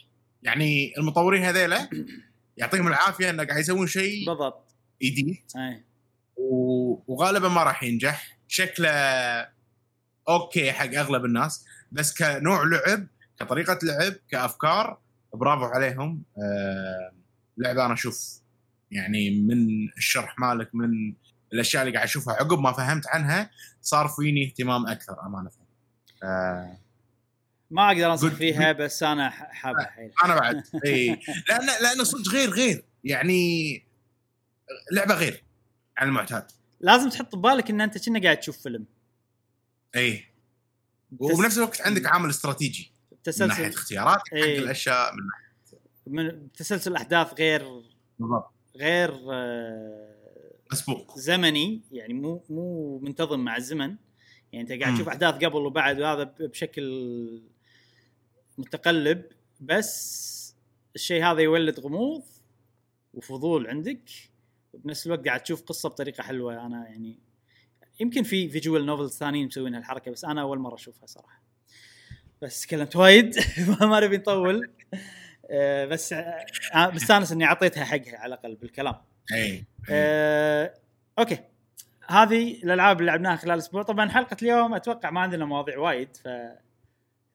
يعني 0.43 0.93
المطورين 0.97 1.43
هذيلا 1.43 1.89
يعطيهم 2.58 2.88
العافية 2.88 3.30
إنه 3.30 3.43
قاعد 3.43 3.60
يسوون 3.60 3.88
شيء 3.88 4.26
بالضبط. 4.28 4.76
جديد. 5.04 5.38
و- 5.56 5.90
وغالبا 7.07 7.47
ما 7.47 7.63
راح 7.63 7.83
ينجح. 7.83 8.37
شكله 8.47 8.89
أوكي 10.29 10.71
حق 10.71 10.93
أغلب 10.95 11.25
الناس 11.25 11.65
بس 11.91 12.17
كنوع 12.17 12.63
لعب 12.63 13.07
كطريقة 13.39 13.79
لعب 13.83 14.13
كأفكار 14.29 14.99
برافو 15.33 15.63
عليهم. 15.65 16.23
آه 16.37 17.11
لعبه 17.57 17.85
أنا 17.85 17.93
أشوف 17.93 18.41
يعني 18.91 19.29
من 19.29 19.67
الشرح 19.97 20.39
مالك 20.39 20.75
من 20.75 21.13
الأشياء 21.53 21.83
اللي 21.83 21.93
قاعد 21.93 22.07
أشوفها 22.07 22.33
عقب 22.33 22.59
ما 22.59 22.71
فهمت 22.71 23.07
عنها 23.07 23.49
صار 23.81 24.07
فيني 24.07 24.45
اهتمام 24.45 24.87
أكثر 24.87 25.25
أمانة. 25.25 25.49
آه 26.23 26.77
ما 27.72 27.88
أقدر 27.88 28.11
أنصح 28.11 28.27
فيها 28.34 28.72
بس 28.72 29.03
أنا 29.03 29.30
حابها 29.30 29.85
حيل 29.85 30.11
أنا 30.26 30.35
بعد. 30.39 30.63
اي 30.85 31.07
لأن 31.49 31.65
لأن 31.81 32.03
صدق 32.03 32.31
غير 32.31 32.49
غير. 32.49 32.84
يعني 33.03 33.84
لعبة 34.91 35.13
غير. 35.15 35.43
عن 36.02 36.07
المعتاد. 36.07 36.52
لازم 36.80 37.10
تحط 37.10 37.36
ببالك 37.36 37.69
إن 37.69 37.82
أنت 37.82 38.06
كنا 38.06 38.22
قاعد 38.22 38.40
تشوف 38.40 38.57
فيلم. 38.57 38.86
إي. 39.95 40.23
وبنفس 41.19 41.57
الوقت 41.57 41.82
عندك 41.82 42.06
عامل 42.06 42.30
استراتيجي. 42.30 42.91
من 43.11 43.18
ناحية 43.48 43.64
تسلسل 43.64 43.64
اختياراتك 43.64 44.28
حق 44.28 44.34
إيه. 44.34 44.60
الأشياء 44.60 45.11
من 45.14 45.23
من 46.07 46.52
تسلسل 46.52 46.91
الاحداث 46.91 47.34
غير 47.34 47.82
بالضبط. 48.19 48.52
غير 48.76 49.10
آه، 49.34 50.15
مسبوق. 50.72 51.19
زمني 51.19 51.82
يعني 51.91 52.14
مو 52.14 52.44
مو 52.49 52.99
منتظم 52.99 53.40
مع 53.40 53.57
الزمن. 53.57 53.95
يعني 54.52 54.73
أنت 54.73 54.84
قاعد. 54.84 54.95
تشوف 54.95 55.07
أحداث 55.07 55.36
قبل 55.36 55.57
وبعد 55.57 56.02
وهذا 56.02 56.23
بشكل 56.23 57.44
متقلب. 58.57 59.26
بس 59.60 60.56
الشيء 60.95 61.23
هذا 61.26 61.41
يولد 61.41 61.80
غموض 61.80 62.23
وفضول 63.14 63.68
عندك. 63.68 64.31
وبنفس 64.73 65.07
الوقت 65.07 65.27
قاعد 65.27 65.39
تشوف 65.39 65.61
قصة 65.61 65.89
بطريقة 65.89 66.23
حلوة. 66.23 66.65
أنا 66.65 66.88
يعني 66.88 67.19
يمكن 67.99 68.23
في 68.23 68.49
visual 68.49 68.85
novels 68.85 69.18
ثانيين 69.18 69.48
مسوين 69.48 69.76
هالحركه 69.76 70.11
بس 70.11 70.26
أنا 70.26 70.41
أول 70.41 70.60
مرة 70.60 70.76
أشوفها 70.76 71.06
صراحة. 71.06 71.41
بس 72.41 72.61
تكلمت 72.61 72.95
وايد. 72.95 73.35
ما 73.81 73.99
نبي 73.99 74.18
نطول. 74.18 74.72
آه، 75.52 75.85
بس 75.85 76.14
آه، 76.14 76.89
بستانس 76.89 77.31
إني 77.31 77.45
أعطيتها 77.45 77.85
حقها 77.85 78.18
على 78.18 78.34
الأقل 78.34 78.56
بالكلام. 78.56 78.95
أي 79.34 79.65
آه، 79.89 80.73
okay. 81.19 81.39
هذه 82.07 82.64
الألعاب 82.64 82.99
اللي 82.99 83.11
لعبناها 83.11 83.35
خلال 83.35 83.53
الأسبوع. 83.53 83.84
طبعا 83.84 84.10
حلقة 84.10 84.38
اليوم 84.41 84.73
أتوقع 84.73 85.10
ما 85.10 85.22
عندنا 85.22 85.45
مواضيع 85.45 85.80
وايد 85.80 86.15
ف 86.15 86.27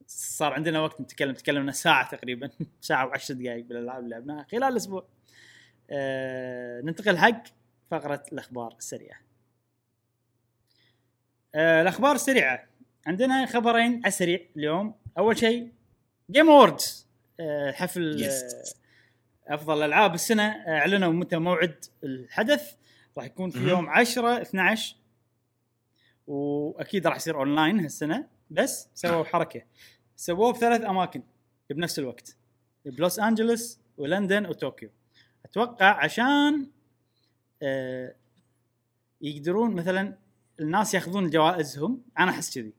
صار 0.06 0.52
عندنا 0.52 0.80
وقت 0.80 1.00
نتكلم 1.00 1.34
تكلمنا 1.34 1.72
ساعة 1.72 2.10
تقريبا. 2.16 2.50
ساعة 2.80 3.06
وعشر 3.06 3.34
دقائق 3.34 3.64
بالألعاب 3.64 4.04
اللي 4.04 4.14
لعبناها 4.14 4.46
خلال 4.50 4.64
الأسبوع. 4.64 5.06
آه 5.90 6.80
ننتقل 6.80 7.18
حق 7.18 7.42
فقرة 7.90 8.22
الأخبار 8.32 8.74
السريعة. 8.78 9.18
آه 11.54 11.82
الأخبار 11.82 12.14
السريعة. 12.14 12.66
عندنا 13.06 13.46
خبرين 13.46 13.92
على 13.96 14.06
السريع 14.06 14.40
اليوم. 14.56 14.94
أول 15.18 15.38
شيء 15.38 15.72
Game 16.30 16.50
Awards 16.50 17.06
آه 17.40 17.72
حفل 17.72 18.18
Yes. 18.24 18.54
آه 18.54 19.54
أفضل 19.54 19.82
ألعاب 19.82 20.14
السنة. 20.14 20.42
آه، 20.42 20.78
أعلنوا 20.78 21.12
متى 21.12 21.36
موعد 21.36 21.84
الحدث. 22.04 22.74
راح 23.16 23.24
يكون 23.24 23.50
في. 23.50 23.58
يوم 23.58 23.88
10 23.88 24.42
12 24.42 24.96
وأكيد 26.26 27.06
راح 27.06 27.16
يصير 27.16 27.36
اونلاين 27.38 27.80
هالسنة. 27.80 28.28
بس 28.50 28.88
سووا 28.94 29.24
حركة. 29.24 29.62
سووه 30.16 30.52
بثلاث 30.52 30.80
أماكن 30.84 31.22
بنفس 31.70 31.98
الوقت. 31.98 32.36
بلوس 32.84 33.18
أنجلوس 33.18 33.78
ولندن 33.98 34.46
وطوكيو. 34.46 34.90
أتوقع 35.50 36.04
عشان 36.04 36.66
آه 37.62 38.14
يقدرون 39.20 39.74
مثلا 39.74 40.18
الناس 40.60 40.94
ياخذون 40.94 41.30
جوائزهم 41.30 42.02
أنا 42.18 42.30
أحس 42.30 42.54
كذي 42.58 42.72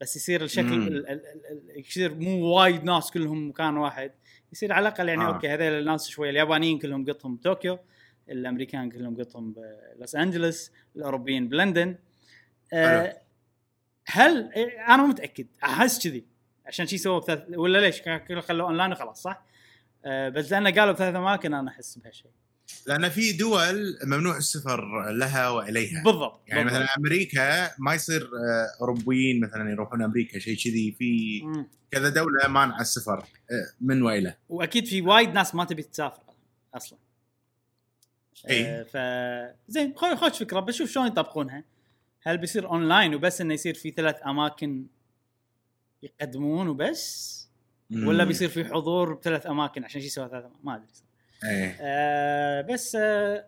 بس 0.00 0.16
يصير 0.16 0.44
الشكل 0.44 1.04
يصير 1.76 2.14
مو 2.14 2.46
وايد 2.46 2.84
ناس 2.84 3.10
كلهم 3.10 3.48
مكان 3.48 3.76
واحد 3.76 4.12
يصير 4.52 4.72
على 4.72 4.88
الأقل 4.88 5.08
يعني 5.08 5.22
آه. 5.22 5.34
okay 5.34 5.48
هذول 5.48 5.62
الناس 5.80 6.08
شوي 6.08 6.30
اليابانيين 6.30 6.78
كلهم 6.78 7.04
قطهم 7.10 7.36
بطوكيو 7.36 7.78
الأمريكان 8.30 8.90
كلهم 8.90 9.16
قطهم 9.20 9.54
بلوس 9.96 10.14
أنجلوس 10.14 10.70
الأوروبيين 10.96 11.48
بلندن 11.48 11.96
آه. 12.72 13.16
هل 14.06 14.52
إيه، 14.52 14.94
أنا 14.94 15.06
متأكد 15.06 15.46
أحس 15.64 16.08
كذي 16.08 16.24
عشان 16.66 16.86
شي 16.86 16.98
سووا 16.98 17.18
بثلاث 17.18 17.44
ولا 17.56 17.78
ليش 17.78 18.00
كان- 18.02 18.18
كله 18.18 18.40
خلوه 18.40 18.66
أونلاين 18.66 18.92
وخلاص 18.92 19.22
صح؟ 19.22 19.42
آه 20.04 20.28
بس 20.28 20.52
لأنه 20.52 20.70
قالوا 20.70 20.92
بثلاث 20.92 21.14
أماكن 21.14 21.54
أنا 21.54 21.70
أحس 21.70 21.98
بهالشيء. 21.98 22.30
لأن 22.86 23.08
في 23.08 23.32
دول 23.32 23.98
ممنوع 24.04 24.36
السفر 24.36 25.10
لها 25.10 25.48
وإليها. 25.48 26.02
بالضبط 26.04 26.42
يعني 26.46 26.64
بالضبط. 26.64 26.80
مثلا 26.82 26.96
أمريكا 26.98 27.70
ما 27.78 27.94
يصير 27.94 28.22
آه، 28.22 28.80
أوروبيين 28.80 29.40
مثلا 29.40 29.70
يروحون 29.70 30.02
أمريكا 30.02 30.38
شيء 30.38 30.56
كذي. 30.56 30.92
في. 30.98 31.42
كذا 31.90 32.08
دولة 32.08 32.48
مانع 32.48 32.80
السفر 32.80 33.18
آه، 33.18 33.26
من 33.80 34.02
والى 34.02 34.34
وأكيد 34.48 34.86
في 34.86 35.00
وايد 35.02 35.28
ناس 35.34 35.54
ما 35.54 35.64
تبي 35.64 35.82
تسافر 35.82 36.22
أصلا. 36.74 36.98
آه 38.46 38.82
ف 38.82 38.96
زين 39.68 39.94
خو- 39.96 40.16
خوش 40.16 40.38
فكرة. 40.38 40.60
بشوف 40.60 40.90
شلون 40.90 41.06
يطبقونها. 41.06 41.64
هل 42.22 42.38
بيصير 42.38 42.66
اونلاين 42.68 43.14
وبس 43.14 43.40
إنه 43.40 43.54
يصير 43.54 43.74
في 43.74 43.90
ثلاث 43.90 44.16
أماكن 44.26 44.86
يقدمون 46.02 46.68
وبس؟ 46.68 47.39
ولا 47.92 48.24
بيصير 48.24 48.48
في 48.48 48.64
حضور 48.64 49.14
بثلاث 49.14 49.46
أماكن 49.46 49.84
عشان 49.84 50.00
شي 50.00 50.06
يسوي 50.06 50.28
ثلاث؟ 50.28 50.44
ما 50.64 50.74
أدري. 50.76 50.86
إيه. 51.44 51.76
آه 51.80 52.60
بس 52.62 52.96
آه 53.00 53.46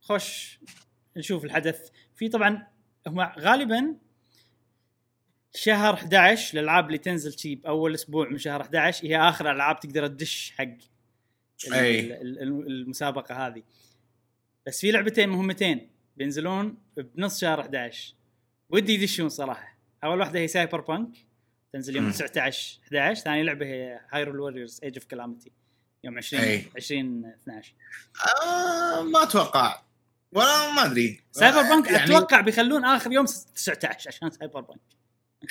خوش 0.00 0.58
نشوف 1.16 1.44
الحدث. 1.44 1.90
في 2.16 2.28
طبعا 2.28 2.66
هم 3.06 3.20
غالبا 3.20 3.96
شهر 5.54 5.94
11 5.94 6.58
الالعاب 6.58 6.86
اللي 6.86 6.98
تنزل 6.98 7.38
شي 7.38 7.54
بأول 7.54 7.94
أسبوع 7.94 8.28
من 8.28 8.38
شهر 8.38 8.60
11 8.60 9.06
هي 9.06 9.16
آخر 9.18 9.50
ألعاب 9.50 9.80
تقدر 9.80 10.06
تدش 10.06 10.52
حق 10.58 10.64
أي. 11.72 12.00
ال- 12.00 12.12
ال- 12.42 12.66
المسابقة 12.66 13.46
هذه. 13.46 13.62
بس 14.66 14.80
في 14.80 14.90
لعبتين 14.90 15.28
مهمتين 15.28 15.90
بينزلون 16.16 16.76
بنص 16.96 17.40
شهر 17.40 17.60
11 17.60 18.14
ودي 18.70 18.94
يدشون 18.94 19.28
صراحة. 19.28 19.78
أول 20.04 20.20
واحدة 20.20 20.38
هي 20.40 20.48
Cyberpunk 20.48 21.08
تنزل 21.78 21.96
يوم 21.96 22.04
مم. 22.04 22.10
19 22.12 22.80
11 22.84 23.22
ثاني 23.22 23.42
لعبة 23.42 23.66
هي 23.66 24.00
Hyrule 24.10 24.40
Warriors 24.40 24.80
Age 24.84 24.98
of 24.98 25.06
Calamity 25.06 25.52
يوم 26.04 26.16
20 26.18 26.42
أي. 26.44 26.64
20 26.76 27.24
12 27.42 27.74
آه 28.46 29.02
ما 29.02 29.22
أتوقع. 29.22 29.82
ولا 30.32 30.72
ما 30.72 30.84
أدري. 30.84 31.20
Cyberpunk 31.32 31.86
يعني- 31.90 32.04
أتوقع 32.04 32.40
بيخلون 32.40 32.84
آخر 32.84 33.12
يوم 33.12 33.24
19 33.26 34.08
عشان 34.08 34.30
Cyberpunk 34.30 34.80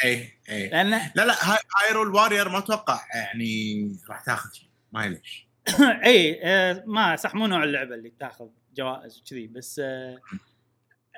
إيه 0.04 0.40
إيه 0.50 0.70
لأن 0.70 0.90
لا 0.90 1.26
لا 1.26 1.52
هاي 1.54 1.58
Hyrule 1.82 2.16
Warrior 2.16 2.50
ما 2.50 2.58
أتوقع. 2.58 3.00
يعني 3.16 3.98
راح 4.10 4.22
تاخذ 4.22 4.52
شيء. 4.54 4.70
ما 4.92 5.08
ليش. 5.08 5.48
أي 6.06 6.40
آه، 6.44 6.84
ما 6.86 7.16
صح 7.16 7.36
مو 7.36 7.48
نوع 7.48 7.64
اللعبة 7.64 7.96
اللي 7.96 8.10
تاخذ 8.20 8.48
جوائز 8.76 9.20
وكذي 9.22 9.48
بس 9.48 9.82
آه، 9.84 10.22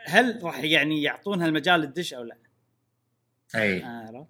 هل 0.06 0.40
راح 0.44 0.60
يعني 0.64 1.04
يعطونها 1.04 1.48
المجال 1.48 1.84
الدش 1.84 2.14
أو 2.14 2.24
لا؟ 2.24 2.38
أي. 3.56 3.84
آه، 3.84 3.88
عرفت؟ 3.88 4.16
آه، 4.16 4.28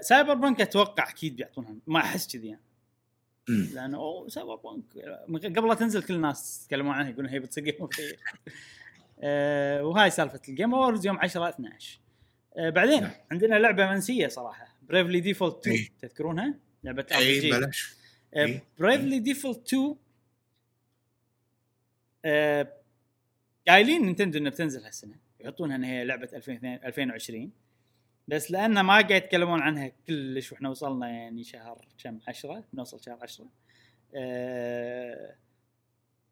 Cyberpunk 0.00 0.60
أتوقع 0.60 1.10
أكيد 1.10 1.36
بيعطونها 1.36 1.74
ما 1.86 1.98
أحس 2.00 2.36
كذي 2.36 2.48
يعني. 2.48 2.60
لأنه 3.48 3.98
اوه 3.98 4.28
Cyberpunk 4.28 5.58
قبل 5.58 5.68
لا 5.68 5.74
تنزل 5.74 6.02
كل 6.02 6.14
الناس 6.14 6.62
يتكلمون 6.64 6.94
عنها 6.94 7.10
يقولون 7.10 7.30
هي 7.30 7.38
بتصير 7.38 7.64
game 7.64 7.74
of 7.80 7.90
آه 9.20 9.84
وهاي 9.84 10.10
سالفة 10.10 10.40
ال 10.48 10.53
Game 10.53 10.74
Awards 10.74 11.06
يوم 11.06 11.18
10 11.18 11.48
12 11.48 11.98
آه 12.56 12.70
بعدين 12.70 13.02
نعم. 13.02 13.10
عندنا 13.32 13.54
لعبة 13.58 13.90
منسية 13.90 14.28
صراحة. 14.28 14.76
Bravely 14.82 15.20
Default 15.20 15.58
2 15.58 15.76
إيه. 15.76 15.88
تذكرونها؟ 16.00 16.54
لعبة 16.84 17.06
اي 17.12 17.50
بلاش. 17.50 17.94
Bravely 18.78 19.18
Default 19.18 19.66
2 19.68 19.96
آه، 22.24 22.72
قايلين 23.68 24.02
نينتندو 24.02 24.38
إنها 24.38 24.50
بتنزل 24.50 24.84
هالسنة. 24.84 25.14
يحطونها 25.40 25.76
إن 25.76 25.84
هي 25.84 26.04
لعبة 26.04 26.28
2022 26.32 26.86
2020 26.88 27.50
بس 28.28 28.50
لأن 28.50 28.80
ما 28.80 28.92
قاعد 28.92 29.10
يتكلمون 29.10 29.60
عنها 29.62 29.92
كلش 30.06 30.52
وإحنا 30.52 30.68
وصلنا 30.68 31.08
يعني 31.08 31.44
شهر 31.44 31.88
كم؟ 32.04 32.18
10 32.28 32.64
بنوصل 32.72 33.00
شهر 33.04 33.18
10 33.22 33.46
آه، 34.14 35.36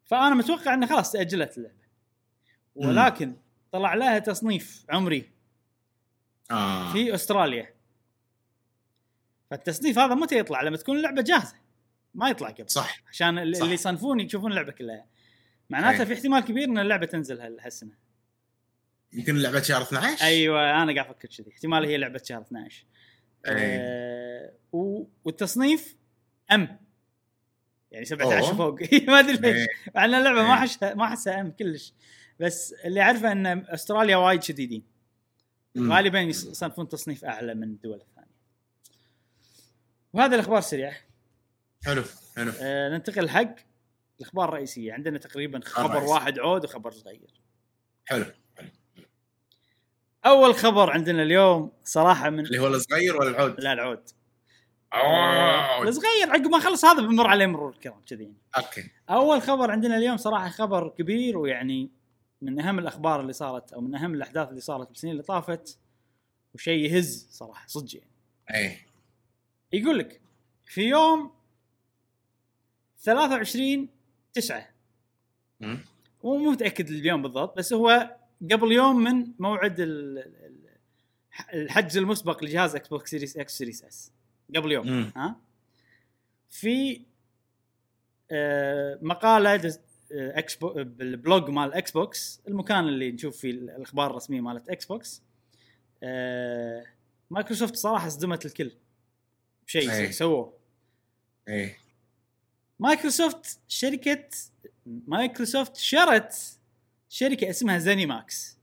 فأنا 0.05 0.35
متوقع 0.35 0.73
إنه 0.73 0.87
خلاص 0.87 1.11
تأجلت 1.11 1.57
اللعبة. 1.57 1.85
ولكن 2.75 3.35
طلع 3.71 3.93
لها 3.93 4.19
تصنيف 4.19 4.85
عمري 4.89 5.31
آه. 6.51 6.93
في 6.93 7.15
أستراليا. 7.15 7.73
فالتصنيف 9.51 9.99
هذا 9.99 10.15
متى 10.15 10.37
يطلع؟ 10.39 10.61
لما 10.61 10.77
تكون 10.77 10.97
اللعبة 10.97 11.21
جاهزة. 11.21 11.55
ما 12.13 12.29
يطلع 12.29 12.49
قبل. 12.49 12.69
صح. 12.69 13.01
عشان 13.09 13.37
اللي 13.37 13.55
صح. 13.55 13.61
اللي 13.61 13.73
يصنفون 13.73 14.19
يشوفون 14.19 14.51
اللعبة 14.51 14.71
كلها. 14.71 15.05
معناته. 15.69 16.05
في 16.05 16.13
احتمال 16.13 16.39
كبير 16.39 16.63
إن 16.63 16.77
اللعبة 16.77 17.05
تنزل 17.05 17.41
هال- 17.41 17.59
هالسنة. 17.61 18.04
يمكن 19.15 19.35
لعبة 19.37 19.61
شهر 19.61 19.81
12 19.81 20.23
أيوه 20.25 20.83
أنا 20.83 20.93
قاعد 20.93 21.05
أفكر 21.09 21.27
كذي. 21.27 21.51
احتمال 21.51 21.85
هي 21.85 21.97
لعبة 21.97 22.21
شهر 22.23 22.41
12 22.41 22.85
أي. 23.47 23.53
آه 23.57 24.51
و- 24.71 25.03
والتصنيف 25.25 25.95
أم. 26.51 26.79
يعني 27.91 28.05
17 28.05 28.39
أوه. 28.47 28.55
فوق. 28.55 28.79
ما 29.09 29.19
أدري 29.19 29.33
ليش. 29.37 29.55
إيه. 29.57 29.67
مع 29.95 30.05
إن 30.05 30.13
اللعبة 30.13 30.41
ما 30.43 30.47
إيه. 30.47 30.53
احسها 30.53 30.93
ما 30.93 31.05
أحسها 31.05 31.41
أم 31.41 31.51
كلش. 31.51 31.93
بس 32.39 32.73
اللي 32.73 33.01
أعرفه 33.01 33.31
إن 33.31 33.47
أستراليا 33.47 34.17
وايد 34.17 34.43
شديدين. 34.43 34.83
غالبا 35.77 36.19
يص- 36.21 36.45
يصنفون 36.45 36.87
تصنيف 36.89 37.25
أعلى 37.25 37.53
من 37.53 37.63
الدول 37.63 38.01
الثانية 38.01 38.35
وهذا 40.13 40.35
الأخبار 40.35 40.57
السريعه 40.57 40.95
حلو 41.85 42.03
حلو. 42.35 42.51
آه 42.61 42.89
ننتقل 42.89 43.29
حق 43.29 43.55
الأخبار 44.19 44.49
الرئيسية. 44.49 44.93
عندنا 44.93 45.17
تقريبا 45.17 45.59
خبر. 45.65 46.03
واحد 46.03 46.39
عود 46.39 46.63
وخبر 46.63 46.91
صغير. 46.91 47.41
حلو. 48.05 48.25
أول 50.25 50.55
خبر 50.55 50.89
عندنا 50.89 51.23
اليوم 51.23 51.71
صراحة 51.83 52.29
من 52.29 52.39
اللي 52.39 52.59
هو 52.59 52.67
الصغير 52.67 53.17
ولا 53.17 53.29
العود؟ 53.29 53.61
لا 53.61 53.73
العود 53.73 54.09
أوه. 54.93 55.87
الصغير 55.87 56.29
عقب 56.29 56.47
ما 56.47 56.59
خلص 56.59 56.85
هذا 56.85 57.01
بمر 57.01 57.27
عليه 57.27 57.45
مرور 57.45 57.69
الكرام 57.69 58.01
كذي 58.05 58.23
يعني. 58.23 58.37
أوكي 58.57 58.91
أول 59.09 59.41
خبر 59.41 59.71
عندنا 59.71 59.97
اليوم 59.97 60.17
صراحة 60.17 60.49
خبر 60.49 60.89
كبير 60.89 61.37
ويعني 61.37 61.91
من 62.41 62.59
أهم 62.59 62.79
الأخبار 62.79 63.21
اللي 63.21 63.33
صارت 63.33 63.73
أو 63.73 63.81
من 63.81 63.95
أهم 63.95 64.13
الأحداث 64.13 64.49
اللي 64.49 64.61
صارت 64.61 64.89
بالسنين 64.89 65.11
اللي 65.11 65.23
طافت 65.23 65.79
وشيء 66.53 66.91
يهز 66.91 67.27
صراحة 67.31 67.67
صدق 67.67 67.95
يعني 67.95 68.11
اي 68.53 68.77
يقول 69.73 69.99
لك 69.99 70.21
في 70.65 70.81
يوم 70.81 71.31
23 72.99 73.89
9 74.33 74.67
أمم. 75.61 75.79
مو 76.23 76.51
متأكد 76.51 76.89
اليوم 76.89 77.21
بالضبط 77.21 77.57
بس 77.57 77.73
هو 77.73 78.15
قبل 78.51 78.71
يوم 78.71 79.03
من 79.03 79.27
موعد 79.39 79.79
ال- 79.79 80.17
ال- 80.19 80.65
الحجز 81.53 81.97
المسبق 81.97 82.43
لجهاز 82.43 82.75
Xbox 82.75 83.09
Series 83.09 83.37
X 83.37 83.57
Series 83.57 83.83
S 83.83 84.11
قبل 84.55 84.71
يوم. 84.71 85.11
ها؟ 85.15 85.35
في 86.49 87.01
آه، 88.31 88.99
مقالة 89.01 89.49
آه، 90.11 90.39
Xbo- 90.39 90.55
بال 90.55 90.73
blog 90.83 91.49
مال 91.49 91.73
Xbox 91.73 92.41
المكان 92.47 92.87
اللي 92.87 93.11
نشوف 93.11 93.37
فيه 93.37 93.51
الأخبار 93.51 94.11
الرسمية 94.11 94.41
مالت 94.41 94.69
Xbox 94.69 95.21
آه، 96.03 96.85
مايكروسوفت 97.29 97.75
صراحة 97.75 98.09
صدمت 98.09 98.45
الكل. 98.45 98.71
بشيء 99.67 99.91
أي. 99.91 100.11
سووه. 100.11 100.53
اي 101.49 101.75
مايكروسوفت 102.79 103.59
شركة 103.67 104.23
مايكروسوفت 104.85 105.75
شرت 105.75 106.54
شركة 107.15 107.49
اسمها 107.49 107.77
ZeniMax 107.77 108.57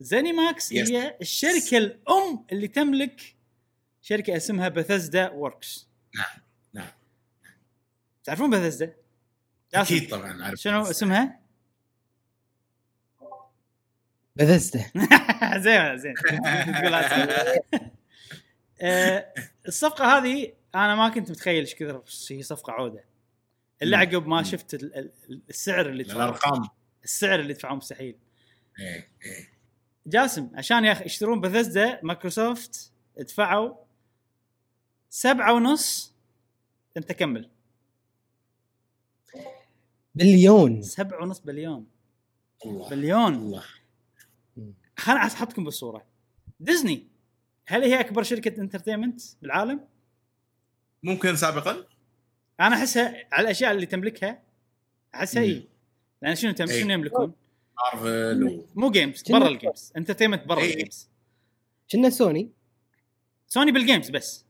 ZeniMax 0.00 0.74
Yes. 0.74 0.76
هي 0.76 1.16
الشركة 1.20 1.76
الأم 1.78 2.46
اللي 2.52 2.68
تملك 2.68 3.34
شركة 4.02 4.36
اسمها 4.36 4.68
Bethesda 4.68 5.30
Works 5.30 5.88
نعم 6.14 6.42
نعم 6.72 6.92
تعرفون 8.24 8.50
بثزدا؟ 8.50 8.94
أكيد 9.74 10.10
طبعا 10.10 10.44
عارف 10.44 10.58
شنو 10.60 10.82
اسمها؟ 10.82 11.40
بثزدا 14.36 14.84
زين 15.64 15.98
زين. 15.98 16.14
آه، 18.80 19.32
الصفقة 19.68 20.18
هذه 20.18 20.52
أنا 20.74 20.94
ما 20.94 21.08
كنت 21.08 21.30
متخيل 21.30 21.60
إيش 21.60 21.74
كثر 21.74 22.02
هي 22.30 22.42
صفقة 22.42 22.72
عودة 22.72 23.04
الا. 23.82 23.98
عقب 23.98 24.26
ما. 24.26 24.42
شفت 24.42 24.74
ال- 24.74 24.94
ال- 24.98 25.42
السعر 25.50 25.86
اللي 25.88 26.02
الأرقام 26.02 26.68
السعر 27.06 27.40
اللي 27.40 27.52
دفعوه 27.52 27.76
مستحيل. 27.76 28.16
إيه 28.78 29.08
إيه. 29.24 29.48
جاسم 30.06 30.50
عشان 30.54 30.84
يا 30.84 30.92
أخي 30.92 31.04
يشترون 31.04 31.40
بثزدا 31.40 32.00
مايكروسوفت 32.02 32.92
دفعوا 33.18 33.74
سبعة 35.10 35.52
ونص 35.52 36.14
أنت 36.96 37.12
كمل. 37.12 37.50
بليون. 40.14 40.82
سبعة 40.82 41.22
ونص 41.22 41.38
بليون. 41.38 41.86
الله 42.66 42.90
بليون. 42.90 43.34
الله. 43.34 43.64
خليني 44.96 45.20
أحطكم 45.20 45.64
بالصورة. 45.64 46.06
ديزني 46.60 47.06
هل 47.66 47.82
هي 47.82 48.00
أكبر 48.00 48.22
شركة 48.22 48.60
entertainment 48.60 49.20
بالعالم؟ 49.42 49.88
ممكن 51.02 51.36
سابقا؟ 51.36 51.84
أنا 52.60 52.76
أحسها 52.76 53.28
على 53.32 53.44
الأشياء 53.44 53.72
اللي 53.72 53.86
تملكها 53.86 54.42
أحسها 55.14 55.42
مم. 55.46 55.75
لأن 56.26 56.34
شنو 56.34 56.52
تم... 56.52 56.66
شنو 56.66 56.92
يملكون؟ 56.92 57.32
مارفل. 57.76 58.64
مو 58.74 58.90
جيمز 58.90 59.22
برا 59.22 59.48
ال 59.48 59.55
games 59.55 59.92
entertainment 59.96 60.46
برا 60.46 60.60
إي. 60.60 60.72
ال 60.72 60.78
games 60.78 61.08
كنا 61.92 62.10
سوني. 62.10 62.50
سوني 63.48 63.72
بال 63.72 63.83
games 63.83 64.10
بس. 64.10 64.44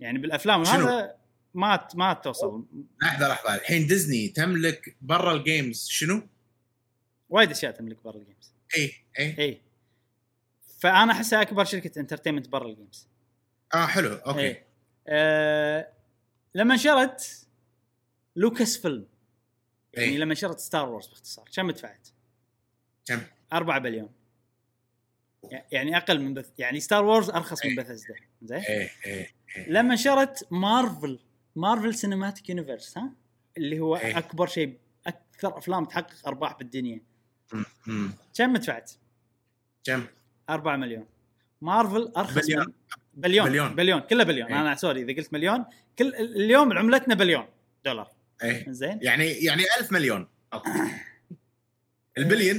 يعني 0.00 0.18
بالأفلام؟ 0.18 0.62
هذا 0.62 1.16
ما 1.54 1.88
ما 1.94 2.12
توصل. 2.12 2.64
لحظه 3.02 3.28
لحظه 3.28 3.54
الحين 3.54 3.86
ديزني 3.86 4.28
تملك 4.28 4.96
برا 5.00 5.32
ال 5.32 5.41
games 5.41 5.86
شنو؟ 5.86 6.28
وايد 7.28 7.50
أشياء 7.50 7.72
تملك 7.72 8.04
برا 8.04 8.16
ال 8.16 8.22
games 8.22 8.52
اي 8.76 8.92
اي 9.18 9.38
اي 9.38 9.60
فأنا 10.78 11.12
أحسها 11.12 11.42
أكبر 11.42 11.64
شركة 11.64 12.00
entertainment 12.00 12.48
برا 12.48 12.68
ال 12.68 12.75
games 12.75 13.08
آه 13.74 13.86
حلو. 13.86 14.14
okay. 14.14 14.40
إيه. 14.40 14.66
آه 15.08 15.88
لما 16.54 16.74
انشرت 16.74 17.46
Lucasfilm 18.36 19.06
يعني 19.96 20.12
إيه. 20.12 20.18
لما 20.18 20.30
انشرت 20.30 20.58
Star 20.58 20.88
Wars 20.88 21.06
باختصار 21.06 21.48
كم 21.54 21.70
دفعت؟ 21.70 22.08
كم؟ 23.06 23.20
4 23.52 23.78
بليون 23.78 24.10
يعني 25.72 25.96
أقل 25.96 26.20
من 26.20 26.34
Beth 26.34 26.50
يعني 26.58 26.80
Star 26.80 27.04
Wars 27.04 27.30
أرخص 27.30 27.64
من 27.64 27.70
إيه. 27.70 27.78
بثزدا 27.78 28.14
زين 28.42 28.58
إيه 28.58 28.90
إيه 29.06 29.34
لما 29.68 29.92
انشرت 29.92 30.46
Marvel 30.50 31.18
Marvel 31.56 31.94
Cinematic 31.94 32.50
Universe 32.50 32.98
ها 32.98 33.12
اللي 33.58 33.80
هو 33.80 33.96
إيه. 33.96 34.18
أكبر 34.18 34.46
شيء 34.46 34.78
أكثر 35.06 35.58
أفلام 35.58 35.84
تحقق 35.84 36.28
أرباح 36.28 36.58
بالدنيا. 36.58 37.00
كم 38.34 38.56
دفعت؟ 38.56 38.92
كم؟ 39.84 40.06
4 40.50 40.76
مليون 40.76 41.06
مارفل 41.60 42.12
أرخص 42.16 42.46
بليون. 42.46 42.66
من 42.66 42.72
بليون 43.14 43.48
بليون. 43.48 43.74
بليون 43.74 44.00
كله 44.00 44.24
بليون 44.24 44.48
إيه. 44.52 44.60
أنا 44.60 44.74
sorry 44.74 45.02
إذا 45.02 45.16
قلت 45.16 45.32
مليون 45.32 45.64
كل 45.98 46.14
اليوم 46.14 46.72
عملتنا 46.78 47.14
بليون 47.14 47.46
دولار 47.84 48.13
إيه. 48.42 48.64
زين. 48.68 48.98
يعني 49.02 49.24
يعني 49.26 49.62
1000 49.80 49.92
مليون. 49.92 50.28
okay. 50.54 50.70
البليون 52.18 52.56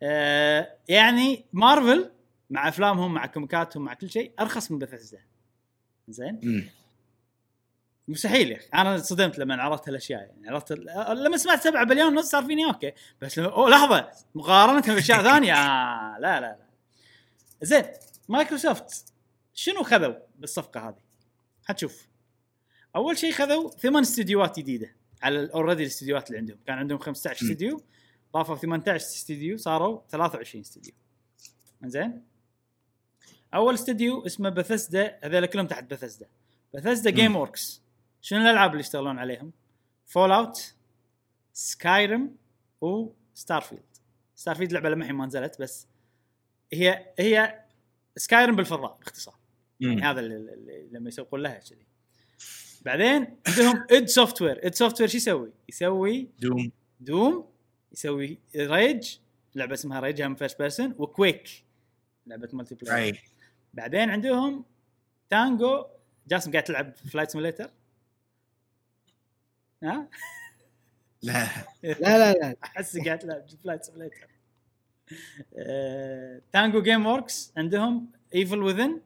آه 0.04 0.76
يعني 0.90 1.46
مارفل 1.54 2.12
مع 2.50 2.68
أفلامهم 2.68 3.14
مع 3.14 3.26
كوميكاتهم 3.26 3.86
مع 3.86 3.94
كل 3.94 4.10
شيء 4.10 4.32
أرخص 4.40 4.72
من 4.72 4.80
بثزدا 4.80 5.20
زين. 6.08 6.70
مستحيل 8.08 8.52
يا 8.52 8.58
أخي. 8.58 8.66
أنا 8.74 8.98
صدمت 8.98 9.40
لما 9.40 9.56
عرفت 9.64 9.90
هالأشياء 9.90 10.22
يعني 10.22 10.50
عرفت 10.50 10.72
ال- 10.72 11.24
لما 11.24 11.38
سمعت 11.38 11.62
7 11.64 11.84
بليون 11.84 12.08
ونص 12.18 12.26
صار 12.30 12.44
فيني 12.46 12.66
okay. 12.66 12.92
بس 13.22 13.40
لما 13.40 13.52
أوه 13.52 13.70
لحظة. 13.70 14.12
مقارنة 14.36 14.96
بأشياء 14.96 15.24
ثانية. 15.32 15.54
آه 15.54 16.18
لا 16.20 16.40
لا 16.42 16.46
لا. 16.46 16.66
زين. 17.62 17.84
مايكروسوفت 18.30 19.14
شنو 19.54 19.84
خذوا 19.84 20.14
بالصفقة 20.36 20.88
هذه؟ 20.90 21.05
حتشوف. 21.66 22.08
أول 22.96 23.18
شيء 23.18 23.32
خذوا 23.32 23.70
ثمان 23.72 24.02
استديوهات 24.02 24.60
جديدة 24.60 24.96
على 25.22 25.50
already 25.54 25.84
الاستديوهات 25.84 26.28
اللي 26.28 26.40
عندهم. 26.40 26.58
كان 26.68 26.78
عندهم 26.78 26.98
15 26.98 27.46
م. 27.46 27.50
استديو 27.50 27.82
ضافوا 28.34 28.56
18 28.56 28.96
استديو 28.96 29.58
صاروا 29.58 30.02
23 30.10 30.62
استديو. 30.62 30.94
زين 31.86 32.24
أول 33.54 33.74
استديو 33.74 34.26
اسمه 34.26 34.50
بثزدا 34.50 35.20
هذول 35.24 35.46
كلهم 35.46 35.68
تحت 35.68 35.84
بثزدا 36.74 37.12
م. 37.12 37.16
Game 37.16 37.36
Works 37.36 37.82
شنو 38.22 38.42
الألعاب 38.42 38.70
اللي 38.72 38.80
يشتغلون 38.80 39.20
عليهم؟ 39.20 39.52
Fallout 40.06 40.76
Skyrim 41.54 42.36
و 42.82 42.92
Starfield 42.92 43.84
Starfield 44.36 44.74
لعبة 44.74 44.90
لمحين 44.90 45.16
ما 45.16 45.26
نزلت 45.26 45.62
بس 45.62 45.88
هي 46.74 47.14
هي 47.20 47.64
Skyrim 48.18 48.56
بالفضاء 48.56 48.98
باختصار. 49.00 49.36
يعني. 49.80 50.02
هذا 50.02 50.20
اللي 50.20 50.88
لما 50.92 51.08
يسوقون 51.08 51.42
لها 51.42 51.60
كذي. 51.60 51.86
بعدين 52.82 53.38
عندهم 53.48 53.86
id 53.92 54.06
Software 54.06 54.68
id 54.68 54.76
Software 54.76 55.10
شو 55.10 55.18
يسوي؟ 55.18 55.52
يسوي 55.70 56.30
Doom. 56.40 56.72
Doom 57.00 57.50
يسوي 57.92 58.40
Rage 58.56 59.18
لعبة 59.56 59.74
اسمها 59.74 60.00
Rage 60.00 60.22
هم 60.22 60.36
first 60.36 60.60
person 60.60 60.96
و 60.98 61.07
Quake 61.07 61.50
لعبة 62.28 62.50
multiplayer 62.54 63.16
اي 63.16 63.20
بعدين 63.74 64.10
عندهم 64.10 64.66
تانجو 65.30 65.86
جاسم 66.28 66.52
قاعد 66.52 66.64
تلعب 66.64 66.96
Flight 66.96 67.32
Simulator 67.32 67.72
ها؟ 69.84 70.10
لا. 71.22 71.48
لا 71.84 71.94
لا 72.00 72.34
لا. 72.34 72.56
أحس 72.64 72.98
قاعد 72.98 73.20
تلعب 73.20 73.46
Flight 73.64 73.84
Simulator 73.84 74.28
Tango 76.54 76.82
Gameworks 76.82 77.54
عندهم 77.58 78.12
Evil 78.36 78.64
Within 78.64 79.02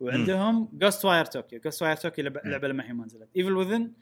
وعندهم 0.00 0.68
Ghostwire 0.72 1.24
Tokyo 1.24 1.60
Ghostwire 1.60 1.96
Tokyo 1.96 2.24
لعبة 2.24 2.68
لما 2.68 2.82
الحين 2.82 2.96
ما 2.96 3.04
نزلت. 3.04 3.28
Evil 3.36 3.56
Within 3.56 3.92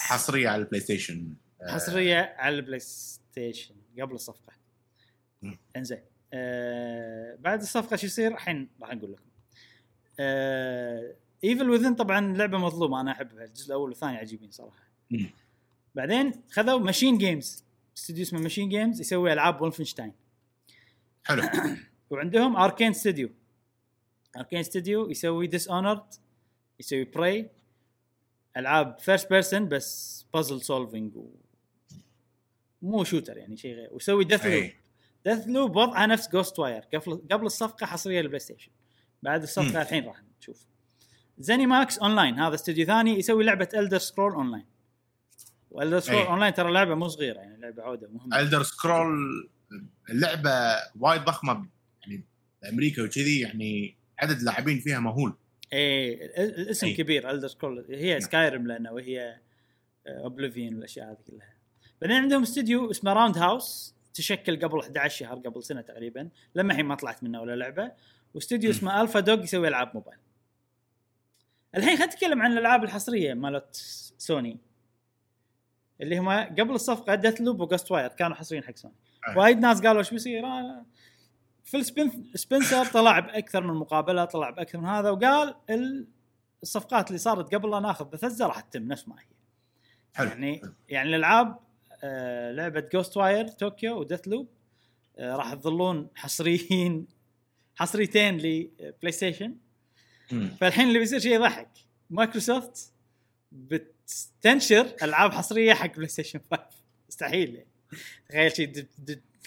حصرية 0.00 0.48
على 0.48 0.62
ال 0.62 0.80
PlayStation 0.80 1.34
آه، 1.62 1.72
حصرية 1.72 2.34
على 2.38 2.56
ال 2.56 2.80
PlayStation 2.80 3.74
قبل 4.00 4.14
الصفقة. 4.14 4.52
إنزين. 5.76 6.02
آه 6.32 7.36
بعد 7.40 7.60
الصفقة 7.60 7.96
شو 7.96 8.06
يصير؟ 8.06 8.32
الحين 8.34 8.68
راح 8.80 8.94
نقول 8.94 9.12
لكم. 9.12 9.22
آه 10.20 11.14
Evil 11.44 11.70
Within 11.70 11.94
طبعا 11.94 12.36
لعبة 12.36 12.58
مظلومة 12.58 13.00
أنا 13.00 13.12
أحبها. 13.12 13.44
الجزء 13.44 13.66
الأول 13.66 13.88
والثاني 13.88 14.16
عجيبين 14.16 14.50
صراحة. 14.50 14.88
بعدين 15.94 16.42
خذوا 16.50 16.78
MachineGames 16.78 17.64
استوديو 17.96 18.22
اسمه 18.22 18.40
MachineGames 18.40 19.00
يسوي 19.00 19.32
ألعاب 19.32 19.62
Wolfenstein 19.62 20.12
حلو. 21.24 21.42
وعندهم 22.10 22.56
Arkane 22.56 22.92
Studio 22.92 23.30
Arkane 24.38 24.62
Studio 24.62 25.10
يسوي 25.10 25.46
Dishonored 25.46 26.14
يسوي 26.80 27.04
Prey 27.04 27.50
ألعاب 28.56 28.98
first 28.98 29.30
person 29.30 29.68
بس 29.68 30.26
puzzle 30.34 30.60
solving 30.60 31.16
و... 31.16 31.30
مو 32.82 33.04
shooter 33.04 33.36
يعني 33.36 33.56
شيء 33.56 33.74
غير. 33.74 33.88
ويسوي 33.92 34.24
Deathloop. 34.24 34.70
Deathloop 35.24 35.76
وضعها 35.76 36.06
نفس 36.06 36.30
Ghostwire 36.30 36.82
قبل 36.94 37.22
قبل 37.30 37.46
الصفقة 37.46 37.86
حصرية 37.86 38.20
لل 38.20 38.38
PlayStation 38.38 38.70
بعد 39.22 39.42
الصفقة. 39.42 39.82
الحين 39.82 40.04
راح 40.04 40.22
نشوف. 40.40 40.66
ZeniMax 41.38 41.98
Online 41.98 42.34
هذا 42.34 42.54
استوديو 42.54 42.86
ثاني 42.86 43.18
يسوي 43.18 43.44
لعبة 43.44 43.68
Elder 43.74 43.98
Scrolls 43.98 44.32
Online 44.32 44.66
و 45.70 45.75
Elder 45.75 46.00
Scrolls. 46.00 46.26
Online 46.26 46.54
ترى 46.54 46.72
لعبة 46.72 46.94
مو 46.94 47.08
صغيرة 47.08 47.38
يعني 47.38 47.60
لعبة 47.60 47.82
عودة 47.82 48.08
مهمة. 48.08 48.40
Elder 48.40 48.62
Scrolls 48.62 49.48
اللعبة 50.10 50.50
وايد 51.00 51.24
ضخمة 51.24 51.68
يعني 52.02 52.24
بأمريكا 52.62 53.02
وكذي 53.02 53.40
يعني 53.40 53.97
عدد 54.18 54.42
لاعبين 54.42 54.78
فيها 54.78 54.98
مهول. 54.98 55.34
إيه 55.72 56.26
ال- 56.44 56.60
الاسم 56.60 56.86
أي. 56.86 56.94
كبير 56.94 57.30
Elder 57.30 57.48
Scrolls 57.48 57.86
هي 57.90 58.10
نعم. 58.10 58.20
Skyrim 58.20 58.66
لأنه 58.66 58.92
وهي 58.92 59.40
Oblivion 60.06 60.74
والأشياء 60.74 61.10
هذه 61.10 61.18
كلها. 61.30 61.54
بعدين 62.02 62.16
عندهم 62.16 62.42
استوديو 62.42 62.90
اسمه 62.90 63.12
Roundhouse 63.12 63.94
تشكل 64.14 64.60
قبل 64.60 64.78
11 64.80 65.16
شهر 65.18 65.38
قبل 65.38 65.62
سنة 65.64 65.80
تقريبا. 65.80 66.28
لما 66.54 66.72
الحين 66.72 66.86
ما 66.86 66.94
طلعت 66.94 67.22
منه 67.22 67.40
ولا 67.40 67.56
لعبة. 67.56 67.92
واستوديو. 68.34 68.70
اسمه 68.70 69.00
Alpha 69.00 69.20
Dog 69.20 69.44
يسوي 69.44 69.68
ألعاب 69.68 69.90
موبايل. 69.94 70.18
الحين 71.74 71.96
خلينا 71.96 72.12
نتكلم 72.14 72.42
عن 72.42 72.52
الألعاب 72.52 72.84
الحصرية 72.84 73.34
مالت 73.34 73.74
سوني 74.18 74.58
اللي 76.00 76.18
هم 76.18 76.28
قبل 76.30 76.70
الصفقة 76.70 77.14
Deathloop 77.14 77.37
و 77.37 77.40
Ghostwire 77.40 78.08
كانوا 78.08 78.36
حصريين 78.36 78.64
حق 78.64 78.76
سوني 78.76 78.94
آه. 79.28 79.38
وايد 79.38 79.58
ناس 79.58 79.80
قالوا 79.82 79.98
إيش 79.98 80.10
بيصير؟ 80.10 80.46
آه 80.46 80.86
Phil 81.70 81.84
Spen 81.84 82.24
Spencer 82.34 82.84
طلع 82.86 83.18
بأكثر 83.18 83.60
من 83.66 83.74
مقابلة 83.74 84.24
طلع 84.24 84.50
بأكثر 84.50 84.78
من 84.78 84.86
هذا 84.88 85.10
وقال 85.10 85.54
ال- 85.70 86.06
الصفقات 86.62 87.08
اللي 87.08 87.18
صارت 87.18 87.54
قبل 87.54 87.70
لا 87.70 87.80
ناخذ 87.80 88.04
بثزة 88.04 88.46
راح 88.46 88.60
تتم 88.60 88.82
نفس 88.88 89.08
ما 89.08 89.14
هي 89.20 89.24
حلو 90.14 90.28
يعني 90.28 90.60
يعني 90.88 91.08
الألعاب 91.08 91.58
آه 92.04 92.52
لعبة 92.52 92.80
Ghostwire 92.92 93.48
Tokyo 93.48 93.91
و 93.91 94.00
Deathloop 94.00 94.48
آه 95.18 95.36
راح 95.36 95.54
تظلون 95.54 96.08
حصريين 96.14 97.06
حصريتين 97.76 98.36
ل 98.38 99.12
PlayStation. 99.12 99.54
فالحين 100.60 100.88
اللي 100.88 100.98
بيصير 100.98 101.18
شيء 101.18 101.34
يضحك 101.34 101.68
مايكروسوفت 102.10 102.92
بتنشر 103.52 104.92
ألعاب 105.02 105.32
حصرية 105.32 105.74
حق 105.74 105.94
PlayStation 105.96 106.40
5 106.50 106.62
مستحيل. 107.08 107.64
تخيل 108.28 108.56
شيء 108.56 108.86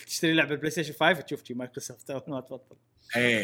تشتري 0.06 0.34
لعبة 0.34 0.56
PlayStation 0.56 0.94
5 0.94 1.14
تشوف 1.22 1.44
شي 1.44 1.54
مايكروسوفت 1.54 2.10
اول 2.10 2.22
ما 2.28 2.42
تبطل. 2.42 2.76
اي 3.16 3.38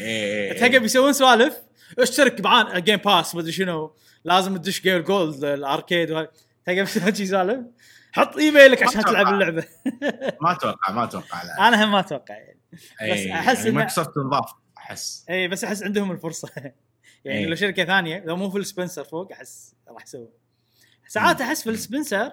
اي 0.52 0.64
اي 0.74 0.80
بيسوون 0.80 1.14
سوالف؟ 1.14 1.58
اشترك 2.00 2.42
معانا 2.42 2.80
Game 2.80 2.98
Pass 2.98 3.36
مدري 3.36 3.52
شنو. 3.52 3.96
لازم 4.24 4.58
تدش 4.58 4.82
Game 4.82 4.98
Gold 5.02 5.44
ال 5.44 5.54
Arcade 5.54 6.12
وهاي. 6.12 6.28
تلقى 6.66 6.80
بيسوون 6.80 7.16
شي 7.16 7.26
سوالف؟ 7.26 7.66
حط 8.12 8.38
إيميلك 8.38 8.84
عشان 8.84 9.04
تلعب 9.04 9.28
اللعبة. 9.34 9.66
ما 10.42 10.52
أتوقع 10.52 10.92
ما 10.94 11.04
أتوقع 11.04 11.44
لا. 11.44 11.68
أنا 11.68 11.84
هم 11.86 11.92
ما 11.92 12.00
أتوقع 12.00 12.36
يعني. 12.36 12.60
إي، 13.02 13.12
بس 13.12 13.28
أحس 13.32 13.58
يعني 13.60 13.72
مايكروسوفت 13.72 14.16
تنضاف 14.16 14.52
أحس. 14.78 15.26
اي 15.30 15.48
بس 15.48 15.64
أحس 15.64 15.84
عندهم 15.84 16.12
الفرصة. 16.12 16.50
يعني 17.26 17.40
إيه. 17.40 17.46
لو 17.46 17.56
شركة 17.56 17.86
ثانية 17.86 18.24
لو 18.26 18.36
مو 18.36 18.50
Phil 18.50 18.66
Spencer 18.66 19.04
فوق 19.04 19.32
أحس 19.32 19.76
راح 19.88 20.04
يسوي 20.04 20.30
ساعات 21.08 21.42
أحس 21.42 21.64
Phil 21.64 21.80
Spencer 21.80 22.32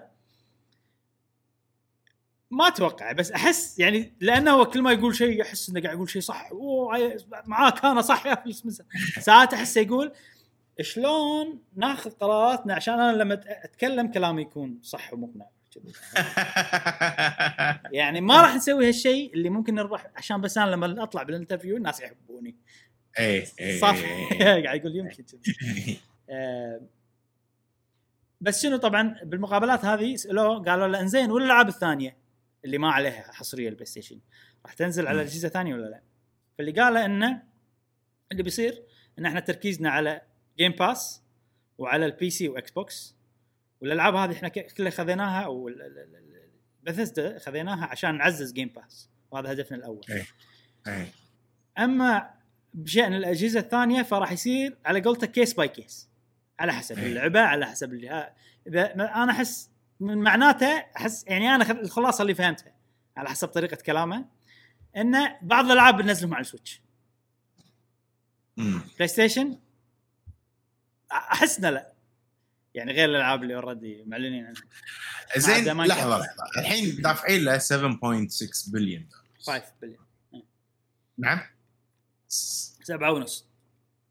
ما 2.54 2.68
أتوقع 2.68 3.12
بس 3.12 3.32
أحس 3.32 3.78
يعني 3.78 4.12
لأنه 4.20 4.50
هو 4.50 4.64
كل 4.64 4.82
ما 4.82 4.92
يقول 4.92 5.16
شيء 5.16 5.42
احس 5.42 5.68
إنه 5.68 5.80
قاعد 5.80 5.94
يقول 5.94 6.10
شيء 6.10 6.22
صح. 6.22 6.48
أوه 6.52 7.16
معاك 7.46 7.84
أنا 7.84 8.02
صح 8.02 8.26
يا 8.26 8.52
سبنسر 8.52 8.84
ساعات 9.20 9.54
احسه 9.54 9.80
يقول 9.80 10.12
شلون 10.80 11.62
ناخذ 11.76 12.10
قراراتنا 12.10 12.74
عشان 12.74 12.94
أنا 12.94 13.16
لما 13.16 13.40
أتكلم 13.46 14.12
كلامي 14.12 14.42
يكون 14.42 14.78
صح 14.82 15.12
ومقنع. 15.12 15.46
يعني 17.92 18.20
ما 18.20 18.40
راح 18.40 18.54
نسوي 18.54 18.88
هالشيء 18.88 19.34
اللي 19.34 19.50
ممكن 19.50 19.74
نربح 19.74 20.06
عشان 20.16 20.40
بس 20.40 20.58
أنا 20.58 20.70
لما 20.70 21.02
أطلع 21.02 21.22
بال 21.22 21.32
interview 21.32 21.76
الناس 21.76 22.00
يحبوني. 22.00 22.56
اي 23.18 23.46
اي 23.60 23.78
صح. 23.78 23.96
إي. 24.40 24.62
قاعد 24.64 24.80
يقول 24.80 24.96
يمكن 24.96 25.24
آه، 26.30 26.80
بس 28.40 28.62
شنو 28.62 28.76
طبعا 28.76 29.16
بالمقابلات 29.22 29.84
هذه 29.84 30.16
سألوه 30.16 30.62
قالوا 30.62 30.88
له 30.88 31.00
إنزين 31.00 31.30
والالعاب 31.30 31.68
الثانية؟ 31.68 32.23
اللي 32.64 32.78
ما 32.78 32.90
عليها 32.90 33.32
حصرية 33.32 33.68
ال 33.68 33.86
PlayStation 33.86 34.20
راح 34.66 34.72
تنزل 34.72 35.06
على. 35.06 35.22
أجهزة 35.22 35.48
ثانية 35.48 35.74
ولا 35.74 35.86
لا؟ 35.86 36.00
فاللي 36.58 36.72
قاله 36.72 37.04
إنه 37.04 37.42
اللي 38.32 38.42
بيصير 38.42 38.82
إن 39.18 39.26
إحنا 39.26 39.40
تركيزنا 39.40 39.90
على 39.90 40.22
Game 40.58 40.72
Pass 40.72 41.22
وعلى 41.78 42.06
ال 42.06 42.30
PC 42.30 42.48
و 42.48 42.70
Xbox 42.70 43.14
والألعاب 43.80 44.14
هذه 44.14 44.32
إحنا 44.32 44.48
كلها 44.48 44.90
خذيناها 44.90 45.40
أو 45.40 45.70
بثزدا 46.82 47.38
خذيناها 47.38 47.86
عشان 47.86 48.18
نعزز 48.18 48.52
Game 48.52 48.68
Pass 48.68 49.08
وهذا 49.30 49.52
هدفنا 49.52 49.76
الأول 49.76 50.04
إيه. 50.10 50.26
اي 50.86 51.06
أما 51.78 52.30
بشأن 52.74 53.14
الأجهزة 53.14 53.60
الثانية 53.60 54.02
فراح 54.02 54.32
يصير 54.32 54.76
على 54.84 55.00
قولته 55.00 55.26
case 55.26 55.54
by 55.54 55.68
case 55.68 56.08
على 56.58 56.72
حسب 56.72 56.98
إيه. 56.98 57.06
اللعبة 57.06 57.40
على 57.40 57.66
حسب 57.66 57.92
اللي 57.92 58.32
إذا 58.66 58.94
أنا 58.94 59.30
أحس 59.30 59.70
من 60.00 60.18
معناته 60.18 60.84
احس 60.96 61.24
يعني 61.26 61.54
أنا 61.54 61.70
الخلاصة 61.70 62.22
اللي 62.22 62.34
فهمتها 62.34 62.74
على 63.16 63.28
حسب 63.28 63.48
طريقة 63.48 63.76
كلامه 63.76 64.24
إنه 64.96 65.38
بعض 65.42 65.64
الألعاب 65.64 65.96
بنزلهم 65.96 66.34
على 66.34 66.40
ال 66.40 66.45
Switch. 66.46 66.82
PlayStation 68.56 69.58
احسنا 71.12 71.70
لا. 71.70 71.92
يعني 72.74 72.92
غير 72.92 73.08
الألعاب 73.08 73.42
اللي 73.42 73.54
already 73.54 74.04
معلنين 74.06 74.46
عنها. 74.46 74.62
زين 75.36 75.64
لحظة 75.64 76.18
لحظة. 76.18 76.24
الحين 76.58 77.02
دافعين 77.02 77.44
له 77.44 77.58
7.6 77.58 78.70
بليون 78.72 79.08
5 79.40 79.62
بليون 79.82 80.04
نعم؟ 81.18 81.40
سبعة 82.82 83.12
ونص. 83.12 83.46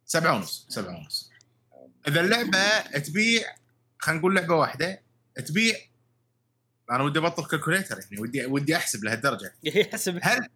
سبعة 0.05 0.35
ونص 0.35 0.65
سبعة 0.69 0.97
ونص. 0.97 1.31
إذا 2.07 2.21
اللعبة 2.21 2.79
تبيع 2.99 3.55
خلينا 3.99 4.19
نقول 4.19 4.35
لعبة 4.35 4.55
واحدة 4.55 5.01
تبيع. 5.45 5.75
أنا 6.91 7.03
ودي 7.03 7.19
أبطل 7.19 7.45
calculator 7.47 7.99
يعني 7.99 8.21
ودي 8.21 8.45
ودي 8.45 8.75
أحسب 8.75 9.03
لهالدرجة. 9.03 9.53
يحسب. 9.63 10.19
هل 10.21 10.47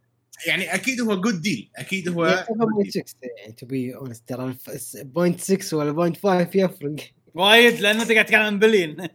يعني 0.48 0.74
أكيد 0.76 1.02
هو 1.02 1.22
good 1.22 1.42
deal 1.42 1.70
أكيد 1.76 2.10
هو 2.10 2.46
good 2.50 2.86
deal. 2.86 3.02
7.6 3.02 3.14
يعني 3.40 3.54
to 3.54 3.66
be 3.66 3.96
honest 3.96 4.24
ترى 4.30 4.46
الف- 4.46 4.98
point 4.98 5.40
6 5.42 5.78
ولا 5.78 5.92
point 5.92 6.18
5 6.18 6.50
يفرق. 6.56 6.96
وايد 7.34 7.80
لأنه 7.80 8.02
أنت 8.02 8.12
قاعد 8.12 8.26
تتكلم 8.26 8.42
عن 8.42 8.60
بليون. 8.60 9.08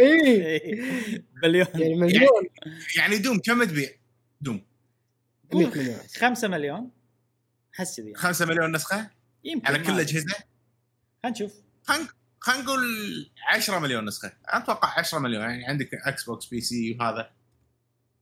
إي. 0.00 0.60
بليون. 1.42 1.66
يعني 1.74 1.94
مليون. 1.94 2.42
يعني 2.96 3.18
دوم 3.18 3.38
كم 3.38 3.64
تبيع؟ 3.64 3.88
دوم. 4.40 4.64
100 5.54 5.66
مليون. 5.66 5.96
5 6.16 6.48
مليون. 6.48 6.90
كذي 7.76 8.02
يعني. 8.02 8.14
5 8.14 8.46
مليون 8.46 8.72
نسخة؟ 8.72 9.10
يمكن 9.44 9.66
على 9.66 9.78
كل. 9.78 9.92
الاجهزه 9.92 10.34
خلينا 11.22 11.36
نشوف. 11.36 11.52
خلينا 12.40 12.62
نقول 12.62 12.80
10 13.48 13.78
مليون 13.78 14.04
نسخة. 14.04 14.32
أتوقع 14.44 14.98
10 14.98 15.18
مليون. 15.18 15.42
يعني 15.42 15.66
عندك 15.66 15.94
إكس 15.94 16.24
بوكس 16.24 16.46
بي 16.46 16.60
سي 16.60 16.96
وهذا. 17.00 17.32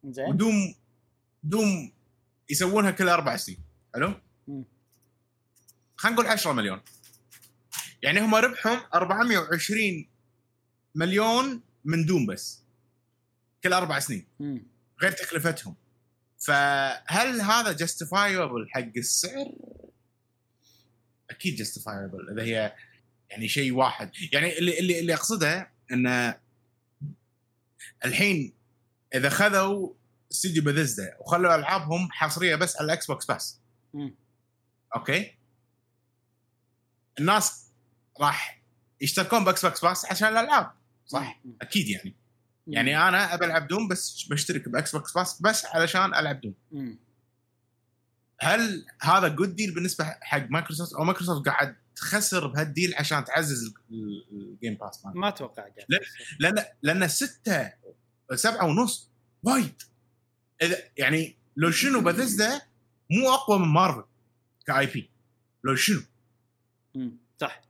زين. 0.04 0.28
ودوم 0.28 0.74
دوم 1.42 1.92
يسوونها 2.50 2.90
كل 2.90 3.08
أربع 3.08 3.36
سنين. 3.36 3.58
حلو؟ 3.94 4.14
خلينا 5.96 6.16
نقول 6.16 6.26
10 6.26 6.52
مليون. 6.52 6.80
يعني 8.02 8.20
هم 8.20 8.34
ربحهم 8.34 8.80
420 8.94 10.08
مليون 10.94 11.62
من 11.84 12.06
دوم 12.06 12.26
بس. 12.26 12.62
كل 13.64 13.72
أربع 13.72 13.98
سنين. 13.98 14.26
مم. 14.40 14.66
غير 15.02 15.12
تكلفتهم. 15.12 15.76
فهل 16.38 17.40
هذا 17.40 17.72
justifiable 17.72 18.68
حق 18.70 18.92
السعر؟ 18.96 19.52
أكيد 21.30 21.56
justifiable 21.56 22.30
إذا 22.32 22.42
هي 22.42 22.76
يعني 23.30 23.48
شيء 23.48 23.72
واحد 23.72 24.10
يعني 24.32 24.58
اللي 24.58 24.78
اللي, 24.78 25.00
اللي 25.00 25.14
أقصده 25.14 25.72
إن 25.92 26.34
الحين 28.04 28.54
إذا 29.14 29.28
خذوا 29.28 29.94
استوديو 30.32 30.62
بثزدا 30.62 31.16
وخلوا 31.20 31.54
ألعابهم 31.54 32.08
حصرية 32.10 32.56
بس 32.56 32.76
على 32.76 32.84
الاكس 32.84 33.06
بوكس 33.06 33.30
بس. 33.30 33.60
أوكي 34.96 35.34
الناس 37.20 37.70
راح 38.20 38.62
يشتركون 39.00 39.44
باكس 39.44 39.66
بوكس 39.66 39.84
بس 39.84 40.04
عشان 40.04 40.28
الألعاب 40.28 40.72
صح 41.06 41.40
مم. 41.44 41.56
أكيد 41.62 41.88
يعني 41.88 42.16
مم. 42.66 42.72
يعني 42.74 43.08
أنا 43.08 43.34
ابى 43.34 43.44
ألعب 43.44 43.68
دوم 43.68 43.88
بس 43.88 44.26
بشترك 44.30 44.68
باكس 44.68 44.96
بوكس 44.96 45.18
بس 45.18 45.42
بس 45.42 45.66
علشان 45.66 46.14
ألعب 46.14 46.40
دوم 46.40 46.54
مم. 46.72 46.98
هل 48.40 48.86
هذا 49.00 49.28
good 49.28 49.56
deal 49.56 49.74
بالنسبة 49.74 50.04
حق 50.04 50.46
مايكروسوفت 50.50 50.92
أو 50.92 51.04
مايكروسوفت 51.04 51.48
قاعد 51.48 51.76
تخسر 51.98 52.46
بهال 52.46 52.67
deal 52.67 52.94
عشان 52.94 53.24
تعزز 53.24 53.74
ال- 53.90 54.24
الجيم 54.32 54.74
باس؟ 54.74 55.06
ما 55.06 55.28
أتوقع 55.28 55.66
لا. 55.88 55.98
لأن 56.40 56.64
لأن 56.82 57.08
ستة 57.08 57.72
سبعة 58.34 58.64
ونص 58.66 59.10
وايد 59.42 59.82
إذا 60.62 60.76
يعني 60.96 61.36
لو 61.56 61.70
شنو 61.70 62.00
بثزدا 62.00 62.60
مو 63.10 63.30
أقوى 63.34 63.58
من 63.58 63.68
مارفل 63.68 64.04
ك 64.66 64.86
IP 64.86 65.10
لو 65.64 65.74
شنو. 65.74 66.00
صح 67.40 67.60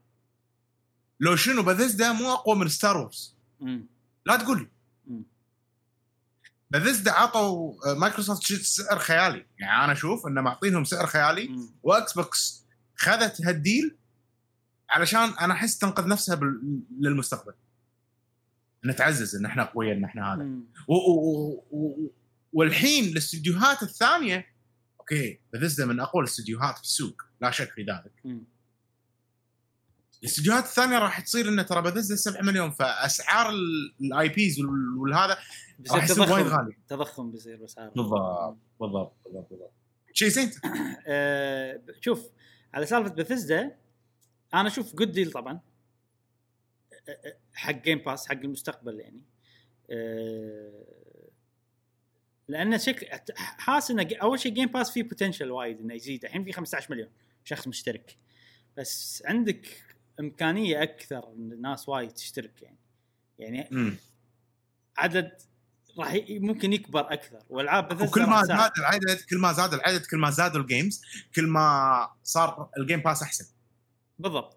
لو 1.21 1.37
شنو 1.37 1.63
بثزدا 1.63 2.13
مو 2.13 2.33
أقوى 2.33 2.57
من 2.57 2.69
ستار 2.69 2.97
وورز. 2.97 3.35
لا 4.27 4.37
تقول 4.37 4.59
لي. 4.59 4.69
بثزدا 6.71 7.13
عطوا 7.13 7.95
مايكروسوفت 7.95 8.43
سعر 8.53 8.99
خيالي 8.99 9.47
يعني 9.59 9.85
أنا 9.85 9.93
أشوف 9.93 10.27
انه 10.27 10.41
معطينهم 10.41 10.85
سعر 10.85 11.07
خيالي. 11.07 11.57
واكس 11.83 12.13
بوكس 12.13 12.65
خذت 12.97 13.41
هال 13.47 13.64
deal 13.64 13.97
علشان 14.91 15.31
أنا 15.41 15.55
أحس 15.55 15.79
تنقذ 15.79 16.09
نفسها 16.09 16.35
بال... 16.35 16.81
للمستقبل. 17.01 17.53
إن 18.85 18.97
تعزز 18.97 19.37
إن 19.37 19.47
إحنا 19.47 19.65
قوية 19.65 19.93
إن 19.93 20.05
إحنا 20.05 20.35
هذا. 20.35 20.43
و... 20.89 20.95
و... 20.95 21.65
و... 21.71 22.13
والحين 22.53 23.05
الاستديوهات 23.05 23.83
الثانية 23.83 24.47
أوكي 25.01 25.41
بثزدا 25.55 25.87
من 25.87 26.01
أقوى 26.01 26.23
الاستديوهات 26.23 26.77
في 26.77 26.83
السوق. 26.83 27.23
لا 27.41 27.51
شك 27.51 27.71
في 27.71 27.83
ذلك. 27.83 28.13
مم. 28.25 28.45
الاستديوهات 30.23 30.65
الثانية 30.65 30.99
راح 30.99 31.21
تصير 31.21 31.49
إنه 31.49 31.63
ترى 31.63 31.83
بثزدا 31.83 32.17
7 32.17 32.43
مليون 32.43 32.71
فأسعار 32.71 33.51
ال 34.01 34.29
IPs 34.29 34.61
والهذا 34.99 35.39
راح 35.91 36.05
يصير 36.05 36.33
وايد 36.33 36.47
غالي. 36.47 36.77
تضخم 36.89 37.31
بيصير 37.31 37.57
باسعار 37.57 37.89
بالضبط 37.89 38.59
بالضبط 38.81 39.17
بالضبط 39.25 39.51
بالضبط. 39.51 39.73
شيء 40.13 40.29
زين. 40.29 40.51
آه، 41.07 41.81
شوف 42.01 42.27
على 42.75 42.87
سالفة 42.87 43.15
بثزدا 43.15 43.77
أنا 44.55 44.69
أشوف 44.69 44.95
good 44.95 45.13
deal 45.13 45.33
طبعا. 45.33 45.61
حق 47.55 47.83
جيم 47.83 47.99
باس 47.99 48.29
حق 48.29 48.35
المستقبل 48.37 49.01
يعني. 49.01 49.23
آه، 49.91 51.29
لأن 52.49 52.79
شكل 52.79 53.07
حاسس 53.37 53.91
إنه 53.91 54.09
أول 54.23 54.41
شيء 54.41 54.53
جيم 54.53 54.69
باس 54.69 54.91
فيه 54.91 55.03
potential 55.03 55.51
وايد 55.51 55.81
إنه 55.81 55.95
يزيد. 55.95 56.25
الحين 56.25 56.45
في 56.45 56.53
15 56.53 56.91
مليون 56.91 57.09
شخص 57.45 57.69
مشترك. 57.69 58.17
بس 58.77 59.23
عندك 59.27 59.67
إمكانية 60.21 60.83
أكثر 60.83 61.33
إن 61.33 61.53
الناس 61.53 61.89
وايد 61.89 62.11
تشترك 62.11 62.63
يعني. 62.63 62.79
يعني 63.39 63.69
امم 63.73 63.97
عدد 64.97 65.33
راح 65.99 66.17
ممكن 66.31 66.73
يكبر 66.73 67.13
أكثر. 67.13 67.43
والعاب 67.49 67.89
بث 67.89 68.09
وكل 68.09 68.27
ما 68.27 68.43
زاد 68.45 68.71
العدد 68.79 69.21
كل 69.31 69.39
ما 69.39 69.53
زاد 69.53 69.75
العدد 69.75 70.07
كل 70.07 70.17
ما 70.17 70.31
زادوا 70.31 70.61
ال 70.61 70.68
games 70.68 71.03
كل 71.35 71.47
ما 71.47 72.09
صار 72.23 72.71
الجيم 72.79 73.01
باس 73.01 73.23
أحسن. 73.23 73.45
بالضبط. 74.19 74.57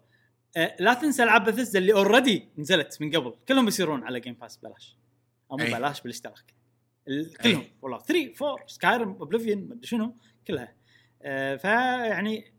آه، 0.56 0.76
لا 0.80 0.94
تنسى 0.94 1.22
العاب 1.22 1.44
بثزدا 1.44 1.78
اللي 1.78 1.92
already 1.92 2.48
نزلت 2.58 2.98
من 3.02 3.16
قبل. 3.16 3.34
كلهم 3.48 3.68
يصيرون 3.68 4.04
على 4.04 4.20
جيم 4.20 4.34
باس 4.34 4.58
ببلاش 4.58 4.96
أو 5.50 5.56
مو. 5.56 5.64
ببلاش 5.64 6.00
بالاشتراك. 6.00 6.54
ال- 7.08 7.36
كلهم. 7.36 7.64
والله 7.82 7.98
3 7.98 8.34
4 8.46 8.66
سكايرم 8.66 9.08
اوبليفيون 9.10 9.58
مدري 9.68 9.86
شنو 9.86 10.16
كلها. 10.46 10.74
آه، 11.22 11.56
فيعني 11.56 12.52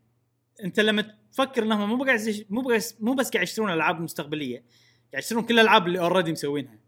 أنت 0.64 0.80
لما 0.80 1.14
تفكر 1.32 1.62
إنهم 1.62 1.88
مو 1.98 2.04
قاعد 2.04 2.46
مو 2.50 2.60
بس 2.62 2.96
مو 3.00 3.14
بس 3.14 3.30
قاعد 3.30 3.42
يشترون 3.42 3.68
الالعاب 3.68 3.96
المستقبليه 3.98 4.64
قاعد 5.12 5.22
يشترون 5.22 5.44
كل 5.46 5.54
الألعاب 5.54 5.86
اللي 5.86 5.98
already 5.98 6.32
مسوينها. 6.32 6.78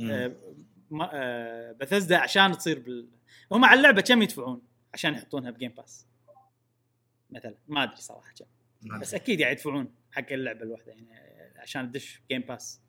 آه، 0.00 0.32
ما- 0.90 1.10
آه، 1.12 1.72
بثزدا 1.72 2.16
عشان 2.16 2.58
تصير 2.58 2.78
بال 2.78 3.08
هم 3.52 3.64
على 3.64 3.78
اللعبة 3.78 4.00
كم 4.02 4.22
يدفعون 4.22 4.62
عشان 4.94 5.14
يحطونها 5.14 5.50
بجيم 5.50 5.70
باس 5.70 6.06
مثلا 7.30 7.54
ما 7.68 7.82
أدري 7.82 7.96
صراحة 7.96 8.32
كم. 8.38 8.44
بس 9.00 9.14
أكيد 9.14 9.40
يعني 9.40 9.52
يدفعون 9.52 9.94
حق 10.12 10.32
اللعبة 10.32 10.62
الواحدة 10.62 10.92
يعني 10.92 11.08
عشان 11.56 11.90
تدش 11.90 12.22
جيم 12.30 12.40
باس 12.40 12.80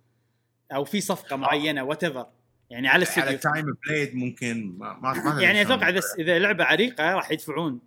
أو 0.71 0.83
في 0.83 1.01
صفقة 1.01 1.35
معينة 1.35 1.83
whatever 1.83 2.27
يعني 2.69 2.87
على 2.87 3.05
على 3.17 3.29
الاستديو 3.29 3.51
time 3.51 3.77
played 3.87 4.15
ممكن 4.15 4.77
ما 4.77 4.99
ما 4.99 5.41
يعني. 5.41 5.61
أتوقع 5.61 5.89
إذا 5.89 6.01
إذا 6.19 6.39
لعبة 6.39 6.63
عريقة 6.63 7.13
راح 7.13 7.31
يدفعون. 7.31 7.81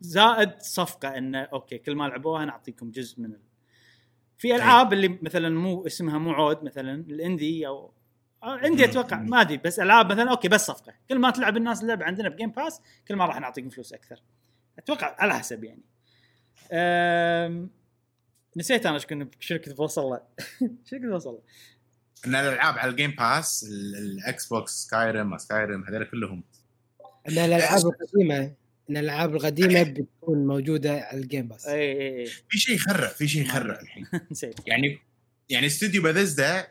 زائد 0.00 0.58
صفقة 0.58 1.18
انه 1.18 1.38
أوكي 1.38 1.78
كل 1.78 1.94
ما 1.94 2.04
لعبوها 2.04 2.44
نعطيكم 2.44 2.90
جزء 2.90 3.20
من 3.20 3.32
ال... 3.32 3.40
في 4.38 4.56
ألعاب 4.56 4.92
اللي 4.92 5.18
مثلا 5.22 5.48
مو 5.48 5.86
اسمها 5.86 6.18
مو 6.18 6.32
عود 6.32 6.64
مثلا 6.64 6.94
ال 6.94 7.06
indie 7.06 7.66
أو 7.66 7.94
عندي 8.42 8.84
أتوقع 8.84 9.16
مم. 9.16 9.30
ما 9.30 9.40
أدري 9.40 9.56
بس 9.56 9.80
ألعاب 9.80 10.12
مثلا 10.12 10.30
أوكي 10.30 10.48
بس 10.48 10.66
صفقة. 10.66 10.94
كل 11.08 11.18
ما 11.18 11.30
تلعب 11.30 11.56
الناس 11.56 11.82
اللعبة 11.82 12.04
عندنا 12.04 12.28
بجيم 12.28 12.50
باس 12.50 12.80
كل 13.08 13.16
ما 13.16 13.26
راح 13.26 13.40
نعطيكم 13.40 13.68
فلوس 13.68 13.92
أكثر. 13.92 14.22
أتوقع 14.78 15.16
على 15.18 15.38
حسب 15.38 15.64
يعني. 15.64 15.82
أم... 16.72 17.70
نسيت 18.56 18.86
أنا 18.86 18.94
إيش 18.94 19.06
شنو 19.40 19.58
كنت 19.58 19.76
بوصل 19.76 20.02
له. 20.02 20.20
شنو 20.86 21.00
كنت 21.00 21.10
بوصل 21.10 21.30
له؟ 21.30 21.40
إن 22.26 22.34
الألعاب 22.34 22.78
على 22.78 22.90
الجيم 22.90 23.10
باس 23.10 23.64
ال- 23.68 23.96
الاكس 23.96 24.46
بوكس 24.46 24.72
سكايرم 24.72 25.38
سكايرم 25.38 25.84
هذول 25.84 26.04
كلهم. 26.04 26.44
إن 27.28 27.38
الألعاب 27.38 27.86
القديمة 27.86 28.54
إن 28.90 28.96
الألعاب 28.96 29.34
القديمة 29.34 29.82
بتكون 29.82 30.46
موجودة 30.46 31.00
على 31.00 31.20
الجيم 31.20 31.48
باس 31.48 31.66
اي 31.66 31.92
اي 31.92 32.20
اي 32.20 32.26
في 32.26 32.58
شيء 32.58 32.74
يخرع 32.74 33.08
في 33.08 33.28
شيء 33.28 33.42
يخرع 33.42 33.80
الحين. 33.82 34.06
نسيت. 34.30 34.54
يعني 34.66 34.98
يعني 35.48 35.66
استوديو 35.66 36.02
بثزدا 36.02 36.68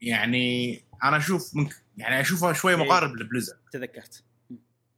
يعني 0.00 0.74
أنا 1.04 1.16
أشوف 1.16 1.56
من 1.56 1.68
يعني 1.96 2.20
أشوفها 2.20 2.52
شوي 2.52 2.74
إيه. 2.74 2.78
مقارب 2.84 3.16
لبليزرد. 3.16 3.58
تذكرت. 3.72 4.22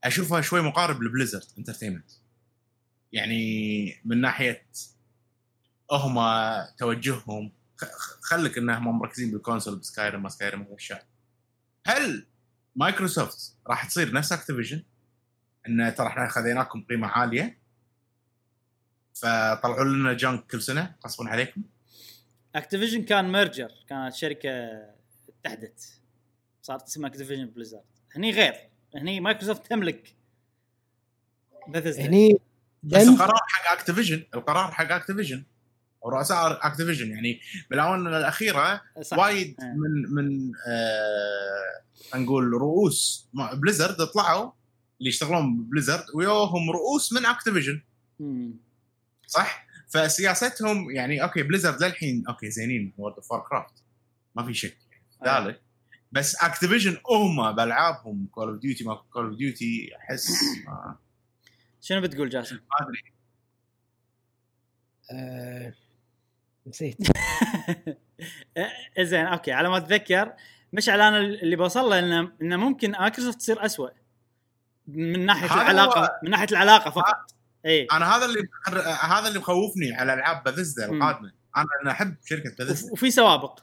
أشوفها 0.05 0.40
شوي 0.40 0.61
مقارب 0.62 1.03
لبليزرد 1.03 1.45
انترتينمنت 1.59 2.11
يعني 3.13 4.01
من 4.05 4.21
ناحية 4.21 4.67
هم 5.93 6.19
توجههم 6.79 7.53
خ- 7.77 7.85
خ- 7.85 8.21
خلك 8.21 8.59
إنهم 8.59 8.99
مركزين 8.99 9.31
بال 9.31 9.41
console 9.41 9.79
بسكايرم 9.79 10.23
ما 10.23 10.29
سكايرم 10.29 10.67
والاشياء 10.67 11.07
هل 11.87 12.27
مايكروسوفت 12.77 13.55
راح 13.67 13.87
تصير 13.87 14.13
نفس 14.13 14.33
أكتيفيجن؟ 14.33 14.83
إن 15.69 15.95
ترى 15.95 16.07
إحنا 16.07 16.29
خذيناكم 16.29 16.83
قيمة 16.85 17.09
عالية 17.09 17.59
فطلعوا 19.15 19.85
لنا 19.85 20.13
junk 20.12 20.47
كل 20.47 20.63
سنة 20.63 20.95
غصبا 21.05 21.29
عليكم. 21.29 21.63
أكتيفيجن 22.55 23.03
كان 23.05 23.33
merger 23.33 23.73
كانت 23.89 24.15
شركة 24.15 24.51
اتحدت 25.29 26.01
صارت 26.63 26.83
اسمها 26.83 27.11
أكتيفيجن 27.11 27.47
بليزرد 27.47 27.83
هني 28.17 28.31
غير. 28.31 28.55
هني 28.95 29.21
مايكروسوفت 29.21 29.67
تملك 29.67 30.15
بثزدا 31.69 32.03
هني 32.07 32.39
بس 32.89 33.09
القرار 33.09 33.40
حق 33.48 33.73
اكتيفيجن 33.73 34.24
القرار 34.35 34.70
حق 34.73 34.93
اكتيفيجن 34.93 35.44
ورؤساء 36.01 36.66
اكتيفيجن 36.66 37.10
يعني 37.10 37.40
بالاونه 37.70 38.19
الأخيرة 38.19 38.81
صح. 39.02 39.19
وايد 39.19 39.56
آه. 39.60 39.65
من 39.65 40.15
من 40.15 40.52
آه 40.69 42.16
نقول 42.16 42.52
رؤوس 42.52 43.28
بليزرد 43.55 43.97
طلعوا 44.06 44.52
اللي 44.98 45.09
يشتغلون 45.09 45.56
ببليزرد 45.56 46.05
ويوهم 46.15 46.70
رؤوس 46.70 47.12
من 47.12 47.27
اكتيفيجن. 47.27 47.81
صح؟ 49.27 49.69
فسياستهم 49.89 50.90
يعني 50.90 51.23
أوكي 51.23 51.43
بليزرد 51.43 51.82
للحين 51.82 52.24
أوكي 52.28 52.51
زينين 52.51 52.93
وورد 52.98 53.15
اوف 53.15 53.48
كرافت 53.48 53.85
ما 54.35 54.47
في 54.47 54.55
شك 54.55 54.78
آه. 55.27 55.47
ذلك 55.47 55.60
بس 56.12 56.36
اكتيفيجن 56.36 56.97
هم 57.10 57.52
بألعابهم 57.52 58.27
كول 58.31 58.48
اوف 58.48 58.59
ديوتي 58.59 58.85
ما 58.85 58.94
كول 58.94 59.24
اوف 59.27 59.36
ديوتي 59.36 59.90
أحس 59.97 60.31
ما 60.66 60.97
شنو 61.81 62.01
بتقول 62.01 62.29
جاسم؟ 62.29 62.55
ما 62.57 62.87
أدري. 62.87 63.03
آه 65.13 65.73
نسيت. 66.67 66.97
زين 69.01 69.27
أوكي 69.27 69.53
على 69.53 69.69
ما 69.69 69.77
أتذكر 69.77 70.33
مشعل 70.73 71.01
أنا 71.01 71.19
اللي 71.19 71.57
بوصل 71.57 71.81
له 71.91 71.99
إنه 71.99 72.33
إنه 72.43 72.57
ممكن 72.57 72.91
مايكروسوفت 72.91 73.39
تصير 73.39 73.65
اسوء 73.67 73.91
من 74.87 75.27
ناحية 75.27 75.55
العلاقه 75.55 76.01
هو- 76.01 76.21
من 76.23 76.31
ناحية 76.31 76.47
العلاقة 76.51 76.91
فقط. 76.91 77.33
إي. 77.67 77.87
أنا 77.93 78.17
هذا 78.17 78.25
اللي 78.25 78.49
هذا 79.03 79.29
اللي 79.29 79.39
مخوفني 79.39 79.93
على 79.95 80.15
العاب 80.15 80.45
باثيزدا 80.45 80.87
مم. 80.91 81.03
القادمة. 81.03 81.33
أنا 81.57 81.67
أنا 81.83 81.91
أحب 81.91 82.17
شركة 82.25 82.55
باثيزدا 82.59 82.93
وفي 82.93 83.11
سوابق. 83.11 83.61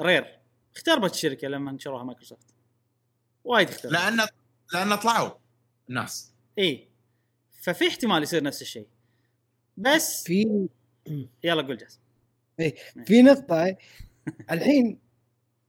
Rare. 0.00 0.38
اختربت 0.76 1.14
الشركة 1.14 1.48
لما 1.48 1.72
نشروها 1.72 2.04
مايكروسوفت. 2.04 2.46
وايد 3.44 3.68
اختربت 3.68 3.92
لأن 3.94 4.26
لأن 4.74 4.94
طلعوا 4.96 5.30
الناس. 5.88 6.32
إي. 6.58 6.88
ففي 7.66 7.88
احتمال 7.88 8.22
يصير 8.22 8.42
نفس 8.42 8.62
الشيء. 8.62 8.86
بس 9.76 10.24
في 10.24 10.68
يلا 11.44 11.62
قول 11.62 11.76
جاسم. 11.76 12.00
في 13.06 13.22
نقطة 13.22 13.76
الحين 14.50 14.98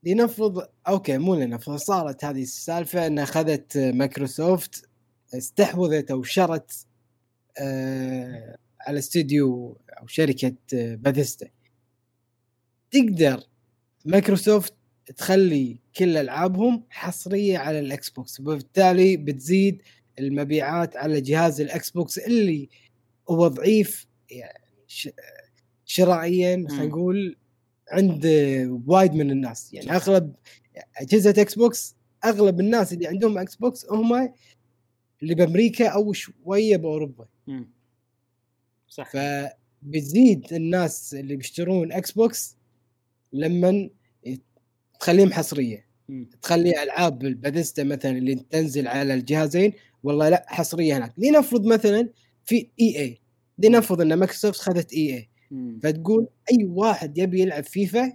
لنفرض 0.04 0.68
أوكي 0.88 1.18
مو 1.18 1.36
لنفرض 1.36 1.76
صارت 1.76 2.26
هذه 2.26 2.42
السالفة 2.42 3.08
إن 3.08 3.20
أخذت 3.20 3.78
مايكروسوفت 3.78 4.90
استحوذت 5.34 6.12
أو 6.12 6.24
شرت 6.24 6.86
آه 7.60 8.58
على 8.82 9.00
استوديو 9.00 9.78
أو 9.90 10.08
شركة 10.08 10.56
آه، 10.74 10.96
باثيستا 10.96 11.48
تقدر 12.92 13.44
مايكروسوفت 14.06 14.74
تخلي 15.16 15.80
كل 15.98 16.18
ألعابهم 16.18 16.84
حصرية 16.90 17.58
على 17.58 17.80
الإكس 17.80 18.10
بوكس 18.10 18.40
وبالتالي 18.40 19.18
بتزيد 19.18 19.82
المبيعات 20.20 20.98
على 20.98 21.22
جهاز 21.22 21.62
الإكس 21.62 21.90
بوكس 21.92 22.18
اللي 22.18 22.70
هو 23.30 23.48
ضعيف 23.48 24.08
يعني 24.32 24.64
ش- 24.88 25.10
شرائيا 25.86 26.66
خلينا. 26.70 26.86
نقول 26.86 27.38
عند 27.92 28.26
وايد 28.88 29.14
من 29.14 29.32
الناس 29.32 29.74
يعني 29.74 29.92
أغلب 29.92 30.34
أجهزة 30.98 31.30
إكس 31.38 31.56
بوكس 31.56 31.96
أغلب 32.26 32.60
الناس 32.60 32.94
اللي 32.94 33.08
عندهم 33.08 33.38
إكس 33.38 33.56
بوكس 33.56 33.86
هم 33.92 34.34
اللي 35.24 35.36
بأمريكا 35.36 35.88
أو 35.88 36.14
شوية 36.14 36.78
بأوروبا 36.78 37.28
مم. 37.48 37.70
صح 38.88 39.12
فبتزيد 39.12 40.54
الناس 40.54 41.14
اللي 41.14 41.36
بيشترون 41.36 41.92
إكس 41.92 42.12
بوكس 42.12 42.58
لما 43.34 43.90
تخليهم 45.00 45.34
حصرية 45.34 45.86
مم. 46.10 46.30
تخلي 46.42 46.84
ألعاب 46.84 47.26
الباثيستا 47.26 47.84
مثلا 47.84 48.12
اللي 48.18 48.36
تنزل 48.36 48.88
على 48.88 49.14
الجهازين 49.14 49.74
والله 50.04 50.30
لا 50.30 50.46
حصرية 50.48 50.98
هناك. 50.98 51.14
لنفرض 51.18 51.66
مثلا 51.66 52.10
في 52.46 52.70
EA 52.80 53.22
لنفرض 53.58 54.02
إن 54.02 54.14
مايكروسوفت 54.14 54.60
خذت 54.60 54.94
EA. 54.94 55.30
فتقول 55.84 56.28
أي 56.52 56.66
واحد 56.66 57.18
يبي 57.18 57.42
يلعب 57.42 57.64
فيفا 57.64 58.14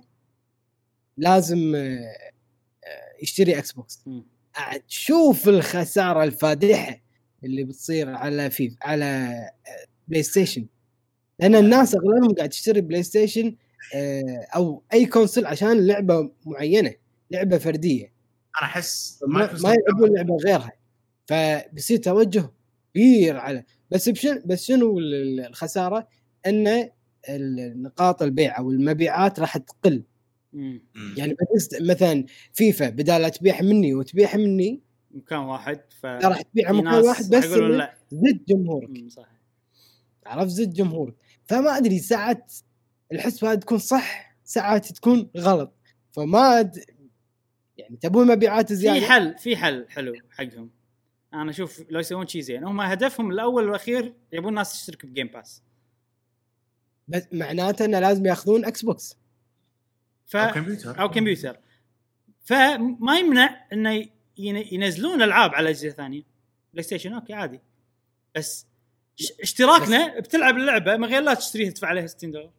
لازم 1.17 1.75
آه، 1.75 1.79
آه، 1.79 3.23
يشتري 3.23 3.59
إكس 3.59 3.73
بوكس 3.73 4.05
شوف 4.87 5.49
الخسارة 5.49 6.25
الفادحة 6.25 7.03
اللي 7.45 7.65
بتصير 7.65 8.11
على 8.11 8.51
فيفا 8.51 8.77
على 8.83 9.05
آه، 9.05 9.87
بلاي 10.09 10.23
ستيشن 10.23 10.67
لأن 11.39 11.55
الناس 11.55 11.95
أغلبهم 11.95 12.35
قاعد 12.35 12.49
تشتري 12.49 12.81
بلاي 12.81 13.03
ستيشن 13.03 13.57
آه، 13.95 14.47
أو 14.57 14.83
أي 14.93 15.07
console 15.07 15.47
عشان 15.47 15.87
لعبة 15.87 16.31
معينة 16.47 16.95
لعبة 17.31 17.59
فردية. 17.59 18.05
أنا 18.05 18.71
أحس 18.71 19.21
ما, 19.27 19.53
ما 19.53 19.75
يلعبون 19.75 20.17
لعبة 20.17 20.37
غيرها. 20.37 20.73
فبيصير 21.27 21.99
توجه 21.99 22.51
كبير 22.94 23.36
على 23.36 23.65
بس 23.90 24.09
بشن 24.09 24.43
بس 24.47 24.65
شنو 24.65 24.99
ال- 24.99 25.15
ال- 25.15 25.47
الخسارة؟ 25.47 26.09
إن 26.47 26.90
النقاط 27.28 28.23
البيع 28.23 28.59
أو 28.59 28.70
المبيعات 28.70 29.40
راح 29.40 29.57
تقل. 29.57 30.03
يعني 31.16 31.36
مثلا 31.81 32.24
فيفا 32.53 32.89
بدال 32.89 33.23
لا 33.23 33.28
تبيع 33.28 33.62
مني 33.62 33.94
وتبيع 33.94 34.36
مني 34.36 34.81
مكان 35.11 35.39
واحد 35.39 35.81
ف 36.01 36.07
راح 36.07 36.43
تبيع 36.43 36.73
في 36.73 36.77
مكان 36.78 36.94
واحد 37.05 37.24
بس 37.31 37.44
زد 38.12 38.44
جمهورك. 38.49 38.90
مم، 38.90 39.09
صح 39.09 39.28
عرفت؟ 40.27 40.51
زد 40.51 40.73
جمهورك. 40.73 41.15
فما 41.44 41.77
أدري 41.77 41.99
ساعات 41.99 42.53
الحسبة 43.12 43.53
هذه 43.53 43.59
تكون 43.59 43.78
صح 43.78 44.36
ساعات 44.44 44.93
تكون 44.93 45.31
غلط. 45.36 45.74
فما 46.12 46.61
أد... 46.61 46.85
يعني 47.78 47.97
تبون 47.97 48.27
مبيعات 48.27 48.69
في 48.69 48.74
زيادة؟ 48.74 49.07
حل 49.07 49.39
في 49.39 49.57
حل 49.57 49.86
حلو 49.89 50.15
حقهم. 50.31 50.70
أنا 51.35 51.51
أشوف 51.51 51.83
لو 51.91 52.01
يسوون 52.01 52.27
شيء 52.27 52.41
زين. 52.41 52.65
هم 52.65 52.81
هدفهم 52.81 53.31
الأول 53.31 53.67
والأخير 53.67 54.15
يبون 54.33 54.49
الناس 54.49 54.73
تشترك 54.73 55.07
ب 55.07 55.11
Game 55.11 55.27
Pass 55.27 55.62
بس 57.09 57.23
معناته 57.33 57.85
إنه 57.85 57.99
لازم 57.99 58.27
ياخذون 58.27 58.65
إكس 58.65 58.85
بوكس 58.85 59.17
ف 60.27 60.37
أو 60.37 60.53
كمبيوتر. 60.55 61.01
أو 61.01 61.11
كمبيوتر. 61.11 61.57
فما 62.45 63.19
يمنع 63.19 63.67
إنه 63.73 63.91
ين- 64.39 64.67
ينزلون 64.73 65.23
ألعاب 65.23 65.55
على 65.55 65.69
أجهزة 65.71 65.91
ثانية. 65.91 66.23
بلاي 66.73 66.83
ستيشن 66.83 67.13
أوكي 67.13 67.33
عادي. 67.33 67.61
بس 68.35 68.67
اشتراكنا 69.43 70.21
بتلعب 70.21 70.57
اللعبة 70.57 70.97
من 70.97 71.05
غير 71.05 71.23
لا 71.23 71.35
تشتريها 71.35 71.71
تدفع 71.71 71.89
عليها 71.89 72.07
60 72.07 72.31
دولار. 72.31 72.53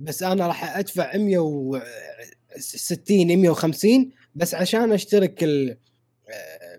بس 0.00 0.22
أنا 0.22 0.46
راح 0.46 0.76
أدفع 0.76 1.16
160 1.16 3.26
150 3.38 4.12
بس 4.34 4.54
عشان 4.54 4.92
أشترك 4.92 5.44
ال- 5.44 5.78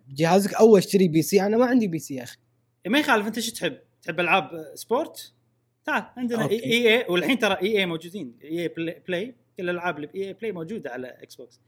بجهازك 0.08 0.54
أو 0.54 0.78
اشتري 0.78 1.08
PC 1.08 1.42
أنا 1.42 1.58
ما 1.58 1.66
عندي 1.66 1.88
PC 1.88 2.16
يا 2.16 2.24
أخي 2.24 2.38
ما 2.88 3.00
يخالف 3.00 3.28
أنت 3.28 3.40
شو 3.40 3.52
تحب؟ 3.52 3.78
تحب 4.02 4.20
ألعاب 4.20 4.72
sport؟ 4.76 5.34
تعال 5.86 6.06
عندنا 6.18 6.44
أوكي. 6.44 6.64
إي 6.64 6.98
إي 6.98 7.06
والحين 7.10 7.40
ترى 7.40 7.58
EA 7.62 7.86
موجودين 7.86 8.38
EA 8.44 8.62
Play 8.62 9.36
كل 9.58 9.70
الألعاب 9.70 9.96
اللي 9.96 10.08
ب 10.08 10.28
EA 10.28 10.34
Play 10.34 10.52
موجودة 10.52 10.92
على 10.92 11.08
إكس 11.08 11.36
بوكس 11.36 11.60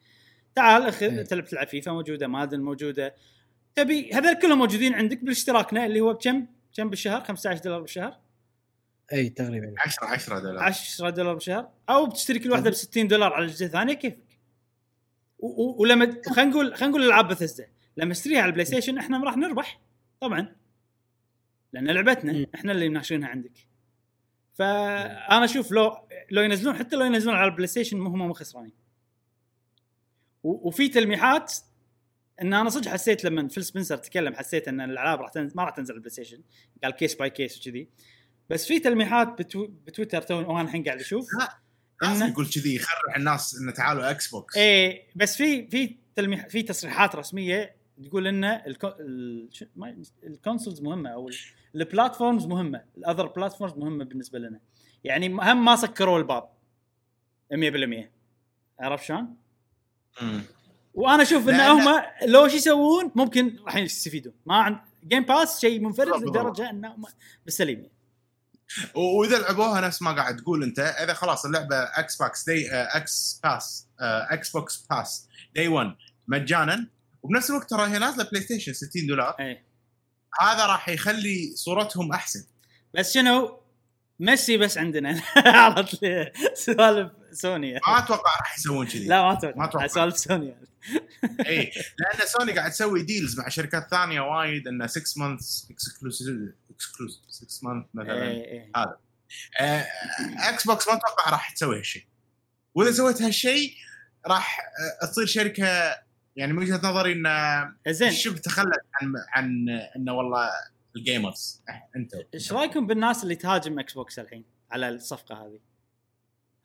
تعال 0.56 0.84
اخذ 0.84 1.06
إيه. 1.06 1.24
تلعب 1.24 1.46
تلعب 1.46 1.68
فيفا 1.68 1.92
موجودة 1.92 2.28
مادن 2.28 2.62
موجودة 2.62 3.16
تبي 3.76 4.12
هذول 4.14 4.34
كلهم 4.34 4.58
موجودين 4.58 4.94
عندك 4.94 5.24
بالاشتراكنا 5.24 5.86
اللي 5.86 6.00
هو 6.00 6.14
بكم؟ 6.14 6.46
كم 6.78 6.90
بالشهر؟ 6.90 7.24
15 7.24 7.64
دولار 7.64 7.82
بالشهر؟ 7.82 8.20
إي 9.14 9.30
تقريبا 9.30 9.74
10 9.78 10.08
10 10.08 10.40
دولار 10.40 10.64
10 10.64 11.10
دولار 11.10 11.34
بالشهر 11.34 11.70
أو 11.90 12.06
بتشتري 12.06 12.40
كل 12.40 12.52
واحدة 12.52 12.70
ب 12.70 12.74
60 12.74 13.08
دولار 13.08 13.34
على 13.34 13.46
اجهزه 13.46 13.68
ثانية 13.68 13.94
كيفك 13.94 14.18
ولما 15.78 16.22
خلينا 16.26 16.52
نقول 16.52 16.76
خلينا 16.76 16.92
نقول 16.92 17.04
ألعاب 17.04 17.28
بثزدا 17.28 17.68
لما 18.00 18.12
نشتريها 18.12 18.40
على 18.40 18.50
البلاي 18.50 18.66
ستيشن 18.66 18.98
إحنا 18.98 19.24
راح 19.24 19.38
نربح 19.38 19.82
طبعا. 20.20 20.56
لأن 21.74 21.88
لعبتنا. 21.88 22.46
إحنا 22.56 22.72
اللي 22.72 22.90
ناشرينها 22.90 23.30
عندك. 23.30 23.68
فانا 24.54 25.46
أشوف 25.46 25.72
لو 25.72 25.98
لو 26.32 26.42
ينزلون 26.42 26.76
حتى 26.76 26.96
لو 26.96 27.06
ينزلون 27.06 27.36
على 27.36 27.52
البلاي 27.52 27.68
ستيشن 27.68 28.00
مو 28.00 28.10
هم 28.10 28.28
مو 28.28 28.34
خسرانين. 28.34 28.74
وفي 30.44 30.88
تلميحات 30.88 31.54
إن 32.42 32.54
أنا 32.54 32.70
صدق 32.70 32.92
حسيت 32.92 33.24
لما 33.24 33.48
فيل 33.48 33.64
سبنسر 33.64 33.98
تكلم 33.98 34.34
حسيت 34.34 34.68
إن 34.68 34.82
الألعاب 34.82 35.22
راح 35.22 35.30
تنزل 35.30 35.58
ما 35.58 35.64
راح 35.64 35.76
تنزل 35.76 35.92
على 35.92 35.98
البلاي 35.98 36.14
ستيشن 36.14 36.42
قال 36.84 36.92
case 36.92 37.16
by 37.16 37.30
case 37.30 37.58
وكذي. 37.58 37.90
بس 38.50 38.68
في 38.68 38.80
تلميحات 38.80 39.28
بتو... 39.28 39.68
بتويتر 39.68 40.22
تو 40.22 40.36
وأنا 40.36 40.62
الحين 40.62 40.84
قاعد 40.84 41.00
أشوف 41.00 41.28
لازم 42.02 42.28
يقول 42.28 42.48
كذي 42.48 42.76
يخرع 42.76 43.16
الناس 43.18 43.56
إنه 43.62 43.72
تعالوا 43.72 44.12
إكس 44.12 44.32
بوكس 44.32 44.58
إيه 44.58 45.08
بس 45.16 45.38
في 45.38 45.68
في 45.68 45.96
تلميح 46.16 46.48
في 46.48 46.64
تصريحات 46.64 47.16
رسمية 47.16 47.79
تقول 48.06 48.28
إن 48.28 48.44
الكو... 48.44 48.88
ال... 48.88 49.50
ال 50.24 50.30
consoles 50.30 50.82
مهمة 50.82 51.10
أو 51.10 51.30
ال- 51.30 51.36
platforms 51.76 52.46
مهمة. 52.46 52.84
ال 52.98 53.03
other 53.03 53.28
platforms 53.28 53.74
مهمة 53.74 54.06
بالنسبة 54.06 54.40
لنا. 54.40 54.60
يعني 55.04 55.28
هم 55.28 55.66
ما 55.66 55.76
سكروا 55.76 56.18
الباب. 56.20 56.50
100% 57.54 57.58
عرفت 58.80 59.04
شلون؟ 59.04 59.36
وأنا 60.94 61.24
أشوف 61.24 61.50
إن 61.50 61.60
هم 61.60 62.04
لو 62.26 62.48
شو 62.48 62.56
يسوون 62.56 63.12
ممكن 63.16 63.60
راح 63.66 63.76
يستفيدون. 63.76 64.34
ما 64.46 64.56
عند 64.56 64.80
Game 65.08 65.24
Pass 65.24 65.60
شيء 65.62 65.80
منفرد. 65.80 66.24
لدرجة 66.24 66.70
إنه 66.70 66.96
بالسليم. 67.46 67.90
وإذا 68.96 69.40
لعبوها 69.40 69.82
نفس 69.82 70.02
ما 70.02 70.12
قاعد 70.12 70.38
تقول 70.38 70.64
أنت. 70.64 70.80
إذا 70.80 71.14
خلاص 71.14 71.46
اللعبة 71.46 71.76
إكس 71.76 72.18
باكس 72.18 72.50
day 72.50 72.72
إكس 72.72 73.40
باس 73.44 73.88
إكس 74.00 74.52
بوكس 74.52 74.88
باس 74.90 75.28
day 75.56 75.68
1 75.68 75.96
مجانا. 76.28 76.88
وبنفس 77.24 77.50
الوقت 77.50 77.70
ترى 77.70 77.88
هي 77.88 78.00
نازلة 78.00 78.30
بلاي 78.30 78.44
ستيشن 78.44 78.74
60 78.74 79.08
دولار. 79.08 79.36
إيه. 79.40 79.64
هذا 80.42 80.66
راح 80.66 80.90
يخلي 80.90 81.54
صورتهم 81.56 82.12
أحسن. 82.12 82.46
بس 82.94 83.14
شنو؟ 83.14 83.60
ميسي 84.20 84.58
بس 84.58 84.78
عندنا. 84.78 85.22
عرفت 85.38 86.06
سوالف 86.54 87.12
سوني. 87.32 87.74
ما 87.74 87.98
أتوقع 87.98 88.32
راح 88.40 88.58
يسوون 88.58 88.88
كذي. 88.88 89.08
لا 89.08 89.22
ما 89.22 89.34
أتوقع. 89.34 89.56
ما 89.58 89.66
أتوقع. 89.66 89.88
سوالف 89.88 90.18
سوني. 90.18 90.48
يعني. 90.48 90.70
اي 91.48 91.72
لأن 92.00 92.28
سوني 92.28 92.52
قاعد 92.52 92.72
تسوي 92.72 93.02
deals 93.02 93.40
مع 93.40 93.50
شركات 93.50 93.90
ثانية 93.92 94.22
وايد 94.22 94.68
إنه 94.68 94.88
6 94.88 95.02
months 95.18 95.72
exclusive 95.72 96.28
exclusive 96.72 97.22
6 97.30 97.68
month 97.68 97.86
مثلا. 97.94 98.24
إيه 98.24 98.44
إيه. 98.44 98.72
آه، 99.60 99.88
إكس 100.50 100.68
بوكس 100.68 100.88
ما 100.88 100.94
أتوقع 100.94 101.32
راح 101.32 101.52
تسوي 101.52 101.78
هالشيء. 101.78 102.04
وإذا 102.76 102.92
سويت 102.92 103.22
هالشيء 103.22 103.74
راح 104.28 104.60
آه، 105.04 105.06
تصير 105.06 105.26
شركة 105.26 105.96
يعني 106.40 106.54
من 106.54 106.60
وجهة 106.60 106.78
نظري 106.78 107.12
إن 107.12 107.26
زين. 107.88 108.12
شبه 108.12 108.38
تخلت 108.38 108.82
عن 108.94 109.14
عن 109.30 109.70
إنه 109.96 110.14
والله 110.14 110.50
ال 110.96 111.05
gamers 111.05 111.62
أنت. 111.96 112.14
إيش 112.34 112.54
رأيكم 112.54 112.88
بالناس 112.88 113.24
اللي 113.24 113.36
تهاجم 113.36 113.80
إكس 113.80 113.94
بوكس 113.94 114.20
الحين 114.20 114.46
على 114.72 114.90
الصفقة 114.90 115.46
هذه؟ 115.46 115.60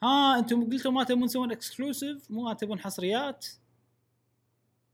ها 0.03 0.39
أنتم 0.39 0.71
قلتوا 0.71 0.93
ما 0.93 1.05
تبون 1.05 1.29
تسوون 1.29 1.53
exclusive 1.53 2.31
مو 2.31 2.43
ما 2.43 2.55
تبون 2.55 2.81
حصريات. 2.81 3.47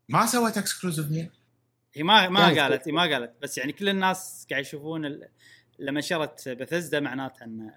ما 0.09 0.27
سويت 0.27 0.59
exclusive 0.59 1.13
هي 1.13 1.29
هي 1.95 2.03
ما 2.03 2.29
ما 2.29 2.41
يعني 2.41 2.61
قالت 2.61 2.89
هي 2.89 2.93
ما 2.93 3.03
قالت 3.03 3.33
بس 3.43 3.59
يعني 3.59 3.73
كل 3.73 3.89
الناس 3.89 4.47
قاعد 4.51 4.63
يشوفون 4.63 5.05
ال... 5.05 5.29
لما 5.79 6.01
شرت 6.01 6.49
بثزدا 6.49 7.01
معناتها 7.01 7.45
إن 7.45 7.71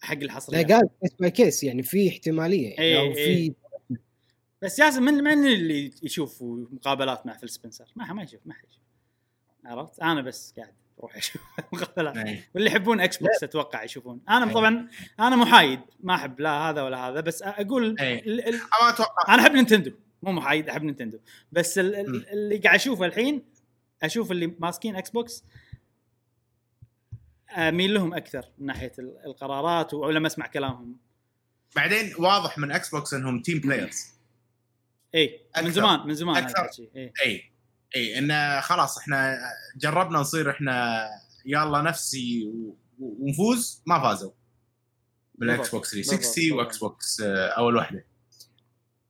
حق 0.00 0.14
لا 0.14 0.22
الحصريات 0.22 0.72
قال 0.72 0.88
case 1.00 1.14
by 1.20 1.30
case 1.30 1.64
يعني 1.64 1.82
في 1.82 2.08
احتمالية. 2.08 2.78
إيه، 2.78 3.00
أو 3.00 3.12
في 3.12 3.18
إيه. 3.18 3.61
بس 4.62 4.78
ياسر 4.78 5.00
من 5.00 5.14
من 5.14 5.46
اللي 5.46 5.90
يشوف 6.02 6.38
مقابلات 6.42 7.26
مع 7.26 7.36
فيل 7.36 7.48
سبنسر؟ 7.50 7.84
ما 7.96 8.12
ما 8.12 8.22
يشوف 8.22 8.40
ما 8.44 8.54
حد 8.54 8.64
يشوف 8.70 8.82
عرفت؟ 9.64 10.00
أنا 10.00 10.22
بس 10.22 10.54
قاعد 10.58 10.72
أروح 10.98 11.16
أشوف 11.16 11.42
مقابلات. 11.72 12.16
واللي 12.54 12.70
يحبون 12.70 13.00
إكس 13.00 13.16
بوكس 13.16 13.42
أتوقع 13.44 13.82
يشوفون 13.82 14.20
أنا. 14.28 14.52
طبعا 14.52 14.88
أنا 15.20 15.36
محايد 15.36 15.80
ما 16.00 16.14
أحب 16.14 16.40
لا 16.40 16.50
هذا 16.70 16.82
ولا 16.82 17.08
هذا 17.08 17.20
بس 17.20 17.42
أقول. 17.42 17.84
ال- 17.86 18.00
ال- 18.48 18.60
أنا 19.28 19.42
أحب 19.42 19.52
نينتندو 19.52 19.90
مو 20.22 20.32
محايد 20.32 20.68
أحب 20.68 20.82
نينتندو 20.82 21.18
بس 21.52 21.78
ال- 21.78 21.94
ال-. 21.94 22.28
اللي 22.28 22.56
قاعد 22.58 22.74
أشوفه 22.74 23.06
الحين 23.06 23.42
أشوف 24.02 24.30
اللي 24.32 24.46
ماسكين 24.58 24.96
إكس 24.96 25.10
بوكس 25.10 25.44
أميل 27.50 27.94
لهم 27.94 28.14
أكثر 28.14 28.44
من 28.58 28.66
ناحية 28.66 28.92
ال- 28.98 29.18
القرارات 29.26 29.94
أو 29.94 30.10
لما 30.10 30.26
أسمع 30.26 30.46
كلامهم 30.46 30.96
بعدين 31.76 32.12
واضح 32.18 32.58
من 32.58 32.70
إكس 32.72 32.90
بوكس 32.90 33.14
إنهم 33.14 33.42
team 33.42 33.58
players 33.60 34.06
اي 35.14 35.40
من. 35.62 35.70
زمان 35.70 36.06
من 36.06 36.14
زمان 36.14 36.46
الشيء 36.46 36.90
اي 36.96 37.12
اي 37.26 37.52
اي 37.96 38.18
انه 38.18 38.60
خلاص 38.60 38.98
إحنا 38.98 39.38
جربنا 39.76 40.18
نصير 40.18 40.50
إحنا 40.50 41.06
يلا 41.46 41.82
نفسي 41.82 42.52
ونفوز 42.98 43.82
ما 43.86 44.00
فازوا 44.02 44.30
بالإكس 45.34 45.70
بوكس 45.70 45.94
بالضبط. 45.94 46.14
360 46.20 46.52
واكس 46.52 46.78
بوكس 46.78 47.20
أول 47.20 47.76
واحدة 47.76 48.06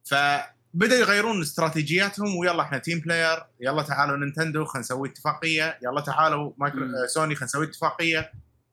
فبدأوا 0.05 1.01
يغيرون 1.01 1.41
استراتيجياتهم 1.41 2.37
ويلا 2.37 2.63
إحنا 2.63 2.79
team 2.79 3.01
player 3.01 3.47
يلا 3.61 3.83
تعالوا 3.83 4.17
نينتندو 4.17 4.65
خلينا 4.65 4.81
نسوي 4.81 5.09
اتفاقية 5.09 5.79
يلا 5.83 6.01
تعالوا 6.01 6.53
مايكرو. 6.59 6.85
آه، 6.85 7.07
سوني 7.07 7.35
خلينا 7.35 7.45
نسوي 7.45 7.67
اتفاقية 7.67 8.19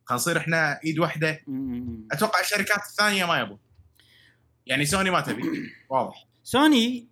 خلينا 0.05 0.21
نصير 0.21 0.37
إحنا 0.37 0.79
إيد 0.85 0.99
واحدة. 0.99 1.41
أتوقع 2.11 2.39
الشركات 2.39 2.79
الثانية 2.89 3.25
ما 3.25 3.39
يبون 3.39 3.59
يعني 4.65 4.85
سوني 4.85 5.09
ما 5.09 5.21
تبي 5.21 5.43
واضح 5.89 6.27
سوني 6.43 7.08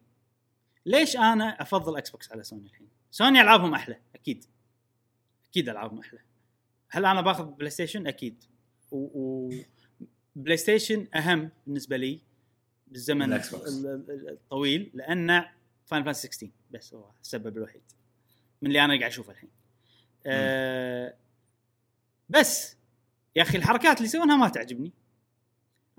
ليش 0.88 1.18
أنا 1.18 1.61
افضل 1.61 1.97
إكس 1.97 2.09
بوكس 2.09 2.31
على 2.31 2.43
سوني 2.43 2.65
الحين؟ 2.65 2.88
سوني 3.11 3.41
ألعابهم 3.41 3.73
أحلى 3.73 3.99
أكيد 4.15 4.45
أكيد 5.49 5.69
ألعابهم 5.69 5.99
أحلى 5.99 6.19
هل 6.89 7.05
أنا 7.05 7.22
باخذ 7.22 7.45
بلاي 7.45 7.69
ستيشن؟ 7.69 8.07
أكيد 8.07 8.43
و, 8.91 8.97
و... 8.97 9.49
بلاي 10.35 10.57
ستيشن 10.57 11.07
أهم 11.15 11.49
بالنسبة 11.65 11.97
لي 11.97 12.22
بالزمن 12.88 13.34
الطويل 13.34 14.91
لأن 14.93 15.45
فاينل 15.85 16.03
فانتسي 16.03 16.27
16 16.27 16.51
بس 16.72 16.93
هو 16.93 17.11
السبب 17.22 17.57
الوحيد 17.57 17.81
من 18.61 18.68
اللي 18.68 18.85
أنا 18.85 18.97
قاعد 18.97 19.11
أشوفه 19.11 19.31
الحين. 19.31 19.49
أه 20.26 21.15
بس 22.30 22.77
يا 23.35 23.41
أخي 23.41 23.57
الحركات 23.57 23.97
اللي 23.97 24.07
يسوونها 24.07 24.35
ما 24.35 24.49
تعجبني. 24.49 24.91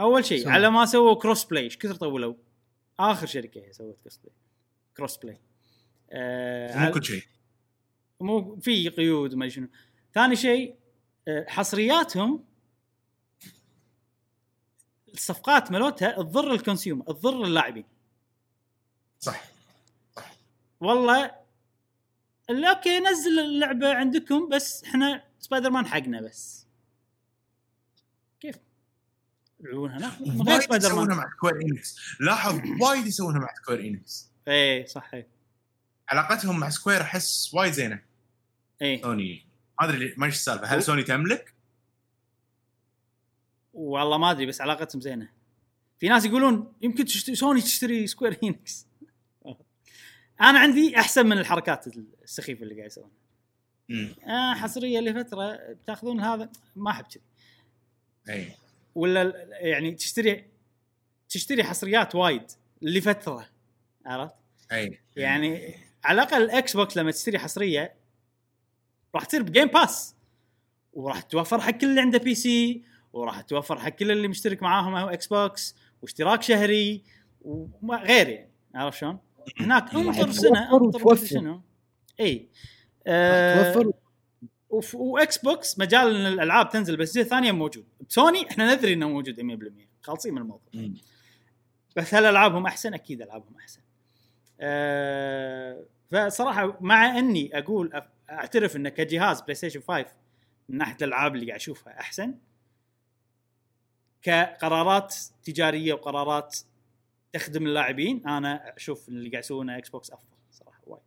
أول 0.00 0.24
شيء. 0.24 0.48
على 0.48 0.70
ما 0.70 0.86
سووا 0.86 1.14
cross-play 1.14 1.64
إيش 1.64 1.78
كثر 1.78 1.94
طولوا؟ 1.94 2.34
آخر 2.98 3.26
شركة 3.26 3.60
هي 3.60 3.72
سوت 3.72 3.98
cross-play 4.02 4.47
cross-play 4.98 5.40
أه 6.10 6.84
مو 6.86 6.92
كل 6.92 7.04
شيء. 7.04 7.24
مو 8.20 8.56
في 8.56 8.88
قيود 8.88 9.34
وما 9.34 9.48
شنو. 9.48 9.68
ثاني 10.14 10.36
شيء 10.36 10.76
آه، 11.28 11.46
حصرياتهم 11.48 12.44
الصفقات 15.14 15.72
مالوتها 15.72 16.22
تضر 16.22 16.52
ال 16.52 16.58
consumer 16.58 17.04
تضر 17.04 17.44
اللاعبين. 17.44 17.84
صح. 19.20 19.44
والله 20.80 21.34
اللي 22.50 22.70
أوكي 22.70 23.00
نزل 23.00 23.38
اللعبة 23.38 23.94
عندكم 23.94 24.48
بس 24.48 24.84
إحنا 24.84 25.24
سبايدر 25.38 25.70
مان 25.70 25.86
حقنا 25.86 26.20
بس. 26.20 26.66
كيف؟ 28.40 28.56
يلعبون 29.60 29.90
هناك؟ 29.90 30.12
غير 30.48 30.60
سبايدر 30.60 30.94
مان 30.94 31.08
مع 31.08 31.30
سكوير 31.36 31.54
إنكس 31.62 31.96
لاحظ 32.20 32.60
وايد 32.80 33.06
يسوونها 33.06 33.40
مع 33.40 33.54
سكوير 33.54 33.80
إنكس 33.80 34.28
إيه 34.48 34.86
صح 34.86 35.14
إيه 35.14 35.28
علاقتهم 36.08 36.60
مع 36.60 36.70
سكوير 36.70 37.00
إنكس 37.00 37.54
وايد 37.54 37.72
زينة. 37.72 38.02
إيه. 38.82 39.02
سوني. 39.02 39.46
ما 39.80 39.88
أدري 39.88 40.14
ما 40.16 40.26
إيش 40.26 40.34
السالفة. 40.34 40.66
هل 40.66 40.82
سوني 40.82 41.02
تملك؟ 41.02 41.54
والله 43.74 44.18
ما 44.18 44.30
أدري 44.30 44.46
بس 44.46 44.60
علاقتهم 44.60 45.00
زينة. 45.00 45.28
في 45.98 46.08
ناس 46.08 46.24
يقولون 46.24 46.72
يمكن 46.82 47.04
تشتري 47.04 47.34
سوني 47.34 47.60
تشتري 47.60 48.06
سكوير 48.06 48.38
إنكس 48.42 48.86
أنا 50.40 50.58
عندي 50.58 50.98
أحسن 50.98 51.26
من 51.26 51.38
الحركات 51.38 51.86
السخيفة 52.24 52.62
اللي 52.62 52.74
قاعد 52.74 52.86
يسوونها. 52.86 53.18
آه 54.26 54.54
حصرية 54.54 55.00
لفترة 55.00 55.56
بتاخذون 55.72 56.20
هذا 56.20 56.50
ما 56.76 56.90
أحب 56.90 57.04
كذي. 57.04 57.22
إي. 58.28 58.52
ولا 58.94 59.48
يعني 59.50 59.94
تشتري 59.94 60.44
تشتري 61.28 61.64
حصريات 61.64 62.14
وايد 62.14 62.42
لفترة. 62.82 63.48
عرفت؟ 64.08 64.34
أي 64.72 65.00
يعني 65.16 65.74
على 66.04 66.22
الأقل 66.22 66.42
الاكس 66.42 66.76
بوكس 66.76 66.96
لما 66.96 67.10
تشتري 67.10 67.38
حصرية 67.38 67.94
راح 69.14 69.24
تصير 69.24 69.42
بجيم 69.42 69.68
باس 69.68 70.14
وراح 70.92 71.20
توفر 71.20 71.60
حق 71.60 71.70
كل 71.70 71.86
اللي 71.86 72.00
عنده 72.00 72.18
PC 72.18 72.82
وراح 73.12 73.40
توفر 73.40 73.78
حق 73.78 73.88
كل 73.88 74.10
اللي 74.10 74.28
مشترك 74.28 74.62
معاهم 74.62 74.94
أو 74.94 75.08
إكس 75.08 75.26
بوكس 75.26 75.76
واشتراك 76.02 76.42
شهري 76.42 77.02
وما 77.42 77.96
غير 77.96 78.28
يعني 78.28 78.50
عرفت 78.74 78.98
شلون؟ 78.98 79.18
هناك 79.60 79.94
انطر 79.94 80.26
راح 80.26 80.30
سنة 80.30 80.76
انطر 80.76 81.16
شنو 81.16 81.60
إي 82.20 82.48
آه 83.06 83.72
توفر 83.72 83.92
وف- 84.70 84.94
واكس 84.94 85.38
بوكس 85.38 85.78
مجال 85.78 86.16
إن 86.16 86.32
الألعاب 86.32 86.70
تنزل 86.70 86.96
بس 86.96 87.08
الجزء 87.08 87.20
الثانية 87.20 87.52
موجود 87.52 87.84
بسوني 88.08 88.50
إحنا 88.50 88.74
ندري 88.74 88.92
إنه 88.92 89.08
موجود 89.08 89.40
100% 89.40 89.88
خالصين 90.02 90.34
من 90.34 90.42
الموضوع 90.42 90.70
مم. 90.74 90.94
بس 91.96 92.14
هل 92.14 92.24
ألعابهم 92.24 92.66
أحسن؟ 92.66 92.94
أكيد 92.94 93.22
ألعابهم 93.22 93.56
أحسن. 93.56 93.80
أه 94.60 95.84
فصراحة 96.10 96.76
مع 96.80 97.18
إني 97.18 97.58
أقول 97.58 98.02
أعترف 98.30 98.76
انه 98.76 98.88
كجهاز 98.88 99.40
بلاي 99.40 99.54
ستيشن 99.54 99.80
5 99.80 100.06
من 100.68 100.78
ناحية 100.78 100.96
الألعاب 101.02 101.34
اللي 101.34 101.46
قاعد 101.46 101.60
أشوفها 101.60 102.00
أحسن 102.00 102.34
كقرارات 104.22 105.16
تجارية 105.44 105.92
وقرارات 105.92 106.58
تخدم 107.32 107.66
اللاعبين 107.66 108.26
أنا 108.26 108.76
أشوف 108.76 109.08
اللي 109.08 109.30
قاعد 109.30 109.44
يسوونه 109.44 109.78
إكس 109.78 109.88
بوكس 109.88 110.10
أفضل 110.10 110.36
صراحة 110.50 110.80
وايد. 110.86 111.02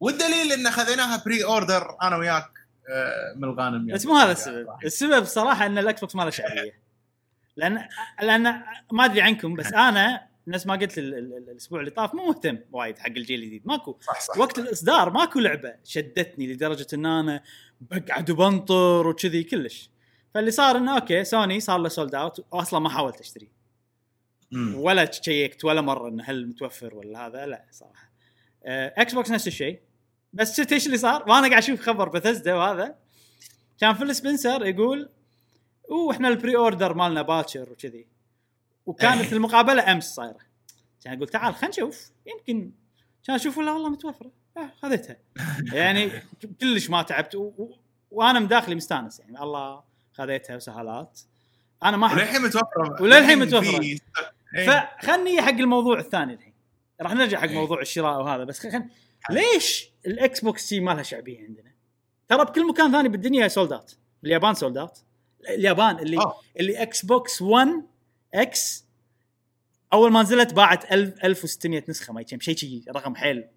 والدليل 0.00 0.52
إن 0.52 0.70
خذيناها 0.70 1.24
pre-order 1.24 1.96
أنا 2.02 2.16
وياك 2.16 2.50
آه، 2.88 3.34
من 3.36 3.44
الغانم 3.44 3.74
يعني. 3.74 3.92
بس 3.92 4.06
مو 4.06 4.16
هذا 4.16 4.32
السبب، 4.32 4.66
السبب 4.84 5.24
صراحة 5.24 5.66
إن 5.66 5.78
الاكس 5.78 6.00
بوكس 6.00 6.16
ما 6.16 6.22
له 6.22 6.30
شعبية. 6.30 6.80
لأن 7.56 7.88
لأن 8.22 8.62
ما 8.92 9.04
أدري 9.04 9.22
عنكم 9.22 9.54
بس 9.54 9.72
أنا 9.72 10.29
نفس 10.50 10.66
ما 10.66 10.74
قلت 10.74 10.98
ال- 10.98 11.14
ال- 11.14 11.36
ال- 11.36 11.50
الأسبوع 11.50 11.80
اللي 11.80 11.90
طاف 11.90 12.14
مو 12.14 12.26
مهتم 12.26 12.58
وايد 12.72 12.98
حق 12.98 13.06
الجيل 13.06 13.40
الجديد. 13.42 13.66
ماكو. 13.66 13.96
صح 14.00 14.20
صح 14.20 14.38
وقت 14.38 14.58
الإصدار 14.58 15.10
ماكو 15.10 15.38
لعبة 15.38 15.74
شدتني 15.84 16.52
لدرجة 16.52 16.86
إن 16.94 17.06
أنا 17.06 17.42
بقعد 17.80 18.30
وبنطر 18.30 19.06
وكذي 19.06 19.44
كلش. 19.44 19.90
فاللي 20.34 20.50
صار 20.50 20.76
إنه 20.76 20.94
أوكي 20.94 21.24
سوني 21.24 21.60
صار 21.60 21.78
له 21.78 21.88
sold 21.88 22.14
out 22.14 22.46
واصلا 22.52 22.80
ما 22.80 22.88
حاولت 22.88 23.20
أشتري. 23.20 23.48
ولا 24.74 25.10
شيكت 25.10 25.64
ولا 25.64 25.80
مرة 25.80 26.08
إنه 26.08 26.24
هل 26.24 26.46
متوفر 26.46 26.94
ولا 26.94 27.26
هذا 27.26 27.46
لا 27.46 27.64
صراحة. 27.70 28.10
آه، 28.64 28.94
إكس 28.96 29.14
بوكس 29.14 29.30
نفس 29.30 29.46
الشيء. 29.46 29.80
بس 30.32 30.56
شفت 30.56 30.72
إيش 30.72 30.86
اللي 30.86 30.98
صار؟ 30.98 31.22
وأنا 31.22 31.48
قاعد 31.48 31.62
أشوف 31.62 31.80
خبر 31.80 32.08
بثزدا 32.08 32.54
وهذا. 32.54 32.94
كان 33.80 33.94
فيل 33.94 34.14
سبنسر 34.14 34.66
يقول 34.66 35.08
أوه 35.90 36.12
إحنا 36.12 36.28
ال 36.28 36.56
pre-order 36.56 36.94
مالنا 36.94 37.22
باكر 37.22 37.72
وكذي. 37.72 38.06
وكانت 38.86 39.22
إيه. 39.22 39.32
المقابلة 39.32 39.92
أمس 39.92 40.14
صايرة. 40.14 40.38
كان 41.04 41.14
أقول 41.16 41.28
تعال 41.28 41.54
خلينا 41.54 41.68
نشوف. 41.68 42.10
يمكن 42.26 42.70
كان 43.26 43.36
أشوف 43.36 43.58
ولا 43.58 43.72
والله 43.72 43.88
متوفرة. 43.88 44.30
آه 44.56 44.70
خذيتها. 44.82 45.16
يعني 45.72 46.10
كلش 46.60 46.90
ما 46.90 47.02
تعبت. 47.02 47.34
و... 47.34 47.40
و... 47.42 47.76
وأنا 48.10 48.40
مداخلي 48.40 48.74
مستانس 48.74 49.20
يعني. 49.20 49.42
الله 49.42 49.82
خذيتها 50.12 50.56
وسهالات 50.56 51.20
أنا 51.84 51.96
ما 51.96 52.12
وللحين 52.12 52.42
متوفرة. 52.42 53.02
وللحين 53.02 53.38
متوفرة. 53.38 53.80
في- 53.80 54.00
إيه. 54.56 54.88
فخلني 55.00 55.42
حق 55.42 55.48
الموضوع 55.48 55.98
الثاني 55.98 56.34
الحين. 56.34 56.52
راح 57.00 57.14
نرجع 57.14 57.38
حق 57.40 57.48
إيه. 57.48 57.54
موضوع 57.54 57.80
الشراء 57.80 58.20
وهذا. 58.22 58.44
بس 58.44 58.60
خل... 58.66 58.84
ليش 59.30 59.90
الإكس 60.06 60.40
بوكس 60.40 60.68
شي 60.68 60.80
ما 60.80 60.90
لها 60.90 61.02
شعبية 61.02 61.38
عندنا؟ 61.46 61.70
ترى 62.28 62.44
بكل 62.44 62.66
مكان 62.68 62.92
ثاني 62.92 63.08
بالدنيا 63.08 63.48
sold 63.48 63.72
out 63.72 63.96
اليابان 64.24 64.54
sold 64.54 64.76
out 64.78 65.02
اليابان 65.48 65.98
اللي 65.98 66.18
آه. 66.18 66.40
اللي 66.60 66.82
إكس 66.82 67.04
بوكس 67.04 67.42
1 67.42 67.68
إكس 68.34 68.84
أول 69.92 70.12
ما 70.12 70.22
نزلت 70.22 70.54
باعت 70.54 70.92
1000 70.92 71.24
1600 71.24 71.84
نسخة 71.88 72.12
ما 72.12 72.20
يجي 72.20 72.40
شيء 72.40 72.56
شيء 72.56 72.84
رقم 72.88 73.14
حيل. 73.14 73.48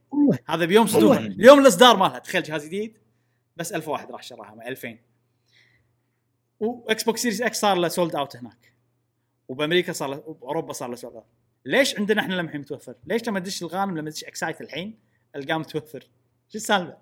هذا 0.47 0.65
بيوم 0.65 0.87
صدورها. 0.87 1.19
اليوم 1.19 1.59
الإصدار 1.59 1.97
مالها 1.97 2.19
تخيل 2.19 2.43
جهاز 2.43 2.65
جديد. 2.65 2.97
بس 3.57 3.73
1000 3.73 3.87
واحد 3.87 4.11
راح 4.11 4.23
شراها 4.23 4.55
ما 4.55 4.67
2000 4.67 4.97
واكس 6.59 7.03
بوكس 7.03 7.21
سيريز 7.21 7.41
إكس 7.41 7.59
صار 7.59 7.77
له 7.77 7.87
sold 7.87 8.15
out 8.15 8.35
هناك. 8.35 8.73
وبأمريكا 9.47 9.93
صار 9.93 10.09
له 10.09 10.37
باوروبا 10.41 10.73
صار 10.73 10.89
له 10.89 10.95
sold 10.95 11.15
out 11.15 11.25
ليش 11.65 11.99
عندنا 11.99 12.21
إحنا 12.21 12.33
لما 12.33 12.47
الحين 12.47 12.61
متوفر؟ 12.61 12.95
ليش 13.05 13.27
لما 13.27 13.39
تدش 13.39 13.63
الغانم 13.63 13.97
لما 13.97 14.09
تدش 14.09 14.23
اكسايت 14.23 14.61
الحين 14.61 14.99
القاه 15.35 15.57
متوفر؟ 15.57 15.99
شو 16.49 16.57
السالفة؟ 16.57 16.97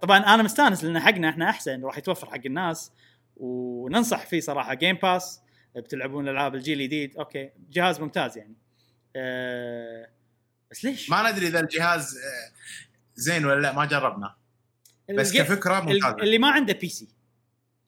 طبعا 0.00 0.18
أنا 0.18 0.42
مستأنس 0.42 0.84
لأن 0.84 1.00
حقنا 1.00 1.28
إحنا 1.28 1.50
أحسن 1.50 1.84
راح 1.84 1.98
يتوفر 1.98 2.30
حق 2.30 2.40
الناس. 2.46 2.92
وننصح 3.36 4.26
فيه 4.26 4.40
صراحة 4.40 4.74
جيم 4.74 4.96
باس 4.96 5.40
بتلعبون 5.76 6.28
العاب 6.28 6.54
الجيل 6.54 6.80
الجديد. 6.80 7.16
أوكي. 7.16 7.50
جهاز 7.70 8.00
ممتاز 8.00 8.38
يعني. 8.38 8.54
أه 9.16 10.08
بس 10.70 10.84
ليش؟ 10.84 11.10
ما 11.10 11.30
ندري 11.32 11.46
إذا 11.46 11.60
الجهاز 11.60 12.16
آه، 12.18 12.52
زين 13.14 13.44
ولا 13.44 13.60
لا 13.60 13.72
ما 13.72 13.84
جربنا. 13.84 14.34
بس 15.16 15.36
كفكرة 15.36 15.80
ممتازة. 15.80 16.16
اللي 16.16 16.38
ما 16.38 16.50
عنده 16.50 16.72
PC 16.72 17.08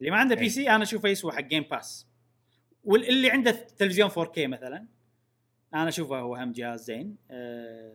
اللي 0.00 0.10
ما 0.10 0.16
عنده 0.16 0.34
إيه. 0.34 0.40
PC 0.40 0.70
أنا 0.70 0.82
أشوفه 0.82 1.08
يسوى 1.08 1.32
حق 1.32 1.40
جيم 1.40 1.62
باس 1.62 2.06
واللي 2.84 3.30
عنده 3.30 3.50
تلفزيون 3.50 4.10
4K 4.10 4.38
مثلا 4.38 4.86
أنا 5.74 5.88
أشوفه 5.88 6.18
هو 6.18 6.36
هم 6.36 6.52
جهاز 6.52 6.84
زين. 6.84 7.16
أه. 7.30 7.94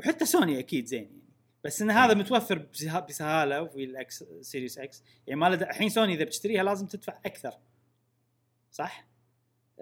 وحتى 0.00 0.24
سوني 0.24 0.58
أكيد 0.58 0.86
زين 0.86 1.02
يعني. 1.02 1.24
بس 1.64 1.82
إن 1.82 1.90
هذا 1.90 2.14
متوفر 2.14 2.58
بسه- 2.58 3.00
بسهالة 3.00 3.66
في 3.66 3.84
الاكس 3.84 4.24
سيريز 4.40 4.78
إكس 4.78 5.02
يعني 5.26 5.40
ما 5.40 5.48
الحين 5.54 5.88
سوني 5.88 6.14
إذا 6.14 6.24
بتشتريها 6.24 6.62
لازم 6.62 6.86
تدفع 6.86 7.18
أكثر. 7.26 7.54
صح؟ 8.74 9.06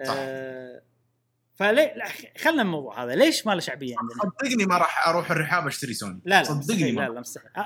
صح. 0.05 0.15
أه 0.19 0.83
فليه 1.55 1.95
لا 1.95 2.09
خلنا 2.39 2.63
من 2.63 2.69
الموضوع 2.69 3.05
هذا 3.05 3.15
ليش 3.15 3.47
ما 3.47 3.53
له 3.55 3.61
شعبية 3.61 3.97
عندنا؟ 3.99 4.19
صدقني 4.23 4.67
ما 4.67 4.79
راح 4.79 5.09
أروح 5.09 5.31
الرحاب 5.31 5.67
أشتري 5.67 5.95
سوني 5.95 6.21
لا 6.25 6.39
لا 6.39 6.45
صدقني 6.45 6.93
ما 6.93 7.01
لا 7.01 7.09
لا 7.09 7.21
مستحيل 7.21 7.51
أ... 7.57 7.61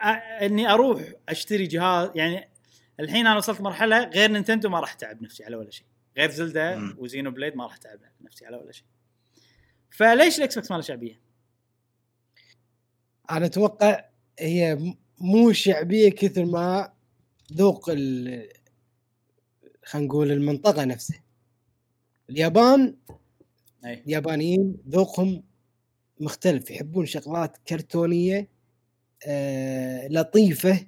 أ... 0.00 0.46
إني 0.46 0.70
أروح 0.70 1.02
أشتري 1.28 1.66
جهاز 1.66 2.10
يعني 2.14 2.50
الحين 3.00 3.26
أنا 3.26 3.36
وصلت 3.36 3.60
مرحلة 3.60 4.04
غير 4.04 4.30
نينتندو 4.30 4.68
ما 4.68 4.80
راح 4.80 4.92
أتعب 4.92 5.22
نفسي 5.22 5.44
على 5.44 5.56
ولا 5.56 5.70
شيء 5.70 5.86
غير 6.16 6.30
زلدا. 6.30 6.94
وزينوبليد 6.98 7.56
ما 7.56 7.64
راح 7.64 7.74
أتعب 7.74 7.98
نفسي 8.20 8.46
على 8.46 8.56
ولا 8.56 8.72
شيء 8.72 8.86
فليش 9.90 10.38
الـ 10.38 10.54
Xbox 10.54 10.70
ما 10.70 10.76
له 10.76 10.82
شعبية؟ 10.82 11.20
أنا 13.30 13.46
أتوقع 13.46 14.04
هي 14.38 14.94
مو 15.18 15.52
شعبية 15.52 16.10
كثر 16.10 16.44
ما 16.44 16.60
هي 16.60 16.92
ذوق 17.52 17.90
ال 17.90 18.59
خلينا 19.84 20.06
نقول 20.08 20.32
المنطقة 20.32 20.84
نفسها. 20.84 21.22
اليابان 22.30 22.96
أي. 23.84 24.02
اليابانيين 24.06 24.76
ذوقهم 24.88 25.42
مختلف 26.20 26.70
يحبون 26.70 27.06
شغلات 27.06 27.56
كرتونية 27.68 28.48
آه 29.26 30.08
لطيفة. 30.08 30.86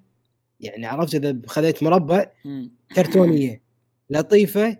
يعني 0.60 0.86
عرفت 0.86 1.14
إذا 1.14 1.38
خذيت 1.46 1.82
مربع. 1.82 2.26
كرتونية 2.96 3.62
لطيفة 4.10 4.78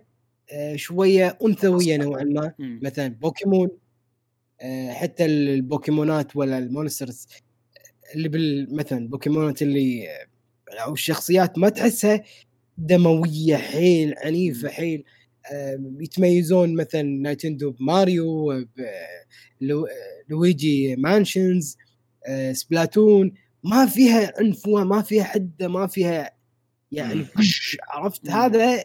آه 0.51 0.75
شوية 0.75 1.37
أنثوية 1.45 1.97
نوعا 1.97 2.23
ما. 2.23 2.53
مثلا 2.59 3.07
بوكيمون 3.07 3.69
آه، 4.61 4.91
حتى 4.93 5.25
البوكيمونات 5.25 6.35
ولا 6.35 6.57
الـ 6.57 6.65
monsters 6.65 7.27
اللي 8.15 8.29
بال 8.29 8.75
مثلا 8.75 9.07
بوكيمونات 9.07 9.61
اللي 9.61 10.09
آه، 10.09 10.27
أو 10.83 10.93
الشخصيات 10.93 11.57
ما 11.57 11.69
تحسها 11.69 12.23
دموية 12.77 13.55
حيل 13.55 14.13
عنيفة 14.17 14.67
مم. 14.67 14.73
حيل 14.73 15.03
آه، 15.51 15.79
يتميزون 15.99 16.75
مثلا 16.75 17.01
Nintendo 17.01 17.71
بـ 17.71 17.87
Mario 17.87 18.65
Luigi's 20.29 20.95
Mansion 20.95 21.77
آه، 22.27 22.53
Splatoon 22.53 23.33
ما 23.63 23.85
فيها 23.85 24.33
عنف 24.39 24.67
ما 24.67 25.01
فيها 25.01 25.23
حدة 25.23 25.67
ما 25.67 25.87
فيها 25.87 26.31
يعني 26.91 27.15
مم. 27.15 27.25
كش 27.37 27.77
عرفت 27.89 28.29
مم. 28.29 28.35
هذا 28.35 28.83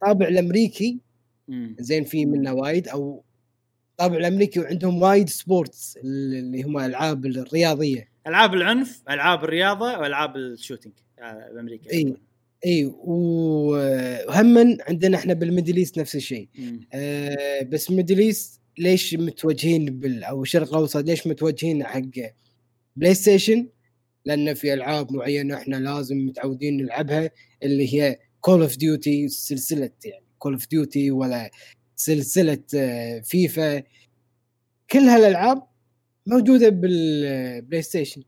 طابع 0.00 0.28
الأمريكي. 0.28 1.00
زين 1.78 2.04
في 2.04 2.26
منه 2.26 2.52
وايد 2.52 2.88
أو 2.88 3.24
طابع 3.96 4.16
الأمريكي 4.16 4.60
وعندهم 4.60 5.02
وايد 5.02 5.28
sports 5.28 5.96
اللي 5.96 6.62
هم 6.62 6.78
الالعاب 6.78 7.26
الرياضية 7.26 8.08
ألعاب 8.26 8.54
العنف 8.54 9.02
ألعاب 9.10 9.44
الرياضة 9.44 9.98
وألعاب 9.98 10.36
الـ 10.36 10.42
shooting 10.42 10.94
آه، 11.18 11.50
بأمريكا 11.54 11.92
إي. 11.92 12.16
إي 12.66 12.84
وهم 13.04 14.58
عندنا 14.88 15.16
إحنا 15.16 15.34
بالـ 15.34 15.45
Middle 15.45 15.76
East 15.76 15.98
نفس 15.98 16.16
الشيء. 16.16 16.48
آه، 16.92 17.62
بس 17.62 17.90
Middle 17.90 18.18
East 18.18 18.60
ليش 18.78 19.14
متوجهين 19.14 19.84
بال 19.98 20.24
أو 20.24 20.42
الشرق 20.42 20.68
الأوسط 20.68 21.04
ليش 21.04 21.26
متوجهين 21.26 21.84
حق 21.84 22.00
PlayStation؟ 22.96 23.68
لأن 24.24 24.54
في 24.54 24.74
ألعاب 24.74 25.12
معينة 25.12 25.54
إحنا 25.56 25.76
لازم 25.76 26.16
متعودين 26.16 26.76
نلعبها 26.76 27.30
اللي 27.62 27.94
هي 27.94 28.18
Call 28.40 28.62
of 28.62 28.76
Duty 28.76 29.28
سلسلة 29.28 29.90
يعني 30.04 30.24
Call 30.38 30.52
of 30.52 30.68
Duty 30.68 31.10
ولا 31.10 31.50
سلسلة 31.96 32.64
آه، 32.76 33.20
فيفا 33.20 33.82
كل 34.90 34.98
هالألعاب 34.98 35.62
موجودة 36.26 36.68
بالـ 36.68 37.82
PlayStation 37.82 38.22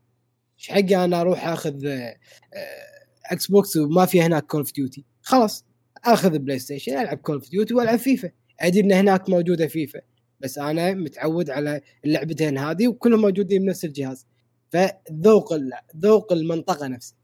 إيش 0.59 0.69
حقي 0.69 1.05
أنا 1.05 1.21
أروح 1.21 1.47
أخذ 1.47 1.85
آه، 1.85 2.17
آه، 2.53 2.94
Xbox 3.31 3.77
وما 3.77 4.05
في 4.05 4.21
هناك 4.21 4.45
Call 4.45 4.59
of 4.59 4.73
Duty 4.73 5.05
خلاص 5.21 5.65
آخذ 6.05 6.39
PlayStation 6.39 6.97
ألعب 6.97 7.17
Call 7.17 7.35
of 7.35 7.49
Duty 7.49 7.73
وألعب 7.73 7.99
فيفا 7.99 8.31
أدري 8.59 8.79
إن 8.79 8.91
هناك 8.91 9.29
موجودة 9.29 9.67
فيفا 9.67 10.01
بس 10.39 10.57
أنا 10.57 10.93
متعود 10.93 11.49
على 11.49 11.81
اللعبتين 12.05 12.57
هذه 12.57 12.87
وكلهم 12.87 13.21
موجودين 13.21 13.61
بنفس 13.61 13.85
الجهاز. 13.85 14.27
فذوق 14.69 15.53
ذوق 15.97 16.33
المنطقة 16.33 16.87
نفسها. 16.87 17.17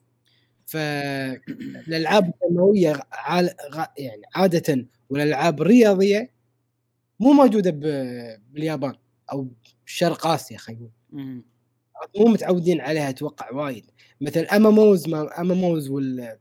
فالالعاب 0.66 2.34
الدموية 2.44 3.02
يعني 3.98 4.22
عادة 4.36 4.88
والألعاب 5.10 5.62
الرياضية 5.62 6.32
مو 7.20 7.34
موجودة 7.34 7.72
باليابان 8.52 8.96
أو 9.32 9.48
شرق 9.86 10.28
آسيا 10.28 10.58
خلينا 10.58 10.82
نقول. 10.82 11.44
مو 12.18 12.26
متعودين 12.26 12.82
عليها 12.82 13.10
أتوقع 13.10 13.52
وايد. 13.52 13.86
مثل 14.22 14.40
اماموز 14.40 15.08
ما 15.08 15.42
اماموز 15.42 15.90
وال 15.90 16.38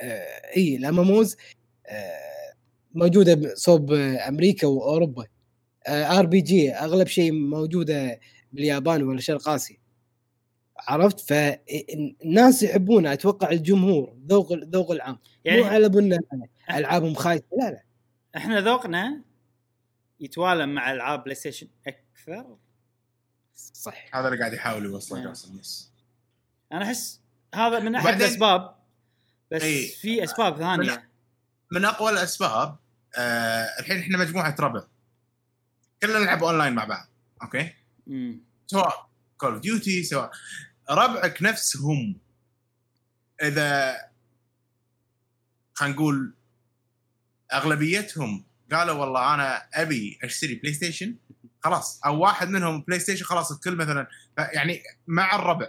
آه 0.00 0.56
إي 0.56 0.76
الاماموز 0.76 1.36
آه 1.86 2.36
موجودة 2.94 3.54
صوب 3.54 3.92
آه، 3.92 4.28
أمريكا 4.28 4.66
وأوروبا. 4.66 5.26
RPG 5.88 6.72
أغلب 6.72 7.06
شيء 7.06 7.32
موجودة 7.32 8.20
باليابان 8.52 9.02
ولا 9.02 9.20
شرق 9.20 9.48
آسيا. 9.48 9.76
عرفت؟ 10.78 11.20
فالناس 11.20 12.62
يحبونها 12.62 13.12
أتوقع 13.12 13.50
الجمهور 13.50 14.16
ذوق 14.26 14.52
ذوق 14.52 14.90
العام. 14.90 15.18
يعني 15.44 15.60
مو 15.62 15.66
على 15.66 15.88
بالنا 15.88 16.20
ألعابهم 16.70 17.14
خايسة 17.14 17.44
لا 17.58 17.70
لا. 17.70 17.82
إحنا 18.36 18.60
ذوقنا 18.60 19.22
يتوالم 20.20 20.74
مع 20.74 20.92
ألعاب 20.92 21.22
PlayStation 21.24 21.68
أكثر. 21.86 22.56
صح 23.56 24.16
هذا 24.16 24.28
اللي 24.28 24.38
قاعد 24.38 24.52
يحاول 24.52 24.84
يوصله 24.84 25.18
نعم. 25.18 25.28
جاسم 25.28 25.58
yes 25.58 25.90
أنا 26.72 26.84
أحس 26.84 27.20
هذا 27.54 27.78
من 27.78 27.94
أحد 27.94 28.22
الأسباب 28.22 28.76
بس 29.52 29.62
إي. 29.62 29.88
في 29.88 30.24
أسباب 30.24 30.56
ثانية. 30.56 31.08
من 31.72 31.84
أقوى 31.84 32.10
الأسباب 32.10 32.76
آه 33.16 33.66
الحين 33.80 33.98
إحنا 33.98 34.18
مجموعة 34.18 34.56
ربع. 34.60 34.82
كلنا 36.02 36.18
نلعب 36.18 36.44
اونلاين 36.44 36.72
مع 36.72 36.84
بعض 36.84 37.06
okay؟ 37.42 37.72
مم. 38.06 38.40
سواء 38.66 39.08
Call 39.38 39.52
of 39.52 39.62
Duty 39.62 40.02
سواء 40.02 40.30
ربعك 40.90 41.42
نفسهم. 41.42 42.18
إذا 43.42 43.96
خلينا 45.74 45.94
نقول 45.94 46.34
أغلبيتهم 47.52 48.44
قالوا 48.72 48.94
والله 48.94 49.34
أنا 49.34 49.68
أبي 49.74 50.18
أشتري 50.22 50.54
PlayStation 50.54 51.16
خلاص. 51.66 52.00
أو 52.06 52.18
واحد 52.20 52.48
منهم 52.48 52.80
PlayStation 52.80 53.24
خلاص 53.24 53.52
الكل 53.52 53.76
مثلا. 53.76 54.06
يعني 54.38 54.82
مع 55.06 55.36
الربع. 55.36 55.66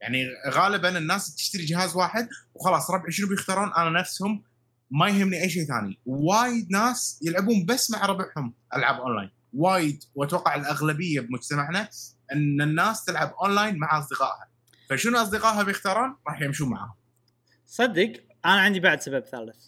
يعني 0.00 0.26
غالبا 0.48 0.98
الناس 0.98 1.34
تشتري 1.34 1.64
جهاز 1.64 1.96
واحد 1.96 2.28
وخلاص 2.54 2.90
ربعي 2.90 3.12
شنو 3.12 3.28
بيختارون؟ 3.28 3.72
أنا 3.72 4.00
نفسهم 4.00 4.42
ما 4.90 5.08
يهمني 5.08 5.42
أي 5.42 5.50
شيء 5.50 5.64
ثاني. 5.64 5.98
وايد 6.06 6.70
ناس 6.70 7.20
يلعبون 7.22 7.66
بس 7.66 7.90
مع 7.90 8.06
ربعهم 8.06 8.54
ألعاب 8.76 9.00
أونلاين. 9.00 9.30
وايد. 9.54 10.04
وأتوقع 10.14 10.54
الأغلبية 10.54 11.20
بمجتمعنا 11.20 11.88
إن 12.32 12.62
الناس 12.62 13.04
تلعب 13.04 13.34
أونلاين 13.42 13.78
مع 13.78 13.98
أصدقائها. 13.98 14.48
فشنو 14.90 15.18
أصدقائها 15.18 15.62
بيختارون؟ 15.62 16.16
راح 16.28 16.40
يمشون 16.40 16.70
معاهم. 16.70 16.94
صدق؟ 17.66 18.12
أنا 18.44 18.60
عندي 18.60 18.80
بعد 18.80 19.00
سبب 19.00 19.24
ثالث. 19.24 19.66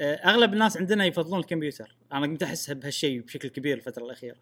آه، 0.00 0.14
أغلب 0.14 0.52
الناس 0.52 0.76
عندنا 0.76 1.04
يفضلون 1.04 1.40
الكمبيوتر. 1.40 1.96
أنا 2.12 2.26
قمت 2.26 2.42
أحس 2.42 2.70
بهالشيء 2.70 3.20
بشكل 3.20 3.48
كبير 3.48 3.76
الفترة 3.76 4.04
الأخيرة. 4.04 4.36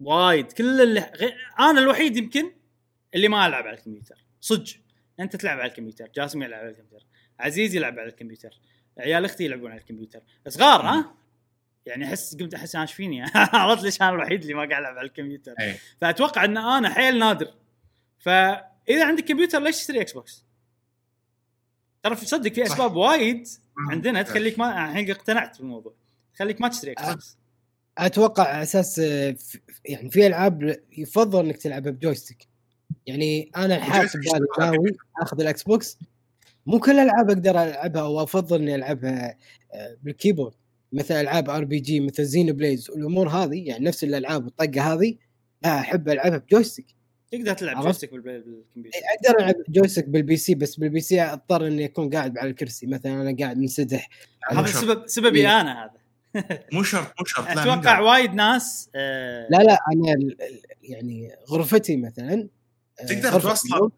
وايد. 0.00 0.52
كل 0.52 0.80
اللي. 0.80 1.00
أنا 1.60 1.80
الوحيد 1.80 2.16
يمكن 2.16 2.52
اللي 3.14 3.28
ما 3.28 3.46
ألعب 3.46 3.66
على 3.66 3.76
الكمبيوتر. 3.76 4.24
صدق. 4.40 4.72
أنت 5.20 5.36
تلعب 5.36 5.60
على 5.60 5.70
الكمبيوتر. 5.70 6.08
جاسم 6.14 6.42
يلعب 6.42 6.60
على 6.60 6.70
الكمبيوتر. 6.70 7.06
عزيز 7.40 7.74
يلعب 7.74 7.98
على 7.98 8.08
الكمبيوتر. 8.08 8.58
عيال 8.98 9.24
أختي 9.24 9.44
يلعبون 9.44 9.70
على 9.70 9.80
الكمبيوتر. 9.80 10.20
صغار 10.48 10.80
ها؟ 10.80 11.14
يعني 11.86 12.04
أحس 12.04 12.36
قمت 12.36 12.54
أحس 12.54 12.76
أنا 12.76 12.86
فيني 12.86 13.24
عرفت 13.52 13.84
ليش 13.84 14.02
أنا 14.02 14.10
الوحيد 14.10 14.40
اللي 14.42 14.54
ما 14.54 14.60
قاعد 14.60 14.80
ألعب 14.82 14.98
على 14.98 15.06
الكمبيوتر. 15.06 15.54
اي 15.60 15.74
فأتوقع 16.00 16.44
إن 16.44 16.56
أنا 16.56 16.90
حيل 16.90 17.18
نادر. 17.18 17.54
فإذا 18.18 19.06
عندك 19.06 19.24
كمبيوتر 19.24 19.62
ليش 19.62 19.76
تشتري 19.76 20.00
Xbox؟ 20.00 20.44
ترى 22.02 22.16
في 22.16 22.26
صدق 22.26 22.52
في. 22.52 22.62
أسباب 22.62 22.96
وايد 22.96 23.48
عندنا 23.90 24.22
تخليك 24.22 24.58
ما 24.58 24.90
الحين 24.90 25.10
اقتنعت 25.10 25.58
بالموضوع. 25.58 25.94
تخليك 26.34 26.60
ما 26.60 26.68
تشتري 26.68 26.92
Xbox 26.92 27.38
أتوقع 27.98 28.42
على 28.42 28.62
أساس 28.62 28.98
آه، 28.98 29.36
يعني 29.84 30.10
في 30.10 30.26
ألعاب 30.26 30.76
يفضل 30.98 31.44
إنك 31.44 31.56
تلعبها 31.56 31.92
بـ 31.92 31.98
joystick. 31.98 32.48
يعني 33.06 33.50
أنا 33.56 33.76
الـ 33.76 33.81
joystick 33.81 34.20
بالي 34.32 34.46
ناوي 34.58 34.96
آخذ 35.22 35.40
الـ 35.40 35.62
Xbox 35.62 35.98
مو 36.66 36.78
كل 36.78 36.92
الالعاب 36.92 37.30
أقدر 37.30 37.62
ألعبها 37.62 38.02
أو 38.02 38.22
أفضل 38.22 38.60
إني 38.60 38.74
ألعبها 38.74 39.36
آه، 39.74 39.96
بالـ 40.02 40.11
keyboard. 40.11 40.54
مثل 40.92 41.14
ألعاب 41.14 41.50
RPG 41.50 42.00
مثل 42.00 42.24
Xenoblade 42.24 42.90
والامور 42.90 43.28
هذه 43.28 43.68
يعني 43.68 43.84
نفس 43.84 44.04
الألعاب 44.04 44.46
الطقه 44.46 44.92
هذه 44.92 45.16
لا 45.62 45.80
أحب 45.80 46.08
ألعبها 46.08 46.38
بـ 46.38 46.43
joystick. 46.43 46.86
تقدر 47.32 47.52
تلعب؟ 47.52 47.82
joystick 47.82 48.10
بالكمبيوتر. 48.12 48.98
أقدر 49.28 49.38
ألعب 49.38 49.54
joystick 49.68 50.08
بالـ 50.08 50.36
PC 50.36 50.54
بس 50.54 50.76
بالـ 50.76 51.00
PC 51.00 51.22
أضطر 51.22 51.66
إني 51.66 51.84
أكون 51.84 52.10
قاعد 52.10 52.38
على 52.38 52.50
الكرسي. 52.50 52.86
مثلا 52.86 53.22
أنا 53.22 53.36
قاعد 53.40 53.58
منسدح. 53.58 54.08
هذا. 54.50 54.66
سبب 54.66 55.06
سببي 55.06 55.40
إيه. 55.40 55.60
أنا 55.60 55.84
هذا. 55.84 56.02
مو 56.72 56.82
شرط 56.82 57.14
مو 57.20 57.24
شرط. 57.24 57.46
أتوقع. 57.48 58.00
وايد 58.00 58.34
ناس 58.34 58.90
آه 58.94 59.48
لا 59.50 59.56
لا 59.56 59.78
أنا 59.94 60.12
ال- 60.12 60.42
ال- 60.42 60.62
يعني 60.82 61.30
غرفتي 61.50 61.96
مثلا 61.96 62.48
آه، 63.00 63.04
تقدر 63.06 63.28
النوم، 63.28 63.92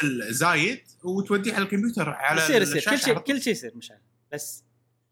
كيبل 0.00 0.32
زايد 0.34 0.80
وتوديه 1.04 1.54
على 1.54 1.62
الكمبيوتر 1.64 2.08
على 2.08 2.40
يصير 2.40 2.62
يصير. 2.62 2.84
كل 2.90 2.98
شيء. 2.98 3.18
كل 3.18 3.42
شيء 3.42 3.52
يصير 3.52 3.76
مشعل 3.76 3.98
بس 4.32 4.64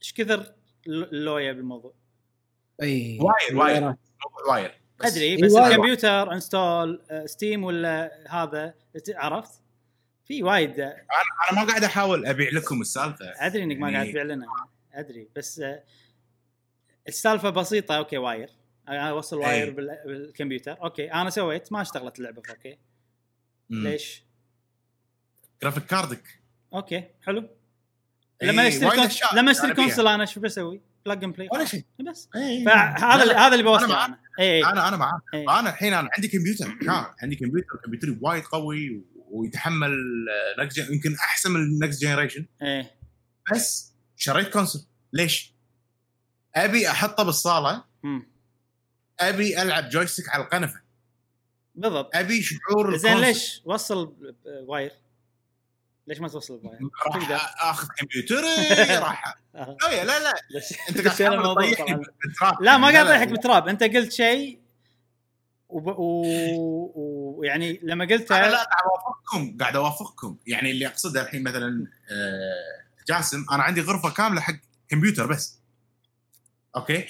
إيش 0.03 0.13
كثر 0.13 0.53
اللوية 0.87 1.53
بالموضوع؟ 1.53 1.95
اي 2.83 3.19
wire 3.21 3.57
wire 3.57 3.95
wire 4.51 4.84
بس. 5.05 5.13
أدري 5.13 5.25
إي 5.25 5.37
بس 5.37 5.53
وايد. 5.53 5.67
الكمبيوتر 5.71 6.33
install 6.33 7.03
آه، 7.11 7.27
Steam 7.27 7.65
ولا 7.65 8.11
هذا 8.31 8.75
عرفت؟ 9.09 9.61
في 10.25 10.43
وايد 10.43 10.81
آه، 10.81 10.97
أنا 11.53 11.61
ما 11.63 11.69
قاعد 11.69 11.85
أحاول 11.85 12.27
أبيع 12.27 12.51
لكم 12.51 12.81
السالفة 12.81 13.25
أدري 13.47 13.63
إنك 13.63 13.77
ما 13.77 13.87
يعني- 13.91 13.97
قاعد 13.97 14.09
تبيع 14.11 14.23
لنا 14.23 14.47
أدري 14.95 15.29
بس 15.37 15.61
آه، 15.61 15.83
السالفة 17.09 17.51
بسيطة 17.51 17.97
okay 17.97 18.19
wire 18.19 18.51
أنا 18.89 19.11
أوصل 19.11 19.37
wire 19.39 19.65
أي. 19.65 19.71
بال- 19.71 19.99
بالكمبيوتر 20.07 20.83
okay 20.83 21.13
أنا 21.13 21.31
سويت 21.31 21.73
ما 21.73 21.83
اشتغلت 21.83 22.19
اللعبة 22.19 22.43
okay 22.51 22.79
مم. 23.71 23.89
ليش؟ 23.89 24.25
graphic 25.63 25.85
card 25.87 26.30
ك 26.30 26.41
okay 26.75 27.05
حلو 27.27 27.49
إي، 28.43 28.49
لما 28.49 28.69
اشتري 28.69 29.09
لما 29.41 29.51
اشتري. 29.51 29.75
console 29.75 30.09
أنا 30.09 30.25
شو 30.25 30.41
بسوي؟ 30.41 30.81
plug 31.05 31.25
and 31.25 31.35
play 31.35 31.49
ولا 31.53 31.65
شيء 31.65 31.85
بس 32.11 32.29
إي. 32.37 32.65
فهذا 32.65 33.17
لا، 33.17 33.23
اللي 33.23 33.35
لا. 33.35 33.47
هذا 33.47 33.53
اللي 33.53 33.65
بوصله 33.65 33.89
معاك. 33.89 34.19
أنا 34.41 34.73
أنا 34.73 34.89
أنا 34.89 34.97
معاك. 34.97 35.23
أنا 35.35 35.71
الحين 35.71 35.95
أنا 35.95 36.11
عندي 36.17 36.29
كمبيوتر 36.29 36.75
كان 36.75 37.05
عندي 37.23 37.37
كمبيوتر 37.37 37.67
كمبيوتري 37.85 38.19
وايد 38.23 38.45
قوي 38.45 39.05
ويتحمل 39.31 39.97
next 40.59 40.91
يمكن 40.91 41.15
أحسن 41.15 41.51
من 41.51 41.61
الـ 41.61 41.69
next 41.69 42.03
generation 42.03 42.47
إيه 42.63 42.91
بس 43.53 43.93
شريت 44.17 44.49
console 44.49 44.83
ليش؟ 45.13 45.55
أبي 46.55 46.91
أحطه 46.91 47.23
بالصالة. 47.23 47.85
أبي 49.21 49.63
ألعب 49.63 49.89
joystick 49.89 50.29
على 50.29 50.45
القنفة 50.45 50.81
بالضبط 51.75 52.17
أبي 52.17 52.43
شعور 52.43 52.97
زين. 52.97 53.19
ليش 53.19 53.63
وصل 53.65 54.17
wire؟ 54.67 54.93
ليش 56.07 56.21
ما 56.21 56.29
توصل 56.29 56.59
بـ 56.59 56.62
wire؟ 56.62 56.81
راح 57.31 57.55
آخذ 57.65 57.89
كمبيوتري 57.99 58.75
راح. 59.05 59.37
آه. 59.55 59.77
لا 59.83 60.05
لا. 60.05 60.19
لا 60.21 60.35
أنت 60.89 61.01
قاعد 61.09 61.43
تطيحني. 61.55 61.95
بالتراب 62.25 62.63
لا 62.63 62.77
ما. 62.77 62.93
قاعد 62.93 63.07
اطيحك 63.07 63.29
بالتراب. 63.29 63.69
أنت 63.69 63.83
قلت 63.83 64.13
شيء 64.13 64.59
وب- 65.69 65.99
و- 65.99 67.35
ويعني 67.39 67.81
لما 67.83 68.05
قلته 68.05 68.37
أنا 68.39 68.47
لا 68.47 68.57
قاعد 68.65 68.83
أوافقكم 68.85 69.59
قاعد 69.61 69.77
أوافقكم. 69.77 70.37
يعني 70.47 70.71
اللي 70.71 70.87
أقصده 70.87 71.23
الحين 71.23 71.43
مثلا 71.43 71.87
آه، 72.11 72.85
جاسم 73.09 73.45
أنا 73.53 73.63
عندي 73.63 73.81
غرفة 73.81 74.11
كاملة 74.11 74.41
حق 74.41 74.55
كمبيوتر 74.89 75.27
بس. 75.27 75.59
أوكي؟ 76.77 77.05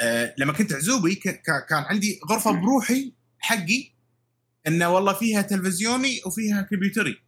آه، 0.00 0.34
لما 0.38 0.52
كنت 0.52 0.72
عزوبي 0.72 1.14
كان 1.14 1.38
عندي 1.84 2.20
غرفة 2.30 2.50
بروحي 2.52 3.12
حقي 3.38 3.90
إنه 4.66 4.88
والله 4.88 5.12
فيها 5.12 5.42
تلفزيوني 5.42 6.20
وفيها 6.26 6.62
كمبيوتري 6.62 7.22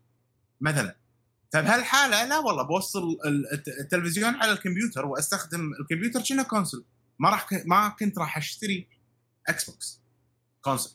مثلا. 0.61 0.97
فبهالحاله 1.53 2.25
لا 2.25 2.39
والله 2.39 2.63
بوصل 2.63 3.03
ال- 3.25 3.53
الت- 3.53 3.69
التلفزيون 3.81 4.35
على 4.35 4.53
الكمبيوتر 4.53 5.07
وأستخدم 5.07 5.71
الكمبيوتر 5.81 6.21
كأنه 6.29 6.43
console 6.43 6.85
ما 7.19 7.31
راح 7.31 7.49
ما 7.67 7.89
كنت 7.89 8.19
راح 8.19 8.37
أشتري 8.37 8.89
إكس 9.49 9.71
بوكس 9.71 10.01
console 10.61 10.91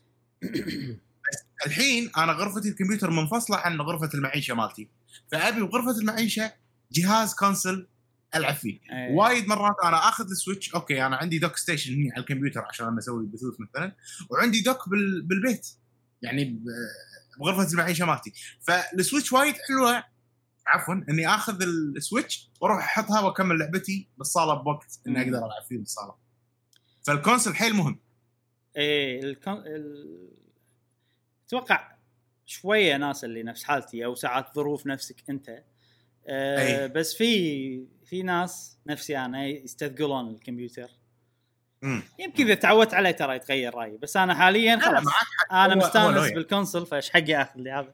الحين 1.65 2.11
أنا 2.17 2.31
غرفتي 2.31 2.69
الكمبيوتر 2.69 3.09
منفصلة 3.09 3.57
عن 3.57 3.81
غرفة 3.81 4.09
المعيشة 4.13 4.53
مالتي. 4.53 4.89
فأبي 5.31 5.61
بغرفة 5.61 5.99
المعيشة 5.99 6.53
جهاز 6.91 7.33
console 7.33 7.87
ألعب 8.35 8.55
فيه. 8.55 8.79
إيه. 8.91 9.15
وايد 9.15 9.47
مرات 9.47 9.75
أنا 9.83 10.09
آخذ 10.09 10.29
السويتش 10.29 10.75
أوكي 10.75 11.05
أنا 11.05 11.15
عندي 11.15 11.39
dock 11.39 11.57
station 11.57 11.93
هنا 11.93 12.11
على 12.13 12.21
الكمبيوتر 12.21 12.61
عشان 12.61 12.97
أسوي 12.97 13.25
بلوتوث 13.25 13.53
مثلا 13.59 13.95
وعندي 14.29 14.61
dock 14.61 14.89
بال... 14.89 15.21
بالبيت. 15.21 15.67
يعني 16.21 16.45
ب... 16.45 16.63
بغرفة 17.39 17.71
المعيشة 17.71 18.05
مالتي. 18.05 18.33
فالسويتش 18.67 19.33
وايد 19.33 19.55
حلوة 19.67 20.03
عفوا 20.67 20.95
إني 21.09 21.27
آخذ 21.27 21.61
السويتش 21.61 22.49
وأروح 22.61 22.77
أحطها 22.83 23.21
وأكمل 23.21 23.59
لعبتي 23.59 24.09
بالصاله 24.17 24.53
بوقت 24.53 24.99
إني. 25.07 25.21
أقدر 25.21 25.37
ألعب 25.37 25.63
فيه 25.69 25.77
بالصاله 25.77 26.15
فال 27.03 27.15
console 27.15 27.55
حيل 27.55 27.73
مهم 27.73 27.99
إيه 28.77 29.23
الكون... 29.23 29.53
ال... 29.53 30.29
أتوقع 31.47 31.91
شوية 32.45 32.97
ناس 32.97 33.23
اللي 33.23 33.43
نفس 33.43 33.63
حالتي 33.63 34.05
أو 34.05 34.15
ساعات 34.15 34.55
ظروف 34.55 34.87
نفسك 34.87 35.23
أنت 35.29 35.63
آه 36.27 36.83
أي. 36.83 36.87
بس 36.87 37.13
في 37.13 37.85
في 38.05 38.23
ناس 38.23 38.77
نفسي 38.87 39.17
أنا 39.17 39.45
يستثقلون 39.45 40.29
الكمبيوتر 40.29 40.89
مم. 41.81 42.03
يمكن 42.19 42.45
إذا 42.45 42.55
تعودت 42.55 42.93
عليه 42.93 43.11
ترى 43.11 43.35
يتغير 43.35 43.75
رأيي 43.75 43.97
بس 43.97 44.17
أنا 44.17 44.35
حاليا 44.35 44.75
لا 44.75 44.81
لا 44.81 44.99
خلاص 44.99 45.13
أنا 45.51 45.75
مستانس. 45.75 46.31
بال 46.31 46.43
console 46.43 46.85
فإيش 46.85 47.09
حقي 47.09 47.41
آخذ 47.41 47.59
لي 47.59 47.71
هذا 47.71 47.93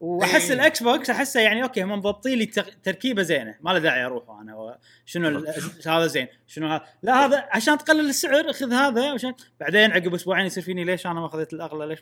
وأحس 0.00 0.44
إيه. 0.44 0.52
الإكس 0.52 0.82
بوكس 0.82 1.10
أحسه 1.10 1.40
يعني 1.40 1.62
أوكي 1.62 1.82
هم 1.82 1.92
مضبطين 1.92 2.38
لي 2.38 2.46
تركيبة 2.84 3.22
زينة 3.22 3.54
ما 3.60 3.70
له 3.70 3.78
داعي 3.78 4.04
أروح 4.04 4.30
أنا 4.30 4.78
شنو 5.04 5.44
هذا 5.86 6.06
زين 6.06 6.28
شنو 6.46 6.68
هذا 6.68 6.84
لا 7.02 7.24
هذا 7.26 7.48
عشان 7.50 7.78
تقلل 7.78 8.08
السعر 8.08 8.52
خذ 8.52 8.72
هذا 8.72 9.10
عشان 9.12 9.34
بعدين 9.60 9.92
عقب 9.92 10.14
أسبوعين 10.14 10.46
يصير 10.46 10.62
فيني 10.62 10.84
ليش 10.84 11.06
أنا 11.06 11.20
ما 11.20 11.26
أخذت 11.26 11.52
الأغلى 11.52 11.86
ليش؟ 11.86 11.98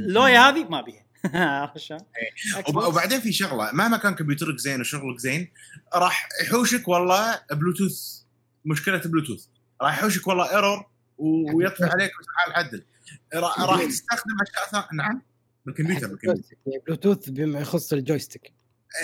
اللويا 0.00 0.38
هذه 0.48 0.64
ما 0.64 0.80
بيها؟ 0.80 1.04
وب- 2.68 2.76
وبعدين 2.76 3.20
في 3.20 3.32
شغلة 3.32 3.72
مهما 3.72 3.96
كان 3.96 4.14
كمبيوترك 4.14 4.58
زين 4.58 4.80
وشغلك 4.80 5.18
زين 5.18 5.52
راح 5.94 6.28
يحوشك 6.44 6.88
والله 6.88 7.40
بلوتوث 7.52 8.20
مشكلة 8.64 8.98
بلوتوث 9.04 9.46
راح 9.82 9.98
يحوشك 9.98 10.26
والله 10.26 10.50
error 10.50 10.86
ويطفي 11.18 11.84
عليك 11.94 12.10
وتعال 12.20 12.64
عدل 12.66 12.84
را- 13.34 13.66
راح 13.66 13.84
تستخدم 13.84 14.36
أشياء 14.42 14.68
ثانية 14.70 15.02
نعم؟ 15.02 15.22
بالكمبيوتر 15.68 16.06
بالكمبيوتر. 16.06 16.56
يعني 16.66 16.82
بلوتوث 16.86 17.28
بما 17.28 17.60
يخص 17.60 17.92
ال 17.92 17.98
joystick. 17.98 18.52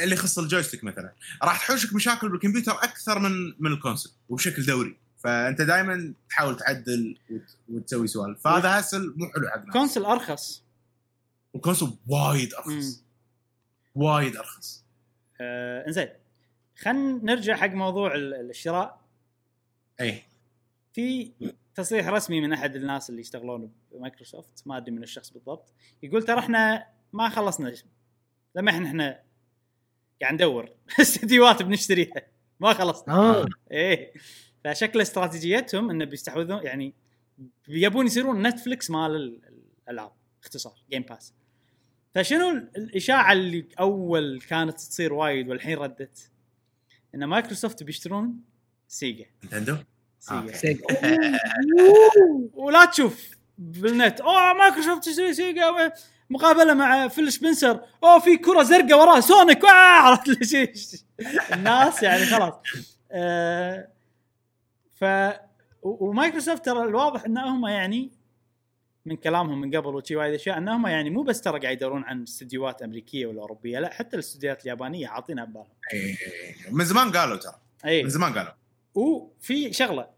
اللي 0.03 0.15
يخص 0.15 0.39
ال 0.39 0.44
joystick 0.44 0.85
مثلا. 0.85 1.15
راح 1.43 1.59
تحوشك 1.66 1.95
مشاكل 1.95 2.28
بالكمبيوتر 2.28 2.73
أكثر 2.73 3.19
من 3.19 3.32
من 3.59 3.73
ال 3.73 3.77
console 3.77 4.11
وبشكل 4.28 4.66
دوري. 4.66 4.97
فأنت 5.19 5.62
دائما 5.62 6.15
تحاول 6.31 6.57
تعدل 6.57 7.19
وت- 7.31 7.57
وتسوي 7.69 8.07
سوالف 8.07 8.41
فهذا 8.41 8.81
hassle 8.81 9.15
مو 9.16 9.28
حلو 9.35 9.49
حق 9.49 9.57
الناس. 9.59 9.73
console 9.73 10.05
أرخص. 10.05 10.62
ال 11.55 11.59
console 11.59 11.93
وايد 12.09 12.55
أرخص. 12.55 13.03
وايد 13.95 14.36
أرخص. 14.36 14.85
آه 15.41 15.86
إنزين. 15.86 16.09
خلينا 16.78 17.20
نرجع 17.23 17.57
حق 17.57 17.66
موضوع 17.70 18.15
ال- 18.15 18.51
الشراء. 18.51 19.01
اي 20.01 20.23
في 20.95 21.32
تصريح 21.75 22.09
رسمي 22.09 22.41
من 22.41 22.53
أحد 22.53 22.77
الناس 22.77 23.11
اللي 23.11 23.21
يشتغلون 23.21 23.73
بمايكروسوفت 23.93 24.63
ما 24.67 24.77
أدري 24.77 24.91
من 24.91 25.03
الشخص 25.03 25.31
بالضبط 25.31 25.73
يقول 26.03 26.23
ترى 26.23 26.39
إحنا 26.39 26.87
ما 27.13 27.29
خلصنا 27.29 27.73
لما 28.55 28.71
إحنا 28.71 28.87
إحنا 28.89 29.21
قاعد 30.23 30.35
ندور. 30.35 30.69
استديوهات 31.01 31.63
بنشتريها. 31.63 32.23
ما 32.61 32.73
خلصنا. 32.73 33.15
آه. 33.15 33.47
إيه. 33.71 34.13
فشكل 34.65 35.01
استراتيجيتهم 35.01 35.91
إنه 35.91 36.05
بيستحوذون 36.05 36.63
يعني 36.63 36.95
يبون 37.69 38.07
يصيرون 38.07 38.47
نتفلكس 38.47 38.91
مال 38.91 39.17
ال- 39.17 39.41
الألعاب 39.89 40.13
اختصار 40.43 40.75
جيم 40.91 41.03
باس 41.03 41.35
فشنو 42.15 42.51
ال- 42.51 42.71
الإشاعة 42.77 43.33
اللي 43.33 43.69
أول 43.81 44.41
كانت 44.41 44.75
تصير 44.81 45.13
وايد 45.13 45.49
والحين 45.49 45.79
ردت؟ 45.79 46.31
إن 47.15 47.25
مايكروسوفت 47.25 47.83
بيشترون 47.83 48.41
سيجا. 48.89 49.27
نينتندو؟ 49.43 49.77
سيجا. 50.25 50.53
سيجا. 50.63 50.87
ولا 52.55 52.85
تشوف 52.85 53.29
بالنت. 53.59 54.21
أوه 54.21 54.53
مايكروسوفت 54.53 55.05
تشتري 55.05 55.35
سيجا 55.35 55.93
مقابلة 56.31 56.75
مع 56.75 57.09
فيل 57.09 57.33
سبنسر. 57.33 57.81
أوه 58.05 58.19
في 58.19 58.37
كرة 58.37 58.63
زرقاء 58.63 59.01
وراه 59.01 59.21
سونيك. 59.21 59.65
آه 59.65 59.69
عرفت 59.71 60.29
الناس 61.53 62.03
يعني 62.03 62.27
خلاص. 62.27 62.55
آه 63.13 63.89
ف 64.95 65.05
ومايكروسوفت 65.83 66.65
ترى 66.65 66.83
الواضح 66.83 67.25
انهم 67.25 67.67
يعني 67.67 68.11
من 69.07 69.17
كلامهم 69.17 69.61
من 69.61 69.77
قبل 69.77 69.95
وشي 69.95 70.17
وايد 70.17 70.35
أشياء 70.35 70.59
انهم 70.59 70.87
يعني 70.87 71.11
مو 71.11 71.23
بس 71.23 71.41
ترى 71.41 71.61
قاعد 71.61 71.77
يدورون 71.77 72.05
عن 72.05 72.23
استديوهات 72.23 72.83
أمريكية 72.83 73.27
ولا 73.27 73.41
أوروبية 73.41 73.79
لا 73.79 73.95
حتى 73.95 74.15
الاستديوهات 74.17 74.63
اليابانية 74.63 75.09
عاطينها 75.09 75.45
ببالهم. 75.45 75.67
إي. 75.93 76.17
من 76.71 76.85
زمان 76.85 77.13
قالوا 77.13 77.37
ترى. 77.37 77.55
اي 77.87 78.03
من 78.03 78.09
زمان 78.09 78.33
قالوا. 78.33 78.53
وفي 78.95 79.73
شغلة. 79.73 80.14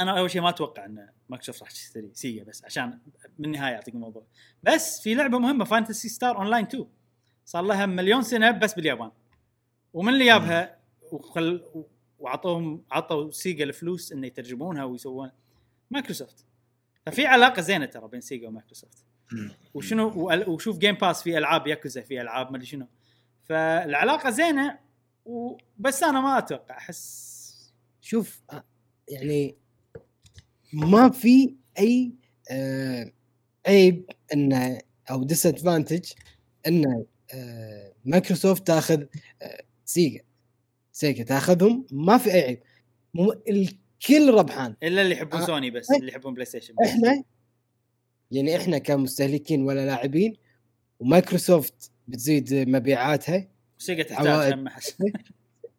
أنا 0.00 0.18
أول 0.18 0.30
شيء 0.30 0.42
ما 0.42 0.48
أتوقع 0.48 0.84
إن 0.84 1.08
مايكروسوفت 1.28 1.62
راح 1.62 1.70
تشتري 1.70 2.10
سيجا 2.14 2.44
بس 2.44 2.64
عشان 2.64 2.98
بالنهايه 3.38 3.74
أعطيك 3.74 3.94
الموضوع. 3.94 4.26
بس 4.62 5.00
في 5.00 5.14
لعبة 5.14 5.38
مهمة 5.38 5.64
فانتسي 5.64 6.08
ستار 6.08 6.36
أونلاين 6.36 6.64
2 6.64 6.86
صار 7.44 7.62
لها 7.62 7.86
مليون 7.86 8.22
سنة 8.22 8.50
بس 8.50 8.74
باليابان. 8.74 9.10
ومن 9.92 10.12
اللي 10.12 10.24
جابها 10.24 10.78
وخل 11.12 11.64
وعطوهم 12.18 12.84
عطوا 12.90 13.30
سيجا 13.30 13.64
الفلوس 13.64 14.12
إنه 14.12 14.26
يترجمونها 14.26 14.84
ويسوون 14.84 15.30
مايكروسوفت. 15.90 16.44
ففي 17.06 17.26
علاقة 17.26 17.62
زينة 17.62 17.86
ترى 17.86 18.08
بين 18.08 18.20
سيجا 18.20 18.48
ومايكروسوفت. 18.48 19.04
وشنو؟ 19.74 20.30
وشوف 20.46 20.78
جيم 20.78 20.94
باس 20.94 21.22
في 21.22 21.38
ألعاب 21.38 21.66
ياكوزا 21.66 22.00
في 22.00 22.20
ألعاب 22.20 22.50
ما 22.50 22.56
أدري 22.56 22.66
شنو. 22.66 22.86
فالعلاقة 23.44 24.30
زينة 24.30 24.78
وبس 25.24 26.02
أنا 26.02 26.20
ما 26.20 26.38
أتوقع 26.38 26.76
احس 26.76 27.44
شوف 28.00 28.42
يعني 29.08 29.56
ما 30.74 31.10
في 31.10 31.54
أي 31.78 32.12
آه 32.50 33.12
عيب 33.66 34.10
انه 34.34 34.78
أو 35.10 35.24
disadvantage 35.24 36.12
إن 36.66 37.04
آه 37.34 37.92
مايكروسوفت 38.04 38.66
تاخذ 38.66 39.04
آه 39.42 39.62
سيجا 39.84 40.20
سيجا 40.92 41.24
تاخذهم 41.24 41.86
ما 41.90 42.18
في 42.18 42.34
أي 42.34 42.40
عيب 42.40 42.62
الكل 43.48 44.34
ربحان 44.34 44.74
إلا 44.82 45.02
اللي 45.02 45.14
يحبون 45.14 45.40
آه. 45.40 45.46
سوني 45.46 45.70
بس 45.70 45.90
إيه. 45.90 45.98
اللي 45.98 46.10
يحبون 46.10 46.34
بلاي 46.34 46.46
ستيشن 46.46 46.74
بس. 46.74 46.88
إحنا 46.88 47.24
يعني 48.30 48.56
إحنا 48.56 48.78
كمستهلكين 48.78 49.62
ولا 49.62 49.86
لاعبين 49.86 50.36
ومايكروسوفت 51.00 51.90
بتزيد 52.08 52.54
مبيعاتها 52.54 53.48
سيجا 53.78 54.02
تحتاج. 54.02 54.52
هم 54.52 54.68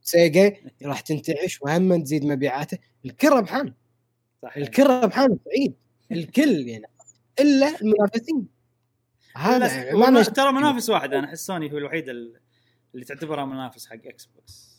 سيجا 0.01 0.55
راح 0.83 0.99
تنتعش 0.99 1.61
وهم 1.61 2.03
تزيد 2.03 2.25
مبيعاتها 2.25 2.79
الكل 3.05 3.29
ربحان 3.29 3.73
صح 4.45 4.57
الكل 4.57 4.83
ربحان 4.89 5.37
سعيد 5.45 5.73
الكل 6.11 6.67
يعني 6.67 6.85
إلا 7.39 7.81
المنافسين. 7.81 8.47
هذا 9.35 9.67
يعني 9.83 9.97
ما. 9.97 10.23
ترى 10.23 10.51
منافس 10.51 10.89
واحد 10.89 11.13
أنا 11.13 11.27
أحس 11.27 11.45
سوني 11.45 11.73
هو 11.73 11.77
الوحيد 11.77 12.09
ال- 12.09 12.39
اللي 12.93 13.05
تعتبرها 13.05 13.45
منافس 13.45 13.87
حق 13.87 13.95
إكس 14.05 14.25
بوكس 14.25 14.75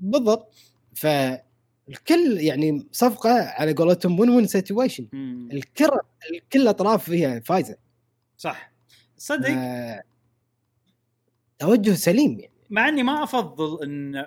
بالضبط. 0.00 0.54
فالكل 0.94 2.38
يعني 2.38 2.86
صفقة 2.92 3.30
على 3.30 3.72
قولتهم 3.72 4.20
win 4.20 4.30
win 4.30 4.46
situation. 4.46 5.08
الكل 5.52 5.88
الكل 6.34 6.60
الاطراف 6.62 7.04
فيها 7.04 7.40
فايزة. 7.40 7.76
صح. 8.38 8.72
صدق. 9.18 9.48
آه، 9.50 10.02
توجه 11.58 11.90
سليم 11.94 12.40
يعني. 12.40 12.52
مع 12.70 12.88
إني 12.88 13.02
ما 13.02 13.22
أفضل 13.22 13.82
إن 13.82 14.26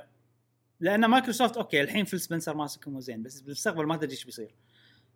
لأن 0.79 1.05
مايكروسوفت 1.05 1.57
أوكي 1.57 1.81
الحين 1.81 2.05
فيل 2.05 2.19
سبنسر 2.19 2.55
ماسكهم 2.55 2.99
زين 2.99 3.23
بس 3.23 3.41
بالمستقبل 3.41 3.85
ما 3.85 3.97
تدري 3.97 4.11
إيش 4.11 4.23
بيصير. 4.25 4.55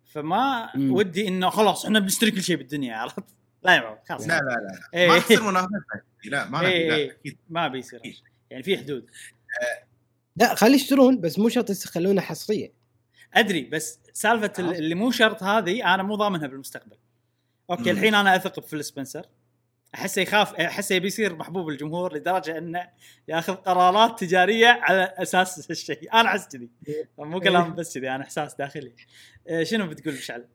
فما 0.04 0.70
مم. 0.76 0.92
ودي 0.92 1.28
إنه 1.28 1.50
خلاص 1.50 1.84
إحنا 1.84 1.98
بنشتري 1.98 2.30
كل 2.30 2.42
شيء 2.42 2.56
بالدنيا 2.56 2.96
عرفت؟ 2.96 3.24
لا 3.62 3.74
يا 3.74 3.80
معود 3.80 3.98
خلاص. 4.08 4.20
لا 4.26 4.26
لا 4.26 4.40
لا. 4.40 4.98
إيه. 4.98 5.08
ما 5.08 5.18
تصير 5.18 5.42
منافسة. 5.42 5.78
لا 6.24 6.48
ما 6.50 6.60
إيه، 6.60 6.88
لا 6.90 6.96
إيه. 6.96 7.10
أكيد. 7.10 7.38
ما 7.50 7.68
بيصير. 7.68 8.00
يعني 8.50 8.62
في 8.62 8.78
حدود. 8.78 9.10
لا 10.36 10.54
خلي 10.54 10.74
يشترون 10.74 11.20
بس 11.20 11.38
مو 11.38 11.48
شرط 11.48 11.70
يخلونها 11.70 12.22
حصريه 12.22 12.72
أدري 13.34 13.62
بس 13.62 13.98
سالفة 14.12 14.52
ال- 14.58 14.64
آه. 14.74 14.78
اللي 14.78 14.94
مو 14.94 15.10
شرط 15.10 15.42
هذه 15.42 15.94
أنا 15.94 16.02
مو 16.02 16.14
ضامنها 16.14 16.46
بالمستقبل. 16.46 16.96
أوكي 17.70 17.82
مم. 17.82 17.88
الحين 17.88 18.14
أنا 18.14 18.36
أثق 18.36 18.60
بفيل 18.60 18.84
سبنسر. 18.84 19.26
أحسه 19.94 20.22
يخاف 20.22 20.54
أحسه 20.54 20.94
يبي 20.94 21.06
يصير 21.06 21.36
محبوب 21.36 21.68
الجمهور 21.68 22.16
لدرجة 22.16 22.58
إنه 22.58 22.88
ياخذ 23.28 23.54
قرارات 23.54 24.20
تجارية 24.20 24.68
على 24.68 25.14
أساس 25.18 25.70
هالشيء. 25.70 26.14
أنا 26.14 26.28
أحس 26.28 26.48
كذي. 26.48 26.70
مو 27.18 27.40
كلام 27.40 27.74
بس 27.74 27.98
كذي 27.98 28.10
أنا 28.10 28.24
إحساس 28.24 28.54
داخلي. 28.54 28.94
آه، 29.48 29.62
شنو 29.62 29.88
بتقول 29.88 30.14
مشعل؟ 30.14 30.48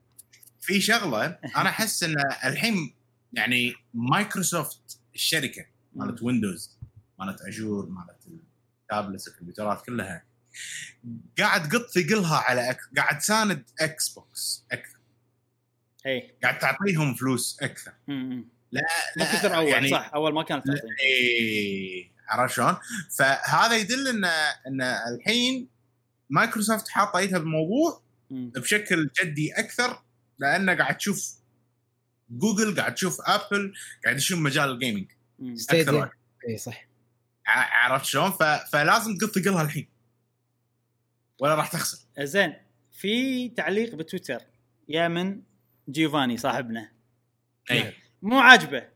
في 0.62 0.82
شغلة 0.82 1.26
أنا 1.26 1.70
أحس 1.70 2.04
إن 2.04 2.16
الحين 2.46 2.94
يعني 3.34 3.74
مايكروسوفت 3.94 5.00
الشركة 5.16 5.66
مالت 5.96 6.24
ويندوز 6.24 6.78
مالت 7.20 7.42
أژور 7.42 7.86
مالت 7.86 8.42
التابلت 8.82 9.28
الكمبيوترات 9.28 9.86
كلها 9.86 10.24
قاعد 11.38 11.76
قط 11.76 11.86
ثقلها 11.90 12.38
على 12.38 12.70
أك... 12.70 12.80
قاعد 12.98 13.18
تساند 13.18 13.64
إكس 13.82 14.10
بوكس 14.10 14.66
أكثر. 14.72 14.98
اي 16.06 16.36
قاعد 16.44 16.60
تعطيهم 16.60 17.16
فلوس 17.16 17.58
أكثر. 17.62 17.94
لا 18.72 18.82
لا 19.16 19.26
كثر 19.26 19.56
أول 19.56 19.68
يعني 19.68 19.90
صح 19.90 20.12
أول 20.16 20.34
ما 20.34 20.44
كانت 20.44 20.64
اي 20.70 22.12
عرفت 22.30 22.56
شلون؟ 22.56 22.78
فهذا 23.18 23.76
يدل 23.78 24.08
إن 24.08 24.26
إن 24.68 24.82
الحين 24.82 25.68
مايكروسوفت 26.30 26.88
حاطة 26.90 27.20
إيدها 27.20 27.40
بالموضوع. 27.40 28.02
بشكل 28.32 29.10
جدي 29.24 29.54
أكثر 29.54 30.02
لأنه 30.40 30.74
قاعد 30.76 30.98
تشوف 30.98 31.34
جوجل 32.30 32.76
قاعد 32.80 32.96
تشوف 32.96 33.22
آبل 33.22 33.74
قاعد 34.06 34.18
يشوف 34.18 34.40
مجال 34.40 34.72
ال 34.72 34.77
gaming. 34.77 35.12
أكثر. 35.70 36.12
اي 36.50 36.58
صح 36.58 36.88
ع- 37.46 37.84
عرفت 37.86 38.06
شلون؟ 38.06 38.32
ف... 38.32 38.44
فلازم 38.44 39.18
تقط 39.18 39.40
ثقلها 39.40 39.62
الحين 39.62 39.90
ولا 41.40 41.56
راح 41.56 41.68
تخسر 41.72 41.98
زين 42.20 42.54
في 42.92 43.50
تعليق 43.50 43.96
بتويتر 43.96 44.42
يا 44.90 45.08
من 45.08 45.42
جيوفاني 45.90 46.38
صاحبنا 46.38 46.92
اي 47.72 47.94
مو 48.22 48.40
عاجبه 48.40 48.88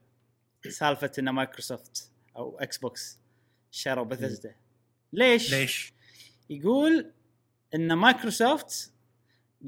سالفة 0.70 1.12
إن 1.20 1.30
مايكروسوفت 1.30 2.12
أو 2.38 2.60
إكس 2.60 2.78
بوكس 2.78 3.20
شروا 3.72 4.06
بثزدا 4.06 4.56
ليش؟ 5.14 5.54
ليش؟ 5.54 5.94
يقول 6.50 7.12
إن 7.76 7.94
مايكروسوفت 7.94 8.94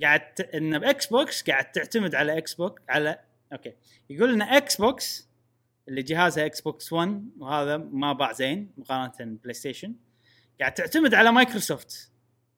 قاعد 0.02 0.34
ت... 0.34 0.42
إن 0.42 0.80
إكس 0.80 1.06
بوكس 1.06 1.44
قاعد 1.44 1.72
تعتمد 1.72 2.16
على 2.16 2.38
إكس 2.38 2.54
بوكس 2.54 2.82
على 2.90 3.20
أوكي. 3.54 3.74
يقول 4.10 4.34
إن 4.34 4.42
إكس 4.42 4.76
بوكس 4.76 5.28
اللي 5.88 6.02
جهازها 6.02 6.46
إكس 6.46 6.62
بوكس 6.62 6.94
1 6.94 7.30
وهذا 7.38 7.78
ما 7.78 8.14
باع 8.14 8.32
زين 8.32 8.72
مقارنة 8.78 9.38
بلاي 9.44 9.54
ستيشن 9.54 9.96
قاعد 10.60 10.74
تعتمد 10.74 11.14
على 11.14 11.32
مايكروسوفت. 11.32 12.12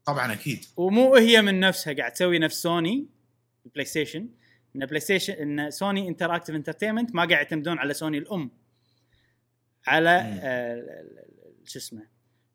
طبعا 0.06 0.34
أكيد. 0.34 0.66
ومو 0.78 1.16
هي 1.16 1.42
من 1.42 1.60
نفسها 1.60 1.94
قاعد 1.94 2.12
تسوي 2.12 2.40
نفس 2.40 2.62
سوني 2.62 3.08
البلاي 3.66 3.86
ستيشن 3.86 4.30
إن 4.76 4.86
بلاي 4.86 5.00
ستيشن 5.00 5.34
إن 5.34 5.72
سوني 5.72 6.08
interactive 6.08 6.56
entertainment 6.56 7.16
ما 7.16 7.22
قاعد 7.22 7.32
يعتمدون 7.32 7.80
على 7.80 7.94
سوني 7.94 8.18
الأم 8.18 8.52
على. 9.88 10.40
آه، 10.42 11.06
شو 11.66 11.80
اسمه 11.80 12.08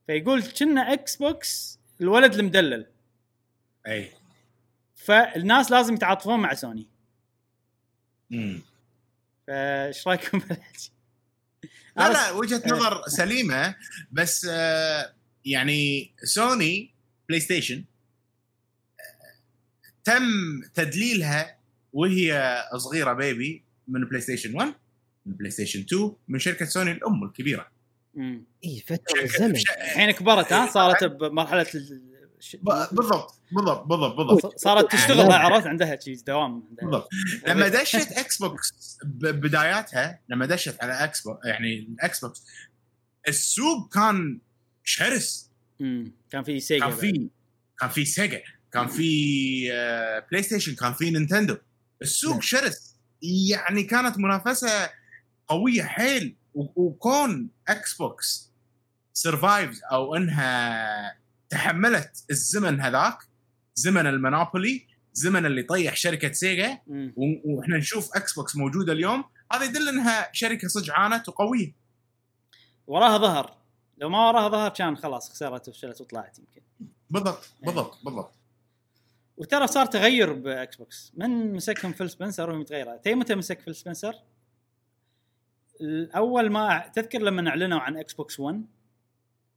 فيقول 0.06 0.42
كنا 0.42 0.92
إكس 0.92 1.16
بوكس 1.16 1.78
الولد 2.00 2.34
المدلل 2.34 2.86
أي 3.86 4.12
فالناس 4.96 5.70
لازم 5.70 5.94
يتعاطفون 5.94 6.40
مع 6.40 6.54
سوني 6.54 6.88
مم. 8.30 8.62
فايش 9.46 10.08
رأيكم 10.08 10.38
بالحكي؟ 10.38 10.92
لا 11.96 12.12
لا 12.12 12.30
وجهة 12.30 12.62
نظر 12.66 13.02
سليمة 13.06 13.74
بس 14.12 14.46
آه، 14.50 15.14
يعني 15.44 16.14
سوني 16.24 16.94
بلاي 17.28 17.40
ستيشن 17.40 17.84
آه، 19.00 19.92
تم 20.04 20.22
تدليلها 20.74 21.59
وهي 21.92 22.62
صغيرة 22.76 23.12
baby 23.12 23.64
من 23.88 24.04
بلاي 24.08 24.20
ستيشن 24.20 24.54
1 24.56 24.74
من 25.26 25.32
بلاي 25.34 25.50
ستيشن 25.50 25.80
2 25.80 26.12
من 26.28 26.38
شركة 26.38 26.64
سوني 26.64 26.92
الأم 26.92 27.24
الكبيرة. 27.24 27.66
اي 28.64 28.80
فترة 28.86 29.26
ش- 29.26 29.70
الحين 29.70 30.10
كبرت 30.10 30.52
ها؟ 30.52 30.66
صارت 30.70 31.04
بمرحلة 31.04 31.64
ش- 32.40 32.56
بالضبط 32.92 33.40
بالضبط 33.52 33.86
بالضبط 33.86 34.16
بالضبط. 34.16 34.58
صارت 34.58 34.92
تشتغل 34.92 35.32
عرفت 35.32 35.66
عندها 35.66 35.98
شيء 36.00 36.16
دوام. 36.26 36.52
عندها 36.68 36.84
بالضبط. 36.84 37.08
لما 37.48 37.68
دشت 37.68 38.12
إكس 38.12 38.38
بوكس 38.42 38.98
ببداياتها 39.04 40.20
لما 40.28 40.46
دشت 40.46 40.82
على 40.82 40.92
إكس 41.04 41.20
بوكس 41.22 41.46
يعني 41.46 41.78
الإكس 41.78 42.24
بوكس 42.24 42.44
السوق 43.28 43.94
كان 43.94 44.38
شرس. 44.84 45.50
مم. 45.80 46.12
كان 46.30 46.42
في 46.44 46.60
سيجا 46.60 46.86
كان. 46.86 46.96
في 46.96 47.28
كان 47.80 47.88
في 47.88 48.04
سيجا 48.04 48.42
كان 48.72 48.86
في 48.86 49.68
آه، 49.72 50.26
بلاي 50.30 50.42
ستيشن 50.42 50.74
كان 50.74 50.92
في 50.92 51.10
نينتندو 51.10 51.56
السوق 52.02 52.32
نعم. 52.32 52.40
شرس. 52.40 52.96
يعني 53.22 53.82
كانت 53.82 54.18
منافسة 54.18 54.90
قوية 55.48 55.82
حيل. 55.82 56.36
وكون 56.54 57.50
إكس 57.68 57.96
بوكس 57.96 58.50
survives 59.12 59.80
أو 59.92 60.16
إنها 60.16 61.18
تحملت 61.48 62.24
الزمن 62.30 62.80
هذاك 62.80 63.18
زمن 63.74 64.06
ال 64.06 64.15
monopoly 64.15 64.86
زمن 65.12 65.46
اللي 65.46 65.62
طيح 65.62 65.96
شركة 65.96 66.32
سيجا 66.32 66.78
وإحنا 67.44 67.76
نشوف 67.76 68.16
إكس 68.16 68.32
بوكس 68.34 68.56
موجودة 68.56 68.92
اليوم. 68.92 69.24
هذا 69.52 69.64
يدل 69.64 69.88
إنها 69.88 70.30
شركة 70.32 70.68
صدق 70.68 70.94
عانت 70.94 71.28
وقوية. 71.28 71.72
وراها 72.86 73.18
ظهر. 73.18 73.56
لو 73.98 74.08
ما 74.08 74.28
وراها 74.28 74.48
ظهر 74.48 74.70
كان 74.70 74.96
خلاص 74.96 75.30
خسرت 75.30 75.68
وفشلت 75.68 76.00
وطلعت 76.00 76.38
يمكن. 76.38 76.62
بالضبط 77.10 77.50
بالضبط 77.62 77.98
بالضبط. 78.04 78.34
وترى 79.40 79.66
صار 79.66 79.86
تغير 79.86 80.32
بإكس 80.32 80.76
بوكس. 80.76 81.12
من 81.14 81.52
مسكهم 81.52 81.92
فيل 81.92 82.10
سبنسر 82.10 82.50
وهي 82.50 82.58
متغيره 82.58 82.96
تي 82.96 83.14
متى 83.14 83.34
مسك 83.34 83.60
فيل 83.60 83.74
سبنسر؟ 83.74 84.14
اول 86.16 86.50
ما 86.50 86.90
تذكر 86.94 87.22
لما 87.22 87.48
أعلنوا 87.48 87.78
عن 87.78 87.96
إكس 87.96 88.14
بوكس 88.14 88.40
1 88.40 88.64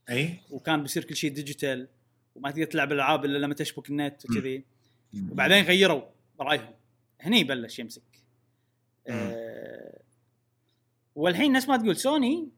أي. 0.10 0.40
وكان 0.50 0.82
بيصير 0.82 1.04
كل 1.04 1.16
شيء 1.16 1.32
digital 1.34 1.88
وما 2.36 2.52
تقدر 2.52 2.66
تلعب 2.66 2.92
الالعاب 2.92 3.26
إلا 3.26 3.38
لما 3.38 3.54
تشبك 3.54 3.90
النت 3.90 4.26
وكذي. 4.26 4.64
وبعدين 5.32 5.64
غيروا 5.64 6.02
رأيهم. 6.40 6.74
هني 7.22 7.44
بلش 7.44 7.80
يمسك. 7.80 8.04
آه 9.08 10.00
والحين 11.16 11.52
نفس 11.52 11.70
ما 11.70 11.78
تقول 11.78 11.98
سوني 11.98 12.50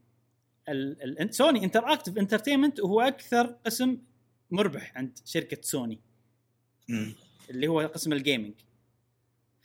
ال 0.69 1.21
ال 1.21 1.35
سوني 1.35 1.63
interactive 1.63 2.17
entertainment 2.17 2.79
هو 2.79 3.01
أكثر 3.01 3.45
قسم 3.45 3.97
مربح 4.51 4.97
عند 4.97 5.19
شركة 5.25 5.61
سوني. 5.61 5.99
اللي 7.49 7.67
هو 7.67 7.79
قسم 7.81 8.13
ال 8.13 8.19
gaming 8.19 8.53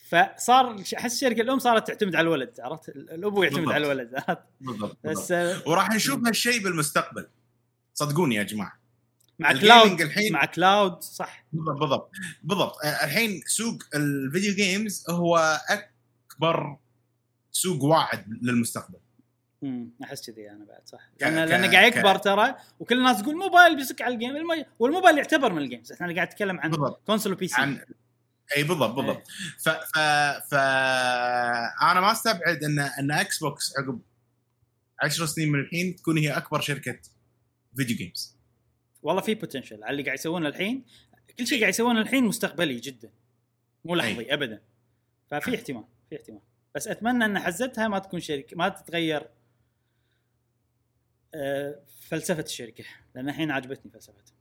فصار 0.09 0.83
أحس 0.99 1.13
الشركة 1.15 1.41
الأم 1.41 1.59
صارت 1.59 1.87
تعتمد 1.89 2.15
على 2.15 2.25
الولد 2.27 2.61
عرفت؟ 2.61 2.89
ال- 2.89 3.11
الابو 3.11 3.43
يعتمد 3.43 3.57
بالضبط. 3.59 3.75
على 3.75 3.85
الولد 3.93 4.15
عرفت؟ 4.15 4.43
بالضبط 4.61 4.99
بس 5.05 5.31
وراح 5.67 5.91
نشوف 5.91 6.27
هالشيء 6.27 6.63
بالمستقبل. 6.65 7.27
صدقوني 7.95 8.35
يا 8.35 8.43
جماعة. 8.43 8.81
مع 9.39 9.53
cloud 9.53 10.01
الحين- 10.01 10.33
مع 10.33 10.45
cloud 10.45 11.03
صح. 11.03 11.45
بالضبط 11.53 11.79
بالضبط. 11.81 12.11
بالضبط. 12.43 12.75
الحين 12.85 13.43
سوق 13.47 13.83
ال 13.95 14.05
video 14.05 14.55
games 14.55 15.05
هو 15.11 15.61
أكبر 15.69 16.77
سوق 17.53 17.83
واعد 17.85 18.39
للمستقبل. 18.43 18.99
امم 19.63 19.91
أحس 20.05 20.31
كذي 20.31 20.51
أنا 20.51 20.65
بعد 20.65 20.81
صح. 20.89 21.11
لأن 21.21 21.45
ك- 21.47 21.51
لأنه 21.51 21.73
قاعد 21.73 21.93
يكبر 21.97 22.17
ترى 22.19 22.55
وكل 22.81 22.99
الناس 22.99 23.23
تقول 23.23 23.37
موبايل 23.37 23.77
بيسك 23.77 24.03
على 24.03 24.15
ال 24.15 24.19
game 24.19 24.37
الم... 24.37 24.65
والموبايل 24.79 25.19
يعتبر 25.19 25.53
من 25.53 25.63
ال 25.63 25.67
games. 25.67 25.93
إحنا 25.93 26.15
قاعد 26.15 26.27
نتكلم 26.29 26.61
عن 26.61 26.71
بالضبط. 26.71 27.03
console 27.07 27.33
و 27.33 27.49
PC 27.49 27.61
عن 27.61 27.81
إي 28.57 28.63
بالضبط 28.63 28.95
بالضبط. 28.95 29.23
ف 29.59 29.69
ف 29.69 29.99
ف 30.51 30.55
أنا 31.83 32.01
ما 32.01 32.13
أستبعد 32.13 32.65
ان 32.65 32.79
إن 32.79 33.11
إكس 33.11 33.39
بوكس 33.39 33.73
عقب 33.79 34.01
10 35.03 35.27
سنين 35.27 35.53
من 35.53 35.61
الحين 35.61 35.97
تكون 35.97 36.19
هي 36.19 36.31
أكبر 36.37 36.61
شركة 36.61 36.99
video 37.77 37.97
games 37.97 38.37
والله 39.03 39.23
في 39.23 39.35
potential 39.35 39.85
على 39.85 39.91
اللي 39.91 40.03
قاعد 40.03 40.19
يسوونه 40.19 40.49
الحين 40.49 40.85
كل 41.39 41.47
شيء 41.47 41.61
قاعد 41.61 41.73
يسوونه 41.73 42.01
الحين 42.01 42.25
مستقبلي 42.25 42.77
جدا. 42.77 43.11
مو 43.85 43.95
لحظي 43.95 44.35
ابدا. 44.35 44.63
ففي 45.31 45.55
احتمال 45.55 45.85
في 46.11 46.17
احتمال. 46.17 46.41
بس 46.75 46.89
أتمنى 46.89 47.25
إن 47.25 47.39
حزتها 47.39 47.89
ما 47.89 47.99
تكون 47.99 48.21
شركه 48.21 48.57
ما 48.57 48.69
تتغير 48.69 49.27
فلسفة 52.09 52.43
الشركة 52.43 52.85
لأن 53.15 53.29
الحين 53.29 53.51
عجبتني 53.51 53.93
فلسفتها 53.93 54.35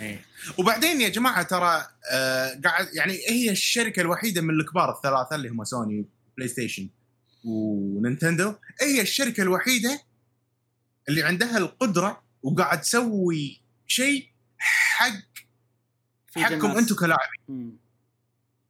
إيه. 0.00 0.24
وبعدين 0.58 1.00
يا 1.00 1.08
جماعة 1.08 1.42
ترى 1.42 1.86
آه 2.12 2.60
قاعد 2.64 2.88
يعني 2.94 3.12
هي 3.28 3.50
الشركة 3.50 4.00
الوحيدة 4.00 4.40
من 4.40 4.50
الكبار 4.50 4.96
الثلاثة 4.96 5.36
اللي 5.36 5.48
هم 5.48 5.64
سوني 5.64 6.06
بلاي 6.36 6.48
ستيشن 6.48 6.88
ونينتندو. 7.44 8.54
هي 8.80 9.00
الشركة 9.00 9.42
الوحيدة 9.42 10.02
اللي 11.08 11.22
عندها 11.22 11.58
القدرة 11.58 12.22
وقاعد 12.42 12.80
تسوي 12.80 13.60
شيء 13.86 14.28
حق 14.58 15.12
حقكم 16.36 16.70
أنتم 16.70 16.94
كلاعبين. 16.94 17.78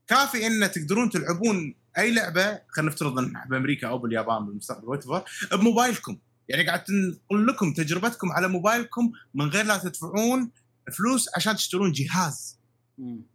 كافي 0.06 0.46
إن 0.46 0.70
تقدرون 0.70 1.10
تلعبون 1.10 1.74
أي 1.98 2.14
لعبة 2.14 2.60
خلينا 2.68 2.92
نفترض 2.92 3.18
إن 3.18 3.32
بأمريكا 3.46 3.88
أو 3.88 3.98
باليابان 3.98 4.46
بالمستقبل 4.46 4.88
what 4.88 5.04
بموبايلكم. 5.52 6.18
يعني 6.52 6.66
قاعد 6.66 6.84
تنقل 6.84 7.46
لكم 7.46 7.72
تجربتكم 7.72 8.32
على 8.32 8.48
موبايلكم 8.48 9.12
من 9.34 9.48
غير 9.48 9.64
لا 9.64 9.78
تدفعون 9.78 10.50
فلوس 10.98 11.28
عشان 11.36 11.56
تشترون 11.56 11.92
جهاز. 11.92 12.58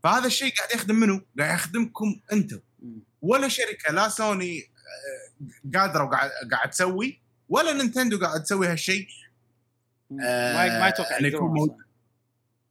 فهذا 0.04 0.28
الشيء 0.28 0.54
قاعد 0.56 0.70
يخدم 0.76 0.96
منو؟ 0.96 1.22
قاعد 1.40 1.56
يخدمكم 1.60 2.20
أنتم. 2.34 2.60
ولا 3.22 3.48
شركة 3.48 3.94
لا 3.94 4.10
سوني 4.10 4.60
آه، 4.60 5.78
قادرة 5.80 6.04
وقاعد 6.04 6.30
قاعد 6.52 6.70
تسوي 6.70 7.22
ولا 7.50 7.74
نينتندو 7.74 8.20
قاعد 8.20 8.44
تسوي 8.44 8.68
هالشيء. 8.68 9.08
آه، 10.22 10.80
ما 10.80 10.88
يتوقع. 10.88 11.18
أصلاً. 11.18 11.78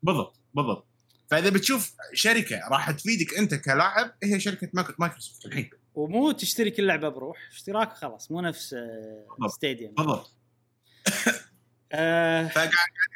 بالضبط 0.02 0.34
بالضبط 0.54 0.86
فإذا 1.30 1.50
بتشوف 1.50 1.92
شركة 2.12 2.60
راح 2.68 2.90
تفيدك 2.90 3.34
أنت 3.38 3.54
كلاعب 3.54 4.14
هي 4.22 4.40
شركة 4.40 4.68
مايك- 4.74 5.00
مايكروسوفت 5.00 5.46
الحين 5.46 5.70
ومو 5.94 6.32
تشتري 6.32 6.70
كل 6.70 6.86
لعبة 6.86 7.08
بروح 7.08 7.36
اشتراك 7.52 7.92
خلاص 7.92 8.30
مو 8.30 8.40
نفس 8.40 8.74
بالضبط. 8.74 9.50
ستاديا 9.54 9.94
بالضبط 9.94 10.26
آه 10.26 10.35
فقاعد 11.92 12.50
قاعد 12.54 12.70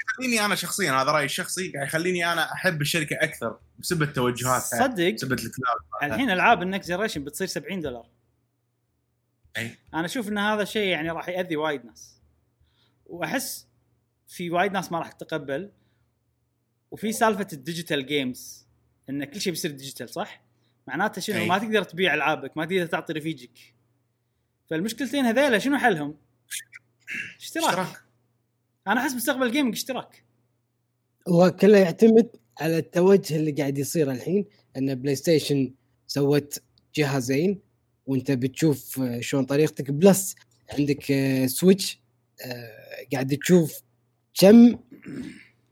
يخليني 0.08 0.44
أنا 0.44 0.54
شخصيا 0.54 0.92
هذا 0.92 1.10
رأيي 1.10 1.24
الشخصي 1.24 1.72
قاعد 1.72 1.86
يخليني 1.86 2.32
أنا 2.32 2.52
أحب 2.52 2.80
الشركة 2.80 3.16
أكثر 3.20 3.58
بسبب 3.78 4.12
توجهاتها 4.12 4.58
صدق؟ 4.58 5.14
بسبب 5.14 5.32
ال 5.32 5.39
cloud. 5.39 5.80
الحين 6.02 6.30
ألعاب 6.30 6.62
ال 6.62 6.67
next 6.67 6.88
generation 6.88 7.24
بتصير 7.24 7.46
70 7.46 7.80
دولار. 7.80 8.10
أي. 9.56 9.78
أنا 9.94 10.04
أشوف 10.04 10.28
إن 10.28 10.38
هذا 10.38 10.62
الشيء 10.62 10.88
يعني 10.88 11.10
راح 11.10 11.28
يأذي 11.28 11.56
وايد 11.56 11.84
ناس. 11.84 12.20
وأحس 13.06 13.66
في 14.28 14.50
وايد 14.50 14.72
ناس 14.72 14.92
ما 14.92 14.98
راح 14.98 15.12
تتقبل. 15.12 15.70
وفي 16.90 17.12
سالفة 17.12 17.46
ال 17.52 17.59
digital 17.59 18.06
games 18.06 18.66
إن 19.10 19.24
كل 19.24 19.40
شيء 19.40 19.52
بيصير 19.52 19.70
digital 19.70 20.08
صح؟ 20.08 20.44
معناته 20.86 21.20
شنو. 21.20 21.44
ما 21.44 21.58
تقدر 21.58 21.82
تبيع 21.82 22.14
ألعابك 22.14 22.56
ما 22.56 22.64
تقدر 22.64 22.86
تعطي 22.86 23.12
رفيجك. 23.12 23.74
فالمشكلتين 24.70 25.24
هذيلا 25.24 25.58
شنو 25.58 25.78
حلهم؟ 25.78 26.16
اشتراك. 27.40 27.68
اشتراك. 27.68 28.00
أنا 28.86 29.00
احس 29.00 29.14
مستقبل 29.14 29.46
ال 29.46 29.50
gaming 29.50 29.74
اشتراك. 29.74 30.24
هو 31.28 31.50
كله 31.50 31.78
يعتمد 31.78 32.28
على 32.60 32.78
التوجه 32.78 33.36
اللي 33.36 33.52
قاعد 33.52 33.78
يصير 33.78 34.10
الحين. 34.10 34.44
ان 34.76 34.94
PlayStation 34.94 35.74
سوت 36.06 36.58
جهازين 36.94 37.60
وانت 38.06 38.30
بتشوف 38.30 39.00
آه، 39.00 39.20
شلون 39.20 39.44
طريقتك. 39.44 39.90
plus 39.90 40.34
عندك 40.78 41.10
آه، 41.10 41.46
Switch 41.46 42.00
آه، 42.46 43.06
قاعد 43.12 43.36
تشوف 43.36 43.80
كم 44.34 44.78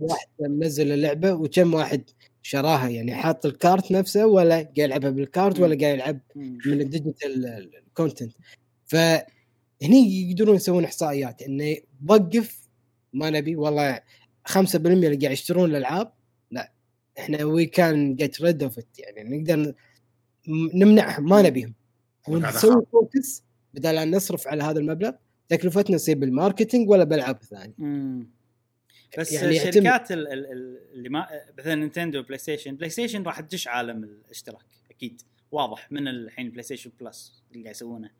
واحد 0.00 0.26
منزل 0.40 0.92
اللعبة 0.92 1.32
وكم 1.32 1.74
واحد 1.74 2.10
شراها. 2.42 2.88
يعني 2.88 3.14
حاط 3.14 3.46
ال 3.46 3.55
card 3.55 3.92
نفسه 3.92 4.26
ولا 4.26 4.54
قاعد 4.54 4.78
يلعبها 4.78 5.10
بال 5.10 5.27
card 5.27 5.60
ولا 5.60 5.78
قاعد 5.80 5.94
يلعب 5.94 6.20
من 6.36 6.80
ال 6.80 6.91
digital 6.91 7.70
content 7.94 8.32
فهني 9.80 10.30
يقدرون 10.30 10.56
يسوون 10.56 10.84
إحصائيات. 10.84 11.42
انه 11.42 11.76
وقف 12.08 12.68
ما 13.12 13.30
نبي 13.30 13.56
والله 13.56 14.00
5% 14.48 14.76
اللي 14.76 15.16
قاعد 15.16 15.32
يشترون 15.32 15.70
الألعاب 15.70 16.12
لا. 16.50 16.72
إحنا 17.18 17.44
we 17.44 17.66
can 17.66 18.16
get 18.16 18.42
rid 18.42 18.62
of 18.62 18.78
يعني 18.98 19.38
نقدر 19.38 19.74
نمنعهم 20.74 21.24
ما 21.28 21.42
نبيهم. 21.42 21.74
ونسوي 22.28 22.86
focus 22.92 23.42
بدل 23.74 23.96
أن 23.98 24.16
نصرف 24.16 24.48
على 24.48 24.62
هذا 24.62 24.78
المبلغ 24.80 25.12
تكلفتنا 25.48 25.96
تصير 25.96 26.18
بال 26.18 26.31
marketing 26.31 26.90
ولا 26.90 27.04
بالألعاب 27.04 27.36
الثانية. 27.42 27.74
مم. 27.78 28.30
بس 29.18 29.32
يعني 29.32 29.56
يعتمد. 29.56 29.76
الشركات 29.76 30.12
ال- 30.12 30.28
ال- 30.32 30.52
ال- 30.52 30.78
اللي 30.92 31.08
ما 31.08 31.26
مثلا 31.58 31.74
Nintendo 31.74 32.22
PlayStation 32.22 32.76
PlayStation 32.76 33.22
راح 33.22 33.40
تدش 33.40 33.68
عالم 33.68 34.04
الاشتراك 34.04 34.64
أكيد. 34.90 35.22
واضح 35.52 35.92
من 35.92 36.08
الحين 36.08 36.50
PlayStation 36.50 36.90
Plus 37.00 37.42
اللي 37.52 37.62
قاعد 37.62 37.74
يسوونه. 37.74 38.10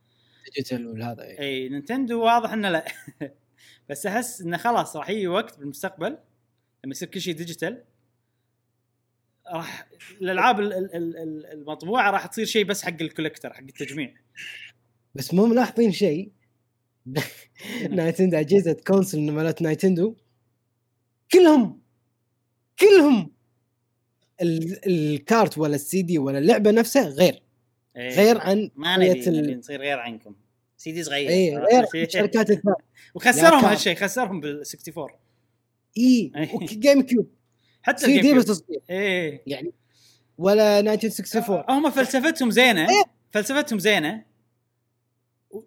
digital 0.55 0.86
والهذا 0.87 1.23
إيه. 1.25 1.39
اي 1.41 1.69
Nintendo 1.69 2.20
واضح 2.25 2.53
إنه 2.53 2.70
لا. 2.70 2.85
بس 3.91 4.07
أحس 4.07 4.41
إنه 4.41 4.57
خلاص 4.57 4.97
راح 4.97 5.11
يجي 5.11 5.29
وقت 5.29 5.59
بالمستقبل 5.59 6.11
لما 6.85 6.91
يصير 6.93 7.09
كل 7.09 7.20
شيء 7.20 7.35
digital 7.35 7.85
راح 9.53 9.89
الألعاب 10.20 10.61
ال- 10.61 10.73
ال- 10.73 10.95
ال- 10.97 11.16
ال- 11.16 11.47
المطبوعة 11.47 12.11
راح 12.11 12.27
تصير 12.27 12.45
شيء 12.45 12.65
بس 12.65 12.83
حق 12.83 13.03
ال 13.03 13.07
collector 13.07 13.53
حق 13.53 13.61
التجميع. 13.62 14.15
بس 15.15 15.35
مو 15.35 15.47
ملاحظين 15.47 15.93
شيء 15.93 16.33
Nintendo 17.90 18.36
أجهزة 18.37 18.73
console 18.86 19.31
مالت 19.33 19.62
Nintendo 19.62 20.16
كلهم 21.33 21.83
كلهم 22.81 23.33
ال- 24.43 24.87
ال 24.86 25.01
card 25.01 25.59
ولا 25.59 25.75
السي 25.75 26.03
دي 26.03 26.19
ولا 26.19 26.39
اللعبة 26.39 26.70
نفسها 26.70 27.09
غير. 27.09 27.43
إيه. 27.99 28.16
غير 28.16 28.41
عن 28.41 28.70
ما 28.77 28.97
نبي 28.97 29.55
نصير 29.55 29.81
غير 29.81 29.99
عنكم. 29.99 30.35
سي 30.77 30.93
دي 30.93 31.03
صغير. 31.03 31.31
اي 31.31 31.57
غير 31.57 31.87
الشركات 31.95 32.51
الثانية. 32.51 32.77
وخسرهم 33.15 33.65
يا 33.65 33.73
هالشيء 33.73 33.97
خسرهم 33.97 34.41
بال 34.41 34.62
64 34.89 35.09
إي 35.99 36.33
إيه. 36.37 36.66
GameCube. 36.66 37.31
حتى 37.83 38.07
سي 38.07 38.20
دي 38.20 38.35
بس 38.35 38.62
إيه. 38.91 39.43
يعني 39.47 39.73
ولا 40.39 40.81
1964 40.81 41.77
هم 41.77 41.91
فلسفتهم 41.91 42.51
زينة. 42.51 42.89
إيه. 42.89 43.03
فلسفتهم 43.31 43.79
زينة. 43.79 44.25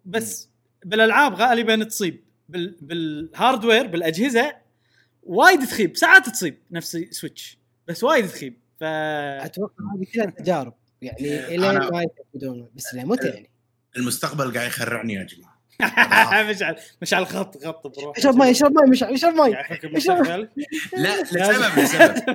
بس 0.06 0.50
بالألعاب 0.86 1.34
غالبا 1.34 1.84
تصيب. 1.84 2.24
بال... 2.50 2.78
بال 2.82 3.03
hardware 3.03 3.88
بالأجهزة 3.88 4.56
وايد 5.24 5.60
تخيب. 5.60 5.98
ساعات 5.98 6.30
تصيب 6.30 6.58
نفس 6.72 6.98
Switch 7.12 7.60
بس 7.88 8.04
وايد 8.04 8.28
تخيب. 8.28 8.58
ف 8.80 8.84
أتوقع 8.84 9.84
هذه 9.96 10.06
كلها 10.14 10.26
تجارب. 10.26 10.81
يعني 11.02 11.20
إيه، 11.20 11.46
الين 11.56 11.80
أنا- 11.82 11.92
ما 11.94 12.02
يتأكدون 12.04 12.70
بس 12.76 12.94
لمتى 12.94 13.28
يعني؟ 13.28 13.50
المستقبل 13.98 14.54
قاعد 14.54 14.68
يخرعني 14.68 15.14
يا 15.14 15.24
جماعة. 15.24 15.62
مشعل 16.50 16.76
مشعل 17.02 17.28
خط 17.28 17.66
خط 17.66 17.88
بروح 18.00 18.18
اشرب 18.18 18.36
ماي 18.36 18.52
اشرب 18.52 18.72
ماي 18.72 18.90
مش 18.90 19.04
اشرب 19.04 19.34
ماي 19.36 19.52
لا 20.98 21.22
لسبب 21.22 21.80
لسبب. 21.80 22.16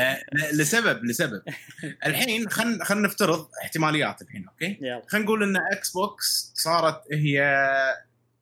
آه، 0.00 0.18
لسبب 0.52 1.04
لسبب. 1.04 1.42
الحين 2.06 2.48
خلينا 2.48 2.84
خلينا 2.84 3.08
نفترض 3.08 3.48
احتماليات 3.62 4.22
الحين 4.22 4.48
أوكي؟ 4.48 4.78
يلا. 4.80 5.02
خلينا 5.08 5.24
نقول 5.26 5.42
إن 5.42 5.56
Xbox 5.72 6.52
صارت 6.54 7.02
هي 7.12 7.42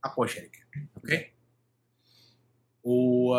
أقوى 0.04 0.28
شركة 0.28 0.58
أوكي؟ 0.96 1.32
و 2.84 3.30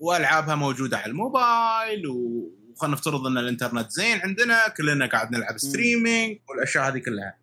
وألعابها 0.00 0.54
موجودة 0.54 0.98
على 0.98 1.06
الموبايل 1.10 2.06
و- 2.06 2.50
وخلينا 2.80 2.96
نفترض 2.96 3.26
ان 3.26 3.38
الانترنت 3.38 3.90
زين 3.90 4.20
عندنا 4.20 4.68
كلنا 4.68 5.06
قاعد 5.06 5.36
نلعب 5.36 5.58
streaming 5.58 6.38
والأشياء 6.48 6.88
هذه 6.88 6.98
كلها 6.98 7.36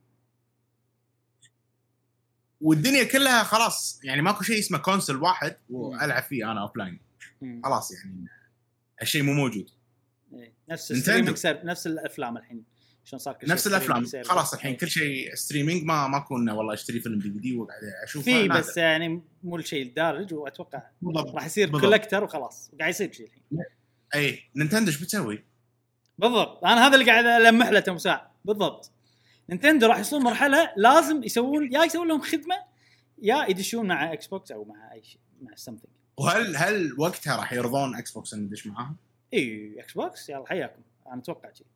والدنيا 2.62 3.04
كلها 3.04 3.44
خلاص 3.44 4.00
يعني 4.04 4.22
ماكو 4.22 4.44
شيء 4.44 4.60
اسمه 4.60 4.78
console 4.78 5.16
واحد 5.16 5.56
وألعب 5.70 6.24
فيه 6.24 6.52
أنا 6.52 6.62
offline. 6.62 7.00
خلاص 7.64 7.92
يعني 7.92 8.26
هالشيء 9.02 9.24
مو 9.24 9.34
موجود 9.34 9.70
إيه. 10.34 10.54
نفس. 10.70 10.92
ال 10.92 10.95
streaming 10.95 11.30
نفس 11.48 11.88
الأفلام 11.88 12.38
الحين 12.38 12.64
شلون 13.04 13.20
صار 13.20 13.34
كل 13.34 13.48
نفس 13.48 13.68
الأفلام. 13.68 14.06
خلاص 14.24 14.54
الحين 14.54 14.76
كل 14.76 14.88
شيء 14.88 15.36
streaming 15.36 15.84
ما 15.84 16.08
ماكو 16.08 16.50
والله 16.50 16.74
أشتري 16.74 17.00
فيلم 17.00 17.20
DVD 17.20 17.58
وقاعد 17.58 17.82
أشوفه 18.04 18.26
في. 18.26 18.48
بس 18.48 18.78
يعني 18.78 19.22
مو 19.44 19.56
الشيء 19.56 19.88
الدارج 19.88 20.34
وأتوقع 20.34 20.82
بالضبط 21.02 21.36
راح 21.36 21.46
يصير. 21.46 21.80
collector 21.80 22.24
وخلاص 22.24 22.72
قاعد 22.80 22.90
يصير 22.90 23.12
شيء 23.12 23.28
الحين 23.28 23.44
اي 24.16 24.44
Nintendo 24.56 24.88
إيش 24.88 25.02
بتسوي؟ 25.02 25.44
بالضبط 26.18 26.66
أنا 26.66 26.88
هذا 26.88 26.96
اللي 26.96 27.12
قاعد 27.12 27.26
ألمح 27.26 27.68
له 27.70 27.80
تو 27.80 27.98
ساعة 27.98 28.32
بالضبط 28.46 28.92
Nintendo 29.50 29.88
راح 29.88 29.98
يوصلون 29.98 30.24
مرحلة 30.24 30.74
لازم 30.78 31.24
يسوون 31.24 31.74
يا 31.74 31.84
يسوون 31.84 32.08
لهم 32.08 32.22
خدمة 32.22 32.56
يا 33.22 33.46
يدشون 33.50 33.88
مع 33.88 34.14
Xbox 34.14 34.52
أو 34.52 34.66
مع 34.66 34.94
أي 34.94 35.04
شيء 35.04 35.22
مع 35.42 35.56
something 35.56 35.94
وهل 36.18 36.58
هل 36.58 36.96
وقتها 37.00 37.36
راح 37.36 37.54
يرضون 37.54 37.96
Xbox 37.96 38.34
إن 38.34 38.40
ندش 38.40 38.68
معاهم؟ 38.68 38.96
إي 39.34 39.76
Xbox 39.80 40.30
يلا 40.30 40.46
حياكم 40.48 40.82
أنا 41.08 41.20
أتوقع 41.20 41.54
شيء 41.54 41.68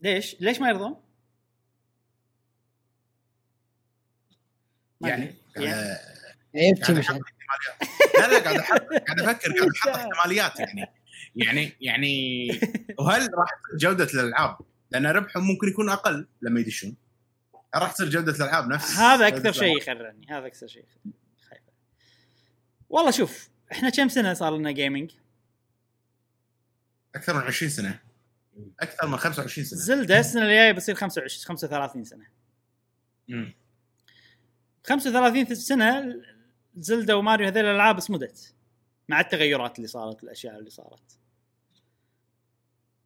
ليش؟ 0.00 0.36
ليش 0.40 0.60
ما 0.60 0.68
يرضون؟ 0.68 0.96
ما 5.00 5.08
يعني. 5.08 5.34
يعني 5.56 5.98
أبي 6.54 6.82
أحط 6.82 6.98
احتماليات 6.98 7.24
لا 8.20 8.28
لا 8.28 8.38
قاعد 8.38 8.58
قاعد 8.58 8.80
أفكر 8.80 8.98
قاعد 8.98 9.20
أحط 9.20 9.40
احتماليات 9.96 10.60
يعني 10.60 10.90
يعني 11.36 11.72
يعني 11.80 12.46
وهل 12.98 13.20
راح 13.34 13.48
تصير 13.50 13.78
جودة 13.90 14.04
الألعاب؟ 14.04 14.56
لأن 14.90 15.06
ربحهم 15.06 15.44
ممكن 15.46 15.68
يكون 15.68 15.90
أقل 15.90 16.26
لما 16.42 16.60
يدشون 16.60 16.96
راح 17.74 17.92
تصير 17.92 18.10
جودة 18.10 18.32
الألعاب 18.32 18.68
نفس 18.68 18.96
هذا 18.96 19.28
أكثر 19.28 19.52
شيء. 19.52 19.78
يخرعني 19.78 20.26
هذا 20.30 20.46
أكثر 20.46 20.66
شيء. 20.66 20.84
خايف 21.50 21.62
والله 22.88 23.10
شوف 23.10 23.48
إحنا 23.72 23.90
كم 23.90 24.08
سنة 24.08 24.34
صار 24.34 24.56
لنا 24.56 24.70
جيمنج 24.70 25.10
أكثر 27.14 27.34
من 27.34 27.40
20 27.42 27.70
سنة 27.70 28.00
أكثر 28.80 29.06
من 29.06 29.16
25 29.16 29.64
سنة 29.66 29.78
زلدة 29.78 30.18
السنة 30.20 30.42
الجاية 30.42 30.72
بتصير 30.72 30.94
25 30.94 31.44
35 31.44 32.04
سنة 32.04 32.26
مم. 33.28 33.54
35 34.84 35.54
سنة 35.54 36.14
زلدة 36.76 37.16
وماريو 37.16 37.46
هذول 37.46 37.64
الألعاب 37.64 38.00
صمدت 38.00 38.54
مع 39.08 39.20
التغيرات 39.20 39.76
اللي 39.76 39.88
صارت 39.88 40.24
الأشياء 40.24 40.58
اللي 40.58 40.70
صارت 40.70 41.18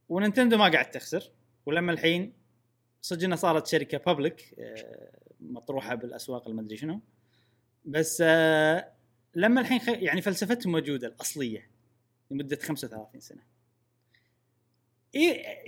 ونينتندو 0.09 0.57
ما 0.57 0.69
قاعد 0.69 0.91
تخسر 0.91 1.33
ولما 1.67 1.93
الحين 1.93 2.33
صدق 3.03 3.25
إنها 3.25 3.37
صارت 3.37 3.67
شركة 3.67 3.99
بابليك 3.99 4.55
مطروحة 5.41 5.95
بالأسواق 5.95 6.49
المدري 6.49 6.77
شنو 6.77 7.01
بس 7.85 8.23
آه، 8.27 8.93
لما 9.35 9.61
الحين. 9.61 9.81
يعني 9.87 10.23
فلسفتهم 10.23 10.73
موجودة 10.73 11.09
الأصلية 11.09 11.71
لمدة 12.31 12.57
35 12.57 13.21
سنة 13.21 13.43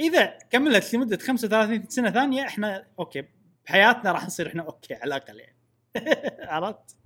إذا 0.01 0.39
كملت 0.51 0.95
لمدة 0.95 1.17
35 1.17 1.89
سنة 1.89 2.11
ثانية 2.11 2.43
إحنا 2.47 2.87
أوكي 2.99 3.25
بحياتنا 3.65 4.13
راح 4.13 4.27
نصير 4.27 4.47
إحنا 4.47 4.63
أوكي 4.63 4.95
على 4.95 5.05
الأقل 5.05 5.41
يعني 5.41 5.57
عرفت؟ 6.53 6.97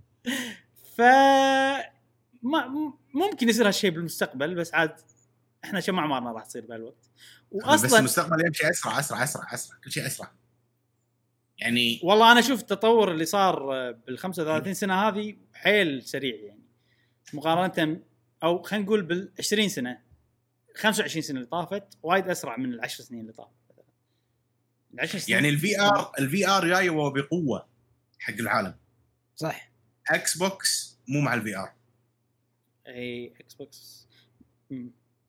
ف 0.96 1.00
ما 2.42 2.94
ممكن 3.14 3.48
يصير 3.48 3.68
هالشيء 3.68 3.90
بالمستقبل 3.90 4.54
بس 4.54 4.74
عاد 4.74 4.96
إحنا 5.64 5.80
شو 5.80 5.98
اعمارنا 5.98 6.32
راح 6.32 6.44
تصير 6.44 6.66
بهالوقت. 6.66 7.10
بس 7.52 7.64
واصلا 7.64 7.98
المستقبل 7.98 8.46
يمشي 8.46 8.70
أسرع 8.70 8.98
أسرع 8.98 9.24
أسرع 9.24 9.54
أسرع 9.54 9.78
كل 9.84 9.90
شيء 9.92 10.06
أسرع. 10.06 10.32
يعني 11.58 12.00
والله 12.02 12.32
أنا 12.32 12.40
أشوف 12.40 12.60
التطور 12.60 13.10
اللي 13.10 13.24
صار 13.24 13.92
بال 13.92 14.18
35 14.18 14.74
سنة 14.74 15.08
هذه 15.08 15.36
حيل 15.54 16.02
سريع 16.02 16.36
يعني. 16.36 16.64
مقارنة 17.32 18.00
أو 18.42 18.62
خلينا 18.62 18.84
نقول 18.84 19.02
بال 19.02 19.32
20 19.38 19.68
سنه 19.68 19.98
25 20.76 21.22
سنة 21.22 21.36
اللي 21.36 21.48
طافت 21.48 21.98
وايد 22.02 22.28
أسرع 22.28 22.56
من 22.56 22.74
العشر 22.74 23.04
سنين 23.04 23.20
اللي 23.20 23.32
طافت. 23.32 23.50
العشر 24.94 25.18
سنين 25.18 25.36
يعني 25.36 25.48
ال 25.48 25.80
VR 25.80 26.12
ال 26.18 26.48
VR 26.48 26.68
جاي 26.68 26.88
وبقوه 26.88 27.66
حق 28.18 28.34
العالم. 28.34 28.74
صح. 29.36 29.73
Xbox 30.10 30.98
مو 31.08 31.20
مع 31.20 31.34
ال 31.34 31.56
VR 31.56 31.72
إي 32.86 33.34
Xbox. 33.40 34.08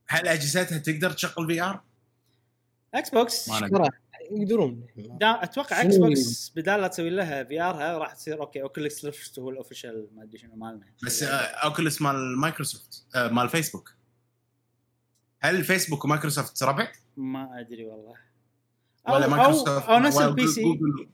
هل 0.07 0.27
أجهزتها 0.27 0.77
تقدر 0.77 1.11
تشغل 1.11 1.47
VR؟ 1.47 1.83
Xbox 2.93 3.49
يقدرون. 4.31 4.87
دا 4.97 5.43
أتوقع 5.43 5.81
Xbox 5.81 6.51
بدال 6.55 6.81
لا 6.81 6.87
تسوي 6.87 7.09
لها 7.09 7.43
VR 7.43 7.61
ها 7.61 7.97
راح 7.97 8.13
تصير 8.13 8.41
أوكي 8.41 8.61
Oculus 8.61 9.05
Rift 9.05 9.39
هو 9.39 9.49
ال 9.49 9.56
official 9.56 10.07
ما 10.15 10.23
أدري 10.23 10.37
شنو 10.37 10.55
مالنا. 10.55 10.85
بس 11.03 11.23
آه، 11.23 11.35
Oculus 11.35 12.01
مال 12.01 12.37
مايكروسوفت 12.37 13.05
آه، 13.15 13.27
مال 13.27 13.49
فيسبوك 13.49 13.95
هل 15.39 15.63
Facebook 15.63 16.05
و 16.05 16.11
Microsoft 16.11 16.63
ربع؟ 16.63 16.91
ما 17.17 17.59
أدري 17.59 17.85
والله. 17.85 18.15
ولا 19.07 19.17
أو 19.17 19.23
أو, 19.23 19.29
مايكروسوفت 19.29 19.89
أو 19.89 19.99
نفس 19.99 20.17
ال 20.17 20.47
PC 20.47 20.63
Google؟ 20.63 21.09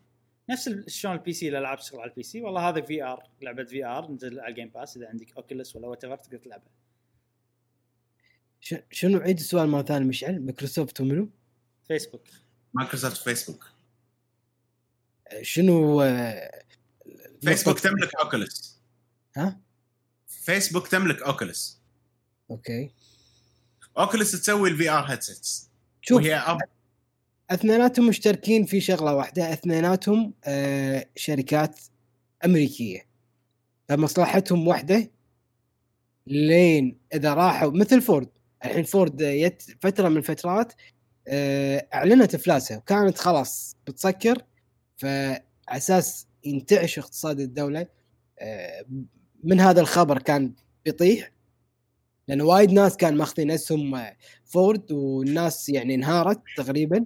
نفس 0.51 0.67
ال- 0.67 0.91
شلون 0.91 1.13
ال 1.15 1.33
PC 1.33 1.49
الألعاب 1.49 1.79
تشتغل 1.79 1.99
على 2.01 2.09
ال 2.09 2.23
PC 2.23 2.41
والله 2.41 2.69
هذا 2.69 2.81
VR 2.81 3.29
لعبة 3.41 3.63
VR 3.63 4.11
نزل 4.11 4.39
على 4.39 4.49
ال 4.51 4.55
Game 4.55 4.69
Pass 4.69 4.97
إذا 4.97 5.07
عندك 5.07 5.37
Oculus 5.37 5.75
ولا 5.75 5.87
whatever 5.87 6.17
تقدر 6.17 6.37
تلعبها 6.37 6.71
ش- 8.59 8.75
شنو 8.91 9.19
عيد 9.19 9.39
السؤال 9.39 9.69
مرة 9.69 9.81
ثانية 9.81 10.07
مشعل. 10.07 10.39
مايكروسوفت 10.45 11.01
ومنو؟ 11.01 11.29
Facebook 11.87 12.23
Microsoft 12.73 13.17
Facebook 13.17 13.65
شنو 15.41 16.01
آه، 16.01 16.63
فيسبوك 17.41 17.77
نقطة- 17.77 17.81
تملك 17.81 18.15
Oculus 18.15 18.79
ها؟ 19.37 19.61
فيسبوك 20.27 20.87
تملك 20.87 21.21
Oculus 21.23 21.81
أوكي. 22.51 22.91
Oculus 23.97 24.31
تسوي 24.31 24.69
ال 24.69 24.89
VR 24.89 25.03
headsets 25.03 25.69
شوف 26.01 26.17
وهي 26.21 26.35
أب... 26.35 26.57
اثنيناتهم 27.51 28.07
مشتركين 28.07 28.65
في 28.65 28.81
شغلة 28.81 29.15
واحدة 29.15 29.53
اثنيناتهم 29.53 30.33
آه 30.45 31.05
شركات 31.15 31.79
أمريكية. 32.45 33.07
فمصلحتهم 33.89 34.67
واحدة 34.67 35.11
لين 36.27 36.99
إذا 37.13 37.33
راحوا 37.33 37.71
مثل 37.71 38.01
فورد. 38.01 38.29
الحين 38.65 38.83
فورد 38.83 39.21
يت 39.21 39.63
فترة 39.81 40.09
من 40.09 40.17
الفترات 40.17 40.73
آه 41.27 41.87
أعلنت 41.93 42.35
إفلاسها 42.35 42.77
وكانت 42.77 43.17
خلاص 43.17 43.77
بتسكر. 43.87 44.37
فاساس 44.97 46.27
ينتعش 46.43 46.99
اقتصاد 46.99 47.39
الدولة 47.39 47.87
آه 48.39 48.85
من 49.43 49.59
هذا 49.59 49.81
الخبر 49.81 50.19
كان 50.21 50.53
بيطيح. 50.85 51.31
لأن 52.31 52.41
وايد 52.41 52.71
ناس 52.71 52.97
كان 52.97 53.17
ماخذين 53.17 53.51
اسهم 53.51 53.95
آه، 53.95 54.17
فورد 54.45 54.91
والناس 54.91 55.69
يعني 55.69 55.95
انهارت 55.95 56.41
تقريبا. 56.57 57.05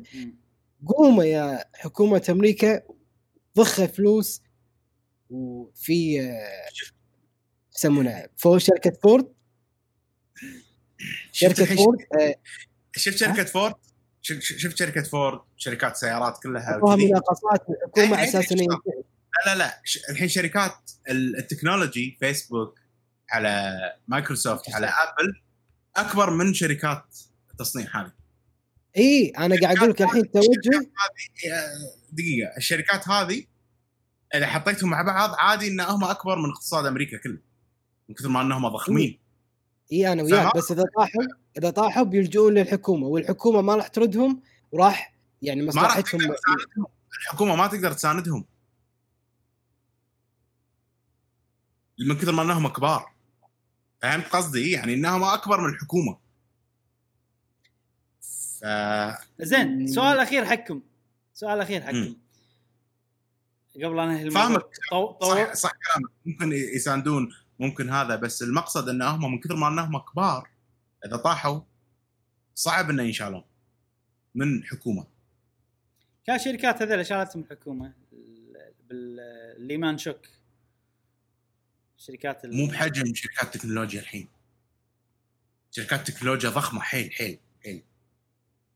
قوموا 0.88 1.24
يا 1.24 1.66
حكومة 1.74 2.24
أمريكا 2.30 2.82
ضخ 3.58 3.86
فلوس 3.86 4.42
وفي 5.30 6.22
آه، 6.22 6.70
يسمونها 7.78 8.28
فور 8.38 8.60
شركة 8.60 8.98
فورد 9.04 9.34
الحين- 11.64 11.78
فورد 11.78 12.00
آه، 12.22 12.36
شفت 12.96 13.18
شركة 13.18 13.44
فورد 13.44 13.74
شف- 14.22 14.40
شفت 14.42 14.78
شركة 14.78 15.04
فورد 15.04 15.40
شركات 15.58 15.96
سيارات 15.96 16.38
كلها. 16.44 16.78
مناقصات 17.06 17.62
إيش 18.40 18.48
ينتهي. 18.64 19.04
لا 19.46 19.54
لا 19.54 19.58
لا 19.58 19.82
الحين 20.10 20.28
شركات 20.28 20.92
ال- 21.10 21.38
ال 21.38 21.45
technology 21.45 22.18
فيسبوك 22.20 22.80
على 23.36 23.80
مايكروسوفت 24.08 24.76
على 24.76 24.88
آبل 24.88 25.42
أكبر 25.96 26.30
من 26.30 26.54
شركات 26.54 27.18
التصنيع 27.52 28.02
هذه. 28.02 28.12
إي 28.98 29.30
أنا 29.38 29.62
قاعد 29.62 29.78
أقول 29.78 29.90
لك 29.90 30.02
الحين 30.02 30.32
توجه 30.32 30.46
الشركات 30.48 30.86
هذه 30.86 31.54
آه، 31.54 32.12
دقيقة. 32.12 32.58
الشركات 32.58 33.10
هذه 33.10 33.46
إذا 34.36 34.48
حطيتهم 34.48 34.90
مع 34.90 35.02
بعض 35.02 35.36
عادي 35.38 35.68
إن 35.68 35.80
هم 35.82 36.04
أكبر 36.04 36.36
من 36.40 36.50
اقتصاد 36.50 36.86
أمريكا 36.86 37.18
كله 37.18 37.38
من 38.10 38.16
كثر 38.16 38.30
ما 38.30 38.42
إنهم 38.42 38.68
ضخمين. 38.68 39.20
إي 39.92 40.12
أنا 40.12 40.24
وياك. 40.24 40.58
بس 40.58 40.72
إذا 40.72 40.84
طاحوا 40.98 41.24
إذا 41.58 41.70
طاحوا 41.70 42.04
بيلجؤون 42.04 42.54
للحكومة 42.54 43.08
والحكومة 43.08 43.62
ما 43.62 43.76
راح 43.76 43.88
تردهم 43.88 44.42
وراح 44.72 45.14
يعني 45.42 45.62
ما 45.62 45.68
راح 45.68 45.76
مصلحتهم 45.76 46.22
تقدر 46.22 46.36
تساندهم. 46.36 46.88
الحكومة 47.22 47.56
ما 47.56 47.68
تقدر 47.68 47.92
تساندهم. 47.92 48.46
من 52.08 52.18
كثر 52.18 52.32
ما 52.32 52.42
إنهم 52.42 52.68
كبار. 52.68 53.15
فهمت 54.02 54.26
قصدي 54.26 54.72
يعني 54.72 54.94
انهم 54.94 55.24
أكبر 55.24 55.62
من 55.62 55.70
الحكومة 55.70 56.18
ف 58.62 58.66
زين. 59.40 59.88
سؤال 59.88 60.20
أخير 60.20 60.46
حقكم 60.46 60.82
سؤال 61.34 61.62
أخير 61.62 61.82
حقكم 61.82 61.98
مم. 61.98 62.18
قبل 63.76 63.96
لا 63.96 64.06
ننهي 64.06 64.22
الموضوع. 64.22 64.48
فاهمك. 64.48 64.66
طو... 64.92 65.12
طو... 65.12 65.36
صح 65.36 65.54
صح 65.54 65.72
كلامك 65.72 66.12
ممكن 66.26 66.52
يساندون 66.52 67.34
ممكن 67.60 67.90
هذا 67.90 68.16
بس 68.16 68.42
المقصد 68.44 68.90
إن 68.90 69.02
هم 69.02 69.32
من 69.32 69.40
كثر 69.40 69.56
ما 69.56 69.68
انهم 69.68 69.98
كبار 69.98 70.50
إذا 71.06 71.18
طاحوا 71.18 71.62
صعب 72.56 72.90
إنه 72.90 73.04
ينشالون 73.04 73.44
من 74.36 74.64
حكومة 74.64 75.08
كان 76.26 76.40
شركات 76.40 76.82
هذول 76.82 77.06
شالتهم 77.06 77.42
الحكومة 77.42 77.94
بالليمان 78.90 79.98
شوك 79.98 80.28
شركات 81.98 82.46
ال... 82.46 82.56
مو 82.58 82.68
بحجم 82.68 83.14
شركات 83.16 83.58
تكنولوجيا 83.58 84.02
الحين. 84.02 84.28
شركات 85.72 86.12
تكنولوجيا 86.12 86.50
ضخمة 86.50 86.82
حيل 86.82 87.12
حيل 87.12 87.40
حيل. 87.64 87.84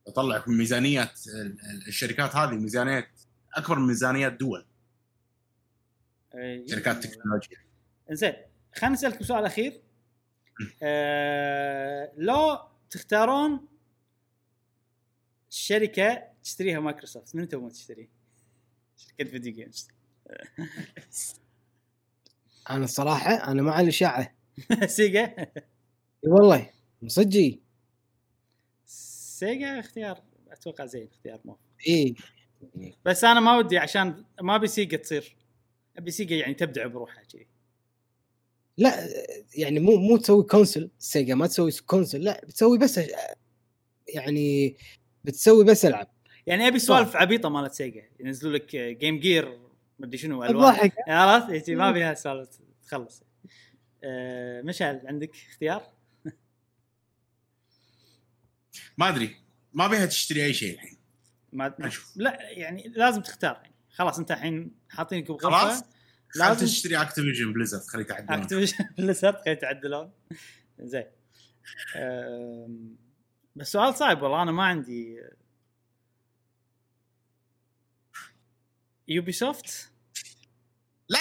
أطلع 0.07 0.43
من 0.47 0.57
ميزانيات 0.57 1.27
ال- 1.27 1.61
ال- 1.61 1.87
الشركات 1.87 2.35
هذه 2.35 2.51
ميزانيات 2.55 3.09
أكبر 3.53 3.79
من 3.79 3.87
ميزانيات 3.87 4.33
دول. 4.33 4.65
إيه، 6.35 6.67
شركات 6.67 7.05
يمكن. 7.05 7.09
تكنولوجيا. 7.19 7.57
زين 8.11 8.33
خليني 8.75 8.95
أسألكم 8.95 9.25
سؤال 9.25 9.45
أخير. 9.45 9.81
آه 10.83 12.11
لو 12.17 12.59
تختارون 12.89 13.67
شركة 15.49 16.23
تشتريها 16.43 16.79
مايكروسوفت 16.79 17.35
من 17.35 17.47
تبون 17.49 17.71
تشتري؟ 17.71 18.09
شركة 18.97 19.23
video 19.31 19.53
games 19.53 19.87
أنا 22.69 22.83
الصراحة 22.83 23.31
أنا 23.51 23.61
مع 23.61 23.79
الإشاعة 23.81 24.35
Sega؟ 24.85 25.35
والله 26.23 26.69
صدقي. 27.07 27.59
Sega 28.85 29.79
اختيار 29.79 30.23
أتوقع 30.51 30.85
زين 30.85 31.07
اختيار 31.13 31.39
مو 31.45 31.57
إي. 31.87 32.15
بس 33.05 33.23
أنا 33.23 33.39
ما 33.39 33.57
ودي 33.57 33.77
عشان 33.77 34.25
ما 34.41 34.55
أبي 34.55 34.67
سيجا 34.67 34.97
تصير 34.97 35.35
أبي 35.97 36.11
سيجا 36.11 36.35
يعني 36.35 36.53
تبدع 36.53 36.87
بروحها 36.87 37.23
كذي 37.23 37.47
لا 38.77 39.07
يعني 39.55 39.79
مو 39.79 39.95
مو 39.95 40.17
تسوي 40.17 40.43
console 40.43 40.89
Sega 40.99 41.35
ما 41.35 41.47
تسوي 41.47 41.71
console 41.87 42.23
لا 42.23 42.41
بتسوي 42.45 42.77
بس 42.77 42.99
يعني 44.07 44.75
بتسوي 45.23 45.63
بس 45.65 45.85
ألعاب. 45.85 46.07
يعني 46.47 46.67
أبي 46.67 46.79
سوالف 46.79 47.15
عبيطة 47.15 47.49
مالت 47.49 47.73
Sega. 47.73 48.03
ينزلوا 48.19 48.53
لك 48.57 48.75
Game 48.75 49.19
Gear 49.19 49.59
مدري 49.99 50.17
شنو 50.17 50.43
الوان 50.43 50.69
الضحك 50.69 50.93
عرفت 51.07 51.69
إيه، 51.69 51.75
ما 51.75 51.93
فيها 51.93 52.13
سوالف 52.13 52.49
تخلص. 52.83 53.23
آه 54.03 54.61
مشعل 54.61 55.01
عندك 55.05 55.31
اختيار؟ 55.49 55.83
ما 58.97 59.09
أدري. 59.09 59.35
ما 59.73 59.87
بيها 59.87 60.05
تشتري 60.05 60.45
أي 60.45 60.53
شيء 60.53 60.73
الحين. 60.73 60.97
ما 61.53 61.73
أشوف. 61.79 62.13
لا 62.15 62.49
يعني 62.49 62.83
لازم 62.95 63.21
تختار. 63.21 63.55
يعني 63.63 63.75
خلاص 63.89 64.19
أنت 64.19 64.31
الحين 64.31 64.71
حاطينك 64.89 65.27
خلاص؟ 65.27 65.41
بغرفه 65.43 65.85
لازم 66.35 66.49
لازم 66.49 66.65
تشتري 66.65 67.01
Activision 67.01 67.53
Blizzard 67.53 67.81
خلي 67.81 68.03
تعدلون. 68.03 68.41
Activision 68.41 68.85
Blizzard 68.97 69.35
خلي 69.45 69.51
يتعدلون 69.53 70.11
زين. 70.79 71.05
بس 73.55 73.71
سؤال 73.71 73.95
صعب 73.95 74.21
والله 74.21 74.41
أنا 74.41 74.51
ما 74.51 74.63
عندي 74.63 75.21
Ubisoft 79.09 79.91
لا. 81.09 81.19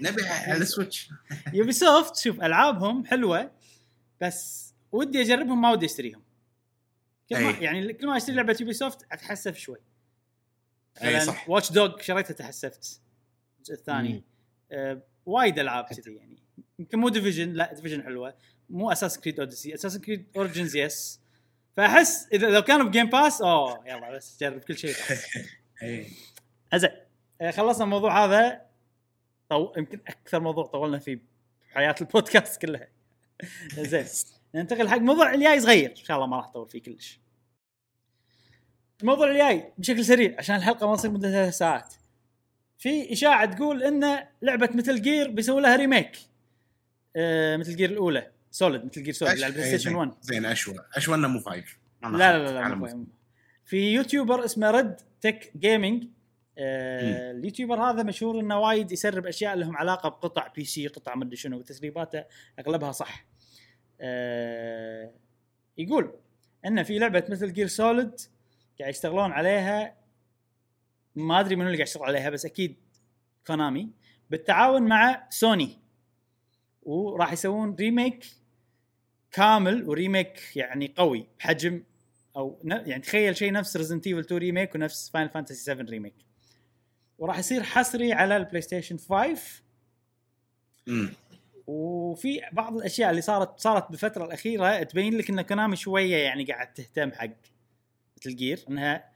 نبيها 0.00 0.50
على 0.52 0.62
ال 0.62 1.10
Switch. 1.52 1.72
Ubisoft 1.72 2.16
شوف 2.16 2.40
ألعابهم 2.42 3.06
حلوة 3.06 3.52
بس 4.20 4.74
ودي 4.92 5.22
أجربهم 5.22 5.60
ما 5.60 5.70
ودي 5.70 5.86
أشتريهم. 5.86 6.22
كل 7.28 7.42
ما 7.42 7.58
أي. 7.58 7.64
يعني 7.64 7.92
كل 7.92 8.06
ما 8.06 8.16
أشتري 8.16 8.36
لعبة 8.36 8.56
Ubisoft 8.60 9.06
أتحسف 9.12 9.56
شوي. 9.56 9.78
أي 11.02 11.20
صح. 11.20 11.48
Watch 11.48 11.72
Dogs 11.72 12.00
شريتها 12.00 12.34
تحسفت. 12.34 13.00
الجزء 13.58 13.74
الثاني. 13.74 14.24
آه 14.72 15.02
وايد 15.26 15.58
ألعاب 15.58 15.84
كذي 15.84 16.14
يعني. 16.16 16.42
يمكن 16.78 16.98
مو 16.98 17.08
Division 17.08 17.52
لا 17.52 17.74
Division 17.74 18.02
حلوة. 18.02 18.34
مو 18.70 18.92
Assassin's 18.92 19.20
Creed 19.20 19.40
Odyssey 19.40 19.74
Assassin's 19.74 19.98
Creed 19.98 20.26
Origins 20.36 20.76
yes 20.76 21.20
فأحس 21.76 22.28
اذا 22.32 22.48
لو 22.50 22.62
كانوا 22.62 22.86
ب 22.86 22.90
Game 22.90 23.06
Pass 23.06 23.42
أوه 23.42 23.88
يلا 23.88 24.16
بس 24.16 24.40
جرب 24.40 24.60
كل 24.60 24.78
شيء. 24.78 24.94
أي. 25.82 26.10
زين 26.74 26.90
آه، 27.40 27.50
خلصنا 27.50 27.84
الموضوع 27.84 28.24
هذا. 28.24 28.62
طو... 29.48 29.72
يمكن 29.76 30.00
أكثر 30.06 30.40
موضوع 30.40 30.66
طولنا 30.66 30.98
فيه 30.98 31.18
بحياه 31.70 31.94
البودكاست 32.00 32.62
كلها. 32.62 32.88
زين. 33.78 34.06
ننتقل 34.54 34.88
حق 34.88 34.98
موضوع 34.98 35.34
الجاي 35.34 35.60
صغير. 35.60 35.90
إن 35.90 35.96
شاء 35.96 36.16
الله 36.16 36.26
ما 36.28 36.36
راح 36.36 36.46
أطول 36.46 36.68
فيه 36.68 36.82
كلش. 36.82 37.20
الموضوع 39.00 39.30
الجاي 39.30 39.72
بشكل 39.78 40.04
سريع 40.04 40.34
عشان 40.38 40.56
الحلقة 40.56 40.86
ما 40.86 40.96
تصير 40.96 41.10
مدتها 41.10 41.30
ثلاث 41.30 41.54
ساعات. 41.54 41.94
في 42.78 43.12
إشاعة 43.12 43.44
تقول 43.54 43.82
إن 43.82 44.26
لعبة 44.42 44.68
Metal 44.74 45.02
Gear 45.02 45.30
بيسوي 45.30 45.62
لها 45.62 45.76
remake 45.76 46.18
آه 47.16 47.56
Metal 47.56 47.76
Gear 47.76 47.90
الأولى. 47.90 48.30
Solid 48.50 48.84
Metal 48.84 49.02
Gear 49.02 49.14
Solid 49.14 49.34
على 49.34 49.46
ال 49.46 49.50
Play 49.50 49.64
إيه، 49.64 49.76
Station 49.76 49.90
زين. 49.90 49.98
1 49.98 50.12
زين 50.20 50.46
أشوى. 50.46 50.74
أشوى 50.94 51.14
إنه 51.14 51.28
مو 51.28 51.40
five 51.40 51.78
لا 52.02 52.08
لا 52.08 52.38
لا, 52.38 52.68
لا. 52.68 52.86
فاهم. 52.86 53.06
في 53.64 53.92
YouTuber 53.92 54.44
اسمه 54.44 54.70
Red 54.70 55.00
Tech 55.20 55.52
Gaming 55.56 56.04
آه 56.58 57.30
ال 57.30 57.36
YouTuber 57.36 57.80
هذا 57.80 58.02
مشهور 58.02 58.40
إنه 58.40 58.58
وايد 58.58 58.92
يسرب 58.92 59.26
أشياء 59.26 59.56
لهم 59.56 59.76
علاقة 59.76 60.08
بقطع 60.08 60.48
PC 60.48 60.86
قطع 60.86 61.14
مدري 61.14 61.36
شنو 61.36 61.58
وتسريباته 61.58 62.24
أغلبها 62.58 62.92
صح. 62.92 63.26
آه 64.00 65.12
يقول 65.78 66.14
إن 66.66 66.82
في 66.82 66.98
لعبة 66.98 67.24
Metal 67.28 67.52
Gear 67.52 67.66
Solid 67.66 68.20
قاعد 68.80 68.90
يشتغلون 68.90 69.32
عليها. 69.32 69.98
ما 71.16 71.40
أدري 71.40 71.56
منو 71.56 71.66
اللي 71.66 71.76
قاعد 71.76 71.88
يشتغل 71.88 72.04
عليها 72.04 72.30
بس 72.30 72.46
أكيد 72.46 72.76
Konami 73.46 73.90
بالتعاون 74.30 74.82
مع 74.82 75.26
سوني 75.30 75.78
وراح 76.82 77.32
يسوون 77.32 77.74
remake 77.74 78.26
كامل 79.32 79.88
و 79.88 79.98
remake 79.98 80.56
يعني 80.56 80.94
قوي 80.96 81.26
بحجم 81.38 81.82
أو 82.36 82.60
يعني 82.64 83.02
تخيل 83.02 83.36
شيء 83.36 83.52
نفس 83.52 83.76
Resident 83.76 84.06
Evil 84.06 84.20
2 84.20 84.40
remake 84.40 84.74
ونفس 84.74 85.10
Final 85.10 85.28
Fantasy 85.28 85.64
7 85.64 85.86
remake 85.90 86.14
وراح 87.18 87.38
يصير 87.38 87.62
حصري 87.62 88.12
على 88.12 88.36
ال 88.36 88.60
PlayStation 88.62 88.96
5 88.98 89.62
مم. 90.86 91.10
وفي 91.66 92.40
بعض 92.52 92.76
الأشياء 92.76 93.10
اللي 93.10 93.22
صارت 93.22 93.60
صارت 93.60 93.90
بالفترة 93.90 94.24
الأخيرة 94.24 94.82
تبين 94.82 95.18
لك 95.18 95.30
إن 95.30 95.42
Konami 95.42 95.76
شوية 95.76 96.16
يعني 96.16 96.44
قاعد 96.44 96.74
تهتم 96.74 97.12
حق 97.12 97.30
Metal 98.16 98.36
Gear 98.36 98.64
إنها 98.70 99.12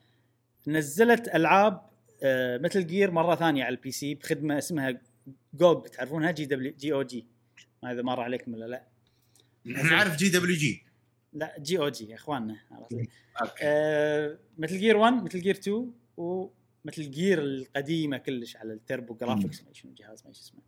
نزلت 0.66 1.28
ألعاب 1.34 1.92
آه، 2.24 2.58
Metal 2.59 2.86
Gear 2.86 3.10
مرة 3.10 3.34
ثانية 3.34 3.64
على 3.64 3.74
ال 3.74 3.90
PC 3.90 4.14
بخدمة 4.14 4.58
اسمها 4.58 5.00
GOG 5.54 5.86
تعرفونها؟ 5.86 6.30
جي 6.30 6.46
دبليو 6.46 6.72
جي 6.78 6.92
أو 6.92 7.02
جي 7.02 7.26
ما 7.82 7.92
إذا 7.92 8.02
مر 8.02 8.20
عليكم 8.20 8.54
ولا 8.54 8.64
لا. 8.64 8.86
نعرف 9.64 10.16
جي 10.16 10.28
دبليو 10.28 10.56
جي 10.56 10.84
لا 11.32 11.54
جي 11.58 11.78
أو 11.78 11.88
جي 11.88 12.10
يا 12.10 12.14
إخواننا 12.14 12.56
عرفت؟ 12.70 12.92
لي؟ 12.92 13.08
okay. 13.42 13.52
آه، 13.62 14.38
Metal 14.59 14.78
Gear 14.78 14.96
1 14.96 15.12
Metal 15.12 15.40
Gear 15.40 15.54
2 15.54 15.92
و 16.84 16.89
Metal 16.89 17.10
Gear 17.10 17.38
القديمة 17.42 18.16
كلش 18.18 18.56
على 18.56 18.72
ال 18.72 19.14
TurboGrafx 19.14 19.62
ما 19.64 19.72
شنو 19.72 19.92
جهاز 19.94 20.26
ما 20.26 20.32
شو 20.32 20.40
اسمه. 20.40 20.60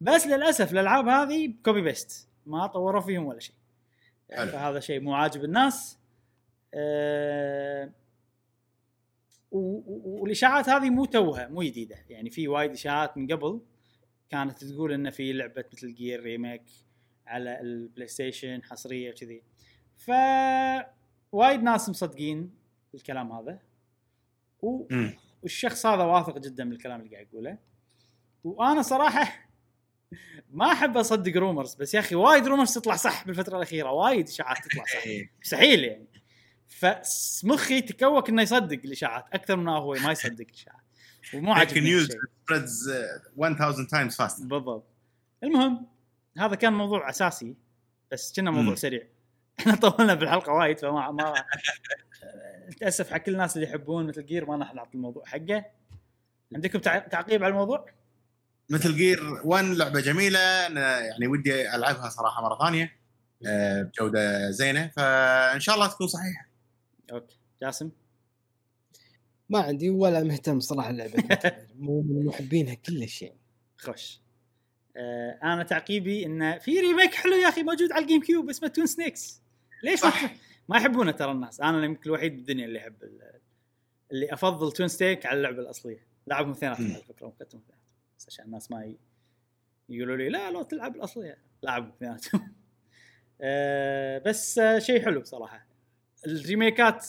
بس 0.00 0.26
للأسف 0.26 0.72
الألعاب 0.72 1.08
هذه 1.08 1.54
copy 1.64 1.80
paste 1.80 2.28
ما 2.46 2.66
طوروا 2.66 3.00
فيهم 3.00 3.26
ولا 3.26 3.40
شيء. 3.40 3.54
حلو. 4.32 4.50
فهذا 4.50 4.80
شيء 4.80 5.00
مو 5.00 5.14
عاجب 5.14 5.44
الناس. 5.44 5.98
و- 9.52 10.20
والإشاعات 10.22 10.68
هذه 10.68 10.90
مو 10.90 11.04
توها 11.04 11.48
مو 11.48 11.62
جديدة. 11.62 11.96
يعني 12.08 12.30
في 12.30 12.48
وايد 12.48 12.70
إشاعات 12.70 13.16
من 13.16 13.32
قبل 13.32 13.60
كانت 14.30 14.64
تقول 14.64 14.92
انه 14.92 15.10
في 15.10 15.32
لعبة 15.32 15.64
Metal 15.72 15.94
Gear 15.94 16.22
remake 16.22 16.62
على 17.26 17.60
ال 17.60 18.08
PlayStation 18.08 18.62
حصرية 18.62 19.10
وكذي. 19.10 19.42
ف 19.96 20.10
وايد 21.32 21.62
ناس 21.62 21.88
مصدقين 21.88 22.50
الكلام 22.94 23.32
هذا. 23.32 23.58
و... 24.62 24.86
والشخص 25.42 25.86
هذا 25.86 26.04
واثق 26.04 26.38
جدا 26.38 26.68
بالكلام 26.68 27.00
اللي 27.00 27.14
قاعد 27.14 27.26
يقوله. 27.32 27.58
وأنا 28.44 28.82
صراحة 28.82 29.48
ما 30.50 30.72
أحب 30.72 30.96
أصدق 30.96 31.36
rumors 31.36 31.74
بس 31.74 31.94
يا 31.94 32.00
أخي 32.00 32.14
وايد 32.14 32.46
rumors 32.46 32.74
تطلع 32.74 32.96
صح 32.96 33.26
بالفترة 33.26 33.56
الأخيرة 33.56 33.90
وايد 33.90 34.28
إشاعات 34.28 34.56
تطلع 34.64 34.84
صح. 34.84 35.04
مستحيل 35.40 35.84
يعني. 35.84 36.06
فمخي 36.68 37.80
تكوك 37.80 38.28
إنه 38.28 38.42
يصدق 38.42 38.80
الإشاعات 38.84 39.24
أكثر 39.32 39.56
من 39.56 39.68
هو 39.68 39.94
ما 39.94 40.12
يصدق 40.12 40.46
الإشاعات. 40.48 40.82
ومو 41.34 41.52
عاجبني 41.52 41.80
news. 41.80 42.08
spreads 42.46 42.88
1000 43.42 43.90
times 43.90 44.16
fast 44.16 44.42
بالضبط. 44.42 44.86
المهم 45.42 45.86
هذا 46.38 46.54
كان 46.54 46.72
موضوع 46.72 47.10
أساسي 47.10 47.56
بس 48.12 48.32
كنا 48.36 48.50
موضوع. 48.50 48.74
سريع. 48.74 49.02
إحنا 49.60 49.74
طولنا 49.74 50.14
بالحلقة 50.14 50.52
وايد 50.52 50.78
فما 50.78 51.10
ما 51.10 51.34
للأسف 52.68 53.10
حق 53.10 53.16
كل 53.18 53.32
الناس 53.32 53.56
اللي 53.56 53.66
يحبون 53.68 54.06
Metal 54.06 54.26
Gear 54.26 54.46
ما 54.46 54.56
راح 54.56 54.74
نعطي 54.74 54.94
الموضوع 54.94 55.24
حقه. 55.26 55.64
عندكم 56.54 56.78
تع- 56.78 56.98
تعقيب 56.98 57.42
على 57.44 57.50
الموضوع؟ 57.50 57.86
Metal 58.70 58.96
Gear 58.96 59.40
1 59.44 59.64
لعبة 59.64 60.00
جميلة 60.00 60.66
أنا 60.66 61.00
يعني 61.00 61.26
ودي 61.26 61.74
ألعبها 61.74 62.08
صراحة 62.08 62.42
مرة 62.42 62.58
ثانية. 62.66 62.92
آه، 63.46 63.82
بجوده 63.82 64.50
زينة 64.50 64.88
فإن 64.96 65.60
شاء 65.60 65.74
الله 65.74 65.86
تكون 65.86 66.06
صحيحة. 66.06 66.48
okay. 67.12 67.36
جاسم؟ 67.62 67.90
ما 69.48 69.58
عندي 69.60 69.90
ولا 69.90 70.22
مهتم 70.22 70.60
صراحة 70.60 70.90
اللعبة. 70.90 71.24
مو 71.78 72.00
من 72.02 72.24
محبينها 72.26 72.74
كلش 72.74 73.22
يعني 73.22 73.38
خش 73.78 74.20
آه 74.96 75.38
أنا 75.42 75.62
تعقيبي 75.62 76.26
انه 76.26 76.58
في 76.58 76.80
remake 76.80 77.14
حلو 77.14 77.32
يا 77.34 77.48
أخي 77.48 77.62
موجود 77.62 77.92
على 77.92 78.02
ال 78.02 78.20
GameCube 78.22 78.48
اسمه 78.50 78.68
Twin 78.68 78.86
Snakes 78.86 79.42
ليش 79.82 80.04
ما. 80.04 80.12
ما 80.68 80.76
يحبونه 80.76 81.10
ترى 81.12 81.32
الناس. 81.32 81.60
أنا 81.60 81.84
يمكن 81.84 82.02
الوحيد 82.10 82.36
بالدنيا 82.36 82.64
اللي 82.64 82.78
يحب 82.78 83.02
ال- 83.02 83.40
اللي 84.12 84.32
أفضل 84.32 84.72
Twin 84.72 84.88
Snakes 84.88 85.26
على 85.26 85.36
اللعبة 85.36 85.58
الأصلية. 85.62 86.06
لعبهم 86.26 86.50
اثنيناتهم. 86.50 86.92
على 86.92 87.02
فكره 87.02 87.26
مكتبهم 87.26 87.60
اثنيناتهم 87.62 87.78
بس 88.18 88.26
عشان 88.28 88.44
الناس 88.44 88.70
ما 88.70 88.84
ي... 88.84 88.96
يقولوا 89.88 90.16
لي 90.16 90.28
لا 90.28 90.50
لو 90.50 90.62
تلعب 90.62 90.96
الأصلية. 90.96 91.38
لعبهم 91.62 91.88
اثنيناتهم 91.88 92.54
آه 93.40 94.18
بس 94.18 94.58
آه 94.58 94.78
شيء 94.78 95.04
حلو 95.04 95.24
صراحة 95.24 95.66
الريميكات 96.26 97.06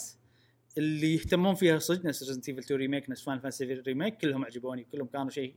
اللي 0.78 1.14
يهتمون 1.14 1.56
فيها 1.56 1.80
صدق 1.80 2.06
نفس 2.06 2.24
Resident 2.24 2.50
Evil 2.50 2.60
2 2.60 2.80
remake 2.80 3.10
نفس 3.10 3.24
Final 3.24 3.40
Fantasy 3.40 3.66
remake 3.66 4.18
كلهم 4.18 4.46
عجبوني 4.46 4.84
كلهم 4.84 5.08
كانوا 5.08 5.30
شيء 5.30 5.56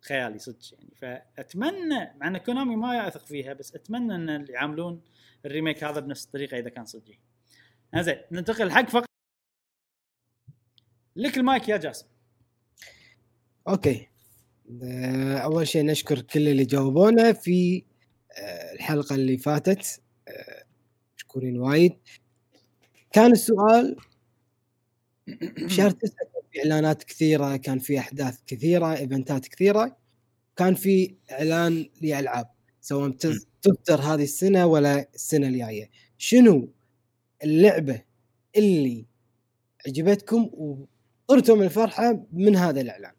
خيالي 0.00 0.38
صدق 0.38 0.58
يعني. 0.72 0.90
فأتمنى 0.96 2.12
مع 2.20 2.28
إن 2.28 2.38
Konami 2.38 2.76
ما 2.76 3.08
اثق 3.08 3.26
فيها 3.26 3.52
بس 3.52 3.74
أتمنى 3.74 4.14
إن 4.14 4.30
اللي 4.30 4.52
يعاملون 4.52 5.00
ال 5.46 5.51
remake 5.51 5.84
هذا 5.84 6.00
بنفس 6.00 6.24
الطريقة 6.24 6.58
إذا 6.58 6.68
كان 6.68 6.86
صدقي. 6.86 7.18
زين 7.96 8.16
ننتقل 8.32 8.70
حق 8.70 8.88
فقط. 8.90 9.06
لك 11.16 11.36
المايك 11.38 11.68
يا 11.68 11.76
جاسم. 11.76 12.06
okay. 13.68 14.08
آه، 14.82 15.38
أول 15.38 15.68
شيء 15.68 15.84
نشكر 15.86 16.20
كل 16.20 16.48
اللي 16.48 16.64
جاوبونا 16.64 17.32
في 17.32 17.84
آه، 18.38 18.72
الحلقة 18.72 19.14
اللي 19.14 19.38
فاتت. 19.38 20.02
آه، 20.28 20.64
مشكورين 21.16 21.58
وايد. 21.58 21.98
كان 23.12 23.32
السؤال 23.32 23.96
شهر 25.76 25.90
تسعة 25.90 26.24
كان 26.34 26.42
في 26.52 26.60
إعلانات 26.60 27.04
كثيرة 27.04 27.56
كان 27.56 27.78
في 27.78 27.98
أحداث 27.98 28.38
كثيرة 28.46 28.96
إيفنتات 28.96 29.48
كثيرة. 29.48 29.96
كان 30.56 30.74
في 30.74 31.14
إعلان 31.32 31.90
لألعاب. 32.02 32.50
سواء 32.80 33.10
تصدر 33.10 34.00
هذه 34.00 34.22
السنة 34.22 34.66
ولا 34.66 35.08
السنة 35.14 35.46
الجاية. 35.46 35.90
شنو 36.18 36.72
اللعبة 37.44 38.02
اللي 38.56 39.06
عجبتكم 39.86 40.50
وطرتم 40.52 41.62
الفرحة 41.62 42.26
من 42.32 42.56
هذا 42.56 42.80
الإعلان؟ 42.80 43.12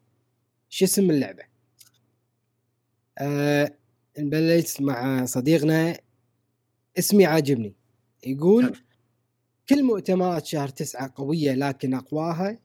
شو 0.68 0.84
اسم 0.84 1.10
اللعبة؟ 1.10 1.42
أه 3.18 3.74
نبلش 4.18 4.80
مع 4.80 5.24
صديقنا 5.24 5.98
اسمي 6.98 7.26
عاجبني. 7.26 7.74
يقول 8.26 8.76
كل 9.68 9.84
مؤتمرات 9.84 10.46
شهر 10.46 10.68
تسعة 10.68 11.12
قوية 11.16 11.52
لكن 11.52 11.94
أقواها 11.94 12.58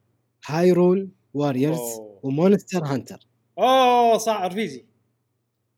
Hyrule 0.45 1.09
Warriors. 1.33 1.99
و 2.23 2.31
Monster 2.31 2.85
Hunter 2.85 3.27
أوه 3.59 4.17
صح 4.17 4.41
رفيجي 4.41 4.85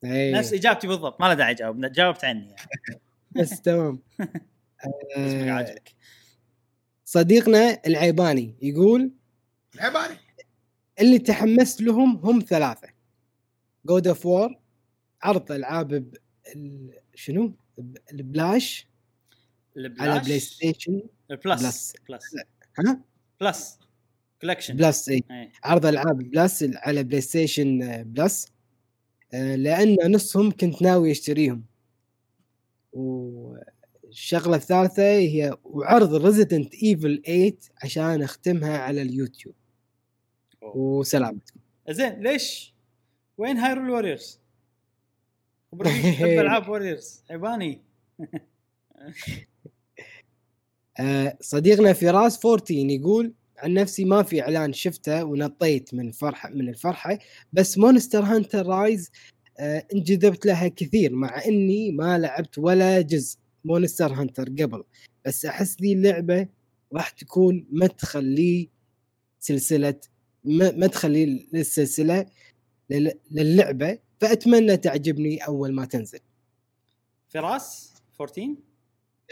أي. 0.03 0.31
نفس 0.31 0.53
إجابتي 0.53 0.88
بالضبط 0.88 1.21
ما 1.21 1.26
له 1.27 1.34
داعي 1.34 1.51
أجاوب 1.51 1.81
جاوبت 1.85 2.23
عني 2.26 2.45
يعني. 2.49 2.69
بس 3.35 3.61
تمام. 3.61 3.99
اسمك 5.17 5.47
عاجبك. 5.49 5.91
صديقنا 7.05 7.81
العيباني 7.88 8.55
يقول 8.61 9.11
عبالي 9.80 10.17
اللي 10.99 11.19
تحمست 11.19 11.81
لهم 11.81 12.17
هم 12.17 12.39
ثلاثة. 12.39 12.88
God 13.86 14.07
of 14.07 14.26
War 14.26 14.56
عرض 15.21 15.51
ألعاب 15.51 15.88
ب... 15.93 16.15
ال- 16.55 16.99
شنو؟ 17.15 17.53
ب- 17.77 17.97
البلاش. 18.13 18.88
البلاش؟ 19.77 20.07
على 20.09 20.19
PlayStation 20.19 20.40
ال 20.40 21.02
Plus 21.31 21.64
Plus. 21.64 21.94
Plus 22.10 22.36
ها؟ 22.80 23.01
بلس 23.41 23.80
كولكشن 24.41 24.76
بلس 24.76 25.09
اي 25.09 25.23
إيه. 25.31 25.51
عرض 25.63 25.85
ألعاب 25.85 26.17
Plus 26.18 26.65
على 26.76 27.03
PlayStation 27.03 27.84
آه، 27.84 28.01
Plus 28.03 28.45
آه، 28.47 28.51
لأن 29.34 30.11
نصهم 30.11 30.51
كنت 30.51 30.81
ناوي 30.81 31.11
أشتريهم. 31.11 31.64
والشغلة 32.93 34.56
الثالثة 34.56 35.03
هي 35.03 35.57
وعرض 35.64 36.26
Resident 36.26 36.73
Evil 36.84 37.22
8 37.26 37.53
عشان 37.84 38.22
أختمها 38.22 38.77
على 38.77 39.01
اليوتيوب. 39.01 39.56
وسلامتكم. 40.61 41.60
زين 41.89 42.23
ليش؟ 42.23 42.73
وين 43.38 43.57
Hyrule 43.57 43.90
Warriors؟ 43.90 44.40
تحب 45.84 46.27
ألعاب 46.39 46.69
Warriors 46.69 47.23
حيباني 47.30 47.81
آه، 50.99 51.38
صديقنا 51.41 51.93
فراس 51.93 52.45
14 52.45 52.73
يقول 52.73 53.34
عن 53.64 53.73
نفسي 53.73 54.06
ما 54.06 54.23
في 54.23 54.41
إعلان 54.41 54.73
شفته 54.73 55.23
ونطيت 55.23 55.94
من 55.94 56.11
فرحه 56.11 56.49
من 56.49 56.69
الفرحة 56.69 57.19
بس 57.53 57.77
Monster 57.77 58.19
Hunter 58.23 58.65
Rise 58.65 59.11
آه، 59.60 59.86
انجذبت 59.94 60.45
لها 60.45 60.68
كثير 60.68 61.15
مع 61.15 61.45
إني 61.45 61.91
ما 61.91 62.18
لعبت 62.19 62.57
ولا 62.57 63.02
جزء 63.02 63.38
Monster 63.65 64.14
Hunter 64.14 64.44
قبل. 64.49 64.84
بس 65.26 65.45
أحس 65.45 65.81
ذي 65.81 65.94
اللعبة 65.94 66.48
راح 66.94 67.10
تكون 67.10 67.68
مدخل 67.72 68.23
لي 68.23 68.69
سلسلة 69.40 69.99
مدخل 70.45 71.11
لي 71.11 71.48
للسلسله 71.53 72.26
لل- 72.90 73.19
للعبة 73.31 73.99
فأتمنى 74.22 74.77
تعجبني 74.77 75.38
أول 75.38 75.73
ما 75.73 75.86
تنزل. 75.86 76.19
فراس؟ 77.30 77.94
14 78.22 78.56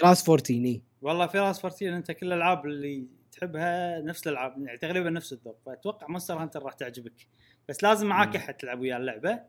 راس 0.04 0.30
14 0.30 0.54
إي. 0.54 0.82
والله 1.02 1.28
فراس 1.28 1.60
14 1.66 1.98
أنت 1.98 2.12
كل 2.12 2.28
الألعاب 2.28 2.66
اللي 2.66 3.08
تحبها 3.38 4.02
نفس 4.02 4.28
الألعاب 4.28 4.66
يعني 4.66 4.78
تقريبا 4.78 5.10
نفس 5.10 5.34
الذوق 5.34 5.60
فأتوقع 5.66 6.08
Monster 6.08 6.34
Hunter 6.42 6.64
راح 6.64 6.74
تعجبك. 6.74 7.28
بس 7.70 7.84
لازم 7.84 8.08
معاك. 8.08 8.36
أحد 8.36 8.54
تلعب 8.54 8.80
وياه 8.80 8.98
اللعبة. 8.98 9.42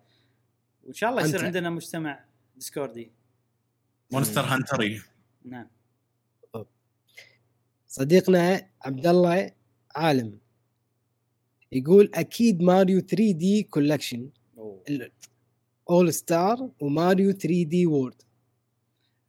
وإن 0.85 0.93
شاء 0.93 1.10
الله 1.10 1.23
يصير. 1.23 1.44
عندنا 1.44 1.70
مجتمع 1.70 2.24
ديسكوردي. 2.56 3.12
مونستر 4.12 4.40
هانتري 4.40 5.02
نعم. 5.44 5.69
صديقنا 7.86 8.69
عبد 8.82 9.06
الله 9.06 9.52
عالم 9.97 10.39
يقول 11.73 12.10
أكيد 12.15 12.62
Mario 12.62 13.00
3D 13.00 13.62
Collection. 13.62 14.30
All-Stars 15.90 16.70
و 16.80 16.89
Mario 16.89 17.32
3D 17.32 17.86
World 17.86 18.22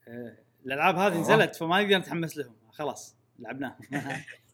آه، 0.07 0.38
الألعاب 0.65 0.95
هذه 0.95 1.22
نزلت 1.22 1.56
فما 1.56 1.81
نقدر 1.81 1.98
نتحمس 1.98 2.38
لهم. 2.38 2.56
خلاص 2.72 3.15
لعبناهم. 3.40 3.76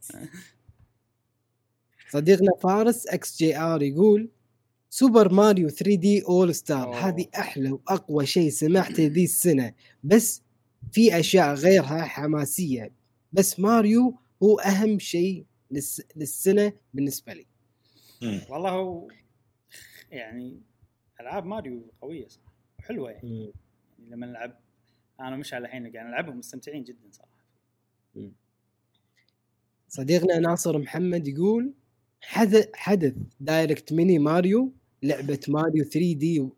صديقنا 2.10 2.52
فارس 2.64 3.08
XGR 3.08 3.82
يقول 3.82 4.30
Super 4.90 5.34
Mario 5.34 5.70
3D 5.70 6.24
All-Stars. 6.24 6.96
هذه 6.96 7.28
أحلى 7.36 7.72
وأقوى 7.72 8.26
شيء 8.26 8.50
سمعته 8.50 9.06
ذي 9.06 9.24
السنة 9.24 9.74
بس 10.04 10.42
في 10.92 11.20
أشياء 11.20 11.54
غيرها 11.54 12.02
حماسية 12.04 12.92
بس 13.34 13.60
ماريو 13.60 14.20
هو 14.44 14.60
أهم 14.60 15.00
شيء 15.00 15.46
للس... 15.72 16.02
للسنة 16.16 16.74
بالنسبة 16.94 17.34
لي. 17.34 17.46
والله 18.50 18.70
هو 18.70 19.08
يعني 20.12 20.62
ألعاب 21.22 21.46
ماريو 21.46 21.94
قوية 22.02 22.28
صراحة 22.28 22.54
وحلوة 22.80 23.12
يعني 23.12 23.54
يعني 24.00 24.10
لما 24.10 24.28
نلعب 24.28 24.60
أنا 25.20 25.36
ومشعل 25.36 25.66
الحين 25.66 25.92
قاعد 25.92 26.06
نلعبهم 26.06 26.38
مستمتعين 26.38 26.84
جدا 26.84 27.10
صراحة 27.12 27.35
صديقنا 30.00 30.40
ناصر 30.40 30.78
محمد 30.78 31.28
يقول 31.28 31.74
حدث 32.22 32.68
حدث 32.74 33.14
Direct 33.40 33.94
Mini 33.94 34.20
Mario 34.20 34.74
لعبة 35.04 35.40
Mario 35.48 35.84
3D 35.84 36.50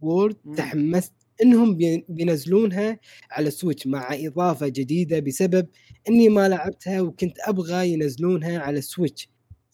World. 0.00 0.36
تحمست 0.56 1.12
إنهم 1.42 1.74
بي- 1.76 2.04
بينزلونها 2.08 2.98
على 3.30 3.50
Switch 3.50 3.86
مع 3.86 4.08
إضافة 4.12 4.68
جديدة 4.68 5.20
بسبب 5.20 5.66
إني 6.08 6.28
ما 6.28 6.48
لعبتها 6.48 7.00
وكنت 7.00 7.36
أبغى 7.40 7.88
ينزلونها 7.92 8.58
على 8.58 8.80
Switch 8.80 9.28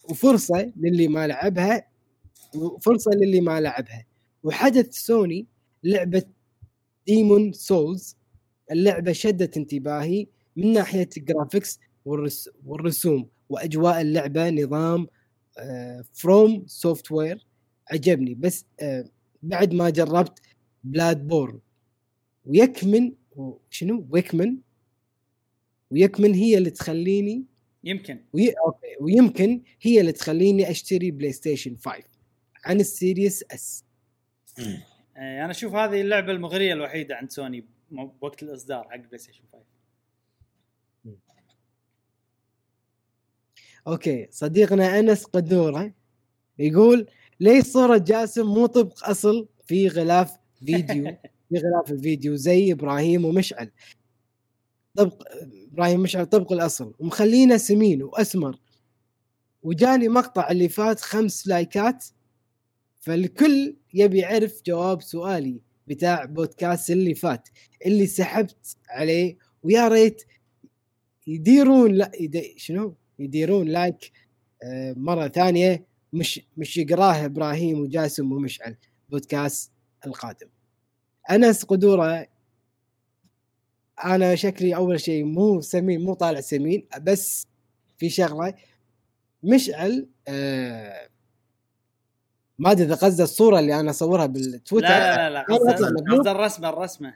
وفرصة 0.09 0.73
للي 0.77 1.07
ما 1.07 1.27
لعبها 1.27 1.87
وفرصة 2.55 3.11
للي 3.11 3.41
ما 3.41 3.61
لعبها 3.61 4.05
وحدث 4.43 4.93
سوني 4.93 5.47
لعبة 5.83 6.23
Demon's 7.07 7.53
Souls 7.53 8.17
اللعبة 8.71 9.11
شدت 9.11 9.57
انتباهي 9.57 10.27
من 10.55 10.73
ناحية 10.73 11.09
ال 11.17 11.24
graphics 11.24 11.79
والرس 12.05 12.49
والرسوم 12.65 13.29
وأجواء 13.49 14.01
اللعبة 14.01 14.49
نظام 14.49 15.07
FromSoftware 16.13 17.47
عجبني. 17.91 18.33
بس 18.33 18.65
آه، 18.79 19.09
بعد 19.43 19.73
ما 19.73 19.89
جربت 19.89 20.39
Bloodborne 20.83 21.59
ويكمن 22.45 23.13
شنو 23.69 24.07
ويكمن. 24.09 24.57
ويكمن 25.91 26.33
هي 26.33 26.57
اللي 26.57 26.69
تخليني 26.69 27.45
يمكن. 27.83 28.19
وي... 28.33 28.49
أوكي. 28.49 28.87
ويمكن 28.99 29.61
هي 29.81 30.01
اللي 30.01 30.11
تخليني 30.11 30.71
أشتري 30.71 31.11
PlayStation 31.11 31.75
5 31.75 32.03
عن 32.65 32.79
ال 32.79 32.88
Series 32.88 33.43
S. 33.51 33.85
آه، 34.59 34.81
أنا 35.17 35.51
أشوف 35.51 35.75
هذه 35.75 36.01
اللعبة 36.01 36.31
المغرية 36.31 36.73
الوحيدة 36.73 37.15
عند 37.15 37.31
سوني 37.31 37.65
بوقت 37.91 38.43
الإصدار 38.43 38.87
حق 38.89 38.97
PlayStation 38.97 39.43
5 39.51 39.70
أوكي 43.87 44.27
صديقنا 44.31 44.99
أنس 44.99 45.23
قدوره 45.23 45.93
يقول 46.59 47.07
ليش 47.39 47.65
صورة 47.65 47.97
جاسم 47.97 48.45
مو 48.45 48.65
طبق 48.65 49.09
أصل 49.09 49.47
في 49.65 49.87
غلاف 49.87 50.37
فيديو؟ 50.65 51.03
في 51.49 51.57
غلاف 51.57 51.91
الفيديو 51.91 52.35
زي 52.35 52.71
إبراهيم 52.71 53.25
ومشعل. 53.25 53.71
طبق 54.95 55.23
إبراهيم 55.71 55.99
مشعل 55.99 56.25
طبق 56.25 56.51
الأصل. 56.51 56.93
ومخلينا 56.99 57.57
سمين 57.57 58.03
وأسمر. 58.03 58.59
وجاني 59.63 60.07
مقطع 60.07 60.51
اللي 60.51 60.69
فات 60.69 60.99
خمس 60.99 61.47
لايكات 61.47 62.05
فالكل 62.99 63.75
يبي 63.93 64.19
يعرف 64.19 64.61
جواب 64.65 65.01
سؤالي 65.01 65.61
بتاع 65.87 66.25
بودكاست 66.25 66.91
اللي 66.91 67.13
فات 67.13 67.49
اللي 67.85 68.07
سحبت 68.07 68.77
عليه. 68.89 69.37
ويا 69.63 69.87
ريت 69.87 70.23
يديرون 71.27 71.91
لا 71.91 72.11
يدي 72.19 72.53
شنو؟ 72.57 72.95
يديرون 73.19 73.67
like 73.67 74.11
آه، 74.63 74.93
مرة 74.97 75.27
ثانية 75.27 75.85
مش 76.13 76.41
مش 76.57 76.77
يقراه 76.77 77.25
إبراهيم 77.25 77.79
وجاسم 77.79 78.31
ومشعل 78.31 78.75
بودكاست 79.09 79.71
القادم. 80.07 80.47
انس 81.31 81.63
قدورة. 81.63 82.27
أنا 84.05 84.35
شكلي 84.35 84.75
أول 84.75 84.99
شيء 84.99 85.23
مو 85.23 85.61
سمين 85.61 86.01
مو 86.03 86.13
طالع 86.13 86.41
سمين 86.41 86.87
بس 87.01 87.47
في 87.97 88.09
شغلة. 88.09 88.53
مشعل 89.43 90.07
آه 90.27 91.09
ما 92.59 92.71
أدري 92.71 92.85
إذا 92.85 92.95
قصده 92.95 93.23
الصورة 93.23 93.59
اللي 93.59 93.79
أنا 93.79 93.89
أصورها 93.89 94.25
بالتويتر. 94.25 94.87
لا 94.87 94.99
لا 94.99 95.29
لا 95.29 95.45
أنا 95.49 95.55
أطلع 95.57 95.71
قصد 95.73 95.93
مقلوب. 95.93 96.19
قصد 96.19 96.27
الرسمة 96.27 96.69
الرسمة. 96.69 97.13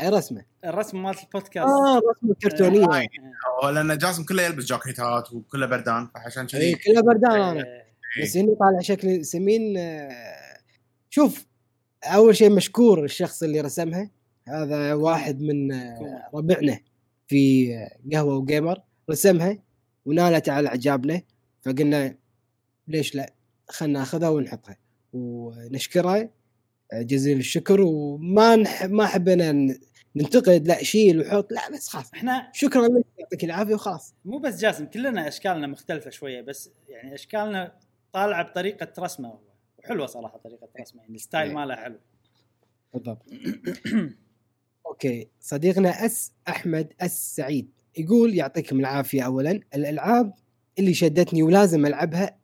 أي 0.00 0.08
رسمة؟ 0.08 0.44
الرسمة 0.64 1.00
مالت 1.00 1.22
البودكاست. 1.22 1.56
آه 1.56 1.98
رسمة 1.98 2.34
كرتونية. 2.42 2.84
آه. 2.84 3.64
هو 3.64 3.70
لأن 3.70 3.98
جاسم 3.98 4.24
كله 4.24 4.42
يلبس 4.42 4.64
جاكيتات 4.64 5.32
وكله 5.32 5.66
بردان 5.66 6.06
فعشان 6.14 6.46
اي 6.54 6.74
كذي 6.74 6.92
كلها 6.92 7.02
بردان 7.02 7.40
أنا. 7.40 7.60
آه، 7.60 8.22
بس 8.22 8.36
اني 8.36 8.54
طالع 8.54 8.80
شكلي 8.80 9.22
سمين 9.22 9.76
آه، 9.78 10.10
شوف 11.10 11.46
أول 12.04 12.36
شيء 12.36 12.50
مشكور 12.50 13.04
الشخص 13.04 13.42
اللي 13.42 13.60
رسمها. 13.60 14.10
هذا 14.48 14.94
واحد 14.94 15.40
من 15.40 15.72
آه، 15.72 16.30
ربعنا 16.34 16.78
في 17.28 17.74
آه، 17.74 17.90
قهوة 18.12 18.36
وجيمر. 18.36 18.80
رسمها 19.10 19.58
ونالت 20.06 20.48
على 20.48 20.68
إعجابنا. 20.68 21.22
فقلنا 21.62 22.14
ليش 22.88 23.14
لا؟ 23.14 23.32
خلنا 23.68 23.98
ناخذها 23.98 24.28
ونحطها. 24.28 24.76
ونشكره 25.12 26.16
آه، 26.16 26.30
جزيل 26.92 27.38
الشكر 27.38 27.80
وما 27.80 28.56
نح... 28.56 28.84
ما 28.84 29.06
حبينا 29.06 29.76
ننتقد 30.16 30.66
لا 30.68 30.82
شيل 30.82 31.20
وحط 31.20 31.52
لا 31.52 31.70
بس 31.72 31.88
خلاص. 31.88 32.14
إحنا 32.14 32.50
شكرا 32.54 32.88
لك 32.88 33.04
يعطيك 33.18 33.44
العافية 33.44 33.74
وخلاص. 33.74 34.14
مو 34.24 34.38
بس 34.38 34.60
جاسم 34.60 34.86
كلنا 34.86 35.28
أشكالنا 35.28 35.66
مختلفة 35.66 36.10
شوية 36.10 36.40
بس 36.40 36.70
يعني 36.88 37.14
أشكالنا 37.14 37.72
طالعة 38.12 38.42
بطريقة 38.50 39.02
رسمة 39.02 39.38
وحلوة 39.78 40.06
صراحة 40.06 40.38
طريقة 40.38 40.68
رسمة 40.80 41.02
يعني 41.02 41.14
الستايل 41.14 41.48
إيه. 41.48 41.54
ماله 41.54 41.76
حلو. 41.76 41.98
بالضبط. 42.94 43.26
أوكي. 44.86 45.28
صديقنا 45.40 46.06
أس 46.06 46.32
أحمد 46.48 46.92
أس 47.00 47.36
سعيد 47.36 47.70
يقول 47.98 48.34
يعطيكم 48.34 48.80
العافية 48.80 49.22
اولا 49.22 49.60
الألعاب 49.74 50.34
اللي 50.78 50.94
شدتني 50.94 51.42
ولازم 51.42 51.86
ألعبها 51.86 52.36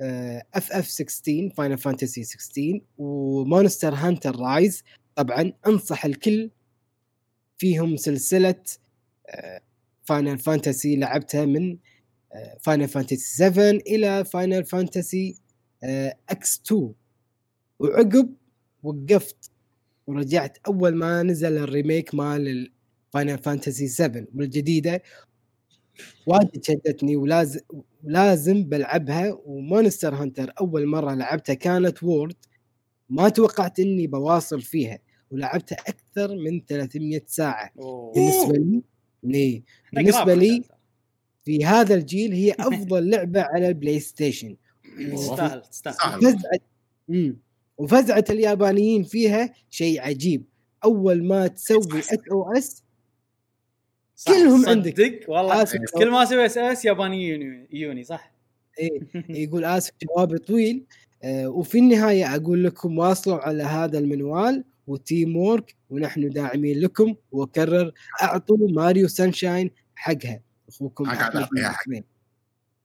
FF 0.00 0.88
16 0.88 1.50
Final 1.56 1.78
Fantasy 1.78 2.24
16 2.24 2.80
و 2.98 3.10
Monster 3.10 3.94
Hunter 3.94 4.36
Rise 4.36 4.82
طبعا 5.14 5.52
أنصح 5.66 6.04
الكل 6.04 6.50
فيهم 7.58 7.96
سلسلة 7.96 8.62
Final 10.04 10.38
Fantasy 10.38 10.96
لعبتها 10.96 11.44
من 11.44 11.78
Final 12.60 12.88
Fantasy 12.88 13.36
7 13.36 13.64
إلى 13.70 14.24
Final 14.24 14.64
Fantasy 14.64 15.36
X 16.30 16.62
2 16.66 16.92
وعقب 17.78 18.34
وقفت 18.82 19.50
ورجعت 20.06 20.58
أول 20.66 20.94
ما 20.94 21.22
نزل 21.22 21.58
ال 21.58 21.66
remake 21.66 22.14
مال 22.14 22.72
Final 23.12 23.38
Fantasy 23.38 23.88
7 23.88 24.24
والجديدة 24.34 25.02
وايد 26.26 26.64
شدتني 26.64 27.16
ولازم 27.16 27.60
ولازم 28.04 28.64
بلعبها 28.64 29.38
و 29.44 29.53
Monster 29.53 30.14
Hunter 30.14 30.52
أول 30.60 30.86
مرة 30.86 31.14
لعبتها 31.14 31.54
كانت 31.54 32.02
World. 32.02 32.36
ما 33.10 33.28
توقعت 33.28 33.80
إني 33.80 34.06
بواصل 34.06 34.62
فيها 34.62 34.98
ولعبتها 35.30 35.76
أكثر 35.76 36.36
من 36.36 36.64
300 36.66 37.22
ساعة. 37.26 37.70
أوه. 37.78 38.12
بالنسبة 38.12 38.58
لي 38.58 38.82
ليه 39.22 39.62
إحنا 39.86 40.02
بالنسبة 40.02 40.34
لي. 40.34 40.64
في 41.44 41.64
هذا 41.64 41.94
الجيل 41.94 42.32
هي 42.32 42.52
أفضل 42.60 43.10
لعبة 43.10 43.42
على 43.42 43.68
ال 43.68 44.00
PlayStation 44.00 44.56
تستاهل 45.12 45.62
تستاهل. 45.62 47.36
وفزعة 47.78 48.24
اليابانيين 48.30 49.02
فيها 49.02 49.54
شيء 49.70 50.00
عجيب. 50.00 50.44
أول 50.84 51.24
ما 51.24 51.46
تسوي 51.46 51.98
SOS 51.98 52.82
كلهم 54.24 54.68
عندك. 54.68 54.96
صدق 54.96 55.30
والله. 55.30 55.62
آسف. 55.62 55.78
كل 55.94 56.10
ما 56.10 56.22
أسوي 56.22 56.46
SOS 56.46 56.84
ياباني 56.84 57.28
يوني, 57.28 57.68
يوني 57.72 58.04
صح؟ 58.04 58.32
إيه 58.78 59.00
يقول 59.44 59.64
آسف 59.64 59.92
جوابي 60.02 60.38
طويل. 60.38 60.84
آه 61.24 61.48
وفي 61.48 61.78
النهاية 61.78 62.36
أقول 62.36 62.64
لكم 62.64 62.98
واصلوا 62.98 63.38
على 63.38 63.62
هذا 63.62 63.98
المنوال 63.98 64.64
و 64.86 65.36
teamwork 65.36 65.76
ونحن 65.90 66.28
داعمين 66.28 66.80
لكم 66.80 67.14
وأكرر 67.32 67.92
أعطوا 68.22 68.56
Mario 68.70 69.08
Sunshine 69.08 69.70
حقها. 69.94 70.40
أخوكم 70.68 71.06
حق. 71.06 71.36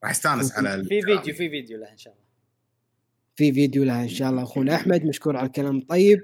راح 0.04 0.10
استانس 0.12 0.52
على 0.52 0.84
في 0.84 1.02
فيديو 1.02 1.22
في 1.22 1.50
فيديو 1.50 1.80
له 1.80 1.92
إن 1.92 1.98
شاء 1.98 2.14
الله. 2.14 2.26
في 3.36 3.54
فيديو 3.54 3.84
لها 3.84 4.04
إن 4.04 4.08
شاء 4.08 4.30
الله. 4.30 4.44
أخونا 4.44 4.76
أحمد 4.76 5.06
مشكور 5.06 5.38
على 5.38 5.48
الكلام 5.48 5.78
الطيب 5.78 6.24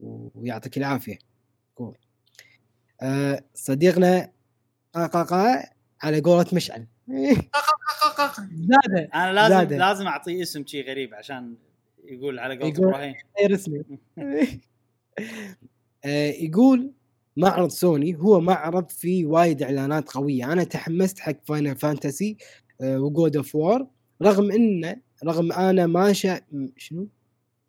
ويعطيك 0.00 0.78
العافية. 0.78 1.18
آه 3.02 3.44
صديقنا 3.54 4.30
قاقاقا 4.94 5.62
على 6.02 6.20
قولة 6.20 6.46
مشعل 6.52 6.86
زاده 8.52 9.08
أنا 9.14 9.32
لازم 9.32 9.54
زادة. 9.54 9.76
لازم 9.76 10.06
اعطيه 10.06 10.42
اسم 10.42 10.66
شي 10.66 10.82
غريب 10.82 11.14
عشان 11.14 11.54
يقول 12.04 12.38
على 12.38 12.58
قولة 12.58 12.78
إبراهيم 12.78 13.14
يقول 16.44 16.92
معرض 17.36 17.68
سوني 17.70 18.16
هو 18.16 18.40
معرض 18.40 18.90
فيه 18.90 19.26
وايد 19.26 19.62
اعلانات 19.62 20.10
قويه 20.10 20.52
أنا 20.52 20.64
تحمست 20.64 21.18
حق 21.18 21.36
Final 21.44 21.76
Fantasy 21.76 22.36
و 22.82 22.96
God 22.96 23.36
of 23.36 23.54
War 23.54 23.86
رغم 24.22 24.52
انه 24.52 24.96
رغم 25.24 25.52
أنا 25.52 25.86
ما 25.86 26.12
شا 26.12 26.40
شنو 26.76 27.08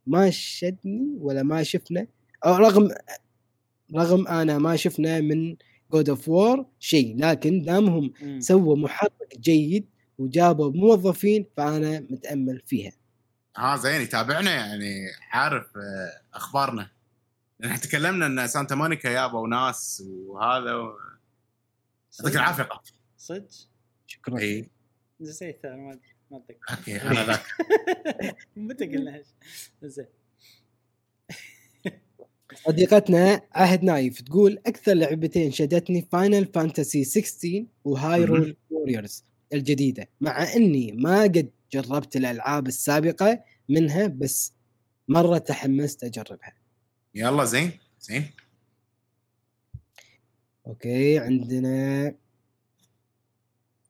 ما 0.07 0.29
شدني 0.29 1.17
ولا 1.19 1.43
ما 1.43 1.63
شفنا 1.63 2.07
أو 2.45 2.55
رغم 2.55 2.89
رغم 3.95 4.27
أنا 4.27 4.57
ما 4.57 4.75
شفنا 4.75 5.21
من 5.21 5.55
God 5.91 6.09
of 6.09 6.29
War 6.29 6.65
شيء 6.79 7.17
لكن 7.19 7.61
دامهم. 7.61 8.13
سووا 8.39 8.75
محرك 8.77 9.37
جيد 9.39 9.85
وجابوا 10.17 10.71
موظفين 10.71 11.45
فأنا 11.57 11.99
متأمل 11.99 12.61
فيها. 12.65 12.91
ها 13.57 13.77
زين 13.77 14.01
يتابعنا 14.01 14.51
يعني 14.55 15.05
عارف 15.31 15.77
آه، 15.77 16.21
أخبارنا. 16.33 16.89
إحنا 17.65 17.77
تكلمنا 17.77 18.25
إن 18.25 18.47
سانتا 18.47 18.75
مونيكا 18.75 19.07
يابوا 19.07 19.47
ناس 19.47 20.03
وهذا 20.27 20.75
و- 20.75 20.97
يعطيك 22.19 22.35
العافية. 22.35 22.63
قاف 22.63 22.81
صدق؟ 23.17 23.47
شكرا. 24.07 24.39
إي. 24.39 24.69
نسيت 25.21 25.65
أنا 25.65 25.75
ما 25.75 25.99
ما 26.31 26.37
أتذكر. 26.37 26.77
okay 26.77 27.01
أنا 27.01 27.25
ذاك. 27.25 27.43
متى 28.57 28.85
قلنا 28.85 29.11
هالشيء؟ 29.15 29.33
زين. 29.83 30.05
صديقتنا 32.65 33.41
عهد 33.51 33.83
نايف 33.83 34.21
تقول 34.21 34.59
أكثر 34.65 34.93
لعبتين 34.93 35.51
شدتني 35.51 36.07
Final 36.11 36.45
Fantasy 36.53 37.03
16 37.03 37.65
و 37.83 37.94
Hyrule 37.94 38.57
Warriors 38.69 39.23
الجديدة 39.53 40.09
مع 40.21 40.53
إني 40.55 40.91
ما 40.91 41.21
قد 41.23 41.49
جربت 41.71 42.15
الألعاب 42.15 42.67
السابقة 42.67 43.39
منها 43.69 44.07
بس 44.07 44.53
مرة 45.07 45.37
تحمست 45.37 46.03
أجربها. 46.03 46.53
يلا 47.15 47.45
زين 47.45 47.71
زين. 47.99 48.25
okay 50.67 51.19
عندنا 51.19 52.15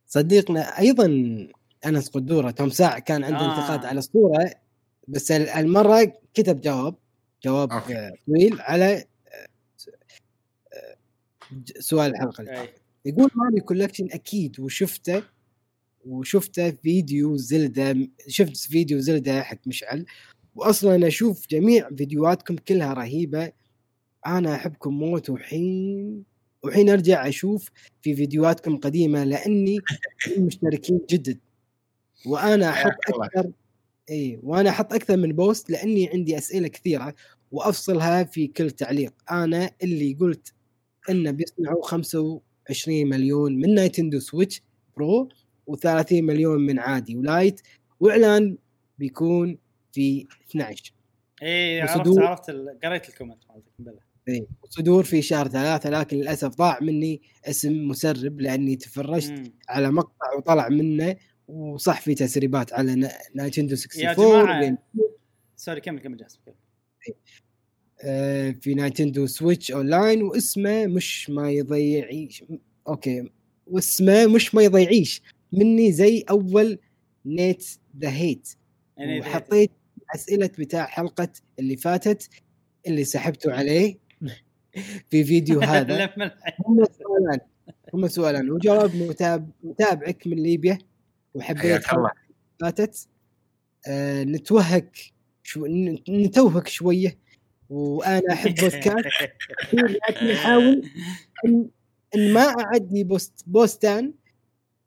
صديقنا 0.08 0.80
أيضا 0.80 1.06
انس 1.86 2.10
قدوره 2.10 2.52
توم 2.52 2.70
ساعة 2.70 3.00
كان 3.00 3.24
عنده 3.24 3.40
آه. 3.40 3.60
انتقاد 3.60 3.86
على 3.86 4.00
الصورة 4.00 4.52
بس 5.08 5.32
ال- 5.32 5.50
المرة 5.50 6.14
كتب 6.34 6.62
جواب. 6.62 6.96
جواب 7.46 7.72
okay. 7.72 8.12
طويل 8.28 8.62
على 8.62 9.06
سؤال 11.80 12.12
الحلقة 12.12 12.42
اللي 12.42 12.62
أي. 12.62 12.70
يقول 13.06 13.30
Mario 13.36 13.60
Collection 13.62 14.08
أكيد 14.12 14.60
وشفته 14.60 15.24
وشفته 16.06 16.72
فيديو 16.72 17.38
زلدة 17.38 18.10
شفت 18.28 18.58
فيديو 18.58 19.00
زلدة 19.00 19.44
حق 19.44 19.58
مشعل 19.68 20.06
واصلا 20.56 21.08
أشوف 21.08 21.48
جميع 21.50 21.90
فيديوهاتكم 21.90 22.56
كلها 22.56 22.94
رهيبة 22.94 23.52
أنا 24.28 24.56
أحبكم 24.56 24.94
موت 24.94 25.30
وحين 25.30 26.24
وحين 26.64 26.90
أرجع 26.90 27.28
أشوف 27.28 27.69
في 28.02 28.16
فيديوهاتكم 28.16 28.78
قديمة 28.78 29.24
لأني 29.24 29.78
مشتركين 30.38 31.00
جدد 31.10 31.40
وأنا 32.26 32.69
أحط. 32.69 32.92
أكثر 33.10 33.52
اي 34.10 34.40
وأنا 34.44 34.69
أحط 34.69 34.94
أكثر 34.94 35.18
من 35.18 35.34
بوست 35.34 35.69
لأني 35.69 36.10
عندي 36.10 36.38
أسئلة 36.38 36.68
كثيرة 36.68 37.16
وأفصلها 37.51 38.24
في 38.24 38.48
كل 38.48 38.72
تعليق 38.72 39.14
أنا 39.32 39.72
اللي 39.83 40.14
قلت 40.19 40.53
إنه 41.09 41.32
بيصنعوا 41.32 41.83
25 41.83 43.09
مليون 43.09 43.56
من 43.56 43.74
Nintendo 43.74 44.19
Switch 44.19 44.61
Pro 44.98 45.30
و30 45.72 46.11
مليون 46.14 46.65
من 46.65 46.80
عادي 46.80 47.15
و 47.18 47.26
Lite 47.26 47.61
وإعلان 47.99 48.57
بيكون 48.99 49.57
في 49.91 50.27
12 50.49 50.93
اي 51.43 51.82
عرفت 51.82 51.98
وصدور. 52.07 52.24
عرفت 52.24 52.49
ال- 52.49 52.80
قريت 52.83 53.09
ال 53.10 53.14
comment 53.14 53.44
مالتك 53.49 53.72
بلى 53.80 53.99
اي 54.30 54.48
صدور 54.69 55.03
في 55.03 55.22
شهر 55.22 55.48
ثلاثة 55.48 55.90
لكن 55.90 56.17
للأسف 56.17 56.48
ضاع 56.56 56.80
مني 56.82 57.22
اسم 57.45 57.88
مسرب 57.88 58.41
لأني 58.41 58.75
تفرجت 58.75 59.32
مم. 59.32 59.43
على 59.69 59.91
مقطع 59.91 60.33
وطلع 60.38 60.69
منه 60.69 61.15
وصح 61.48 62.01
في 62.01 62.15
تسريبات 62.15 62.74
على 62.74 62.95
Nin- 62.95 63.11
Nintendo 63.35 63.76
64 63.75 64.03
يا 64.03 64.14
جماعة. 64.14 64.77
sorry 65.56 65.82
كمل 65.82 65.99
كمل 65.99 66.17
جاسم 66.17 66.40
في 68.61 68.74
نايتندو 68.75 69.25
سويتش 69.27 69.72
أونلاين 69.72 70.24
واسمه 70.24 70.88
مش 70.88 71.30
ما 71.30 71.51
يضيعيش. 71.51 72.43
أوكي. 72.88 73.30
واسمه 73.67 74.27
مش 74.27 74.56
ما 74.56 74.61
يضيعيش. 74.64 75.22
مني 75.53 75.92
زي 75.92 76.24
أول 76.30 76.80
نيت 77.25 77.66
ذا 78.00 78.09
هيت. 78.09 78.50
يعني 78.98 79.19
وحطيت 79.19 79.72
اسئله 80.16 80.50
بتاع 80.59 80.85
حلقة 80.85 81.30
اللي 81.59 81.77
فاتت 81.77 82.30
اللي 82.88 83.03
سحبتوا 83.03 83.53
عليه 83.53 83.98
في 85.09 85.24
فيديو 85.24 85.61
هذا. 85.72 86.06
هم 86.67 86.85
سؤالان. 86.85 87.40
هم 87.93 88.08
سؤالان. 88.08 88.51
وجواب 88.51 88.95
متاب... 88.95 89.50
متابعك 89.64 90.27
من 90.27 90.38
ليبيا. 90.38 90.77
وحبيت 91.34 91.82
فاتت. 92.61 93.08
آه 93.88 94.24
نتوهك. 94.24 95.15
شو... 95.45 95.65
نتوهك 96.09 96.67
شوية. 96.67 97.17
وأنا 97.69 98.33
أحب 98.33 98.56
بودكاست. 98.61 99.07
كثير 99.61 99.99
لكن 100.09 100.27
أحاول 100.32 100.90
ان, 101.45 101.69
إن 102.15 102.33
ما 102.33 102.41
اعدي 102.41 103.03
بوست 103.03 103.43
بوستان 103.48 104.14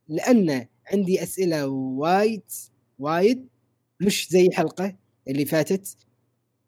لأن 0.08 0.66
عندي 0.92 1.22
أسئلة 1.22 1.66
وايد 1.68 2.42
وايد 2.98 3.48
مش 4.00 4.28
زي 4.30 4.48
حلقة 4.52 4.94
اللي 5.28 5.44
فاتت 5.44 5.96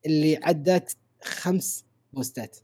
اللي 0.06 0.36
عدت 0.42 0.96
خمس 1.24 1.84
بوستات. 2.12 2.56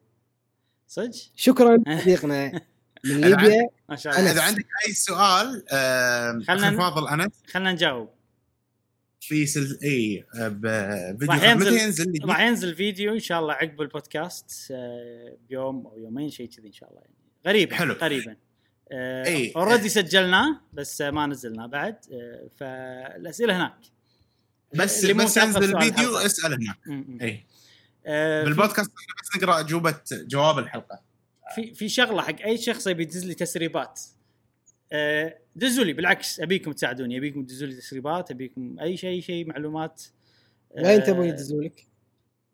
صدق؟ 0.88 1.10
شكرا 1.36 1.82
صديقنا 2.02 2.60
من 3.04 3.20
ليبيا. 3.20 3.68
ما 3.88 3.96
شاء 3.96 4.18
الله. 4.18 4.30
إذا 4.32 4.42
عندك 4.42 4.66
أي 4.86 4.92
سؤال 4.92 5.64
آه، 5.72 6.38
خلنا- 6.48 6.76
فاضل 6.78 7.08
أنس. 7.08 7.32
خلينا 7.46 7.72
نجاوب. 7.72 8.08
في 9.28 9.46
سل 9.46 9.78
إي 9.84 10.24
آه، 10.34 10.48
بفيديو 10.48 11.28
راح 11.34 11.42
ينزل- 11.42 11.66
متى 11.74 11.84
ينزل؟ 11.84 12.12
راح 12.24 12.40
ينزل 12.40 12.74
فيديو 12.76 13.14
إن 13.14 13.18
شاء 13.20 13.40
الله 13.40 13.52
عقب 13.54 13.80
البودكاست 13.82 14.50
آه، 14.70 15.36
بيوم 15.48 15.86
أو 15.86 15.98
يومين 15.98 16.30
شيء 16.30 16.48
كذي 16.48 16.66
إن 16.68 16.72
شاء 16.72 16.88
الله 16.90 17.00
يعني 17.00 17.14
قريبا 17.46 17.74
حلو. 17.76 17.94
قريبا 17.94 18.36
إي. 18.92 19.52
already 19.56 19.88
سجلناه 19.88 20.60
بس 20.72 21.00
آه، 21.00 21.10
ما 21.10 21.26
نزلناه 21.26 21.66
بعد 21.66 21.96
آه، 22.12 22.48
فالأسئلة 22.56 23.56
هناك 23.56 23.76
بس 24.74 25.02
اللي 25.02 25.14
بس 25.24 25.34
سؤال 25.34 25.64
الفيديو. 25.76 26.16
اسأل 26.16 26.52
هناك. 26.52 27.22
إي 27.22 27.44
آه، 28.06 28.44
بالبودكاست 28.44 28.90
بس 28.90 29.36
نقرأ 29.42 29.60
اجوبه 29.60 29.94
جواب 30.12 30.58
الحلقة 30.58 31.00
في 31.54 31.74
في 31.74 31.88
شغلة 31.88 32.22
حق 32.22 32.40
أي 32.42 32.58
شخص 32.58 32.86
يبي 32.86 33.02
يدز 33.02 33.24
لي 33.26 33.34
تسريبات 33.34 34.00
آه، 34.92 35.38
دزوا 35.56 35.84
لي 35.84 35.92
بالعكس 35.92 36.40
أبيكم 36.40 36.72
تساعدوني 36.72 37.18
أبيكم 37.18 37.44
تدزوا 37.44 37.68
لي 37.68 37.74
تسريبات 37.74 38.30
أبيكم 38.30 38.76
أي 38.80 38.96
شيء 38.96 39.20
شيء 39.20 39.46
معلومات 39.46 40.02
آه، 40.76 40.82
وين 40.82 41.02
تبون 41.02 41.26
يدزوا 41.26 41.62
لك؟ 41.62 41.86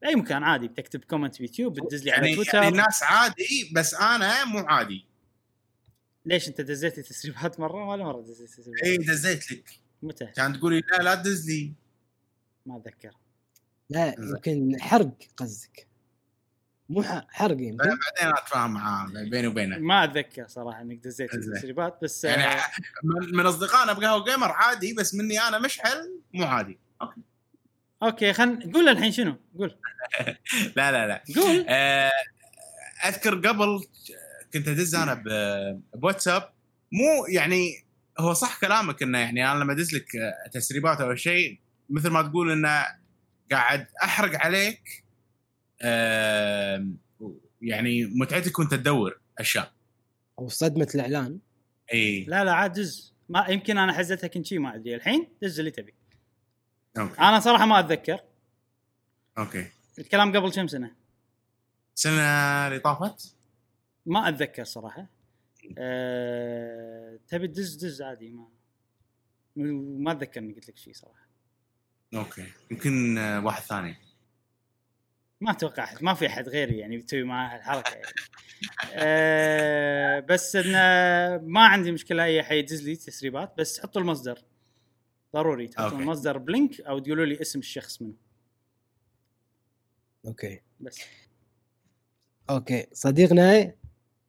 اي 0.05 0.15
مكان 0.15 0.43
عادي 0.43 0.69
بتكتب 0.69 1.05
comment 1.05 1.35
في 1.35 1.43
يوتيوب 1.43 1.81
بتدز 1.81 2.05
لي 2.05 2.11
على 2.11 2.23
يعني, 2.23 2.37
تويتر 2.37 2.55
يعني 2.55 2.69
الناس 2.69 3.03
عادي 3.03 3.73
بس 3.75 3.95
أنا 3.95 4.45
مو 4.45 4.59
عادي 4.59 5.07
ليش 6.27 6.49
أنت 6.49 6.61
دزيت 6.61 6.97
لي 6.97 7.03
تسريبات 7.03 7.61
مرة 7.61 7.89
ولا 7.89 8.05
مرة 8.05 8.21
دزيت 8.21 8.49
تسريبات؟ 8.49 8.83
اي 8.85 8.97
دزيت 8.97 9.53
لك 9.53 9.71
متى؟ 10.03 10.27
كان 10.27 10.53
تقولي 10.53 10.81
لا 10.81 11.03
لا 11.03 11.15
تدز 11.15 11.51
لي 11.51 11.73
ما 12.67 12.77
أتذكر 12.77 13.17
لا. 13.91 14.15
يمكن 14.19 14.81
حرق 14.81 15.15
قصدك 15.37 15.92
مو 16.89 17.03
ح- 17.03 17.27
حرق 17.31 17.57
يمكن. 17.61 17.77
بعدين 17.77 18.37
أتفاهم 18.39 18.73
معاه 18.73 19.07
بيني 19.31 19.47
وبينه 19.47 19.79
ما 19.79 20.05
أتذكر 20.05 20.49
صراحة 20.49 20.81
إنك 20.81 20.97
دزيت 21.05 21.35
لي 21.35 21.43
زين. 21.43 21.55
تسريبات 21.55 21.99
بس 22.03 22.25
يعني 22.25 22.45
آه، 22.45 22.61
من 23.33 23.47
أصدقائنا 23.47 23.93
بقهوه 23.93 24.25
و 24.25 24.29
Gamer 24.29 24.53
عادي 24.53 24.95
بس 24.95 25.15
مني 25.15 25.41
أنا 25.41 25.59
مشعل 25.59 26.21
مو 26.35 26.45
عادي. 26.45 26.79
okay. 28.03 28.33
خل 28.33 28.73
قول 28.75 28.89
الحين 28.89 29.13
شنو؟ 29.13 29.37
قول. 29.59 29.75
لا 30.77 30.93
لا 30.93 31.07
لا. 31.07 31.23
قول. 31.37 31.65
آه، 31.69 32.11
أذكر 33.05 33.35
قبل 33.49 33.85
كنت 34.55 34.69
أدز 34.69 34.95
أنا 34.95 35.23
بواتساب. 35.95 36.53
مو 36.93 37.27
يعني 37.29 37.85
هو 38.19 38.33
صح 38.33 38.61
كلامك 38.61 39.03
إنه 39.03 39.19
يعني 39.19 39.53
أنا 39.53 39.59
لما 39.59 39.73
أدز 39.73 39.95
لك 39.95 40.07
تسريبات 40.53 41.01
أو 41.01 41.15
شيء 41.15 41.61
مثل 41.91 42.09
ما 42.11 42.23
تقول 42.23 42.51
إنه 42.53 42.87
قاعد 43.53 43.87
أحرق 44.03 44.41
عليك 44.45 45.02
يعني 47.63 48.05
متعتك 48.05 48.59
وانت 48.59 48.75
تدور 48.75 49.21
أشياء. 49.39 49.73
أو 50.39 50.49
صدمة 50.49 50.89
الإعلان. 50.95 51.39
إي. 51.93 52.25
لا 52.25 52.45
لا 52.45 52.53
عاد 52.53 52.73
دز. 52.73 53.15
ما 53.29 53.47
يمكن 53.49 53.79
أنا 53.79 53.93
حزتها 53.93 54.29
كنت 54.29 54.47
شي 54.47 54.59
ما 54.59 54.75
أدري. 54.75 54.95
الحين 54.95 55.29
دز 55.43 55.59
اللي 55.59 55.71
تبي. 55.71 55.95
okay. 56.99 57.21
أنا 57.21 57.41
صراحة 57.41 57.67
ما 57.67 57.81
أتذكر. 57.81 58.21
okay. 59.39 59.71
الكلام 59.99 60.37
قبل 60.37 60.53
كم 60.53 60.67
سنة؟ 60.67 60.95
السنة 61.97 62.23
اللي 62.67 62.79
طافت؟ 62.79 63.37
ما 64.07 64.29
أتذكر 64.29 64.65
صراحة. 64.65 65.07
أه... 65.79 67.19
تبي 67.29 67.49
تدز 67.49 67.75
دز 67.75 68.03
عادي 68.03 68.31
ما. 68.31 68.49
ما 69.57 70.13
أتذكر 70.13 70.41
إني 70.41 70.53
قلت 70.53 70.69
لك 70.69 70.77
شيء 70.77 70.95
صراحة. 70.95 71.29
okay. 72.15 72.47
يمكن 72.71 73.19
واحد 73.19 73.63
ثاني. 73.63 73.97
ما 75.43 75.51
أتوقع 75.51 75.85
أحد 75.85 76.03
ما 76.03 76.15
في 76.15 76.27
أحد 76.27 76.49
غيري 76.49 76.79
يعني 76.79 76.99
بتسوي 76.99 77.23
معاه 77.23 77.57
الحركه 77.57 77.91
يعني. 77.95 78.15
أه 78.95 80.21
بس 80.21 80.57
انه 80.57 80.79
ما 81.47 81.67
عندي 81.67 81.93
مشكلة 81.93 82.25
أي 82.25 82.41
احد 82.41 82.57
يدز 82.57 82.89
لي 82.89 82.97
تسريبات 82.97 83.55
بس 83.59 83.81
حطوا 83.81 84.03
المصدر. 84.03 84.39
ضروري 85.35 85.69
تحطون 85.69 85.91
okay. 85.91 86.03
المصدر 86.03 86.39
ب 86.39 86.47
link 86.47 86.81
أو 86.81 86.99
تقولوا 86.99 87.25
لي 87.25 87.41
اسم 87.41 87.59
الشخص 87.59 88.03
منه. 88.03 88.15
أوكي. 90.27 90.61
بس. 90.81 91.01
أوكي. 92.51 92.87
صديقنا 92.93 93.73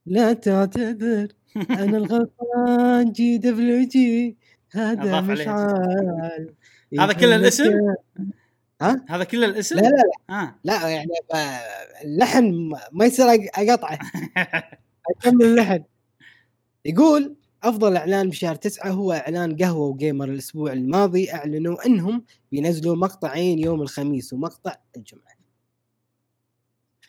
لا 0.06 0.34
تعتذر. 0.34 1.28
أنا 1.70 1.98
الغلطان 1.98 3.12
GWG. 3.12 4.38
هذا 4.72 5.22
مشعل. 5.22 6.56
هذا 7.00 7.14
كله 7.14 7.36
الاسم؟ 7.36 7.96
ها؟ 8.82 9.06
هذا 9.10 9.24
كله 9.24 9.46
الاسم؟ 9.46 9.76
لا 9.76 9.82
لا 9.82 9.88
لا, 9.90 10.36
آه. 10.42 10.56
لا 10.64 10.90
يعني 10.90 11.10
اللحن 12.04 12.52
ما- 12.54 12.88
ما 12.92 13.06
يصير 13.06 13.26
اقطعه 13.56 14.00
أكمل 15.18 15.46
اللحن. 15.46 15.84
يقول 16.86 17.36
أفضل 17.64 17.98
إعلان 17.98 18.30
بشهر 18.30 18.56
تسعة 18.56 18.90
هو 18.92 19.12
إعلان 19.14 19.58
قهوة 19.58 19.88
و 19.88 19.95
Gamer 19.95 20.30
الأسبوع 20.30 20.74
الماضي 20.74 21.34
أعلنوا 21.34 21.86
إنهم 21.86 22.26
بينزلوا 22.52 22.96
مقطعين 22.96 23.60
يوم 23.60 23.82
الخميس 23.82 24.34
ومقطع 24.34 24.76
الجمعة. 24.98 25.34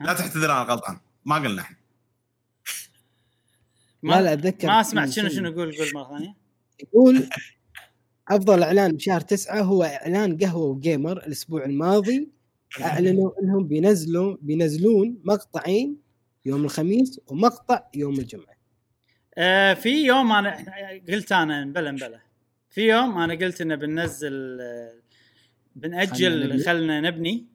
لا 0.01 0.13
تعتذر 0.15 0.53
أنا 0.53 0.63
غلطان 0.63 0.99
ما 1.25 1.37
قلنا 1.37 1.63
إحنا. 1.63 1.77
لا 4.03 4.23
لا 4.23 4.33
أتذكر. 4.33 4.67
ما 4.69 4.83
سمعت 4.83 5.09
شنو. 5.09 5.29
شنو؟ 5.29 5.53
قول 5.53 5.77
قول 5.77 5.87
مرة 5.95 6.09
ثانية. 6.19 6.35
يقول 6.83 7.29
أفضل 8.29 8.63
إعلان 8.63 8.93
بشهر 8.93 9.21
تسعة 9.21 9.63
هو 9.63 9.83
إعلان 9.83 10.39
قهوة 10.39 10.65
وجيمر 10.65 11.17
الأسبوع 11.17 11.65
الماضي. 11.65 12.29
أعلنوا 12.81 13.31
إنهم 13.43 13.67
بينزلوا 13.67 14.37
بينزلون 14.41 15.21
مقطعين 15.25 15.97
يوم 16.45 16.65
الخميس 16.65 17.21
ومقطع 17.27 17.83
يوم 17.95 18.15
الجمعة. 18.19 18.55
آه 19.39 19.75
في 19.75 20.07
يوم 20.07 20.33
أنا 20.33 20.57
قلت 21.09 21.33
أنا 21.33 21.65
بلا 21.65 21.91
بلا. 21.91 22.21
في 22.71 22.81
يوم 22.89 23.19
أنا 23.19 23.35
قلت 23.35 23.61
إنه 23.61 23.75
بننزل 23.75 24.59
آه، 24.61 24.93
خلنا 26.07 26.47
نبني. 26.47 26.63
خلنا 26.63 27.01
نبني. 27.01 27.47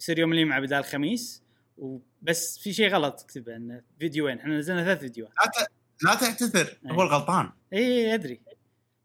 يصير 0.00 0.18
يوم 0.18 0.32
الجمعه 0.32 0.60
بدال 0.60 0.78
الخميس 0.78 1.42
وبس 1.78 2.58
في 2.58 2.72
شيء 2.72 2.88
غلط 2.88 3.26
كتبه 3.28 3.56
إنه 3.56 3.82
فيديوين. 4.00 4.38
إحنا 4.38 4.58
نزلنا 4.58 4.84
ثلاث 4.84 4.98
فيديوهات. 5.00 5.34
لا 5.36 5.64
ت- 5.64 5.70
لا 6.04 6.14
تعتذر 6.14 6.78
هو 6.86 7.02
الغلطان. 7.02 7.50
اي 7.72 8.14
أدري. 8.14 8.40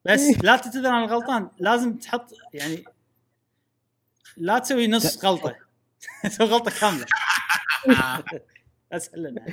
بس 0.05 0.19
لا 0.43 0.55
تعتذر 0.57 0.87
عن 0.89 1.03
الغلطان. 1.03 1.49
لازم 1.59 1.93
تحط 1.97 2.33
يعني 2.53 2.83
لا 4.37 4.59
تسوي 4.59 4.87
نص 4.87 5.25
غلطة. 5.25 5.55
تسوي 6.23 6.47
غلطة 6.47 6.71
كاملة. 6.79 7.05
اسهل 8.93 9.23
لنا 9.23 9.45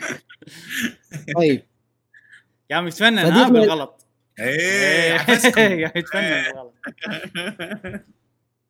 طيب. 1.36 1.62
قام 2.72 2.86
يتفنن 2.86 3.18
ها 3.18 3.30
صديقنا- 3.30 3.52
بالغلط. 3.52 4.06
إيه 4.38 5.12
عفسكم. 5.18 5.52
قام 5.60 5.80
يتفنن 5.96 6.42
بالغلط. 6.44 6.74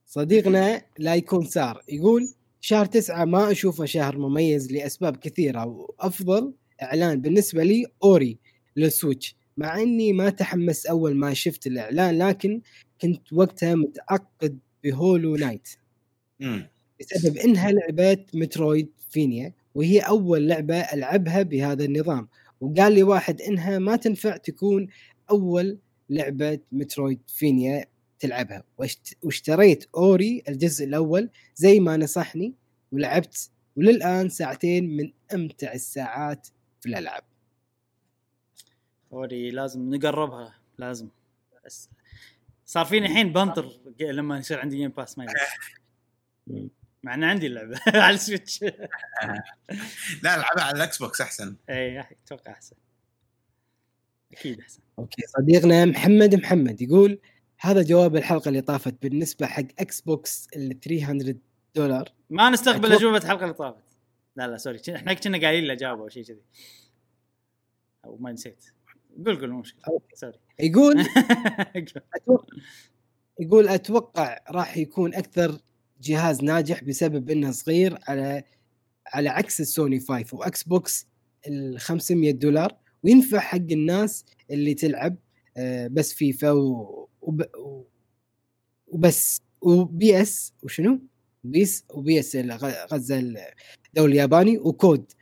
صديقنا 0.06 0.82
لا 0.98 1.14
يكون 1.14 1.44
سار 1.46 1.82
يقول 1.88 2.28
شهر 2.60 2.86
تسعة 2.86 3.24
ما 3.24 3.50
أشوفه 3.50 3.84
شهر 3.84 4.18
مميز 4.18 4.72
لأسباب 4.72 5.16
كثيرة 5.16 5.66
وأفضل 5.66 6.52
إعلان 6.82 7.20
بالنسبة 7.20 7.62
لي 7.62 7.86
Ori 8.04 8.38
لل 8.76 8.90
Switch. 8.90 9.36
مع 9.56 9.82
إني 9.82 10.12
ما 10.12 10.30
تحمست 10.30 10.86
أول 10.86 11.16
ما 11.16 11.34
شفت 11.34 11.66
الإعلان 11.66 12.18
لكن 12.18 12.60
كنت 13.02 13.32
وقتها 13.32 13.74
متعقد 13.74 14.58
ب 14.84 14.92
Hollow 14.92 15.36
Knight 15.36 15.68
مم. 16.40 16.66
بسبب 17.00 17.36
إنها 17.36 17.70
لعبة 17.72 18.24
Metroidvania 18.34 19.52
وهي 19.74 20.00
أول 20.00 20.48
لعبة 20.48 20.76
ألعبها 20.80 21.42
بهذا 21.42 21.84
النظام. 21.84 22.28
وقال 22.60 22.92
لي 22.92 23.02
واحد 23.02 23.40
إنها 23.42 23.78
ما 23.78 23.96
تنفع 23.96 24.36
تكون 24.36 24.86
أول 25.30 25.78
لعبة 26.10 26.58
Metroidvania 26.72 27.84
تلعبها. 28.18 28.64
واشت- 28.78 29.14
واشتريت 29.22 29.84
Ori 29.96 30.42
الجزء 30.48 30.84
الأول 30.84 31.30
زي 31.54 31.80
ما 31.80 31.96
نصحني 31.96 32.54
ولعبت 32.92 33.50
وللآن 33.76 34.28
ساعتين 34.28 34.96
من 34.96 35.12
أمتع 35.34 35.72
الساعات 35.72 36.48
في 36.80 36.88
الألعاب. 36.88 37.22
Ori 39.12 39.50
لازم 39.50 39.94
نجربها 39.94 40.54
لازم. 40.78 41.08
بس 41.66 41.90
صار 42.66 42.84
فيني 42.84 43.06
الحين 43.06 43.32
بنطر 43.32 43.80
لما 44.00 44.38
يصير 44.38 44.60
عندي 44.60 44.76
Game 44.76 44.90
Pass 44.90 45.18
ما. 45.18 45.26
مع 47.02 47.14
إن 47.14 47.24
عندي 47.24 47.46
اللعبه 47.46 47.80
على 48.04 48.14
ال 48.14 48.21
Switch 48.21 48.62
لا 50.22 50.34
العبها 50.34 50.64
على 50.64 50.76
ال 50.76 50.98
Xbox 50.98 51.20
احسن 51.20 51.56
اي 51.70 52.00
أتوقع 52.00 52.52
أحسن. 52.52 52.76
أكيد 54.32 54.60
أحسن. 54.60 54.80
okay 54.98 55.22
صديقنا 55.26 55.84
محمد 55.84 56.34
محمد 56.34 56.82
يقول 56.82 57.18
هذا 57.60 57.82
جواب 57.82 58.16
الحلقة 58.16 58.48
اللي 58.48 58.60
طافت 58.60 59.02
بالنسبة 59.02 59.46
حق 59.46 59.62
Xbox 59.78 60.46
ال 60.56 60.80
300 60.80 61.34
دولار. 61.74 62.12
ما 62.30 62.50
نستقبل 62.50 62.92
أجوبة 62.92 63.16
الحلقة 63.16 63.42
اللي 63.42 63.54
طافت. 63.54 63.84
لا 64.36 64.46
لا 64.46 64.56
sorry 64.56 64.80
إحنا 64.94 65.12
كنا 65.12 65.38
قايلين 65.40 65.64
له 65.64 65.74
جابه 65.74 66.02
أو 66.02 66.08
شيء 66.08 66.24
كذي. 66.24 66.42
أو 68.04 68.16
ما 68.16 68.32
نسيت. 68.32 68.64
قول 69.26 69.40
قول 69.40 69.52
مشكلة. 69.52 70.00
sorry 70.14 70.38
يقول 70.60 70.96
يقول 73.40 73.68
أتوقع 73.68 74.38
راح 74.50 74.76
يكون 74.76 75.14
أكثر 75.14 75.58
جهاز 76.00 76.44
ناجح 76.44 76.84
بسبب 76.84 77.30
إنه 77.30 77.50
صغير 77.50 77.98
على 78.08 78.42
على 79.06 79.28
عكس 79.28 79.60
السوني 79.60 80.00
5 80.00 80.36
و 80.36 80.62
Xbox 80.62 81.06
ال 81.48 81.80
500 81.80 82.32
دولار 82.32 82.76
وينفع 83.02 83.38
حق 83.38 83.56
الناس 83.56 84.24
اللي 84.50 84.74
تلعب 84.74 85.16
آه، 85.56 85.86
بس 85.86 86.12
فيفا 86.12 86.50
و... 86.50 87.08
وب... 87.20 87.42
وبس 88.86 89.40
وبي 89.60 90.22
إس 90.22 90.52
وشنو؟ 90.62 91.00
بيس 91.44 91.84
وبي 91.90 92.20
إس 92.20 92.36
غزة 92.92 93.18
الدوري 93.18 94.12
الياباني 94.12 94.58
وكود 94.58 95.12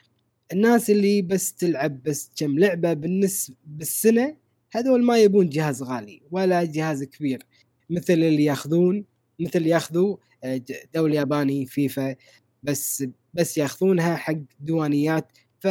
الناس 0.52 0.90
اللي 0.90 1.22
بس 1.22 1.54
تلعب 1.54 2.02
بس 2.02 2.30
كم 2.36 2.58
لعبة 2.58 2.92
بالنسبة 2.92 3.56
بالسنة 3.66 4.36
هذول 4.72 5.04
ما 5.04 5.18
يبون 5.18 5.48
جهاز 5.48 5.82
غالي 5.82 6.22
ولا 6.30 6.64
جهاز 6.64 7.04
كبير. 7.04 7.42
مثل 7.90 8.12
اللي 8.12 8.44
ياخذون 8.44 9.04
مثل 9.40 9.66
ياخذوا 9.66 10.16
آه، 10.44 10.60
دوري 10.94 11.14
ياباني 11.14 11.66
فيفا 11.66 12.16
بس 12.62 13.04
بس 13.34 13.58
ياخذونها 13.58 14.16
حق 14.16 14.36
ديوانيات 14.60 15.32
ف 15.60 15.68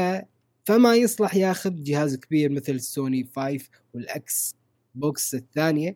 فما 0.66 0.96
يصلح 0.96 1.36
ياخذ 1.36 1.84
جهاز 1.84 2.16
كبير 2.16 2.52
مثل 2.52 2.72
السوني 2.72 3.30
5 3.36 3.60
وال 3.94 4.56
Xbox 4.96 5.36
الثانية. 5.36 5.96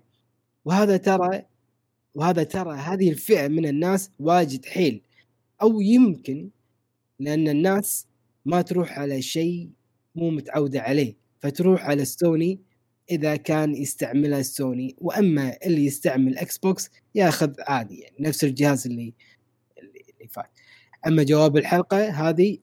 وهذا 0.65 0.97
ترى 0.97 1.45
وهذا 2.15 2.43
ترى 2.43 2.75
هذه 2.75 3.09
الفئة 3.09 3.47
من 3.47 3.65
الناس 3.65 4.11
واجد 4.19 4.65
حيل. 4.65 5.01
أو 5.61 5.81
يمكن 5.81 6.49
لأن 7.19 7.47
الناس 7.47 8.07
ما 8.45 8.61
تروح 8.61 8.99
على 8.99 9.21
شيء 9.21 9.69
مو 10.15 10.29
متعودة 10.29 10.81
عليه. 10.81 11.17
فتروح 11.39 11.85
على 11.85 12.05
سوني 12.05 12.61
إذا 13.11 13.35
كان 13.35 13.75
يستعملها 13.75 14.41
سوني 14.41 14.95
وأما 14.97 15.57
اللي 15.65 15.85
يستعمل 15.85 16.37
Xbox 16.37 16.89
ياخذ 17.15 17.53
عادي 17.67 17.99
يعني 17.99 18.15
نفس 18.19 18.43
الجهاز 18.43 18.87
اللي 18.87 19.13
اللي 19.77 20.27
فات. 20.31 20.51
أما 21.07 21.23
جواب 21.23 21.57
الحلقة 21.57 22.09
هذه 22.29 22.57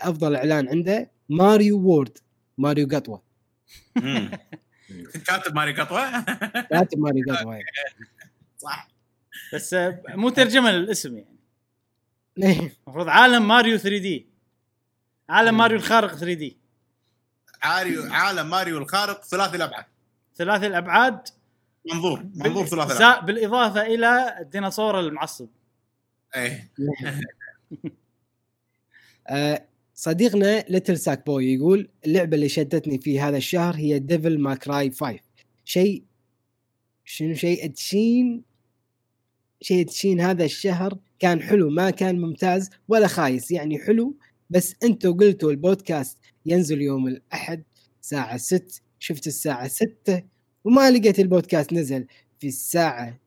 أفضل 0.00 0.36
إعلان 0.36 0.68
عنده 0.68 1.10
ماريو 1.28 1.78
World 1.78 2.18
ماريو 2.58 2.88
قطوة. 2.92 3.22
كاتب 5.26 5.54
ماري 5.54 5.72
قطوة؟ 5.72 6.24
كاتب 6.70 6.98
ماريو 6.98 7.24
قطوة 7.30 7.54
يعني. 7.60 7.66
صح. 8.58 8.88
بس 9.54 9.74
آه، 9.74 10.02
مو 10.08 10.28
ترجمة 10.28 10.70
للاسم 10.70 11.18
يعني. 11.18 11.38
إيه. 12.42 12.72
المفروض 12.86 13.08
عالم 13.08 13.48
ماريو 13.48 13.76
3D. 13.76 14.29
عالم. 15.30 15.56
ماريو 15.56 15.78
الخارق 15.78 16.14
3D. 16.14 16.56
عاريو 17.62 18.02
عالم 18.02 18.50
ماريو 18.50 18.78
الخارق 18.78 19.24
ثلاثي 19.24 19.56
الأبعاد. 19.56 19.84
ثلاثي 20.36 20.66
الأبعاد. 20.66 21.28
منظور 21.92 22.24
منظور 22.34 22.66
ثلاثي 22.66 22.92
الأبعاد. 22.92 23.26
بالإضافة 23.26 23.82
إلى 23.82 24.36
الديناصور 24.40 25.00
المعصب. 25.00 25.48
إيه. 26.36 26.70
آه، 29.28 29.66
صديقنا 29.94 30.64
Little 30.68 30.98
Sackboy 30.98 31.54
يقول 31.54 31.88
اللعبة 32.06 32.34
اللي 32.34 32.48
شدتني 32.48 32.98
في 32.98 33.20
هذا 33.20 33.36
الشهر 33.36 33.74
هي 33.74 33.98
Devil 33.98 34.38
May 34.38 34.64
Cry 34.64 34.90
5 34.90 35.18
شيء 35.64 36.04
شنو 37.04 37.34
شيء 37.34 37.70
تشين؟ 37.70 38.42
شيء 39.60 39.86
تشين 39.86 40.20
هذا 40.20 40.44
الشهر 40.44 40.98
كان 41.18 41.42
حلو 41.42 41.70
ما 41.70 41.90
كان 41.90 42.20
ممتاز 42.20 42.70
ولا 42.88 43.06
خايس. 43.06 43.50
يعني 43.50 43.78
حلو 43.78 44.16
بس 44.50 44.74
أنتوا 44.82 45.12
قلتوا 45.12 45.50
البودكاست 45.50 46.18
ينزل 46.46 46.82
يوم 46.82 47.06
الأحد 47.06 47.62
الساعة 48.02 48.36
6 48.36 48.80
شفت 48.98 49.26
الساعة 49.26 49.68
6 49.68 50.22
وما 50.64 50.90
لقيت 50.90 51.18
البودكاست 51.18 51.72
نزل 51.72 52.06
في 52.38 52.46
الساعة 52.46 53.20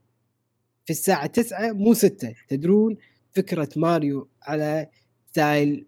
في 0.85 0.89
الساعة 0.89 1.25
9 1.25 1.71
مو 1.71 1.93
6 1.93 2.33
تدرون 2.47 2.97
فكرة 3.33 3.69
ماريو 3.75 4.29
على 4.41 4.87
style 5.29 5.85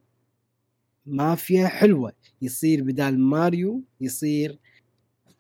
مافيا 1.05 1.67
حلوة 1.67 2.13
يصير 2.41 2.83
بدال 2.83 3.19
ماريو 3.19 3.83
يصير 4.01 4.59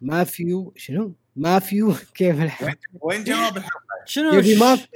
مافيو 0.01 0.73
شنو؟ 0.75 1.15
مافيو 1.35 1.93
كيف 2.15 2.41
الحال؟ 2.41 2.75
وين 3.01 3.23
جواب 3.23 3.57
الحلقة؟ 3.57 4.05
شنو 4.05 4.33
يبي 4.33 4.55
مافيا 4.55 4.87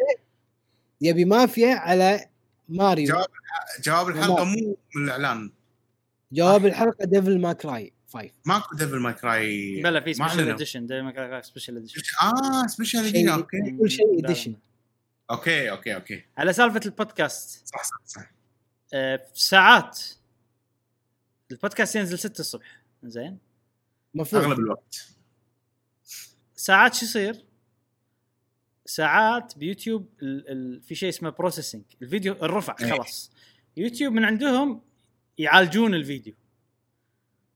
يبي 1.01 1.25
مافيا 1.25 1.73
على 1.73 2.25
ماريو. 2.69 3.07
جواب 3.07 3.27
جواب 3.83 4.07
الحلقة 4.09 4.43
مو 4.43 4.77
من 4.95 5.03
الإعلان. 5.05 5.51
جواب 6.31 6.65
الحلقة 6.65 7.05
Devil 7.05 7.41
May 7.41 7.53
Cry 7.53 7.93
5 8.13 8.29
ماكو 8.45 8.75
Devil 8.75 8.99
May 8.99 9.13
Cry 9.13 9.81
مبلا 9.83 9.99
في 10.01 10.13
special. 10.13 10.49
edition 10.49 10.85
دائما 10.85 11.41
special 11.41 11.77
edition 11.77 12.01
آه 12.23 12.67
special 12.67 13.01
شيء- 13.01 13.09
edition 13.09 13.29
okay. 13.29 13.77
كل 13.81 13.89
شيء 13.91 14.27
edition. 14.27 14.51
okay 15.31 15.71
okay 15.71 15.95
okay. 15.95 16.23
على 16.37 16.53
سالفة 16.53 16.81
البودكاست 16.85 17.67
صح 17.67 17.83
صح 17.83 17.99
صح. 18.05 18.31
آه، 18.93 19.15
في 19.33 19.43
ساعات 19.43 19.99
البودكاست 21.51 21.95
ينزل 21.95 22.19
6 22.19 22.39
الصبح. 22.39 22.81
زين؟ 23.03 23.37
المفروض 24.15 24.43
أغلب 24.43 24.59
الوقت. 24.59 25.07
ساعات 26.55 26.93
شو 26.93 27.05
يصير؟ 27.05 27.45
ساعات 28.89 29.57
بيوتيوب 29.57 30.09
ال 30.21 30.49
ال 30.49 30.81
في 30.81 30.95
شيء 30.95 31.09
اسمه 31.09 31.29
processing 31.29 31.83
الفيديو 32.01 32.33
الرفع 32.33 32.75
إيه. 32.81 32.91
خلاص. 32.91 33.31
يوتيوب 33.77 34.13
من 34.13 34.25
عندهم 34.25 34.81
يعالجون 35.37 35.93
الفيديو. 35.95 36.33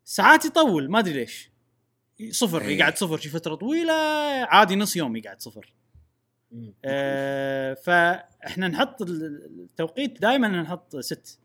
ساعات 0.06 0.46
يطول 0.46 0.92
ما 0.92 1.00
أدري 1.00 1.14
ليش. 1.14 1.52
صفر 2.32 2.62
إيه. 2.62 2.78
يقعد 2.78 2.98
صفر 2.98 3.18
شي 3.18 3.30
فترة 3.30 3.56
طويلة 3.56 3.94
عادي 4.46 4.76
نص 4.76 4.96
يوم 4.96 5.16
يقعد 5.16 5.42
صفر. 5.42 5.74
آه 6.86 7.74
فإحنا 7.74 8.68
نحط 8.68 9.02
ال- 9.02 9.46
التوقيت 9.62 10.22
دائما 10.22 10.48
نحط 10.48 10.96
ست. 10.96 11.40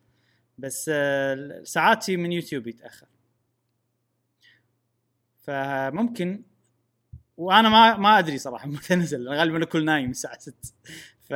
بس 0.58 0.90
آه 0.94 1.62
ساعات 1.64 2.10
من 2.10 2.32
يوتيوب 2.32 2.66
يتأخر. 2.66 3.06
فممكن 5.40 6.42
وأنا 7.38 7.68
ما 7.68 7.96
ما 7.96 8.18
ادري 8.18 8.38
صراحة 8.38 8.68
متى 8.68 8.94
نزل 8.94 9.28
غالبا 9.28 9.62
اكل 9.62 9.84
نايم 9.84 10.10
الساعة 10.10 10.38
6 10.38 10.54
ف... 11.28 11.34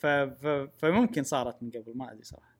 ف... 0.00 0.06
ف... 0.06 0.68
فممكن 0.78 1.24
صارت 1.24 1.62
من 1.62 1.70
قبل 1.70 1.92
ما 1.94 2.12
ادري 2.12 2.24
صراحة 2.24 2.56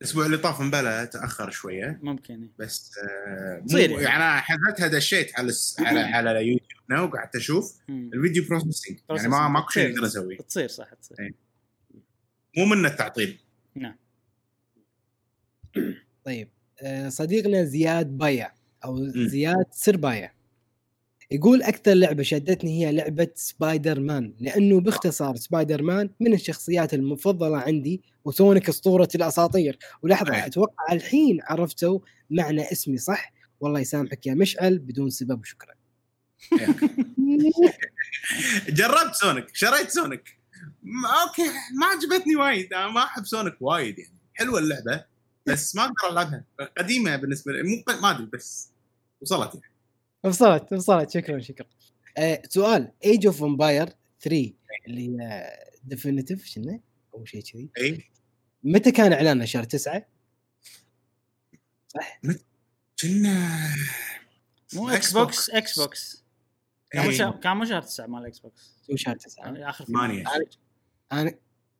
الأسبوع 0.00 0.26
اللي 0.26 0.36
طاف 0.36 0.60
مبلا 0.60 1.04
تأخر 1.04 1.50
شوية 1.50 1.98
ممكن 2.02 2.42
إيه. 2.42 2.50
بس 2.58 2.98
آه 2.98 3.58
مو- 3.60 3.66
تصير 3.66 3.90
يعني. 3.90 4.02
يعني 4.02 4.16
أنا 4.16 4.40
حزتها 4.40 4.86
دشيت 4.86 5.38
على 5.38 5.48
الس... 5.48 5.80
على 5.80 6.00
على 6.00 6.30
يوتيوب 6.30 6.82
هنا 6.90 7.00
وقعدت 7.00 7.36
أشوف 7.36 7.78
مم. 7.88 8.10
الفيديو 8.14 8.44
processing 8.48 8.98
يعني 9.10 9.28
ما. 9.28 9.48
ماكو 9.48 9.70
شيء. 9.70 9.94
أقدر 9.94 10.06
أسويه 10.06 10.38
تصير 10.38 10.68
صح 10.68 10.94
تصير 10.94 11.16
إيه. 11.20 11.34
مو 12.56 12.64
من 12.64 12.86
التعطيل 12.86 13.40
نعم 13.74 13.96
طيب 16.24 16.48
آه، 16.82 17.08
صديقنا 17.08 17.64
زياد 17.64 18.18
بايع 18.18 18.52
أو. 18.84 19.08
زياد 19.08 19.66
سربايع 19.70 20.32
يقول 21.32 21.62
أكثر 21.62 21.94
لعبة 21.94 22.22
شدتني 22.22 22.86
هي 22.86 22.92
لعبة 22.92 23.28
سبايدر 23.34 24.00
مان 24.00 24.34
لأنه 24.40 24.80
باختصار 24.80 25.36
سبايدر 25.36 25.82
مان 25.82 26.10
من 26.20 26.34
الشخصيات 26.34 26.94
المفضلة 26.94 27.56
عندي 27.58 28.02
و 28.24 28.31
Sonic 28.31 28.68
أسطورة 28.68 29.08
الأساطير. 29.14 29.78
ولحظة. 30.02 30.46
أتوقع 30.46 30.92
الحين 30.92 31.38
عرفتوا 31.42 31.98
معنى 32.30 32.72
اسمي 32.72 32.98
صح؟ 32.98 33.32
والله 33.60 33.80
يسامحك 33.80 34.26
يا 34.26 34.34
مشعل 34.34 34.78
بدون 34.78 35.10
سبب 35.10 35.40
وشكرا 35.40 35.74
جربت 38.68 39.14
Sonic 39.14 39.46
شريت 39.52 39.90
Sonic. 39.90 40.38
okay 41.22 41.50
ما 41.78 41.86
عجبتني 41.86 42.36
وايد 42.36 42.74
أنا 42.74 42.88
ما 42.88 43.02
أحب 43.04 43.24
Sonic 43.24 43.54
وايد 43.60 43.98
يعني. 43.98 44.18
حلوة 44.34 44.58
اللعبة 44.58 45.04
بس 45.46 45.76
ما 45.76 45.82
أقدر 45.82 46.12
ألعبها. 46.12 46.44
قديمة 46.78 47.16
بالنسبة 47.16 47.52
لي 47.52 47.62
مو 47.62 48.00
ما 48.02 48.10
أدري 48.10 48.26
بس 48.32 48.70
وصلت 49.20 49.54
يعني. 49.54 49.71
وصلت 50.24 50.72
وصلت 50.72 51.10
شكرا 51.10 51.40
شكرا. 51.40 51.66
آه 52.18 52.42
سؤال. 52.48 52.92
Age 53.04 53.26
of 53.26 53.42
Empires 53.42 53.86
3 54.20 54.52
اللي 54.88 55.08
هي 55.22 55.50
Definitive 55.84 56.44
شنو؟ 56.44 56.80
أو 57.14 57.24
شيء 57.24 57.42
كذي. 57.42 57.70
اي 57.78 58.04
متى 58.64 58.90
كان 58.92 59.12
اعلانه 59.12 59.44
شهر 59.44 59.64
9 59.64 60.06
صح؟ 61.88 62.20
كنا 63.02 63.58
مو 64.74 64.88
Xbox 64.88 65.50
Xbox 65.50 66.24
كان 66.90 67.04
مو. 67.06 67.10
شهر- 67.10 67.36
كان 67.40 67.56
مو 67.56 67.64
شهر 67.64 67.82
9 67.82 68.06
مال 68.06 68.26
Xbox 68.26 68.76
هو 68.90 68.96
شهر 68.96 69.16
9 69.16 69.44
يعني 69.44 69.68
آخر 69.68 69.84
ثمانية. 69.84 70.24
فيلم. 70.24 70.44
أنا 71.12 71.34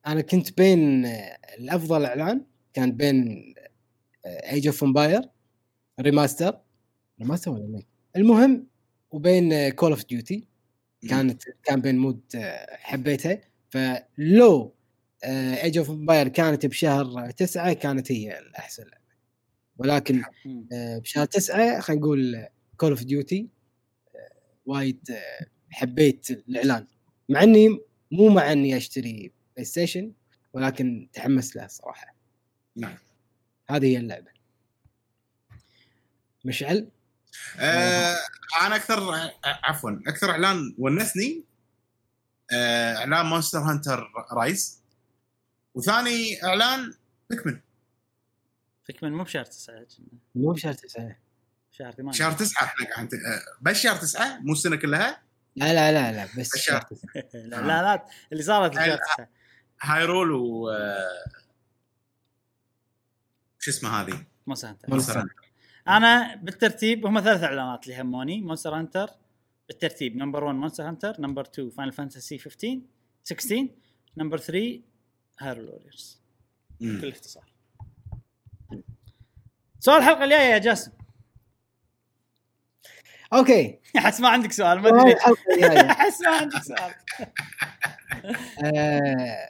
أنا 0.06 0.20
كنت 0.20 0.56
بين 0.56 1.06
آه، 1.06 1.38
الأفضل 1.58 2.04
إعلان 2.04 2.44
كان 2.74 2.92
بين 2.92 3.54
Age 4.26 4.66
of 4.66 4.84
Empires 4.84 5.20
remaster 6.00 6.60
remaster 7.20 7.50
ولا 7.50 7.66
مين؟ 7.66 7.86
المهم 8.16 8.66
وبين 9.10 9.68
Call 9.68 9.90
of 9.90 10.04
Duty 10.06 10.48
كانت 11.08 11.42
كان 11.64 11.80
بين 11.80 11.98
مود 11.98 12.20
حبيتها. 12.70 13.40
فلو 13.70 14.74
Age 15.24 15.78
of 15.78 15.90
Empires 15.90 16.28
كانت 16.28 16.66
بشهر 16.66 17.30
تسعة 17.30 17.72
كانت 17.72 18.12
هي 18.12 18.38
الأحسن. 18.38 18.82
لعبة. 18.82 19.02
ولكن. 19.78 20.22
آه، 20.72 20.98
بشهر 20.98 21.24
تسعة 21.24 21.80
خلينا 21.80 22.02
نقول 22.02 22.46
Call 22.76 22.90
of 22.90 23.04
Duty 23.04 23.48
وايد 24.66 25.10
آه، 25.10 25.46
حبيت 25.70 26.30
الإعلان. 26.30 26.86
مع 27.28 27.42
إني 27.42 27.68
مو 28.12 28.28
مع 28.28 28.52
إني 28.52 28.76
أشتري 28.76 29.32
PlayStation 29.54 30.12
ولكن 30.52 31.08
تحمس 31.12 31.56
له 31.56 31.66
صراحة. 31.66 32.16
نعم. 32.76 32.96
هذه 33.70 33.86
هي 33.86 33.96
اللعبة. 33.96 34.30
مشعل؟ 36.44 36.88
آه 37.58 38.16
أنا 38.62 38.76
أكثر 38.76 39.14
ع- 39.14 39.30
عفوا 39.44 39.90
أكثر 40.06 40.30
إعلان 40.30 40.74
ونسني 40.78 41.44
آه 42.52 42.96
إعلان 42.96 43.26
Monster 43.26 43.58
Hunter 43.58 44.10
Rise. 44.32 44.80
وثاني 45.74 46.44
إعلان 46.44 46.94
Pikmin 47.30 47.60
Pikmin 48.84 49.12
مو 49.12 49.22
بشهر 49.24 49.44
9 49.44 49.86
مو 50.34 50.52
بشهر 50.52 50.72
تسعة. 50.72 51.16
شهر 51.72 51.92
8 51.92 52.12
شهر 52.12 52.32
تسعة 52.32 52.64
إحنا 52.64 52.86
قاعد 52.94 53.14
آه 53.14 53.42
بس 53.62 53.76
شهر 53.76 53.96
تسعة 53.96 54.38
مو 54.38 54.52
السنة 54.52 54.76
كلها؟ 54.76 55.22
لا 55.56 55.72
لا 55.74 55.92
لا 55.92 56.12
لا 56.12 56.28
بس. 56.38 56.56
شهر 56.56 56.82
تسعة. 56.82 57.10
لا 57.34 57.56
لا 57.56 57.82
لا 57.82 58.06
اللي 58.32 58.42
صارت 58.42 58.70
بشهر 58.70 58.98
9 59.16 59.28
Hyrule 59.82 60.32
و 60.32 60.70
آه، 60.70 61.24
شو 63.58 63.70
اسمه 63.70 63.90
هذه؟ 64.00 64.24
Monster 64.46 64.68
Hunter. 64.68 65.34
أنا 65.88 66.34
بالترتيب 66.34 67.06
هم 67.06 67.20
ثلاث 67.20 67.42
إعلانات 67.44 67.84
اللي 67.84 68.00
هموني 68.00 68.40
Monster 68.40 68.74
Hunter 68.74 69.10
بالترتيب 69.68 70.16
number 70.16 70.44
1 70.44 70.56
Monster 70.56 70.88
Hunter 70.88 71.20
number 71.20 71.42
2 71.42 71.70
Final 71.70 71.92
Fantasy 71.92 72.38
15 72.38 72.80
16 73.24 73.68
number 74.16 74.38
3 74.38 74.80
Hyrule 75.38 75.68
Warriors. 75.68 76.20
بكل 76.80 77.08
اختصار. 77.08 77.52
سؤال 79.80 79.98
الحلقة 79.98 80.24
الجاية 80.24 80.52
يا 80.52 80.58
جاسم. 80.58 80.92
okay. 83.32 83.78
أحس 83.98 84.20
ما 84.20 84.28
عندك 84.28 84.52
سؤال 84.52 84.78
ما 84.80 84.88
أدري. 84.88 85.14
أحس 85.90 86.20
ما 86.22 86.36
عندك 86.36 86.62
سؤال. 86.62 86.94
آه، 88.64 89.48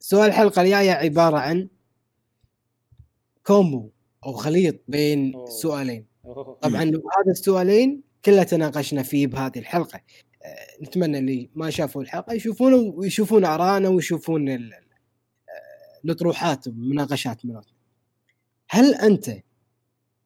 سؤال 0.00 0.28
الحلقة 0.28 0.62
الجاية 0.62 0.92
عبارة 0.92 1.38
عن 1.38 1.68
combo. 3.42 3.90
أو 4.26 4.32
خليط 4.32 4.80
بين 4.88 5.34
أوه. 5.34 5.46
سؤالين 5.50 6.06
أوه. 6.24 6.58
طبعا 6.62 6.82
هذا 6.82 7.30
السؤالين 7.30 8.02
كلها 8.24 8.44
تناقشنا 8.44 9.02
فيه 9.02 9.26
بهذه 9.26 9.58
الحلقة 9.58 10.00
آه، 10.44 10.82
نتمنى 10.84 11.18
اللي 11.18 11.50
ما 11.54 11.70
شافوا 11.70 12.02
الحلقة 12.02 12.32
يشوفونه 12.32 12.76
ويشوفون 12.76 13.44
ارائنا 13.44 13.88
ويشوفون 13.88 14.48
ال- 14.48 14.72
آه، 14.74 14.80
الأطروحات 16.04 16.66
والمناقشات 16.68 17.46
منهم 17.46 17.62
هل 18.70 18.94
أنت 18.94 19.30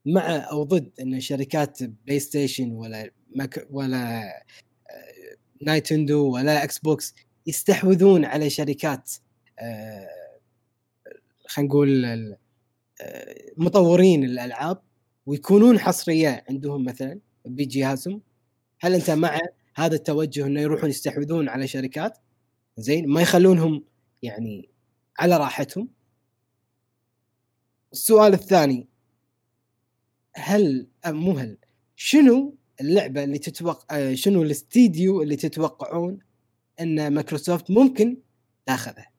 مع 0.07 0.37
أو 0.37 0.62
ضد 0.65 0.91
أن 1.01 1.21
شركات 1.21 1.83
PlayStation 1.83 2.73
ولا 2.73 3.11
مك 3.37 3.67
ولا 3.71 4.23
آه، 4.23 4.43
Nintendo 5.62 6.35
ولا 6.35 6.65
Xbox 6.65 7.15
يستحوذون 7.47 8.25
على 8.25 8.51
شركات 8.51 9.11
خلينا 11.47 11.69
نقول 11.69 12.05
ال- 12.05 12.37
مطورين 13.57 14.25
الألعاب 14.25 14.83
ويكونون 15.27 15.79
حصرية 15.79 16.45
عندهم 16.51 16.85
مثلا 16.85 17.21
بجهازهم 17.45 18.23
هل 18.81 18.95
أنت 18.95 19.11
مع 19.11 19.39
هذا 19.75 19.95
التوجه 19.95 20.47
إنه 20.47 20.61
يروحون 20.61 20.91
يستحوذون 20.91 21.49
على 21.49 21.67
شركات؟ 21.67 22.19
زين 22.77 23.09
ما 23.09 23.23
يخلونهم 23.23 23.85
يعني 24.23 24.71
على 25.19 25.37
راحتهم. 25.37 25.89
السؤال 27.93 28.33
الثاني 28.33 28.89
هل 30.35 30.89
مو 31.07 31.33
هل 31.39 31.59
شنو 31.97 32.57
اللعبة 32.81 33.25
اللي 33.25 33.39
تتوقع 33.39 33.99
آه، 33.99 34.15
شنو 34.15 34.43
الاستديو 34.43 35.23
اللي 35.23 35.37
تتوقعون 35.37 36.19
إن 36.81 37.15
مايكروسوفت 37.15 37.71
ممكن 37.71 38.17
تاخذه؟ 38.67 39.12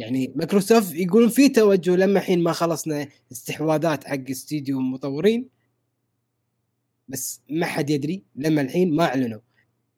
يعني 0.00 0.32
مايكروسوفت 0.36 0.94
يقولون 0.94 1.28
في 1.28 1.48
توجه 1.48 1.96
لما 1.96 2.18
الحين 2.18 2.42
ما 2.42 2.52
خلصنا 2.52 3.08
استحواذات 3.32 4.04
حق 4.04 4.30
استديو 4.30 4.80
مطورين 4.80 5.48
بس 7.08 7.42
ما 7.50 7.66
حد 7.66 7.90
يدري 7.90 8.22
لما 8.36 8.60
الحين 8.60 8.96
ما 8.96 9.04
أعلنوا. 9.04 9.40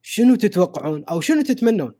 شنو 0.03 0.35
تتوقعون 0.35 1.05
أو 1.05 1.21
شنو 1.21 1.43
تتمنون؟ 1.43 1.95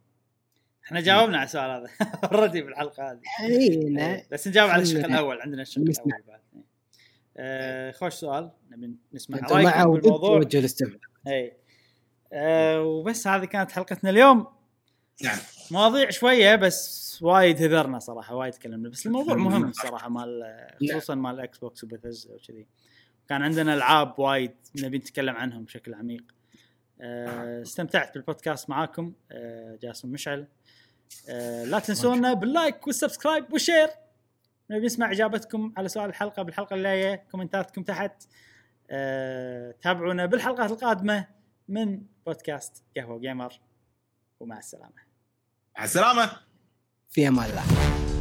إحنا 0.85 1.01
جاوبنا 1.01 1.37
على 1.37 1.47
السؤال 1.47 1.71
هذا 1.71 1.91
already 2.33 2.63
بالحلقة 2.63 3.11
هذه. 3.13 3.21
إيه، 3.41 4.27
بس 4.33 4.49
نجاوب 4.49 4.71
على 4.71 4.83
الشق 4.83 5.05
الأول 5.05 5.41
عندنا 5.41 5.63
الشق. 5.63 5.81
الأول 5.81 6.23
بعد. 6.29 6.41
إيه. 6.55 6.63
آه 7.37 7.93
خوش 7.93 8.15
سؤال 8.15 8.51
نبي 8.71 8.97
نسمع 9.15 9.39
رأيكم 9.39 9.93
بالموضوع. 10.01 10.39
اي 11.27 11.57
آه 12.33 12.83
وبس 12.83 13.27
هذه 13.27 13.45
كانت 13.45 13.73
حلقتنا 13.73 14.11
اليوم. 14.11 14.47
نعم. 15.23 15.39
مواضيع 15.71 16.11
شوية 16.11 16.57
بس 16.57 17.02
وايد 17.21 17.63
هذرنا 17.63 17.99
صراحة 17.99 18.35
وايد 18.35 18.53
تكلمنا 18.53 18.89
بس 18.89 19.07
الموضوع 19.07 19.35
مهم 19.49 19.65
الصراحه 19.65 20.09
مال 20.09 20.67
خصوصا 20.91 21.15
مال 21.15 21.41
Xbox 21.41 21.59
و 21.59 21.85
Bethesda 21.85 22.35
وكذي. 22.35 22.67
كان 23.29 23.43
عندنا 23.43 23.75
ألعاب 23.75 24.19
وايد 24.19 24.55
نبي 24.77 24.99
نتكلم 24.99 25.37
عنهم 25.37 25.65
بشكل 25.65 25.95
عميق. 25.95 26.25
آه، 27.01 27.63
استمتعت 27.63 28.15
بالبودكاست 28.15 28.71
معاكم. 28.71 29.13
آه، 29.33 29.79
جاسم 29.83 30.09
مشعل. 30.09 30.47
آه، 31.29 31.65
لا 31.65 31.79
تنسونا 31.79 32.33
بال 32.33 32.51
like 32.51 32.87
وال 32.87 32.99
subscribe 32.99 33.53
وال 33.53 33.62
share. 33.62 33.89
نبي 34.71 34.87
نسمع 34.87 35.13
إجابتكم 35.13 35.73
على 35.77 35.89
سؤال 35.89 36.09
الحلقة 36.09 36.43
بالحلقة 36.43 36.75
الجاية 36.77 37.15
كومنتاتكم 37.15 37.83
تحت. 37.83 38.25
آه، 38.91 39.75
تابعونا 39.83 40.27
بالحلقات 40.27 40.71
القادمة 40.71 41.27
من 41.69 42.03
بودكاست 42.27 42.85
قهوة 42.97 43.19
جيمر. 43.19 43.61
ومع 44.41 44.59
السلامة. 44.59 45.03
مع 45.79 45.85
السلامة. 45.85 46.52
في 47.13 47.29
أمان 47.29 47.51
الله 47.51 48.12